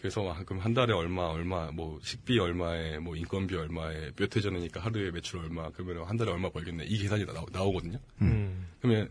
[0.01, 4.41] 그래서 아, 그럼 한 달에 얼마 얼마 뭐 식비 얼마에 뭐 인건비 얼마에 몇 회
[4.41, 7.99] 전이니까 하루에 매출 얼마 그러면 한 달에 얼마 벌겠네 이 계산이 나, 나오 거든요.
[8.21, 8.67] 음.
[8.81, 9.09] 그러면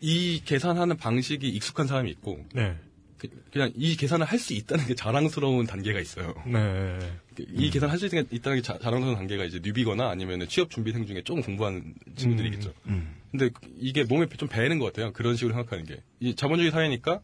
[0.00, 2.76] 이 계산하는 방식이 익숙한 사람이 있고 네.
[3.18, 6.34] 그, 냥이 계산을 할 수 있다는 게 자랑스러운 단계가 있어요.
[6.46, 6.98] 네.
[7.38, 11.42] 이 계산을 할수 있다는 게 자, 자랑스러운 단계가 이제 뉴비거나 아니면 취업 준비생 중에 조금
[11.42, 12.72] 공부한 친구들이겠죠.
[12.86, 13.14] 음.
[13.30, 15.12] 근데 이게 몸에 좀 배는 것 같아요.
[15.12, 16.02] 그런 식으로 생각하는 게.
[16.18, 17.20] 이 자본주의 사회니까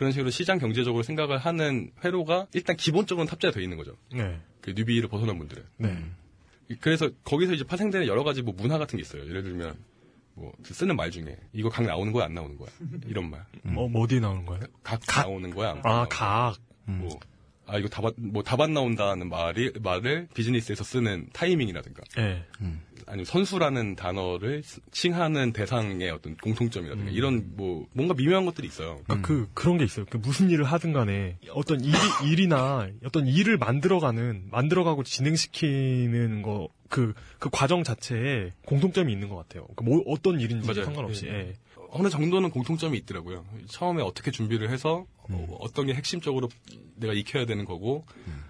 [0.00, 3.98] 그런 식으로 시장 경제적으로 생각을 하는 회로가 일단 기본적으로는 탑재되어 있는 거죠.
[4.10, 4.40] 네.
[4.62, 5.62] 그 뉴비를 벗어난 분들은.
[5.76, 6.02] 네.
[6.80, 9.28] 그래서 거기서 이제 파생되는 여러 가지 뭐 문화 같은 게 있어요.
[9.28, 9.74] 예를 들면
[10.32, 12.70] 뭐 쓰는 말 중에 이거 각 나오는 거야 안 나오는 거야
[13.08, 13.44] 이런 말.
[13.62, 14.64] 뭐, 뭐 어디 나오는 거예요?
[14.82, 15.72] 각, 나오는 거야.
[15.72, 16.56] 안 아, 각.
[16.86, 17.20] 뭐,
[17.66, 22.44] 아, 이거 다밭, 뭐, 다밭 나온다는 말이, 말을 비즈니스에서 쓰는 타이밍이라든가, 네.
[23.06, 29.00] 아니면 선수라는 단어를 쓰- 칭하는 대상의 어떤 공통점이라든가, 이런 뭐, 뭔가 미묘한 것들이 있어요.
[29.04, 30.04] 그러니까 그 그런 게 있어요.
[30.10, 37.50] 그 무슨 일을 하든 간에 어떤 일이 일이나 어떤 일을 만들어가는 만들어가고 진행시키는 거 그그
[37.52, 39.66] 과정 자체에 공통점이 있는 것 같아요.
[39.76, 40.84] 그뭐 어떤 일인지 맞아요.
[40.84, 41.26] 상관없이.
[41.26, 41.30] 예.
[41.32, 41.52] 예.
[41.92, 43.44] 어느 정도는 공통점이 있더라고요.
[43.68, 46.48] 처음에 어떻게 준비를 해서, 어, 어떤 게 핵심적으로
[46.96, 48.04] 내가 익혀야 되는 거고,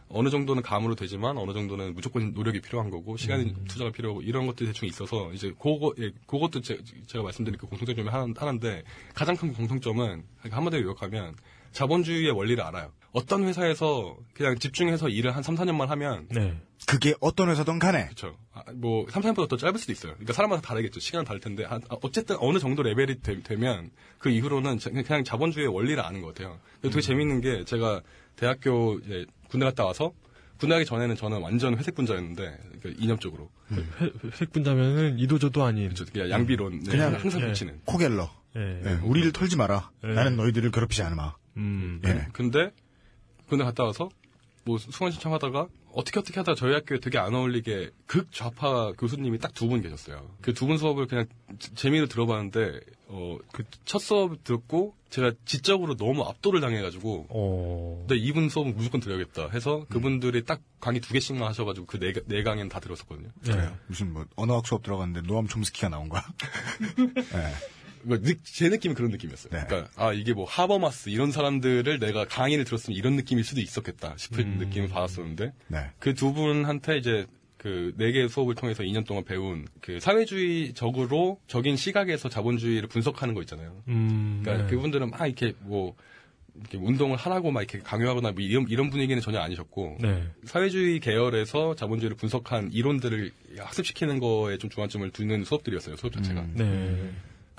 [0.09, 4.67] 어느 정도는 감으로 되지만, 어느 정도는 무조건 노력이 필요한 거고, 시간이 투자가 필요하고, 이런 것들이
[4.69, 6.79] 대충 있어서, 이제, 그거, 예, 그것도 제,
[7.13, 8.83] 가 말씀드린 그 공통점 중에 하나, 하나인데,
[9.15, 11.35] 가장 큰 공통점은, 그러니까 한마디로 요약하면,
[11.73, 12.93] 자본주의의 원리를 알아요.
[13.13, 16.57] 어떤 회사에서 그냥 집중해서 일을 한 3, 4년만 하면, 네.
[16.91, 18.05] 그게 어떤 회사든 간에.
[18.05, 18.37] 그렇죠.
[18.53, 20.13] 아, 뭐 3, 4년보다 더 짧을 수도 있어요.
[20.15, 21.01] 그러니까 사람마다 다르겠죠.
[21.01, 25.73] 시간은 다를 텐데 아, 아, 어쨌든 어느 정도 레벨이 되, 면그 이후로는 자- 그냥 자본주의의
[25.73, 26.59] 원리를 아는 것 같아요.
[26.83, 28.01] 되게 재밌는 게 제가
[28.37, 30.13] 대학교 이제 군대 갔다 와서
[30.59, 35.95] 군대 가기 전에는 저는 완전 회색 분자였는데 그 이념적으로 회, 회색 분자면은 이도저도 아닌.
[36.13, 37.47] 그냥 양비론 네, 그냥 항상 예.
[37.47, 37.81] 붙이는.
[37.87, 38.31] 코겔러.
[38.57, 38.83] 예.
[38.85, 39.91] 예, 우리를 털지 마라.
[40.05, 40.09] 예.
[40.09, 41.35] 나는 너희들을 괴롭히지 않으마.
[41.57, 42.01] 음.
[42.05, 42.27] 예.
[42.33, 42.73] 근데
[43.49, 44.09] 군대 갔다 와서
[44.65, 49.53] 뭐 수강 신청하다가 어떻게 어떻게 하다가 저희 학교에 되게 안 어울리게 극 좌파 교수님이 딱
[49.55, 50.31] 두 분 계셨어요.
[50.41, 51.27] 그 두 분 수업을 그냥
[51.59, 58.05] 재- 재미로 들어봤는데 어 그 첫 수업 듣고 제가 지적으로 너무 압도를 당해가지고 어.
[58.07, 62.69] 근데 이분 수업은 무조건 들어야겠다 해서 그분들이 딱 강의 두 개씩만 하셔가지고 그네 네 강의는
[62.69, 63.29] 다 들었었거든요.
[63.43, 63.77] 그래요.
[63.89, 66.23] 무슨 뭐 언어학 수업 들어갔는데 노암 촘스키가 나온 거야.
[67.35, 67.53] 예.
[68.03, 69.53] 뭐 느- 제 느낌은 그런 느낌이었어요.
[69.53, 69.65] 네.
[69.67, 74.59] 그러니까 아 이게 뭐 하버마스 이런 사람들을 내가 강의를 들었으면 이런 느낌일 수도 있었겠다 싶은
[74.59, 75.91] 느낌을 받았었는데 네.
[75.99, 77.27] 그두 분한테 이제
[77.59, 83.83] 그네 개의 수업을 통해서 2년 동안 배운 그 사회주의적으로 적인 시각에서 자본주의를 분석하는 거 있잖아요.
[83.89, 84.41] 음.
[84.43, 84.71] 그러니까 네.
[84.75, 85.95] 그분들은 막 이렇게 뭐
[86.59, 90.27] 이렇게 운동을 하라고 막 이렇게 강요하거나 뭐 이런 이런 분위기는 전혀 아니셨고 네.
[90.45, 95.97] 사회주의 계열에서 자본주의를 분석한 이론들을 학습시키는 거에 좀 중앙점을 두는 수업들이었어요.
[95.97, 96.47] 수업 자체가.
[96.55, 97.11] 네.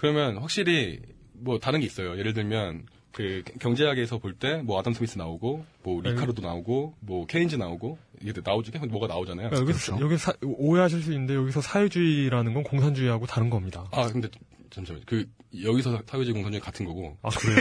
[0.01, 0.99] 그러면 확실히
[1.33, 2.17] 뭐 다른 게 있어요.
[2.17, 7.55] 예를 들면 그 경제학에서 볼 때 뭐 아담 스미스 나오고 뭐 리카르도 나오고 뭐 케인즈
[7.55, 9.49] 나오고 이게 나오지 뭐가 나오잖아요.
[9.51, 13.85] 그러니까 여기서 여기 사, 오해하실 수 있는데 여기서 사회주의라는 건 공산주의하고 다른 겁니다.
[13.91, 14.27] 아 근데
[14.71, 15.03] 잠시만요.
[15.05, 15.25] 그
[15.63, 17.17] 여기서 사회주의 공산주의 같은 거고.
[17.21, 17.57] 아 그래요?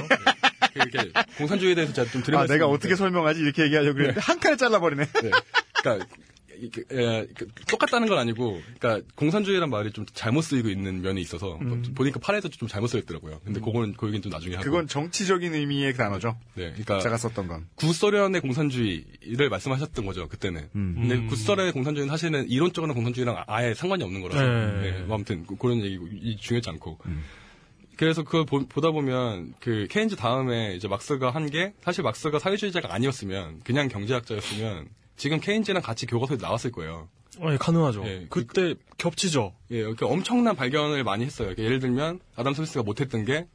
[0.77, 3.41] 이렇게 공산주의에 대해서 제가 좀 들은 아, 내가 어떻게 설명하지?
[3.41, 5.05] 이렇게 얘기하려고 그랬는데 한 칸에 잘라버리네.
[5.05, 5.31] 네.
[5.83, 6.07] 그러니까
[6.61, 11.57] 이게, 에, 그, 똑같다는 건 아니고, 그러니까 공산주의란 말이 좀 잘못 쓰이고 있는 면이 있어서
[11.61, 13.41] 뭐 보니까 팔에도 좀 잘못 쓰였더라고요.
[13.45, 14.65] 근데 그거는 그 얘기는 좀 나중에 하고.
[14.65, 16.37] 그건 정치적인 의미의 단어죠.
[16.55, 17.67] 네, 그러니까 제가 썼던 건.
[17.77, 20.69] 구소련의 공산주의를 말씀하셨던 거죠 그때는.
[20.73, 21.27] 근데 음.
[21.29, 24.43] 구소련의 공산주의는 사실은 이론적으로는 공산주의랑 아예 상관이 없는 거라서.
[24.43, 24.91] 네.
[24.93, 26.99] 네, 뭐 아무튼 그- 그런 얘기고 이- 중요하지 않고.
[27.97, 32.95] 그래서 그걸 보, 다 보면 그 케인즈 다음에 이제 막스가 한 게 사실 막스가 사회주의자가
[32.95, 34.87] 아니었으면 그냥 경제학자였으면
[35.21, 37.09] 지금 케인즈랑 같이 교과서에 나왔을 거예요.
[37.41, 38.05] 어, 예, 가능하죠.
[38.07, 39.55] 예, 그때 겹치죠.
[39.71, 41.49] 예, 이렇게 엄청난 발견을 많이 했어요.
[41.49, 43.47] 이렇게 예를 들면 아담 스미스가 못했던 게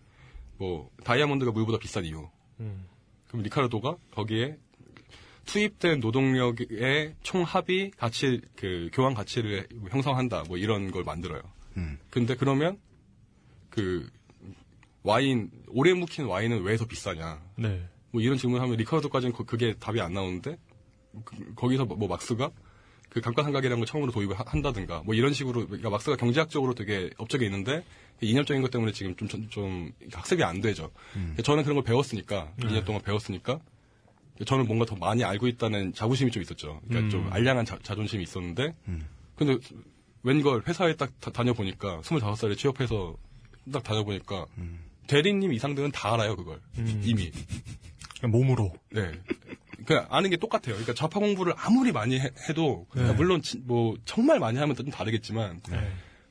[0.57, 2.29] 뭐 다이아몬드가 물보다 비싼 이유.
[2.61, 2.85] 음.
[3.27, 4.57] 그럼 리카르도가 거기에
[5.45, 10.43] 투입된 노동력의 총 합이 가치 그 교환 가치를 형성한다.
[10.47, 11.41] 뭐 이런 걸 만들어요.
[11.75, 11.97] 음.
[12.09, 12.79] 근데 그러면
[13.69, 14.09] 그
[15.03, 17.41] 와인 오래 묵힌 와인은 왜 더 비싸냐?
[17.57, 17.83] 네.
[18.11, 20.74] 뭐 이런 질문하면 리카르도까지는 그- 그게 답이 안 나오는데 그-
[21.55, 22.51] 거기서 뭐, 뭐 막스가
[23.09, 27.45] 그 감가상각이라는 걸 처음으로 도입을 하- 한다든가 뭐 이런 식으로 그러니까 막스가 경제학적으로 되게 업적에
[27.45, 27.83] 있는데
[28.21, 30.91] 이념적인 것 때문에 지금 좀, 좀, 좀 학습이 안 되죠.
[31.43, 32.67] 저는 그런 걸 배웠으니까 네.
[32.67, 33.59] 2년 동안 배웠으니까
[34.45, 36.81] 저는 뭔가 더 많이 알고 있다는 자부심이 좀 있었죠.
[36.87, 37.09] 그러니까 음.
[37.09, 38.73] 좀 알량한 자, 존심이 있었는데
[39.37, 39.57] 근데
[40.23, 43.15] 웬걸 회사에 딱 다, 녀보니까 25살에 취업해서
[43.71, 44.45] 딱 다녀보니까
[45.07, 47.01] 대리님 이상들은 다 알아요 그걸 음.
[47.03, 47.31] 이미
[48.23, 48.73] 몸으로.
[48.91, 49.11] 네.
[49.85, 50.75] 그냥 아는 게 똑같아요.
[50.75, 53.11] 그러니까 좌파 공부를 아무리 많이 해, 도 네.
[53.13, 55.61] 물론 지- 뭐 정말 많이 하면 좀 다르겠지만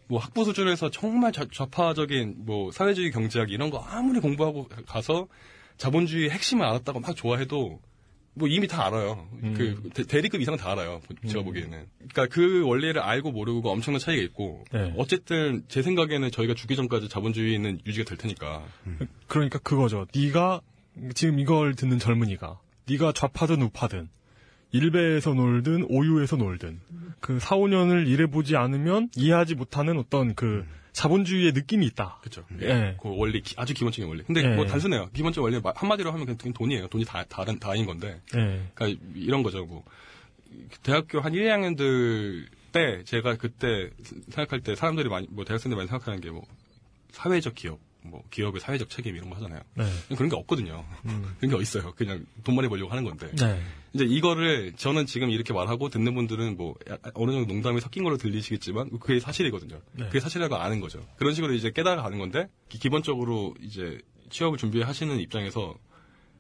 [0.07, 5.29] 뭐 학부 수준에서 정말 좌, 좌파적인 뭐 사회주의 경제학 이런 거 아무리 공부하고 가서
[5.77, 7.81] 자본주의 핵심을 알았다고 막 좋아해도
[8.37, 9.29] 뭐 이미 다 알아요.
[9.45, 9.55] 음.
[9.57, 11.01] 그 대, 대리급 이상 다 알아요.
[11.27, 11.87] 제가 보기에는.
[12.11, 14.93] 그러니까 그 원리를 알고 모르고 엄청난 차이가 있고 네.
[14.97, 18.65] 어쨌든 제 생각에는 저희가 죽기 전까지 자본주의는 유지가 될 테니까.
[19.29, 20.07] 그러니까 그거죠.
[20.15, 20.61] 네가
[21.15, 24.09] 지금 이걸 듣는 젊은이가 네가 좌파든 우파든
[24.73, 26.81] 일베에서 놀든 오유에서 놀든
[27.21, 32.19] 그 4, 5년을 일해보지 않으면 이해하지 못하는 어떤 그 자본주의의 느낌이 있다.
[32.21, 32.45] 그렇죠.
[32.61, 32.97] 예.
[33.01, 34.23] 그 원리 기- 아주 기본적인 원리.
[34.25, 34.55] 근데 예.
[34.55, 35.11] 뭐 단순해요.
[35.13, 36.89] 기본적 원리 마- 한마디로 하면 그냥 돈이에요.
[36.89, 38.21] 돈이 다 다른 다인 건데.
[38.37, 38.71] 예.
[38.75, 39.65] 그러니까 이런 거죠.
[39.65, 39.85] 뭐
[40.83, 43.91] 대학교 한 1, 2학년들 때 제가 그때
[44.31, 46.45] 생각할 때 사람들이 많이 뭐 대학생들이 많이 생각하는 게 뭐
[47.13, 49.61] 사회적 기업, 뭐 기업의 사회적 책임 이런 거 하잖아요.
[49.75, 49.85] 네.
[50.17, 50.85] 그런 게 없거든요.
[51.41, 51.93] 그런 게 어딨어요.
[51.97, 53.31] 그냥 돈 많이 벌려고 하는 건데.
[53.37, 53.63] 네.
[53.95, 58.17] 이제 이거를 저는 지금 이렇게 말하고 듣는 분들은 뭐 야- 어느 정도 농담이 섞인 걸로
[58.17, 59.81] 들리시겠지만 그게 사실이거든요.
[59.93, 60.07] 네.
[60.07, 61.01] 그게 사실이라고 아는 거죠.
[61.17, 63.99] 그런 식으로 이제 깨달아가는 건데 기- 기본적으로 이제
[64.31, 65.75] 취업을 준비하시는 입장에서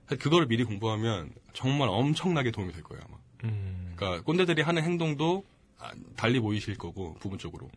[0.07, 3.17] 그거를 미리 공부하면 정말 엄청나게 도움이 될 거예요 아마.
[3.45, 3.93] 음.
[3.97, 5.45] 그러니까 꼰대들이 하는 행동도
[5.79, 7.71] 아, 달리 보이실 거고 부분적으로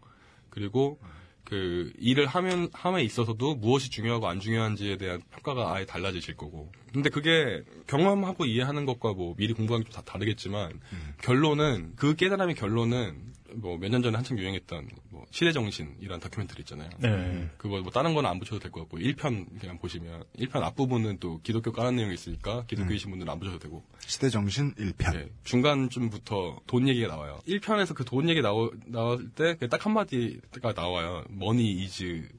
[0.49, 0.99] 그리고
[1.47, 6.69] 그 일을 하면 함에 있어서도 무엇이 중요하고 안 중요한지에 대한 평가가 아예 달라지실 거고.
[6.91, 10.81] 근데 그게 경험하고 이해하는 것과 뭐 미리 공부하는 게좀다 다르겠지만
[11.21, 16.89] 결론은 그 깨달음의 결론은 뭐 몇 년 전에 한창 유행했던 뭐 시대 정신이라는 다큐멘터리 있잖아요.
[16.99, 17.49] 네.
[17.57, 21.39] 그거 뭐 다른 거는 안 붙여도 될 것 같고 1편 그냥 보시면 1편 앞부분은 또
[21.41, 25.13] 기독교 까는 내용이 있으니까 기독교이신 분들은 안 보셔도 되고 시대 정신 1편.
[25.13, 27.39] 네, 중간쯤부터 돈 얘기가 나와요.
[27.47, 31.23] 1편에서 그 돈 얘기 나오, 나올 때 딱 한마디가 나와요.
[31.31, 32.29] money is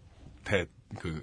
[0.45, 0.71] debt.
[0.99, 1.23] 그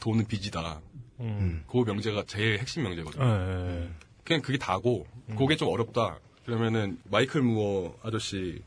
[0.00, 0.80] 돈은 빚이다.
[1.20, 1.64] 음.
[1.70, 3.24] 그 명제가 제일 핵심 명제거든요.
[3.24, 3.90] 예, 예.
[4.24, 6.18] 그냥 그게 다고 그게 좀 어렵다.
[6.44, 8.60] 그러면은 마이클 무어 아저씨의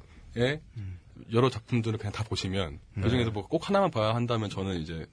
[1.33, 3.01] 여러 작품들을 그냥 다 보시면 네.
[3.01, 5.05] 그 중에서 뭐 꼭 하나만 봐야 한다면 저는 이제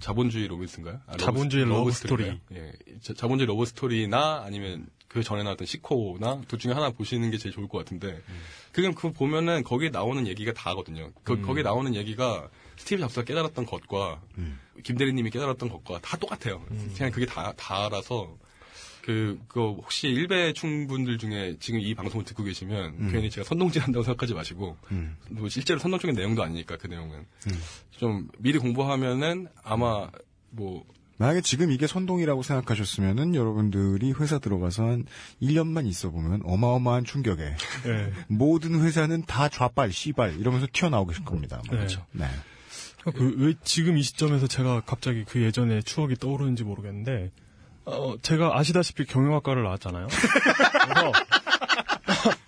[0.00, 1.00] 자본주의 로빈스인가요?
[1.06, 2.40] 아, 자본주의 러브 스토리인가요?
[2.54, 7.36] 예, 자- 자본주의 러브 스토리나 아니면 그 전에 나왔던 식코나 둘 중에 하나 보시는 게
[7.38, 8.20] 제일 좋을 것 같은데
[8.72, 11.10] 그냥 그거 보면은 거기에 나오는 얘기가 다거든요.
[11.22, 11.42] 그, 음.
[11.42, 14.22] 거기에 나오는 얘기가 스티브 잡스가 깨달았던 것과
[14.84, 16.64] 김 대리님이 깨달았던 것과 다 똑같아요.
[16.70, 16.92] 음.
[16.96, 18.38] 그냥 그게 다 다라서
[19.02, 23.08] 그, 그, 혹시 일베충 분들 중에 지금 이 방송을 듣고 계시면 음.
[23.12, 25.16] 괜히 제가 선동질 한다고 생각하지 마시고, 음.
[25.30, 27.24] 뭐 실제로 선동적인 내용도 아니니까 그 내용은.
[27.90, 30.10] 좀 미리 공부하면은 아마
[30.50, 30.84] 뭐,
[31.20, 35.04] 만약에 지금 이게 선동이라고 생각하셨으면은 여러분들이 회사 들어가서 한
[35.42, 38.12] 1년만 있어 보면 어마어마한 충격에 예.
[38.28, 41.60] 모든 회사는 다 좌빨, 씨발 이러면서 튀어나오고 계실 겁니다.
[41.62, 41.76] 아마.
[41.76, 42.06] 그렇죠.
[42.12, 42.24] 네.
[43.14, 47.30] 그, 왜 지금 이 시점에서 제가 갑자기 그 예전의 추억이 떠오르는지 모르겠는데,
[47.90, 50.06] 어, 제가 아시다시피 경영학과를 나왔잖아요.
[50.06, 51.12] 그래서,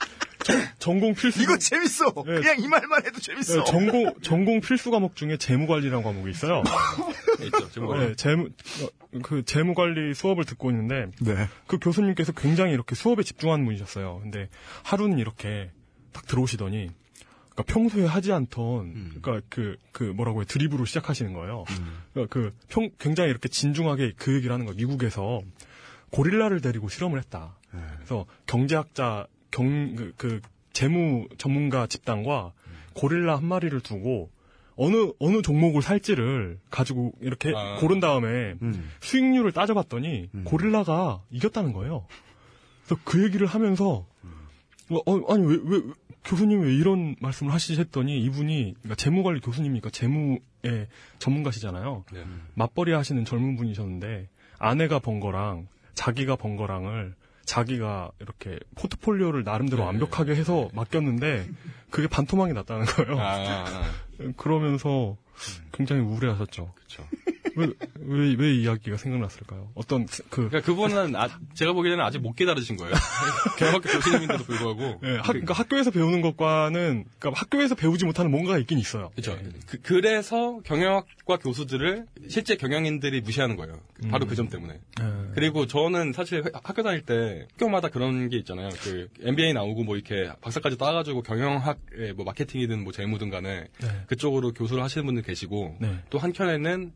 [0.79, 1.43] 전공 필수.
[1.43, 2.13] 이거 재밌어!
[2.13, 3.59] 그냥 이 말만 해도 재밌어!
[3.59, 6.63] 네, 전공, 전공 필수 과목 중에 재무 관리라는 과목이 있어요.
[7.45, 8.09] 있죠, 재무관리.
[8.09, 8.49] 네, 재무,
[8.83, 8.89] 어,
[9.23, 11.49] 그 재무 관리 수업을 듣고 있는데, 네.
[11.67, 14.21] 그 교수님께서 굉장히 이렇게 수업에 집중하는 분이셨어요.
[14.23, 14.49] 근데
[14.83, 15.71] 하루는 이렇게
[16.13, 16.91] 딱 들어오시더니,
[17.55, 21.65] 그러니까 평소에 하지 않던, 그러니까 그, 그 뭐라고 해, 드립으로 시작하시는 거예요.
[22.13, 24.77] 그러니까 그 평, 굉장히 이렇게 진중하게 그 얘기를 하는 거예요.
[24.77, 25.43] 미국에서
[26.11, 27.57] 고릴라를 데리고 실험을 했다.
[27.97, 30.41] 그래서 경제학자, 경, 그, 그
[30.73, 32.53] 재무 전문가 집단과
[32.95, 34.31] 고릴라 한 마리를 두고
[34.77, 37.77] 어느, 어느 종목을 살지를 가지고 이렇게 아.
[37.77, 38.55] 고른 다음에
[39.01, 42.07] 수익률을 따져봤더니 고릴라가 이겼다는 거예요.
[42.87, 44.07] 그래서 그 얘기를 하면서
[44.91, 45.93] 어, 어, 아니 왜, 왜 왜-
[46.25, 52.05] 교수님 왜 이런 말씀을 하시지 했더니 이분이 그러니까 재무관리 교수님이니까 재무의 전문가시잖아요.
[52.55, 54.29] 맞벌이 하시는 젊은 분이셨는데
[54.59, 61.49] 아내가 번 거랑 자기가 번 거랑을 자기가 이렇게 포트폴리오를 나름대로 완벽하게 해서 맡겼는데
[61.91, 63.21] 그게 반토막이 났다는 거예요.
[63.21, 63.65] 아,
[64.37, 65.17] 그러면서
[65.73, 66.73] 굉장히 우울해하셨죠.
[66.75, 67.05] 그렇죠.
[67.57, 69.71] 왜왜 왜 이야기가 생각났을까요?
[69.75, 72.93] 어떤 그 그러니까 그분은 아, 제가 보기에는 아직 못 깨달으신 거예요.
[73.59, 75.01] 경학교 교수님인데도 불구하고.
[75.05, 79.11] 예, 학, 그러니까 학교에서 배우는 것과는 그러니까 학교에서 배우지 못하는 뭔가가 있긴 있어요.
[79.15, 79.39] 그렇죠.
[79.83, 83.81] 그, 래서 경영학과 교수들을 실제 경영인들이 무시하는 거예요.
[84.11, 84.75] 바로 그점 때문에.
[85.01, 85.05] 예.
[85.35, 88.69] 그리고 저는 사실 회- 학교 다닐 때 학교마다 그런 게 있잖아요.
[88.83, 93.89] 그 MBA 나오고 뭐 이렇게 박사까지 따가지고 경영학의 뭐 마케팅이든 뭐 재무든 간에 네.
[94.07, 95.99] 그쪽으로 교수를 하시는 분들 계시고 네.
[96.11, 96.93] 또 한켠에는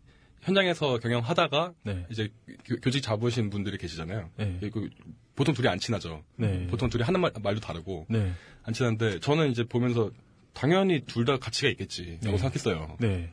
[0.47, 2.07] 현장에서 경영하다가 네.
[2.11, 2.29] 이제
[2.65, 4.31] 교- 교직 잡으신 분들이 계시잖아요.
[4.37, 4.59] 네.
[4.73, 4.89] 그
[5.35, 6.23] 보통 둘이 안 친하죠.
[6.37, 6.67] 네.
[6.69, 8.33] 보통 둘이 하는 말, 말도 다르고 네.
[8.63, 10.11] 안 친한데 저는 이제 보면서
[10.55, 12.39] 당연히 둘 다 가치가 있겠지라고 네.
[12.39, 12.97] 생각했어요.
[13.01, 13.31] 네.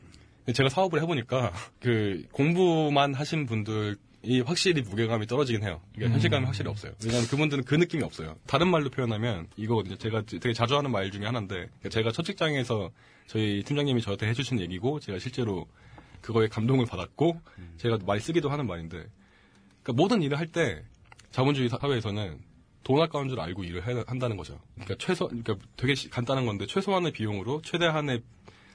[0.52, 5.80] 제가 사업을 해보니까 그 공부만 하신 분들 이 확실히 무게감이 떨어지긴 해요.
[5.94, 6.12] 그러니까 음.
[6.14, 6.92] 현실감이 확실히 없어요.
[7.04, 8.36] 왜냐하면 그분들은 그 느낌이 없어요.
[8.46, 9.96] 다른 말로 표현하면 이거거든요.
[9.96, 12.90] 제가 되게 자주 하는 말 중에 하나인데 제가 첫 직장에서
[13.26, 15.66] 저희 팀장님이 저한테 해주신 얘기고 제가 실제로
[16.24, 17.38] 그거에 감동을 받았고
[17.76, 18.96] 제가 많이 쓰기도 하는 말인데
[19.82, 20.82] 그러니까 모든 일을 할 때
[21.30, 22.38] 자본주의 사회에서는
[22.82, 24.58] 돈 아까운 줄 알고 일을 해- 한다는 거죠.
[24.74, 28.22] 그러니까 최소, 그러니까 되게 시- 간단한 건데 최소한의 비용으로 최대한의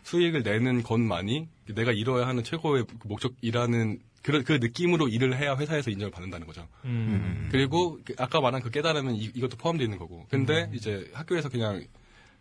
[0.03, 6.11] 수익을 내는 것만이 내가 이뤄야 하는 최고의 목적이라는 그런 그 느낌으로 일을 해야 회사에서 인정을
[6.11, 6.67] 받는다는 거죠.
[6.85, 7.47] 음.
[7.51, 10.25] 그리고 그 아까 말한 그 깨달음은 이, 이것도 포함되어 있는 거고.
[10.29, 11.85] 근데 이제 학교에서 그냥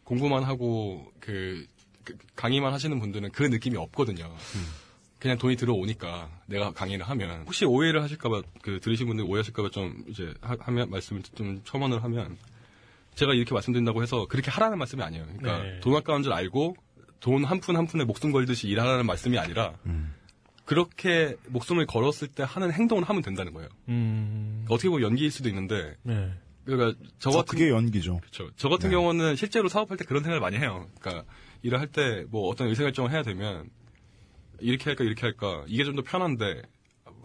[0.05, 1.67] 공부만 하고 그,
[2.05, 4.35] 그 강의만 하시는 분들은 그 느낌이 없거든요.
[5.19, 10.33] 그냥 돈이 들어오니까 내가 강의를 하면 혹시 오해를 하실까봐 그 들으신 분들 오해하실까봐 좀 이제
[10.41, 12.37] 하, 면 말씀을 좀 첨언을 하면
[13.15, 15.25] 제가 이렇게 말씀드린다고 해서 그렇게 하라는 말씀이 아니에요.
[15.37, 15.81] 그러니까 네.
[15.81, 16.77] 돈 아까운 줄 알고
[17.21, 19.75] 돈 한 푼 한 푼에 목숨 걸듯이 일하라는 말씀이 아니라
[20.65, 23.69] 그렇게 목숨을 걸었을 때 하는 행동을 하면 된다는 거예요.
[23.89, 24.65] 음.
[24.69, 26.31] 어떻게 보면 연기일 수도 있는데 네.
[26.65, 28.19] 그러니까 저저 같은 그게 연기죠.
[28.19, 28.51] 그렇죠.
[28.57, 30.87] 저 같은 경우는 실제로 사업할 때 그런 생각을 많이 해요.
[31.01, 31.25] 그러니까
[31.63, 33.69] 일을 할 때 뭐 어떤 의사결정을 해야 되면
[34.61, 36.63] 이렇게 할까 이렇게 할까 이게 좀 더 편한데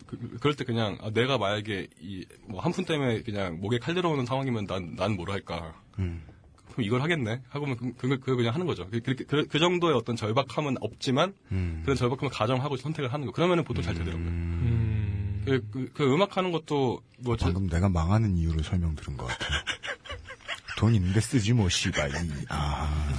[0.07, 4.25] 그, 럴때 그냥 아, 내가 만약에 이 뭐 한 푼 때문에 그냥 목에 칼 들어오는
[4.25, 5.73] 상황이면 난 난 뭘 할까?
[5.99, 6.23] 음.
[6.71, 8.87] 그럼 이걸 하겠네 하고면 그, 그, 그 그냥 하는 거죠.
[8.89, 11.81] 그, 그, 그, 그 정도의 어떤 절박함은 없지만 음.
[11.83, 13.31] 그런 절박함을 가정하고 선택을 하는 거.
[13.31, 14.25] 그러면은 보통 잘 되더라고요.
[14.25, 15.41] 음.
[15.45, 19.25] 그, 그, 그 음악 하는 것도 뭐 저- 방금 내가 망하는 이유를 설명 들은 것
[19.27, 19.49] 같아요.
[20.77, 23.13] 돈 있는데 쓰지 뭐 씨발 이 아.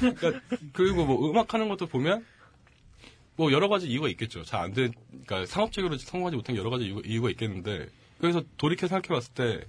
[0.00, 0.32] 그러니까
[0.72, 2.24] 그리고 뭐 음악 하는 것도 보면
[3.36, 4.42] 뭐 여러 가지 이유가 있겠죠.
[4.44, 9.34] 잘 안 된, 그러니까 상업적으로 성공하지 못한 여러 가지 이유, 이유가 있겠는데 그래서 돌이켜 생각해봤을
[9.34, 9.66] 때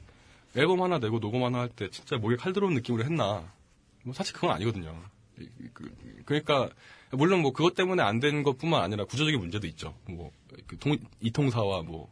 [0.56, 3.52] 앨범 하나 내고 녹음 하나 할 때 진짜 목에 칼 들어오는 느낌으로 했나?
[4.04, 4.98] 뭐 사실 그건 아니거든요.
[5.40, 5.94] 이- 그,
[6.26, 6.70] 그러니까
[7.12, 9.94] 물론 뭐 그것 때문에 안 된 것뿐만 아니라 구조적인 문제도 있죠.
[10.10, 12.12] 뭐그 동- 이통사와 뭐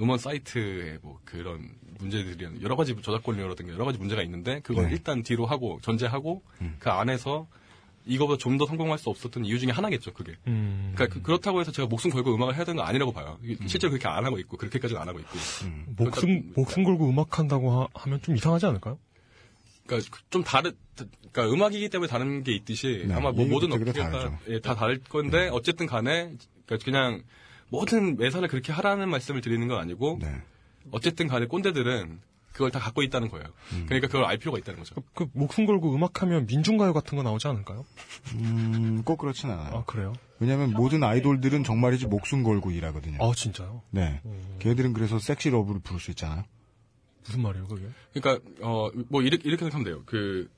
[0.00, 4.92] 음원 사이트의 뭐 그런 문제들이 여러 가지 저작권료라든가 여러 가지 문제가 있는데 그걸 네.
[4.92, 6.42] 일단 뒤로 하고 전제하고
[6.80, 7.46] 그 안에서
[8.06, 10.34] 이거보다 좀 더 성공할 수 없었던 이유 중에 하나겠죠, 그게.
[10.46, 10.92] 음.
[10.94, 13.38] 그러니까 그, 렇다고 해서 제가 목숨 걸고 음악을 해야 되는 거 아니라고 봐요.
[13.42, 15.30] 이게 실제로 그렇게 안 하고 있고 그렇게까지는 안 하고 있고.
[15.96, 18.98] 목숨 목숨 걸고 음악 한다고 하, 면좀 이상하지 않을까요?
[19.86, 20.72] 그러니까 좀 다른
[21.32, 24.38] 그러니까 음악이기 때문에 다른 게 있듯이 네, 아마 뭐 모든 업계가 다르죠.
[24.48, 26.32] 예, 다 다를 건데 어쨌든 간에
[26.64, 27.22] 그러니까 그냥
[27.68, 30.28] 모든 매사를 그렇게 하라는 말씀을 드리는 건 아니고 네.
[30.92, 32.20] 어쨌든 간에 꼰대들은
[32.56, 33.46] 그걸 다 갖고 있다는 거예요.
[33.84, 34.94] 그러니까 그걸 알 필요가 있다는 거죠.
[35.14, 37.84] 그 목숨 걸고 음악하면 민중가요 같은 거 나오지 않을까요?
[38.34, 39.76] 음, 꼭 그렇진 않아요.
[39.76, 40.14] 아 그래요?
[40.38, 43.18] 왜냐하면 모든 아이돌들은 정말이지 목숨 걸고 일하거든요.
[43.20, 43.82] 아 진짜요?
[43.90, 44.22] 네.
[44.60, 46.44] 걔들은 그래서 섹시 러브를 부를 수 있잖아요.
[47.26, 47.86] 무슨 말이에요 그게?
[48.14, 50.02] 그러니까 어 뭐 이렇게, 이렇게 생각하면 돼요.
[50.06, 50.48] 그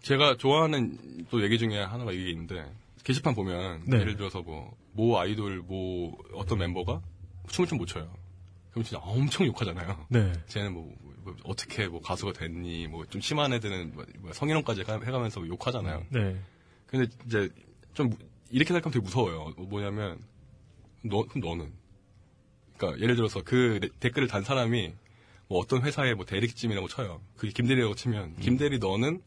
[0.00, 2.64] 제가 좋아하는 또 얘기 중에 하나가 이게 있는데
[3.04, 3.98] 게시판 보면 네.
[4.00, 7.00] 예를 들어서 뭐 모 아이돌 뭐 어떤 멤버가
[7.48, 8.10] 춤을 좀 못 춰요.
[8.70, 10.06] 그럼 진짜 엄청 욕하잖아요.
[10.08, 10.32] 네.
[10.48, 10.90] 쟤는 뭐,
[11.24, 16.04] 뭐 어떻게 뭐 가수가 됐니 뭐 좀 심한 애들은 뭐, 뭐 성희롱까지 가- 해가면서 욕하잖아요.
[16.10, 16.36] 네.
[16.86, 17.48] 근데 이제
[17.94, 18.16] 좀 무-
[18.50, 19.54] 이렇게 생각하면 되게 무서워요.
[19.56, 20.18] 뭐냐면
[21.02, 21.72] 너 그럼 너는
[22.76, 24.92] 그러니까 예를 들어서 그 데- 댓글을 단 사람이
[25.48, 27.20] 뭐 어떤 회사의 뭐 대리팀이라고 쳐요.
[27.36, 29.22] 그게 김대리라고 치면 김대리 너는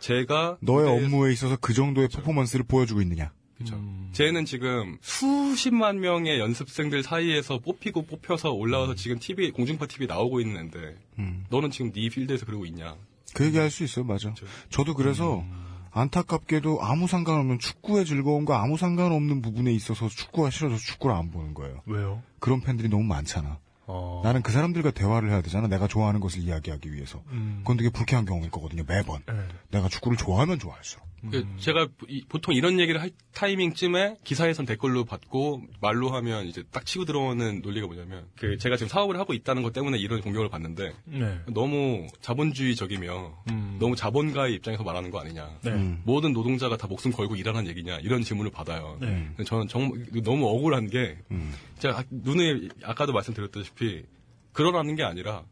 [0.00, 3.32] 제가 너의 업무에 있어서 그 정도의 퍼포먼스를 보여주고 있느냐.
[3.58, 3.76] 그렇죠.
[3.76, 4.08] 음.
[4.12, 10.60] 쟤는 지금 수십만 명의 연습생들 사이에서 뽑히고 뽑혀서 올라와서 지금 TV 공중파 TV 나오고 있는
[10.60, 11.44] 앤데 음.
[11.50, 12.96] 너는 지금 네 필드에서 그러고 있냐?
[13.34, 14.32] 그 얘기 할 수 있어요, 맞아.
[14.70, 15.44] 저도 그래서
[15.90, 21.82] 안타깝게도 아무 상관없는 축구의 즐거움과 아무 상관없는 부분에 있어서 축구가 싫어서 축구를 안 보는 거예요.
[21.86, 22.22] 왜요?
[22.38, 23.58] 그런 팬들이 너무 많잖아.
[23.86, 24.20] 어.
[24.22, 25.66] 나는 그 사람들과 대화를 해야 되잖아.
[25.66, 27.22] 내가 좋아하는 것을 이야기하기 위해서.
[27.28, 27.60] 음.
[27.62, 29.22] 그건 되게 불쾌한 경우일 거거든요, 매번.
[29.26, 29.34] 네.
[29.70, 31.07] 내가 축구를 좋아하면 좋아할수록.
[31.30, 36.86] 그 제가 이- 보통 이런 얘기를 할 타이밍쯤에 기사에선 댓글로 받고 말로 하면 이제 딱
[36.86, 40.92] 치고 들어오는 논리가 뭐냐면 그 제가 지금 사업을 하고 있다는 것 때문에 이런 공격을 받는데
[41.06, 41.38] 네.
[41.52, 43.76] 너무 자본주의적이며 음.
[43.80, 45.58] 너무 자본가의 입장에서 말하는 거 아니냐.
[45.62, 45.70] 네.
[45.72, 46.02] 음.
[46.04, 48.98] 모든 노동자가 다 목숨 걸고 일하는 얘기냐 이런 질문을 받아요.
[49.00, 49.28] 네.
[49.44, 51.52] 저는 정말 너무 억울한 게 음.
[51.78, 54.04] 제가 눈에 아까도 말씀드렸다시피
[54.52, 55.44] 그러라는 게 아니라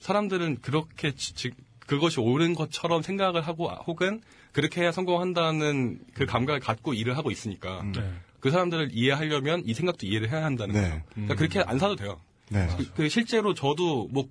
[0.00, 1.50] 사람들은 그렇게 지- 지-
[1.86, 4.20] 그것이 옳은 것처럼 생각을 하고 혹은
[4.52, 8.12] 그렇게 해야 성공한다는 그 감각을 갖고 일을 하고 있으니까 네.
[8.40, 10.80] 그 사람들을 이해하려면 이 생각도 이해를 해야 한다는 네.
[10.80, 11.02] 거예요.
[11.12, 12.20] 그러니까 그렇게 안 사도 돼요.
[12.50, 12.66] 네.
[12.76, 14.28] 그, 그 실제로 저도 뭐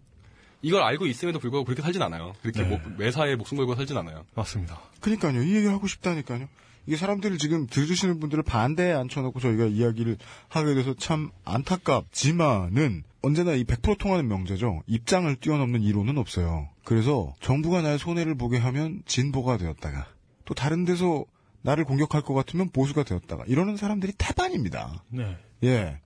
[0.62, 2.34] 이걸 알고 있음에도 불구하고 그렇게 살진 않아요.
[2.42, 2.70] 그렇게 네.
[2.70, 4.26] 뭐 매사에 목숨 걸고 살진 않아요.
[4.36, 4.82] 맞습니다.
[5.02, 5.44] 그러니까요.
[5.44, 6.48] 이 얘기를 하고 싶다니까요.
[6.88, 13.66] 이게 사람들을 지금 들으시는 분들을 반대에 앉혀놓고 저희가 이야기를 하게 돼서 참 안타깝지만은 언제나 이
[13.66, 14.84] 100% 통하는 명제죠.
[14.88, 16.70] 입장을 뛰어넘는 이론은 없어요.
[16.86, 20.08] 그래서 정부가 나의 손해를 보게 하면 진보가 되었다가
[20.46, 21.26] 또 다른 데서
[21.62, 25.04] 나를 공격할 것 같으면 보수가 되었다가 이러는 사람들이 태반입니다.
[25.10, 25.36] 네.
[25.64, 26.00] 예.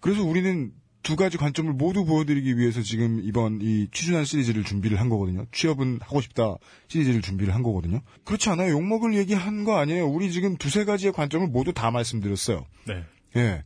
[0.00, 0.72] 그래서 우리는
[1.04, 5.46] 두 가지 관점을 모두 보여드리기 위해서 지금 이번 이 취준한 시리즈를 준비를 한 거거든요.
[5.52, 6.56] 취업은 하고 싶다
[6.88, 8.00] 시리즈를 준비를 한 거거든요.
[8.24, 8.72] 그렇지 않아요.
[8.72, 10.08] 욕먹을 얘기한 거 아니에요.
[10.08, 12.66] 우리 지금 두세 가지의 관점을 모두 다 말씀드렸어요.
[12.88, 13.04] 네.
[13.36, 13.62] 예.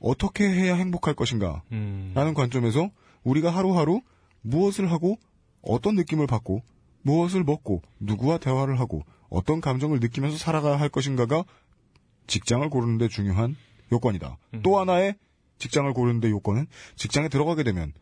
[0.00, 1.62] 어떻게 해야 행복할 것인가?
[1.72, 2.12] 음.
[2.14, 2.90] 라는 관점에서
[3.24, 4.00] 우리가 하루하루
[4.42, 5.18] 무엇을 하고
[5.62, 6.62] 어떤 느낌을 받고
[7.02, 11.44] 무엇을 먹고 누구와 대화를 하고 어떤 감정을 느끼면서 살아가야 할 것인가가
[12.26, 13.56] 직장을 고르는데 중요한
[13.92, 14.38] 요건이다.
[14.62, 15.14] 또 하나의
[15.58, 17.92] 직장을 고르는데 요건은 직장에 들어가게 되면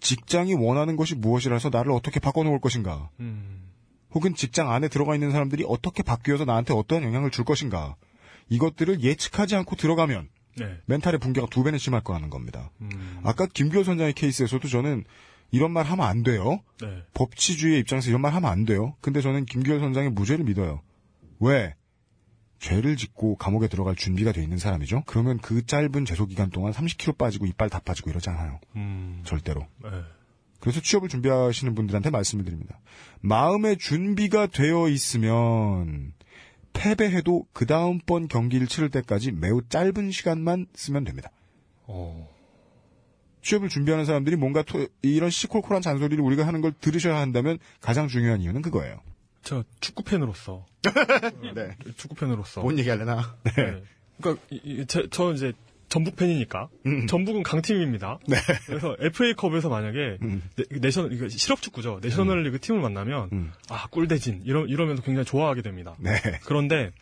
[0.00, 3.10] 직장이 원하는 것이 무엇이라서 나를 어떻게 바꿔놓을 것인가.
[3.20, 3.70] 음.
[4.14, 7.96] 혹은 직장 안에 들어가 있는 사람들이 어떻게 바뀌어서 나한테 어떠한 영향을 줄 것인가.
[8.48, 10.78] 이것들을 예측하지 않고 들어가면 네.
[10.86, 12.70] 멘탈의 붕괴가 두 배는 심할 거라는 겁니다.
[12.80, 13.20] 음.
[13.22, 15.04] 아까 김규호 선장의 케이스에서도 저는
[15.50, 16.60] 이런 말 하면 안 돼요.
[16.80, 17.02] 네.
[17.14, 18.96] 법치주의의 입장에서 이런 말 하면 안 돼요.
[19.00, 20.82] 근데 저는 김규호 선장의 무죄를 믿어요.
[21.40, 21.74] 왜?
[22.58, 25.02] 죄를 짓고 감옥에 들어갈 준비가 돼 있는 사람이죠.
[25.06, 28.60] 그러면 그 짧은 재소 기간 동안 30kg 빠지고 이빨 다 빠지고 이러지 않아요.
[28.76, 29.22] 음.
[29.24, 29.66] 절대로.
[29.82, 29.90] 네.
[30.60, 32.78] 그래서 취업을 준비하시는 분들한테 말씀을 드립니다.
[33.20, 36.12] 마음의 준비가 되어 있으면
[36.72, 41.30] 패배해도 그 다음번 경기를 치를 때까지 매우 짧은 시간만 쓰면 됩니다.
[41.86, 42.28] 어.
[43.42, 48.40] 취업을 준비하는 사람들이 뭔가 토- 이런 시콜콜한 잔소리를 우리가 하는 걸 들으셔야 한다면 가장 중요한
[48.40, 49.00] 이유는 그거예요.
[49.42, 50.64] 저 축구 팬으로서.
[51.54, 51.76] 네.
[51.96, 52.62] 축구 팬으로서.
[52.62, 53.36] 뭔 얘기 할래나?
[53.44, 53.82] 네.
[54.20, 55.52] 그러니까 이- 이- 제, 저 이제
[55.92, 56.70] 전북 팬이니까
[57.06, 58.18] 전북은 강팀입니다.
[58.26, 58.36] 네.
[58.66, 62.00] 그래서 FA컵에서 만약에 네, 내셔널 이거 실업 축구죠.
[62.02, 65.94] 내셔널 리그 팀을 만나면 아 꿀대진 이러 이러면서 굉장히 좋아하게 됩니다.
[65.98, 66.12] 네.
[66.46, 66.92] 그런데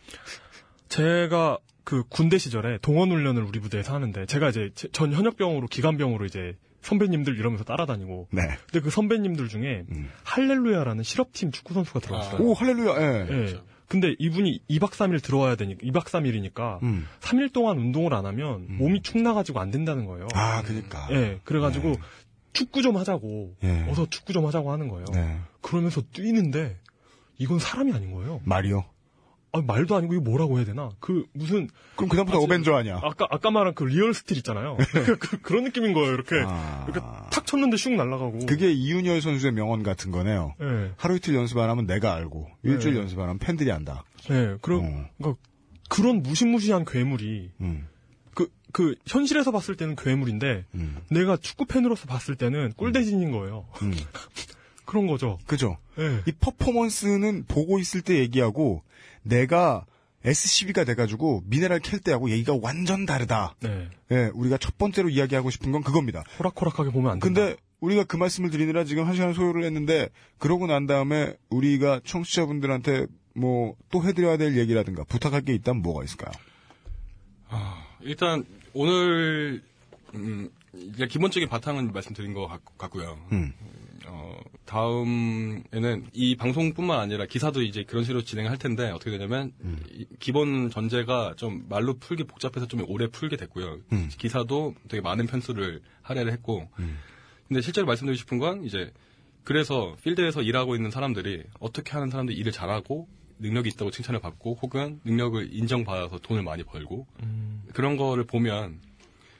[0.89, 6.25] 제가 그 군대 시절에 동원 훈련을 우리 부대에서 하는데 제가 이제 제- 전 현역병으로 기관병으로
[6.25, 8.41] 이제 선배님들 이러면서 따라다니고 네.
[8.65, 9.85] 근데 그 선배님들 중에
[10.25, 12.41] 할렐루야라는 실업팀 축구 선수가 들어왔어요.
[12.41, 13.27] 오, 할렐루야, 예.
[13.29, 13.55] 예.
[13.91, 17.05] 근데 이분이 2박 3일 들어와야 되니까 2박 3일이니까 음.
[17.19, 20.29] 3일 동안 운동을 안 하면 몸이 축 나 가지고 안 된다는 거예요.
[20.33, 21.09] 아, 그니까.
[21.11, 21.41] 예.
[21.43, 21.95] 그래 가지고
[22.53, 23.85] 축구 좀 하자고 예.
[23.89, 25.05] 어서 축구 좀 하자고 하는 거예요.
[25.13, 25.37] 네.
[25.59, 26.77] 그러면서 뛰는데
[27.37, 28.39] 이건 사람이 아닌 거예요.
[28.45, 28.85] 말이요.
[29.53, 30.91] 아, 말도 아니고 이거 뭐라고 해야 되나?
[30.99, 32.99] 그 무슨 그럼 그다음부터 아주- 어벤져 아니야?
[33.03, 34.77] 아까 아까 말한 그 리얼 스틸 있잖아요.
[35.41, 36.13] 그, 런 느낌인 거예요.
[36.13, 36.85] 이렇게 아.
[36.89, 38.45] 이렇게 탁 쳤는데 슉 날아가고.
[38.45, 40.55] 그게 이윤열 선수의 명언 같은 거네요.
[40.61, 40.91] 예.
[40.95, 43.01] 하루 이틀 연습 안 하면 내가 알고 일주일 네.
[43.01, 44.05] 연습 안 하면 팬들이 안다.
[44.29, 44.55] 예.
[44.61, 45.05] 그런 어.
[45.17, 45.41] 그러니까
[45.89, 47.87] 그런 무시무시한 괴물이 음.
[48.33, 50.63] 그, 그, 현실에서 봤을 때는 괴물인데,
[51.09, 53.65] 내가 축구 팬으로서 봤을 때는 꿀대진인 거예요.
[53.81, 53.91] 음.
[54.85, 55.37] 그런 거죠.
[55.45, 55.77] 그죠?
[55.99, 56.21] 예.
[56.25, 58.83] 이 퍼포먼스는 보고 있을 때 얘기하고
[59.23, 59.85] 내가
[60.23, 63.55] SCB가 돼가지고 미네랄 캘 때하고 얘기가 완전 다르다.
[63.61, 63.89] 네.
[64.11, 66.23] 예, 우리가 첫 번째로 이야기하고 싶은 건 그겁니다.
[66.39, 67.41] 호락호락하게 보면 안 된다.
[67.41, 73.07] 근데 우리가 그 말씀을 드리느라 지금 한 시간 소요를 했는데 그러고 난 다음에 우리가 청취자분들한테
[73.33, 76.31] 뭐 또 해드려야 될 얘기라든가 부탁할 게 있다면 뭐가 있을까요?
[78.01, 78.43] 일단
[78.73, 79.61] 오늘
[80.15, 80.49] 음,
[81.09, 83.19] 기본적인 바탕은 말씀드린 것 같, 같고요.
[83.31, 83.53] 음.
[84.13, 89.53] 어, 다음에는 이 방송뿐만 아니라 기사도 이제 그런 식으로 진행할 텐데 어떻게 되냐면
[89.89, 93.79] 이 기본 전제가 좀 말로 풀기 복잡해서 좀 오래 풀게 됐고요.
[93.93, 94.09] 음.
[94.17, 96.69] 기사도 되게 많은 편수를 할애를 했고
[97.47, 98.91] 근데 실제로 말씀드리고 싶은 건 이제
[99.45, 103.07] 그래서 필드에서 일하고 있는 사람들이 어떻게 하는 사람들이 일을 잘하고
[103.39, 107.07] 능력이 있다고 칭찬을 받고 혹은 능력을 인정받아서 돈을 많이 벌고
[107.73, 108.81] 그런 거를 보면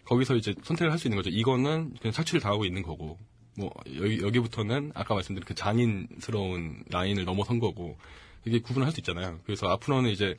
[0.05, 1.29] 거기서 이제 선택을 할 수 있는 거죠.
[1.29, 3.19] 이거는 그냥 착취를 당하고 있는 거고
[3.57, 7.97] 뭐 여기 여기 부터는 아까 말씀드린 그 장인스러운 라인을 넘어선 거고
[8.45, 9.39] 이게 구분을 할 수 있잖아요.
[9.45, 10.35] 그래서 앞으로는 이제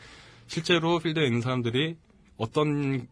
[0.47, 1.97] 실제로 필드에 있는 사람들이
[2.37, 3.07] 어떤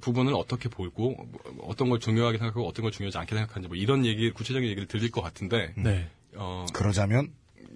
[0.00, 1.10] 부분을 어떻게 보고
[1.54, 4.86] 뭐 어떤 걸 중요하게 생각하고 어떤 걸 중요하지 않게 생각하는지 뭐 이런 얘기 구체적인 얘기를
[4.86, 6.08] 들릴 것 같은데 네.
[6.34, 7.32] 어, 그러자면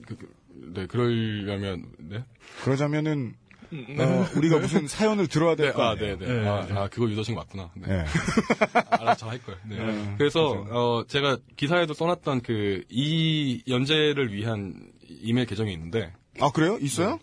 [0.07, 0.39] 그- 그
[0.75, 2.25] 네, 그러려면, 네.
[2.63, 3.35] 그러자면은
[3.73, 6.19] 어, 우리가 무슨 사연을 들어야 될 네, 거 아, 아니에요.
[6.19, 6.49] 네, 네.
[6.49, 7.71] 아, 아, 그거 유도식 맞구나.
[7.75, 7.87] 네.
[7.87, 8.05] 네.
[8.91, 9.59] 알아서 할 걸.
[9.69, 9.77] 네.
[9.77, 10.69] 네, 그래서 그렇죠.
[10.75, 16.13] 어 제가 기사에도 써놨던 그 이 연재를 위한 이메일 계정이 있는데.
[16.41, 16.79] 아 그래요?
[16.81, 17.19] 있어요?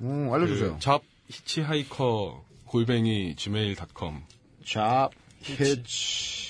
[0.00, 0.74] 음, 알려주세요.
[0.74, 4.20] 그 잡 히치하이커 골뱅이 gmail.com.
[4.66, 5.10] 잡
[5.42, 6.48] 히치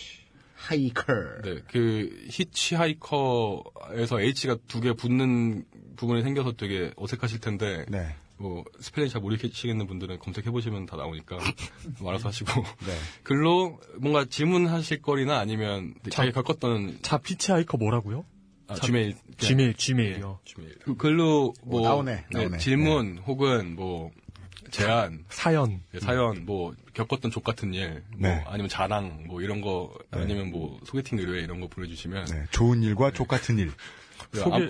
[0.56, 1.04] 하이커.
[1.42, 5.64] 네, 그 히치하이커에서 h가 두 개 붙는
[5.96, 7.84] 부분이 생겨서 되게 어색하실 텐데.
[7.88, 8.14] 네.
[8.38, 11.38] 뭐 스펠링 잘 모르시겠는 분들은 검색해 보시면 다 나오니까
[12.00, 12.94] 뭐 알아서 하시고 네.
[13.24, 18.24] 글로 뭔가 질문하실 거리나 아니면 자기 겪었던 잡 히치하이커 뭐라고요?
[18.68, 20.38] 아, 잡- Gmail Gmail, Gmail이요.
[20.44, 20.74] Gmail.
[20.84, 22.58] 그 글로 뭐 오, 나오네, 나오네.
[22.58, 24.10] 질문 혹은 뭐
[24.70, 28.44] 제안 사연 네, 사연 뭐 겪었던 좆 같은 일 뭐 네.
[28.46, 33.10] 아니면 자랑 뭐 이런 거 아니면 뭐 소개팅 의뢰 이런 거 보내주시면 네, 좋은 일과
[33.10, 33.72] 족 같은 일.
[34.32, 34.66] 네, 소개 아무-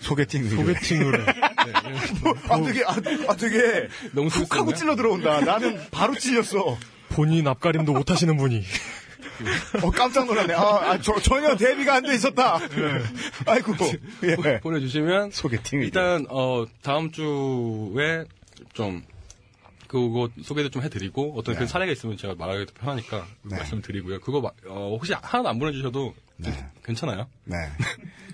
[0.00, 0.54] 소개팅 의뢰.
[0.54, 1.24] 소개팅 의뢰.
[1.74, 2.96] 아 되게 아,
[3.28, 5.40] 아, 되게 너무 훅 하고 찔러 들어온다.
[5.40, 6.76] 나는 바로 찔렸어.
[7.08, 8.62] 본인 앞가림도 못 하시는 분이
[9.82, 10.54] 어 깜짝 놀랐네.
[10.54, 10.60] 아,
[10.92, 12.58] 아, 저, 전혀 대비가 안 돼 있었다.
[13.46, 13.72] 아이고.
[14.24, 14.60] 예.
[14.60, 15.80] 보내주시면 소개팅.
[15.82, 18.24] 일단 어 다음 주에
[18.72, 19.02] 좀
[19.88, 21.58] 그거 소개도 좀 해드리고 어떤 네.
[21.58, 24.20] 그런 사례가 있으면 제가 말하기도 편하니까 말씀드리고요.
[24.20, 26.14] 그거 마- 어, 혹시 하나도 안 보내주셔도
[26.84, 27.26] 괜찮아요.
[27.44, 27.56] 네.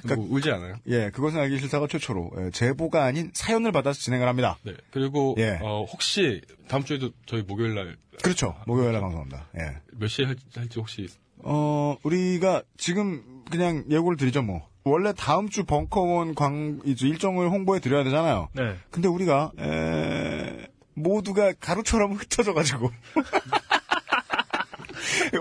[0.16, 0.74] 뭐 울지 않아요.
[0.88, 4.58] 예, 그것은 알기 싫다가 최초로 예, 제보가 아닌 사연을 받아서 진행을 합니다.
[4.64, 4.72] 네.
[4.90, 5.58] 그리고 예.
[5.62, 8.54] 어, 혹시 다음 주에도 저희 목요일 날 그렇죠.
[8.66, 9.46] 목요일에 방송합니다.
[9.58, 9.76] 예.
[9.92, 11.08] 몇 시에 할- 할지 혹시
[11.44, 14.68] 어, 우리가 지금 그냥 예고를 드리죠, 뭐.
[14.84, 18.48] 원래 다음 주 벙커원 광, 이제 일정을 홍보해 드려야 되잖아요.
[18.52, 18.76] 네.
[18.90, 22.90] 근데 우리가, 에, 모두가 가루처럼 흩어져가지고.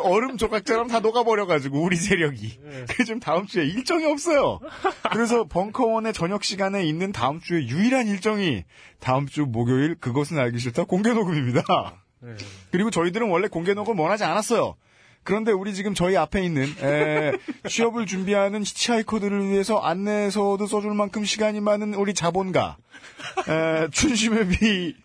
[0.03, 2.59] 얼음 조각처럼 다 녹아버려가지고, 우리 세력이.
[2.87, 4.59] 그래서 지금 다음 주에 일정이 없어요.
[5.11, 8.63] 그래서 벙커원의 저녁 시간에 있는 다음 주에 유일한 일정이
[8.99, 11.63] 다음 주 목요일 그것은 알기 싫다 공개 녹음입니다.
[12.71, 14.75] 그리고 저희들은 원래 공개 녹음 원하지 않았어요.
[15.23, 17.31] 그런데 우리 지금 저희 앞에 있는 에,
[17.67, 22.77] 취업을 준비하는 히치하이커들을 위해서 안내서도 써줄 만큼 시간이 많은 우리 자본가
[23.47, 24.95] 에, 춘심회비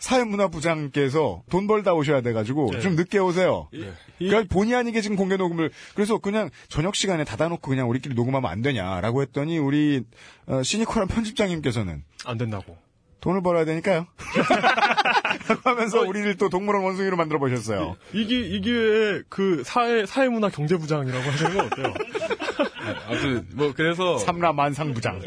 [0.00, 2.80] 사회문화부장께서 돈 벌다 오셔야 돼가지고 네.
[2.80, 3.68] 좀 늦게 오세요.
[4.18, 8.62] 그러니까 본의 아니게 지금 공개 녹음을 그래서 그냥 저녁 시간에 닫아놓고 그냥 우리끼리 녹음하면 안
[8.62, 10.02] 되냐라고 했더니 우리
[10.46, 12.76] 어, 시니컬한 편집장님께서는 안 된다고.
[13.20, 14.06] 돈을 벌어야 되니까요.
[15.64, 17.96] 하면서 우리를 또 동물원 원숭이로 만들어 보셨어요.
[18.14, 21.94] 이게 이게 그 사회 사회문화 경제부장이라고 하시는 건 어때요?
[23.06, 25.20] 아무튼 뭐 그래서 삼라 만상부장,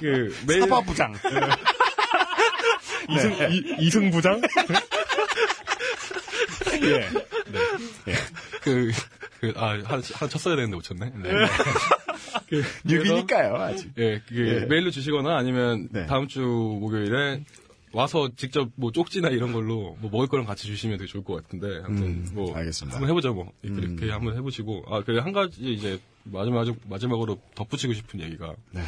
[0.00, 1.14] 그 매일 사과부장.
[3.12, 4.40] 이승 이, 이승 부장?
[6.82, 7.08] 예.
[8.62, 8.90] 그,
[9.40, 11.12] 그, 아, 하나, 하나 쳤어야 되는데 못 쳤네.
[11.16, 11.30] 네.
[12.48, 13.90] 그, 뉴비니까요, 아직.
[13.98, 14.66] 예, 그게 예.
[14.66, 16.06] 메일로 주시거나 아니면 네.
[16.06, 17.44] 다음 주 목요일에
[17.92, 21.82] 와서 직접 뭐 쪽지나 이런 걸로 뭐 먹을 거랑 같이 주시면 되게 좋을 것 같은데.
[21.84, 22.56] 아무튼 음, 뭐.
[22.56, 22.96] 알겠습니다.
[22.96, 23.52] 한번 해보죠, 뭐.
[23.62, 24.10] 이렇게, 음.
[24.12, 24.84] 한번 해보시고.
[24.88, 28.54] 아, 그래, 한 가지 이제 마지막, 마지막으로 덧붙이고 싶은 얘기가.
[28.70, 28.82] 네.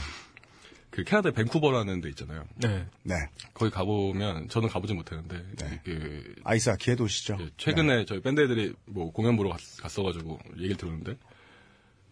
[0.93, 2.45] 그 캐나다 밴쿠버라는 데 있잖아요.
[2.57, 2.87] 네.
[3.03, 3.15] 네.
[3.55, 5.81] 거기 가보면 저는 가보진 못했는데 네.
[5.85, 7.39] 그 아이스하키의 도시죠.
[7.41, 11.17] 예, 최근에 저희 밴드 애들이 뭐 공연 보러 갔, 어가지고 얘기를 들었는데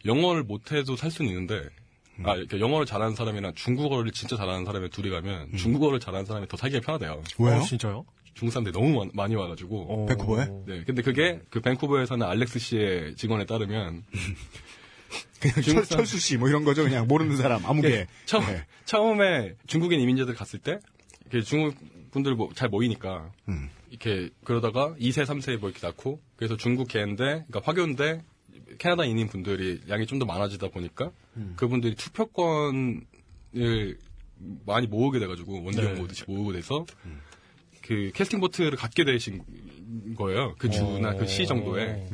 [0.07, 1.69] 영어를 못해도 살 수는 있는데
[2.21, 2.27] 음.
[2.27, 6.57] 아 이렇게 영어를 잘하는 사람이나 중국어를 진짜 잘하는 사람이 둘이 가면 중국어를 잘하는 사람이 더
[6.57, 7.23] 살기가 편하대요.
[7.39, 7.45] 음.
[7.45, 7.59] 왜요?
[7.59, 8.07] 어, 진짜요?
[8.33, 9.87] 중국 사람들이 너무 많- 많이 와가지고.
[9.93, 10.07] 어.
[10.07, 10.47] 밴쿠버에?
[10.67, 14.05] 네, 근데 그게 그 밴쿠버에서는 알렉스 씨의 증언에 따르면
[15.41, 16.83] 그냥 철, 중국 사람- 철수 씨, 뭐 이런 거죠.
[16.85, 17.89] 그냥 모르는 사람, 아무개.
[17.91, 18.65] 예, 처음, 네.
[18.85, 20.79] 처음에 중국인 이민자들 갔을 때,
[21.45, 21.75] 중국
[22.11, 23.71] 분들 뭐 잘 모이니까, 음.
[23.91, 28.23] 이렇게 그러다가 2세, 3세 뭐 이렇게 낳고, 그래서 중국 개인데, 그러니까 화교인데,
[28.79, 31.55] 캐나다인인 분들이 양이 좀 더 많아지다 보니까, 음.
[31.57, 33.01] 그분들이 투표권을
[34.67, 35.95] 많이 모으게 돼가지고, 원정 네.
[35.95, 36.85] 모으듯이 모으게 돼서,
[37.83, 39.43] 그 캐스팅 보트를 갖게 되신
[40.17, 40.55] 거예요.
[40.59, 42.07] 그 주나 그 시 정도에.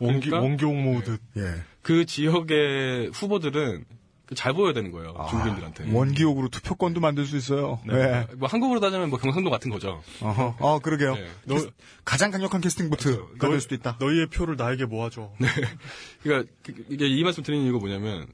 [0.00, 1.20] 원기 그러니까 원기옥 모듯.
[1.36, 1.42] 예.
[1.82, 3.84] 그 지역의 후보들은
[4.26, 5.12] 그잘 보여야 되는 거예요.
[5.28, 5.92] 중국인들한테.
[5.92, 7.80] 원기옥으로 투표권도 만들 수 있어요.
[7.84, 8.26] 네.
[8.36, 10.02] 뭐 한국으로 따지면 뭐 경상도 같은 거죠.
[10.20, 10.56] 어허.
[10.60, 11.14] 어, 그러게요.
[11.16, 11.26] 네.
[11.48, 11.70] 캐스-
[12.04, 13.96] 가장 강력한 캐스팅 보트가 될 수도 있다.
[13.98, 15.32] 너희의 표를 나에게 모아줘.
[16.22, 18.28] 그러니까 그- 이게 이 말씀 드리는 이유가 뭐냐면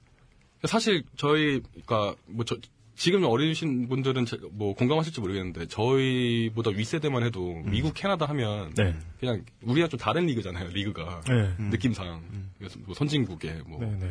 [0.64, 2.56] 사실 저희가 뭐 저,
[2.96, 8.94] 지금 어리신 분들은 제- 뭐 공감하실지 모르겠는데 저희보다 윗세대만 해도 미국 캐나다 하면 네.
[9.20, 10.70] 그냥 우리가 좀 다른 리그잖아요.
[10.70, 11.54] 리그가 네.
[11.70, 12.22] 느낌상
[12.58, 14.10] 그래서 뭐 선진국에 뭐, 네, 네.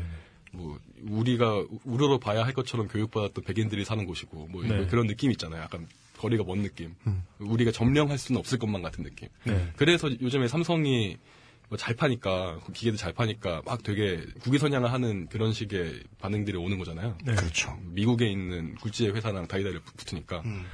[0.52, 4.86] 뭐 우리가 우러러 봐야 할 것처럼 교육받았던 백인들이 사는 곳이고 뭐 네.
[4.88, 5.64] 그런 느낌 있잖아요.
[5.64, 6.94] 약간 거리가 먼 느낌.
[7.40, 9.28] 우리가 점령할 수는 없을 것만 같은 느낌.
[9.46, 9.68] 네.
[9.76, 11.35] 그래서 요즘에 삼성이 뭐
[11.78, 17.18] 잘 파니까 기계도 잘 파니까 막 되게 국위선양을 하는 그런 식의 반응들이 오는 거잖아요.
[17.26, 17.36] 네.
[17.36, 17.78] 그렇죠.
[17.84, 20.42] 미국에 있는 굴지의 회사랑 다이다이를 붙- 붙으니까.
[20.46, 20.66] 음.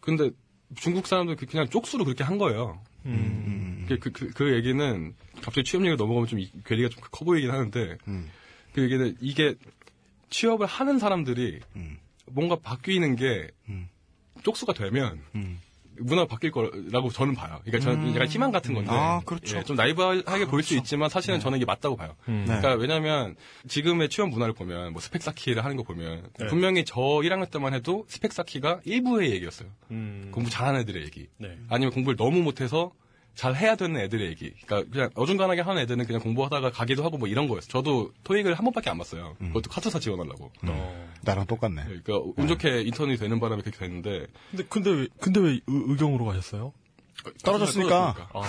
[0.00, 0.30] 근데
[0.74, 2.82] 중국 사람들 그- 그냥 쪽수로 그렇게 한 거예요.
[3.04, 3.84] 음.
[3.88, 7.50] 그, 그, 그, 그 얘기는 갑자기 취업 얘기가 넘어가면 좀 이- 괴리가 좀 커 보이긴
[7.50, 8.30] 하는데 음.
[8.72, 9.54] 그 얘기는 이게
[10.30, 11.98] 취업을 하는 사람들이 음.
[12.26, 13.88] 뭔가 바뀌는 게 음.
[14.42, 15.60] 쪽수가 되면 음.
[16.00, 17.60] 문화가 바뀔 거라고 저는 봐요.
[17.64, 19.58] 그러니까 저는 약간 희망 같은 건데 아, 그렇죠.
[19.58, 22.14] 예, 좀 나이브하게 보일 수 있지만 사실은 저는 이게 맞다고 봐요.
[22.28, 22.44] 음.
[22.46, 22.58] 네.
[22.58, 23.36] 그러니까 왜냐하면
[23.68, 26.46] 지금의 취업 문화를 보면 뭐 스펙 쌓기를 하는 거 보면 네.
[26.46, 29.68] 분명히 저 1학년 때만 해도 스펙 쌓기가 일부의 얘기였어요.
[29.90, 30.30] 음.
[30.32, 31.28] 공부 잘하는 애들의 얘기.
[31.38, 31.58] 네.
[31.68, 32.92] 아니면 공부를 너무 못해서
[33.36, 34.52] 잘 해야 되는 애들의 얘기.
[34.66, 37.68] 그러니까 그냥 어중간하게 하는 애들은 그냥 공부하다가 가기도 하고 뭐 이런 거였어요.
[37.70, 39.36] 저도 토익을 한 번밖에 안 봤어요.
[39.38, 40.50] 그것도 카투사 지원하려고.
[40.66, 41.08] 어.
[41.22, 41.84] 나랑 똑같네.
[41.84, 46.24] 그러니까 운 좋게 인턴이 되는 바람에 그렇게 됐는데 근데 근데 왜 근데 왜 의, 의경으로
[46.24, 46.72] 가셨어요?
[47.44, 48.28] 떨어졌으니까.
[48.32, 48.42] 아.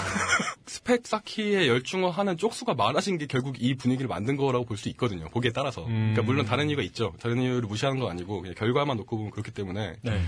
[0.66, 5.30] 스펙 쌓기에 열중하는 쪽수가 많아진 게 결국 이 분위기를 만든 거라고 볼 수 있거든요.
[5.30, 5.86] 거기에 따라서.
[5.86, 6.14] 음.
[6.14, 7.14] 그러니까 물론 다른 이유가 있죠.
[7.20, 10.22] 다른 이유를 무시하는 건 아니고 그냥 결과만 놓고 보면 그렇기 때문에 네.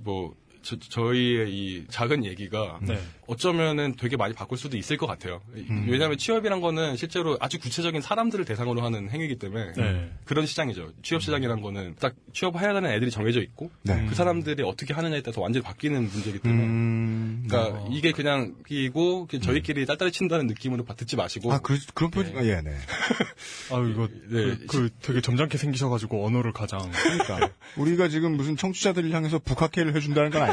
[0.00, 2.98] 뭐 저, 희의이 작은 얘기가 네.
[3.26, 5.40] 어쩌면은 되게 많이 바꿀 수도 있을 것 같아요.
[5.88, 10.10] 왜냐하면 취업이란 거는 실제로 아주 구체적인 사람들을 대상으로 하는 행위이기 때문에 네.
[10.24, 10.92] 그런 시장이죠.
[11.02, 14.06] 취업 시장이란 거는 딱 취업해야 되는 애들이 정해져 있고 네.
[14.08, 17.44] 그 사람들이 어떻게 하느냐에 따라서 완전히 바뀌는 문제이기 때문에 음.
[17.48, 22.60] 그러니까 이게 그냥 이고 저희끼리 딸딸이 친다는 느낌으로 듣지 마시고 아, 그, 그런 표현, 예,
[22.60, 22.70] 네.
[23.70, 24.56] 아 이거 네.
[24.56, 27.50] 그, 그 되게 점잖게 생기셔가지고 언어를 가장 그러니까.
[27.76, 30.51] 우리가 지금 무슨 청취자들을 향해서 북학회를 해준다는 건 아니죠.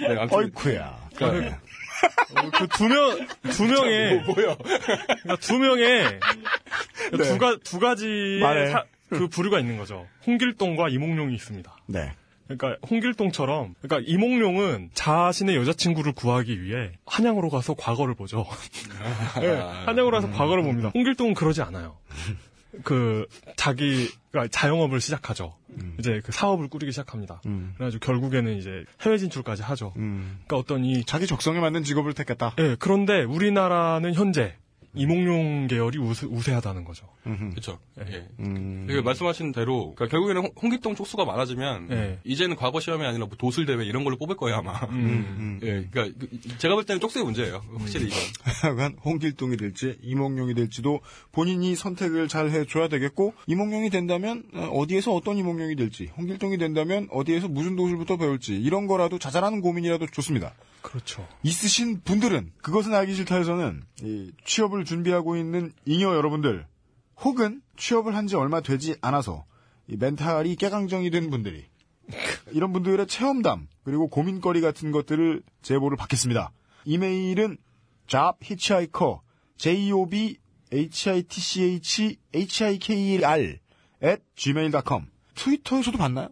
[0.00, 1.08] 네, 아무튼 어이쿠야.
[1.16, 1.58] 그러니까
[2.58, 4.56] 그두 명 두 명의 뭐요?
[4.56, 6.18] 그러니까 두 명의
[7.10, 7.78] 두, 가, 두.
[8.70, 10.06] 사- 그 부류가 있는 거죠.
[10.26, 11.76] 홍길동과 이몽룡이 있습니다.
[11.86, 12.12] 네.
[12.46, 18.46] 그러니까 홍길동처럼 그러니까 이몽룡은 자신의 여자친구를 구하기 위해 한양으로 가서 과거를 보죠.
[19.40, 20.90] 네, 한양으로 가서 과거를 봅니다.
[20.94, 21.98] 홍길동은 그러지 않아요.
[22.84, 23.26] 그
[23.56, 25.54] 자기가 자영업을 시작하죠.
[25.98, 27.40] 이제 그 사업을 꾸리기 시작합니다.
[27.46, 27.72] 음.
[27.76, 29.92] 그래가지고 결국에는 이제 해외 진출까지 하죠.
[29.96, 30.40] 음.
[30.46, 32.54] 그러니까 어떤 이 자기 적성에 맞는 직업을 택했다.
[32.58, 34.56] 예, 그런데 우리나라는 현재
[34.94, 37.06] 이몽룡 계열이 우세, 우세 하다는 거죠.
[37.22, 37.78] 그렇죠.
[38.08, 38.26] 예.
[38.40, 38.86] 음.
[38.88, 42.18] 그 말씀하신 대로 그러니까 결국에는 홍- 홍길동 쪽수가 많아지면 네.
[42.24, 44.72] 이제는 과거 시험이 아니라 뭐 도술 대회 이런 걸로 뽑을 거예요 아마.
[44.90, 45.60] 음.
[45.62, 47.62] 예, 그러니까 그- 제가 볼 때는 쪽수의 문제예요.
[47.78, 48.18] 확실히 이건.
[48.62, 51.00] 하여간 홍길동이 될지 이몽룡이 될지도
[51.32, 57.48] 본인이 선택을 잘 해줘야 되겠고 이몽룡이 된다면 어, 어디에서 어떤 이몽룡이 될지 홍길동이 된다면 어디에서
[57.48, 60.52] 무슨 도술부터 배울지 이런 거라도 자잘하는 고민이라도 좋습니다.
[60.82, 61.26] 그렇죠.
[61.42, 66.66] 있으신 분들은 그것은 알기 싫다에서는 이 취업을 준비하고 있는 잉여 여러분들
[67.22, 69.44] 혹은 취업을 한 지 얼마 되지 않아서
[69.86, 71.66] 이 멘탈이 깨강정이 된 분들이
[72.52, 76.52] 이런 분들의 체험담 그리고 고민거리 같은 것들을 제보를 받겠습니다.
[76.84, 77.58] 이메일은
[78.06, 79.18] job hitchhiker
[79.56, 80.38] j o b
[80.72, 83.58] h i t c h h i k e r
[84.02, 86.28] at gmail.com 트위터에서도 받나요?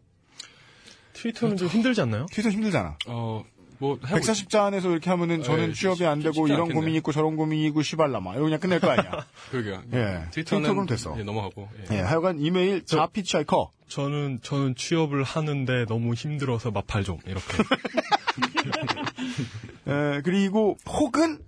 [1.12, 2.26] 트위터는 좀 힘들지 않나요?
[2.30, 2.96] 트위터 힘들잖아.
[3.08, 3.44] 어,
[3.78, 6.74] 뭐 140자 안에서 이렇게 하면은 저는 네, 취업이 안 되고 이런 않겠네.
[6.81, 9.26] 고민이 있고 저런 고민이 있고 시발라마 이러고 그냥 끝낼 거 아니야.
[9.50, 9.82] 그러게요.
[9.92, 10.24] 예.
[10.31, 11.16] 트위터는 트위터는 됐어.
[11.18, 11.68] 예, 넘어가고.
[11.90, 11.97] 예.
[11.97, 17.62] 예, 하여간 이메일 자피치하이커 저는 저는 취업을 하는데 너무 힘들어서 마팔 좀 이렇게.
[19.86, 21.39] 에, 그리고 혹은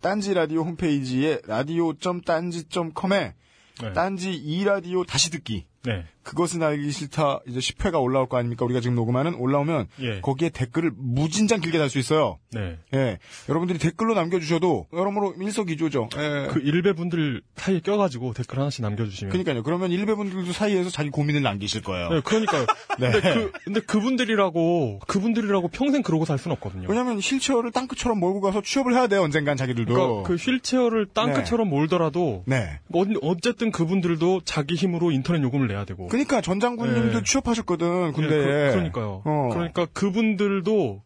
[0.00, 3.34] 딴지 라디오 홈페이지에 라디오.딴지.com에
[3.80, 3.92] 네.
[3.92, 6.04] 딴지 이 라디오 다시 듣기 네.
[6.24, 8.64] 그것은 알기 싫다 이제 10회가 올라올 거 아닙니까?
[8.64, 10.20] 우리가 지금 녹음하는 올라오면 예.
[10.20, 12.38] 거기에 댓글을 무진장 길게 달 수 있어요.
[12.50, 12.78] 네.
[12.94, 16.08] 예, 여러분들이 댓글로 남겨주셔도 여러모로 일석이조죠.
[16.16, 16.48] 예.
[16.50, 19.30] 그 일베 분들 사이에 껴가지고 댓글 하나씩 남겨주시면.
[19.30, 19.62] 그러니까요.
[19.62, 22.08] 그러면 일베 분들도 사이에서 자기 고민을 남기실 거예요.
[22.08, 22.66] 네, 그러니까요.
[22.98, 23.10] 네.
[23.12, 26.86] 근데 그 근데 그분들이라고 그분들이라고 평생 그러고 살 수는 없거든요.
[26.88, 29.22] 왜냐면 휠체어를 땅끝처럼 몰고 가서 취업을 해야 돼요.
[29.22, 29.92] 언젠간 자기들도.
[29.94, 32.78] 그러니까 그 휠체어를 땅끝처럼 몰더라도 네.
[32.94, 36.06] 어, 어쨌든 그분들도 자기 힘으로 인터넷 요금을 내야 되고.
[36.14, 37.24] 그러니까 전 장군님도 네.
[37.24, 38.68] 취업하셨거든 군대에.
[38.68, 39.22] 그, 그러니까요.
[39.24, 39.50] 어.
[39.52, 41.02] 그러니까 그분들도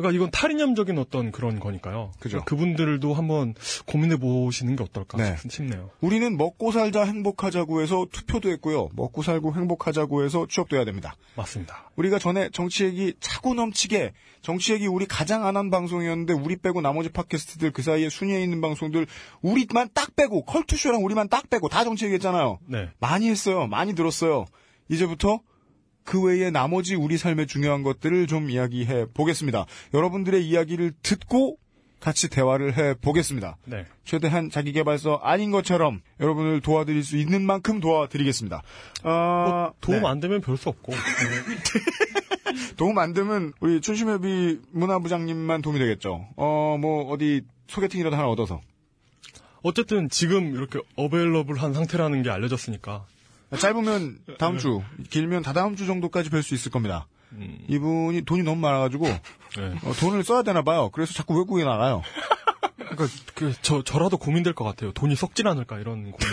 [0.00, 2.12] 그러니까 이건 탈이념적인 어떤 그런 거니까요.
[2.18, 2.42] 그죠.
[2.44, 3.54] 그분들도 한번
[3.86, 5.36] 고민해 보시는 게 어떨까 네.
[5.40, 5.90] 싶- 싶네요.
[6.00, 8.88] 우리는 먹고 살자 행복하자고 해서 투표도 했고요.
[8.94, 11.14] 먹고 살고 행복하자고 해서 취업도 해야 됩니다.
[11.36, 11.90] 맞습니다.
[11.96, 14.12] 우리가 전에 정치 얘기 차고 넘치게
[14.42, 18.60] 정치 얘기 우리 가장 안 한 방송이었는데 우리 빼고 나머지 팟캐스트들 그 사이에 순위에 있는
[18.62, 19.06] 방송들
[19.42, 22.58] 우리만 딱 빼고 컬투쇼랑 우리만 딱 빼고 다 정치 얘기했잖아요.
[22.66, 22.88] 네.
[23.00, 23.66] 많이 했어요.
[23.66, 24.46] 많이 들었어요.
[24.88, 25.40] 이제부터
[26.04, 29.66] 그 외에 나머지 우리 삶의 중요한 것들을 좀 이야기해 보겠습니다.
[29.94, 31.56] 여러분들의 이야기를 듣고
[32.00, 33.58] 같이 대화를 해 보겠습니다.
[33.66, 33.84] 네.
[34.04, 38.62] 최대한 자기 개발서 아닌 것처럼 여러분을 도와드릴 수 있는 만큼 도와드리겠습니다.
[39.04, 40.08] 어, 뭐 도움 네.
[40.08, 40.92] 안 되면 별 수 없고.
[42.76, 46.26] 도움 안 되면 우리 춘심회비 문화부장님만 도움이 되겠죠.
[46.36, 48.60] 어, 뭐 어디 소개팅이라도 하나 얻어서.
[49.62, 53.04] 어쨌든 지금 이렇게 어베일러블한 상태라는 게 알려졌으니까.
[53.58, 57.06] 짧으면 다음 주, 길면 다다음 주 정도까지 뵐 수 있을 겁니다.
[57.68, 60.90] 이분이 돈이 너무 많아가지고 어, 돈을 써야 되나 봐요.
[60.92, 62.02] 그래서 자꾸 외국에 나가요.
[62.76, 64.92] 그러니까 그, 저 저라도 고민될 것 같아요.
[64.92, 66.28] 돈이 썩진 않을까 이런 고민.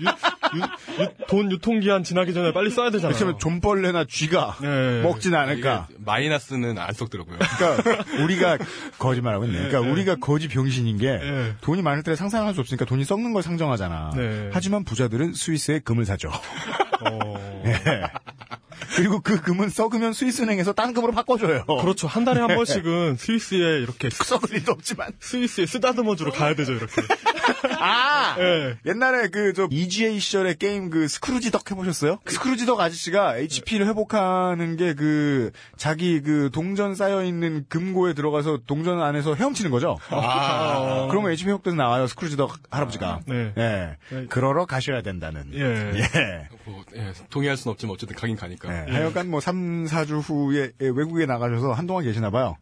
[0.56, 3.16] 유, 돈 유통기한 지나기 전에 빨리 써야 되잖아요.
[3.16, 5.02] 그러면 좀벌레나 쥐가 네.
[5.02, 5.88] 먹진 않을까.
[5.98, 7.38] 마이너스는 안 썩더라고요.
[7.38, 8.58] 그러니까 우리가
[8.98, 9.56] 거짓말하고 있네.
[9.56, 9.90] 그러니까 네.
[9.90, 11.54] 우리가 거지 병신인 게 네.
[11.60, 14.12] 돈이 많을 때 상상할 수 없으니까 돈이 썩는 걸 상정하잖아.
[14.16, 14.50] 네.
[14.52, 16.30] 하지만 부자들은 스위스에 금을 사죠.
[16.30, 17.62] 어...
[18.90, 18.94] 예.
[18.96, 21.64] 그리고 그 금은 썩으면 스위스은행에서 딴 금으로 바꿔줘요.
[21.64, 22.06] 그렇죠.
[22.06, 26.72] 한 달에 한 번씩은 스위스에 이렇게 썩을 일도 없지만 스위스에 쓰다듬어 주러 가야 되죠.
[26.72, 27.02] 이렇게.
[27.80, 28.76] 아 예.
[28.86, 32.18] 옛날에 그 저 EGA 시절에 게임 그 스크루지 덕 해보셨어요?
[32.26, 39.00] 스크루지 덕 아저씨가 HP를 회복하는 게 그 자기 그 동전 쌓여 있는 금고에 들어가서 동전
[39.00, 39.98] 안에서 헤엄치는 거죠.
[40.10, 41.06] 아.
[41.10, 43.20] 그러면 HP 회복돼서 나와요 스크루지 덕 할아버지가.
[43.26, 43.52] 네.
[43.56, 43.96] 예.
[44.28, 45.46] 그러러 가셔야 된다는.
[45.54, 45.92] 예.
[45.98, 46.48] 예.
[46.64, 48.79] 뭐, 예, 동의할 수는 없지만 어쨌든 가긴 가니까.
[48.79, 48.79] 예.
[48.88, 52.56] 하여간 뭐 3, 4주 후에 외국에 나가셔서 한동안 계시나 봐요.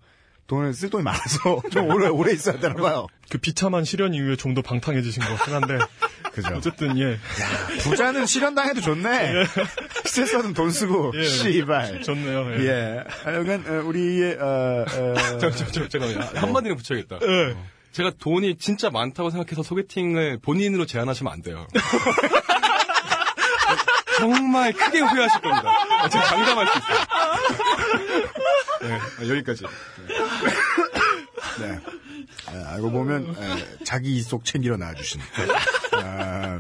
[0.47, 3.06] 돈을 쓸 돈이 많아서 좀 오래 오래 있어야 되나 봐요.
[3.28, 5.78] 그 비참한 시련 이후에 좀 더 방탕해지신 것 같긴 한데.
[6.32, 6.55] 그죠.
[6.56, 7.18] 어쨌든 예.
[7.82, 9.44] 부자는 실현당해도 좋네.
[10.06, 11.22] 스트레스 받으면 돈 쓰고 예.
[11.24, 12.00] 씨발.
[12.02, 12.55] 좋네요.
[12.60, 12.64] 예.
[12.66, 13.05] 예.
[13.24, 16.30] 하여간 어, 우리의 어, 어, 저, 저, 저, 잠깐만요.
[16.36, 17.18] 한마디는 붙여야겠다.
[17.22, 17.56] 예.
[17.92, 21.66] 제가 돈이 진짜 많다고 생각해서 소개팅을 본인으로 제안하시면 안 돼요.
[24.18, 25.70] 정말 크게 후회하실 겁니다.
[26.02, 26.98] 아, 제가 장담할 수 있어요.
[28.82, 29.64] 네, 아, 여기까지.
[31.60, 31.78] 네.
[32.55, 35.20] 예, 알고 보면 예, 자기 이속 챙기러 나와주신
[36.02, 36.58] 아,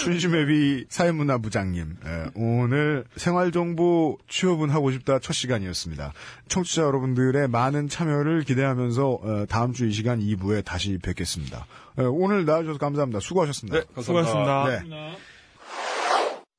[0.00, 6.12] 춘심회비 사회문화부장님 예, 오늘 생활정보 취업은 하고 싶다 첫 시간이었습니다.
[6.48, 11.66] 청취자 여러분들의 많은 참여를 기대하면서 어, 다음 주 이 시간 2부에 다시 뵙겠습니다.
[11.98, 13.20] 예, 오늘 나와주셔서 감사합니다.
[13.20, 13.78] 수고하셨습니다.
[13.78, 14.02] 네, 감사합니다.
[14.02, 14.86] 수고하셨습니다.
[14.96, 15.16] 네.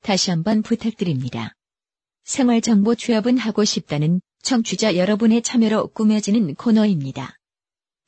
[0.04, 1.54] 다시 한번 부탁드립니다.
[2.24, 7.38] 생활정보 취업은 하고 싶다는 청취자 여러분의 참여로 꾸며지는 코너입니다.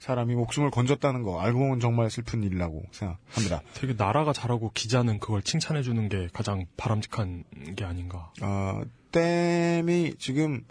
[0.00, 3.62] 사람이 목숨을 건졌다는 거 알고 보면 정말 슬픈 일이라고 생각합니다.
[3.74, 7.44] 되게 나라가 잘하고 기자는 그걸 칭찬해 주는 게 가장 바람직한
[7.76, 8.30] 게 아닌가.
[8.42, 10.64] 어, 댐이 지금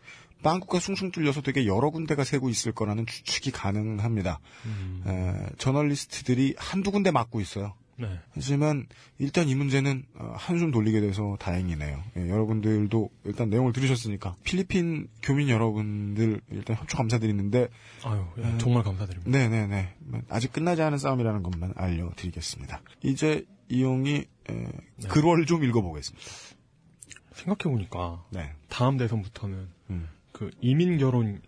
[0.43, 4.39] 빵꾸가 숭숭 뚫려서 되게 여러 군데가 새고 있을 거라는 추측이 가능합니다.
[4.65, 5.03] 음.
[5.07, 7.73] 에, 저널리스트들이 한두 군데 맡고 있어요.
[7.97, 8.19] 네.
[8.31, 8.87] 하지만
[9.19, 12.03] 일단 이 문제는 어, 한숨 돌리게 돼서 다행이네요.
[12.17, 17.67] 예, 여러분들도 일단 내용을 들으셨으니까 필리핀 교민 여러분들 일단 협조 감사드리는데
[18.03, 18.57] 아유, 예, 음.
[18.59, 19.29] 정말 감사드립니다.
[19.29, 19.95] 네네네
[20.29, 22.81] 아직 끝나지 않은 싸움이라는 것만 알려드리겠습니다.
[23.03, 25.07] 이제 이용이 에, 네.
[25.07, 26.25] 글월을 좀 읽어보겠습니다.
[27.33, 28.53] 생각해보니까 네.
[28.69, 30.09] 다음 대선부터는 음.
[30.31, 31.41] 그 이민 결혼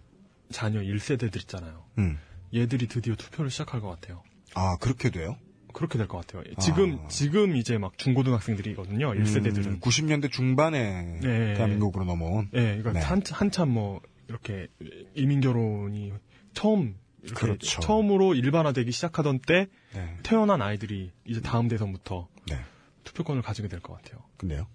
[0.52, 1.84] 자녀 1세대들 있잖아요.
[1.98, 2.18] 음.
[2.54, 4.24] 얘들이 드디어 투표를 시작할 것 같아요.
[4.54, 5.38] 아 그렇게 돼요?
[5.76, 6.44] 그렇게 될 것 같아요.
[6.60, 7.08] 지금 아.
[7.10, 9.10] 지금 이제 막 중고등학생들이거든요.
[9.14, 9.66] 1세대들은.
[9.66, 11.54] 음, 90년대 중반에 네.
[11.56, 12.48] 대한민국으로 넘어온.
[12.52, 13.02] 네, 이거 네.
[13.02, 14.68] 한, 한참 뭐 이렇게
[15.16, 16.14] 이민 결혼이
[16.54, 16.96] 처음
[17.36, 17.82] 그렇죠.
[17.82, 20.18] 처음으로 일반화되기 시작하던 때 네.
[20.24, 22.58] 태어난 아이들이 이제 다음 대선부터 네.
[23.04, 24.24] 투표권을 가지게 될 것 같아요.
[24.38, 24.68] 근데요?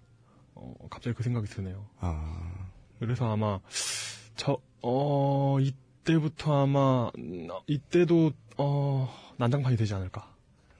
[0.54, 1.86] 어, 갑자기 그 생각이 드네요.
[1.98, 3.60] 아 그래서 아마
[4.36, 10.28] 저 어, 이때부터 아마 음, 이때도 어, 난장판이 되지 않을까.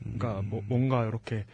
[0.03, 1.45] 그러니까 뭐 뭔가 이렇게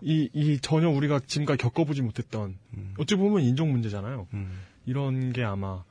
[0.00, 2.56] 이, 이 전혀 우리가 지금까지 겪어보지 못했던
[2.98, 4.26] 어찌 보면 인종 문제잖아요.
[4.86, 5.84] 이런 게 아마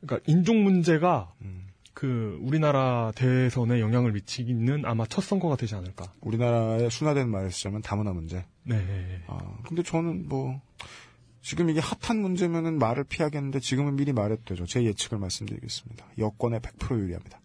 [0.00, 1.32] 그러니까 인종 문제가
[1.94, 6.12] 그 우리나라 대선에 영향을 미치기는 아마 첫 선거가 되지 않을까.
[6.20, 8.44] 우리나라의 순화된 말을 쓰자면 다문화 문제.
[8.64, 9.22] 네.
[9.26, 10.60] 아, 근데 저는 뭐
[11.42, 14.64] 지금 이게 핫한 문제면은 말을 피하겠는데 지금은 미리 말해도 되죠.
[14.64, 16.06] 제 예측을 말씀드리겠습니다.
[16.18, 17.40] 여권에 100% 유리합니다.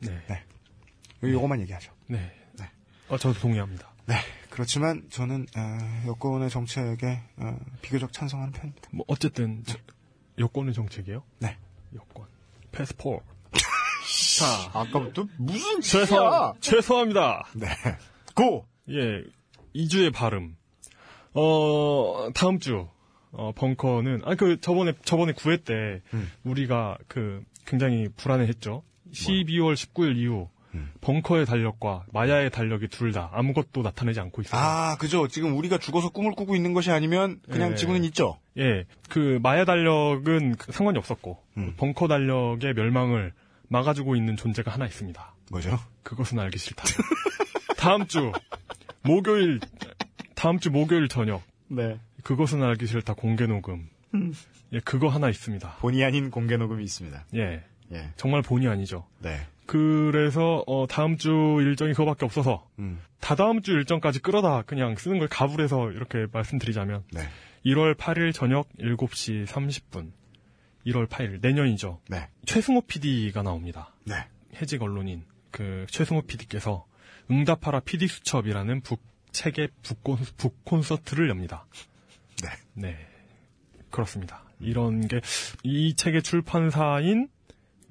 [0.00, 0.20] 네.
[0.28, 1.32] 네.
[1.32, 1.92] 요거만 얘기하죠.
[2.08, 2.32] 네.
[3.08, 3.88] 어, 저도 동의합니다.
[4.06, 4.14] 네.
[4.50, 8.88] 그렇지만 저는 어, 여권의 정책에 어, 비교적 찬성하는 편입니다.
[8.92, 9.78] 뭐 어쨌든 저-
[10.38, 11.22] 여권의 정책이에요?
[11.40, 11.56] 네.
[11.94, 12.26] 여권.
[12.72, 13.24] 패스포트.
[14.38, 16.18] 자, 아까부터 무슨 죄송
[16.60, 17.46] 죄송합니다.
[17.54, 17.66] 네.
[18.34, 18.66] 고.
[18.90, 19.22] 예.
[19.74, 20.56] 2주의 발음.
[21.34, 22.88] 어, 다음 주
[23.32, 26.30] 어, 벙커는 아 그 저번에 저번에 9회 때 음.
[26.44, 28.82] 우리가 그 굉장히 불안해했죠.
[29.12, 30.90] 12월 19일 이후 음.
[31.00, 34.60] 벙커의 달력과 마야의 달력이 둘 다 아무것도 나타내지 않고 있어요.
[34.60, 35.26] 아, 그죠.
[35.28, 37.74] 지금 우리가 죽어서 꿈을 꾸고 있는 것이 아니면 그냥 예.
[37.76, 38.38] 지구는 있죠.
[38.58, 41.74] 예, 그 마야 달력은 그 상관이 없었고 음.
[41.76, 43.32] 벙커 달력의 멸망을
[43.68, 45.34] 막아주고 있는 존재가 하나 있습니다.
[45.50, 45.78] 뭐죠?
[46.02, 46.84] 그것은 알기 싫다.
[47.78, 48.32] 다음 주
[49.02, 49.60] 목요일
[50.34, 51.98] 다음 주 목요일 저녁 네.
[52.24, 53.88] 그것은 알기 싫다 공개 녹음.
[54.72, 55.76] 예, 그거 하나 있습니다.
[55.80, 57.26] 본의 아닌 공개 녹음이 있습니다.
[57.36, 58.10] 예, 예.
[58.16, 59.06] 정말 본의 아니죠.
[59.20, 59.46] 네.
[59.66, 61.30] 그래서 어, 다음 주
[61.60, 63.00] 일정이 그거밖에 없어서 음.
[63.20, 67.22] 다다음 주 일정까지 끌어다 그냥 쓰는 걸 가불해서 이렇게 말씀드리자면 네.
[67.64, 70.12] 1월 8일 저녁 7시 30분
[70.86, 72.00] 1월 8일 내년이죠.
[72.08, 72.28] 네.
[72.46, 73.92] 최승호 PD가 나옵니다.
[74.04, 74.14] 네.
[74.60, 76.86] 해직 언론인 그 최승호 PD께서
[77.30, 81.66] 응답하라 PD 수첩이라는 북 책의 북콘, 북콘서트를 엽니다.
[82.42, 82.48] 네.
[82.74, 82.96] 네.
[83.90, 84.44] 그렇습니다.
[84.60, 85.20] 이런 게
[85.62, 87.28] 이 책의 출판사인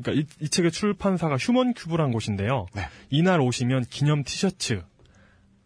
[0.01, 2.67] 그러니까 이, 이 책의 출판사가 휴먼 큐브란 곳인데요.
[2.73, 2.83] 네.
[3.09, 4.83] 이날 오시면 기념 티셔츠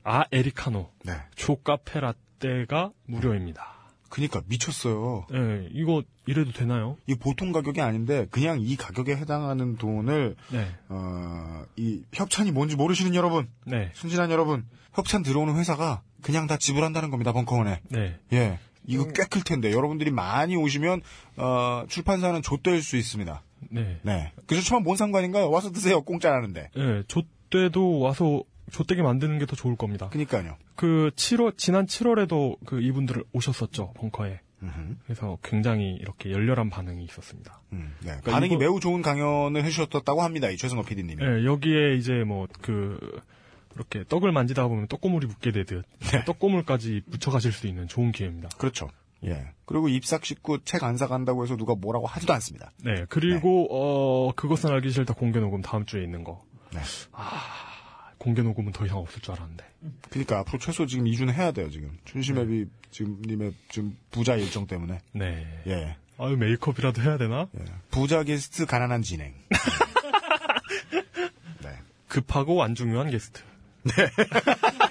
[0.04, 1.14] 아 에리카노 네.
[1.36, 3.76] 조 카페 라떼가 무료입니다.
[4.10, 5.28] 그니까 미쳤어요.
[5.30, 6.98] 네, 이거 이래도 되나요?
[7.06, 10.68] 이 보통 가격이 아닌데 그냥 이 가격에 해당하는 돈을 네.
[10.90, 13.92] 어, 이 협찬이 뭔지 모르시는 여러분, 네.
[13.94, 17.32] 순진한 여러분, 협찬 들어오는 회사가 그냥 다 지불한다는 겁니다.
[17.34, 17.82] 벙커원에.
[17.90, 18.20] 네.
[18.34, 18.58] 예.
[18.88, 21.02] 이거 꽤 클 텐데 여러분들이 많이 오시면
[21.38, 23.44] 어, 출판사는 좆될 수 있습니다.
[23.70, 24.00] 네.
[24.04, 24.32] 네.
[24.48, 25.50] 그래서 처음 뭔 상관인가요?
[25.50, 26.02] 와서 드세요.
[26.02, 26.70] 공짜라는데.
[26.76, 30.10] 네, 좆대도 와서 좆되게 만드는 게 더 좋을 겁니다.
[30.10, 30.58] 그니까요.
[30.76, 34.40] 그 7월 지난 7월에도 그 이분들 오셨었죠 벙커에.
[34.62, 34.96] 음흠.
[35.06, 37.62] 그래서 굉장히 이렇게 열렬한 반응이 있었습니다.
[37.72, 38.08] 음, 네.
[38.08, 40.50] 그러니까 반응이 이거- 매우 좋은 강연을 해주셨다고 합니다.
[40.50, 41.24] 이 최승호 PD님이.
[41.24, 43.00] 네, 여기에 이제 뭐 그
[43.76, 45.86] 이렇게 떡을 만지다 보면 떡고물이 붙게 되듯
[46.26, 48.50] 떡고물까지 붙여가실 수 있는 좋은 기회입니다.
[48.58, 48.90] 그렇죠.
[49.26, 49.48] 예.
[49.66, 52.72] 그리고 입삭 식구 책 안 사간다고 해서 누가 뭐라고 하지도 않습니다.
[52.84, 56.44] 네, 그리고 어 그것은 알기 싫다 공개 녹음 다음 주에 있는 거.
[56.74, 56.80] 네.
[57.12, 59.66] 아 공개 녹음은 더 이상 없을 줄 알았는데.
[60.10, 61.70] 그러니까 앞으로 최소 지금 2주는 해야 돼요.
[61.70, 65.00] 지금 춘심앱이 지금 님의 지금 부자 일정 때문에.
[65.14, 65.46] 네.
[65.68, 65.96] 예.
[66.18, 67.48] 아유 메이크업이라도 해야 되나?
[67.60, 67.66] 예.
[67.92, 69.34] 부자 게스트 가난한 진행.
[71.64, 71.70] 네.
[72.08, 73.42] 급하고 안 중요한 게스트.
[73.84, 73.94] 네.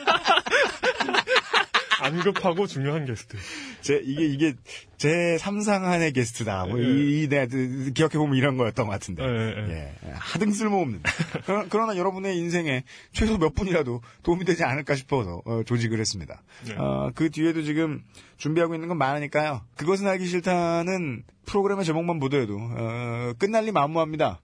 [2.01, 3.37] 안 급하고 중요한 게스트.
[3.81, 4.55] 제 이게 이게
[4.97, 6.67] 제 삼상한의 게스트다.
[6.67, 6.85] 뭐 예.
[6.85, 9.23] 이, 이 내가 기억해 보면 이런 거였던 것 같은데.
[9.25, 10.13] 예, 예.
[10.15, 11.03] 하등 쓸모없는.
[11.45, 16.43] 그러나, 그러나 여러분의 인생에 최소 몇 분이라도 도움이 되지 않을까 싶어서 어, 조직을 했습니다.
[16.67, 16.75] 네.
[16.77, 18.03] 어, 그 뒤에도 지금
[18.37, 19.63] 준비하고 있는 건 많으니까요.
[19.77, 24.41] 그것은 알기 싫다는 프로그램의 제목만 보더라도 어, 끝날 리 만무합니다.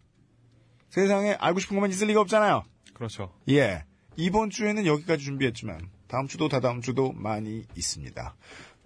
[0.91, 2.63] 세상에 알고 싶은 것만 있을 리가 없잖아요.
[2.95, 3.33] 그렇죠.
[3.49, 3.85] 예.
[4.17, 8.35] 이번 주에는 여기까지 준비했지만 다음 주도 다다음 주도 많이 있습니다.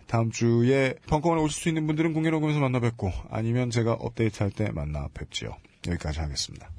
[0.07, 4.51] 다음 주에 벙커원에 오실 수 있는 분들은 공개 녹음에서 만나 뵙고 아니면 제가 업데이트 할
[4.51, 5.57] 때 만나 뵙지요.
[5.87, 6.71] 여기까지 하겠습니다.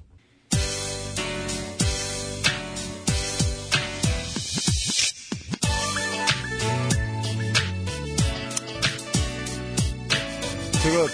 [10.82, 11.06] 제가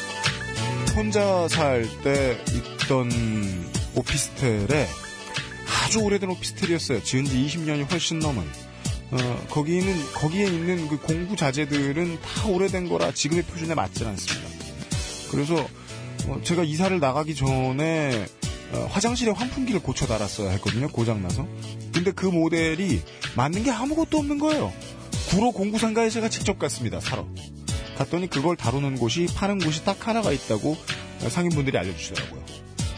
[0.96, 2.38] 혼자 살 때
[2.84, 3.10] 있던
[3.96, 4.88] 오피스텔에
[5.86, 7.04] 아주 오래된 오피스텔이었어요.
[7.04, 8.44] 지은 지 20년이 훨씬 넘은.
[9.12, 14.50] 어, 거기는, 거기에 있는 그 공구 자재들은 다 오래된 거라 지금의 표준에 맞질 않습니다.
[15.32, 15.56] 그래서,
[16.28, 18.26] 어, 제가 이사를 나가기 전에,
[18.72, 20.90] 어, 화장실에 환풍기를 고쳐 달았어야 했거든요.
[20.90, 21.48] 고장 나서.
[21.94, 23.02] 근데 그 모델이
[23.36, 24.74] 맞는 게 아무것도 없는 거예요.
[25.30, 27.00] 구로 공구 상가에 제가 직접 갔습니다.
[27.00, 27.28] 사러.
[27.98, 30.76] 갔더니 그걸 다루는 곳이, 파는 곳이 딱 하나가 있다고
[31.30, 32.44] 상인분들이 알려주시더라고요.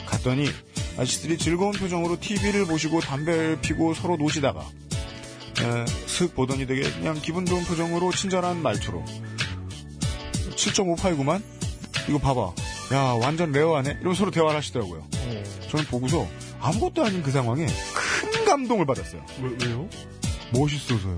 [0.07, 0.47] 갔더니
[0.97, 4.67] 아저씨들이 즐거운 표정으로 TV를 보시고 담배를 피고 서로 노시다가
[5.61, 9.03] 에, 슥 보더니 되게 그냥 기분 좋은 표정으로 친절한 말투로
[10.55, 11.41] 7.58구만?
[12.07, 12.53] 이거 봐봐.
[12.93, 13.97] 야 완전 레어하네?
[13.99, 15.05] 이러면 서로 대화를 하시더라고요.
[15.69, 16.27] 저는 보고서
[16.59, 19.23] 아무것도 아닌 그 상황에 큰 감동을 받았어요.
[19.41, 19.87] 왜, 왜요?
[20.53, 21.17] 멋있어서요.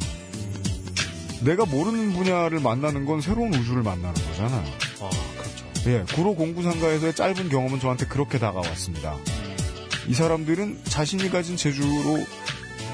[1.42, 4.64] 내가 모르는 분야를 만나는 건 새로운 우주를 만나는 거잖아요.
[5.01, 5.90] 아, 그렇죠.
[5.90, 9.16] 예, 구로 공구상가에서의 짧은 경험은 저한테 그렇게 다가왔습니다.
[10.08, 12.26] 이 사람들은 자신이 가진 재주로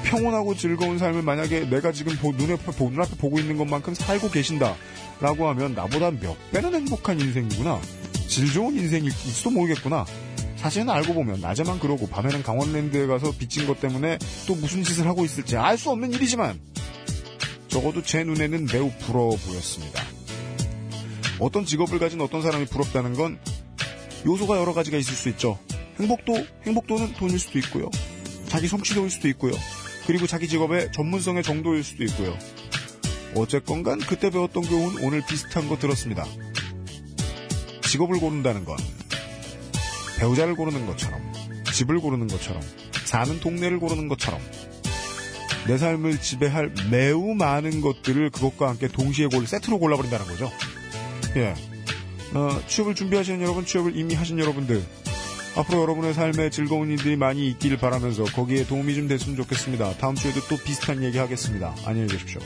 [0.06, 4.76] 평온하고 즐거운 삶을 만약에 내가 지금 보, 눈에, 보, 눈앞에 보고 있는 것만큼 살고 계신다.
[5.20, 7.80] 라고 하면 나보다 몇 배는 행복한 인생이구나.
[8.28, 10.04] 질 좋은 인생일지도 모르겠구나.
[10.56, 15.24] 사실은 알고 보면 낮에만 그러고 밤에는 강원랜드에 가서 빚진 것 때문에 또 무슨 짓을 하고
[15.24, 16.58] 있을지 알 수 없는 일이지만
[17.68, 20.02] 적어도 제 눈에는 매우 부러워 보였습니다.
[21.38, 23.38] 어떤 직업을 가진 어떤 사람이 부럽다는 건
[24.24, 25.58] 요소가 여러 가지가 있을 수 있죠.
[26.00, 27.90] 행복도, 행복도는 돈일 수도 있고요.
[28.48, 29.52] 자기 성취도일 수도 있고요.
[30.06, 32.36] 그리고 자기 직업의 전문성의 정도일 수도 있고요.
[33.34, 36.24] 어쨌건 간 그때 배웠던 교훈 오늘 비슷한 거 들었습니다.
[37.82, 38.76] 직업을 고른다는 건
[40.18, 41.20] 배우자를 고르는 것처럼
[41.72, 42.62] 집을 고르는 것처럼
[43.04, 44.40] 사는 동네를 고르는 것처럼
[45.66, 50.50] 내 삶을 지배할 매우 많은 것들을 그것과 함께 동시에 골 세트로 골라버린다는 거죠.
[51.36, 51.54] 예.
[52.34, 54.84] 어, 취업을 준비하시는 여러분, 취업을 이미 하신 여러분들,
[55.56, 59.94] 앞으로 여러분의 삶에 즐거운 일들이 많이 있기를 바라면서 거기에 도움이 좀 됐으면 좋겠습니다.
[59.96, 61.74] 다음 주에도 또 비슷한 얘기 하겠습니다.
[61.86, 62.40] 안녕히 계십시오.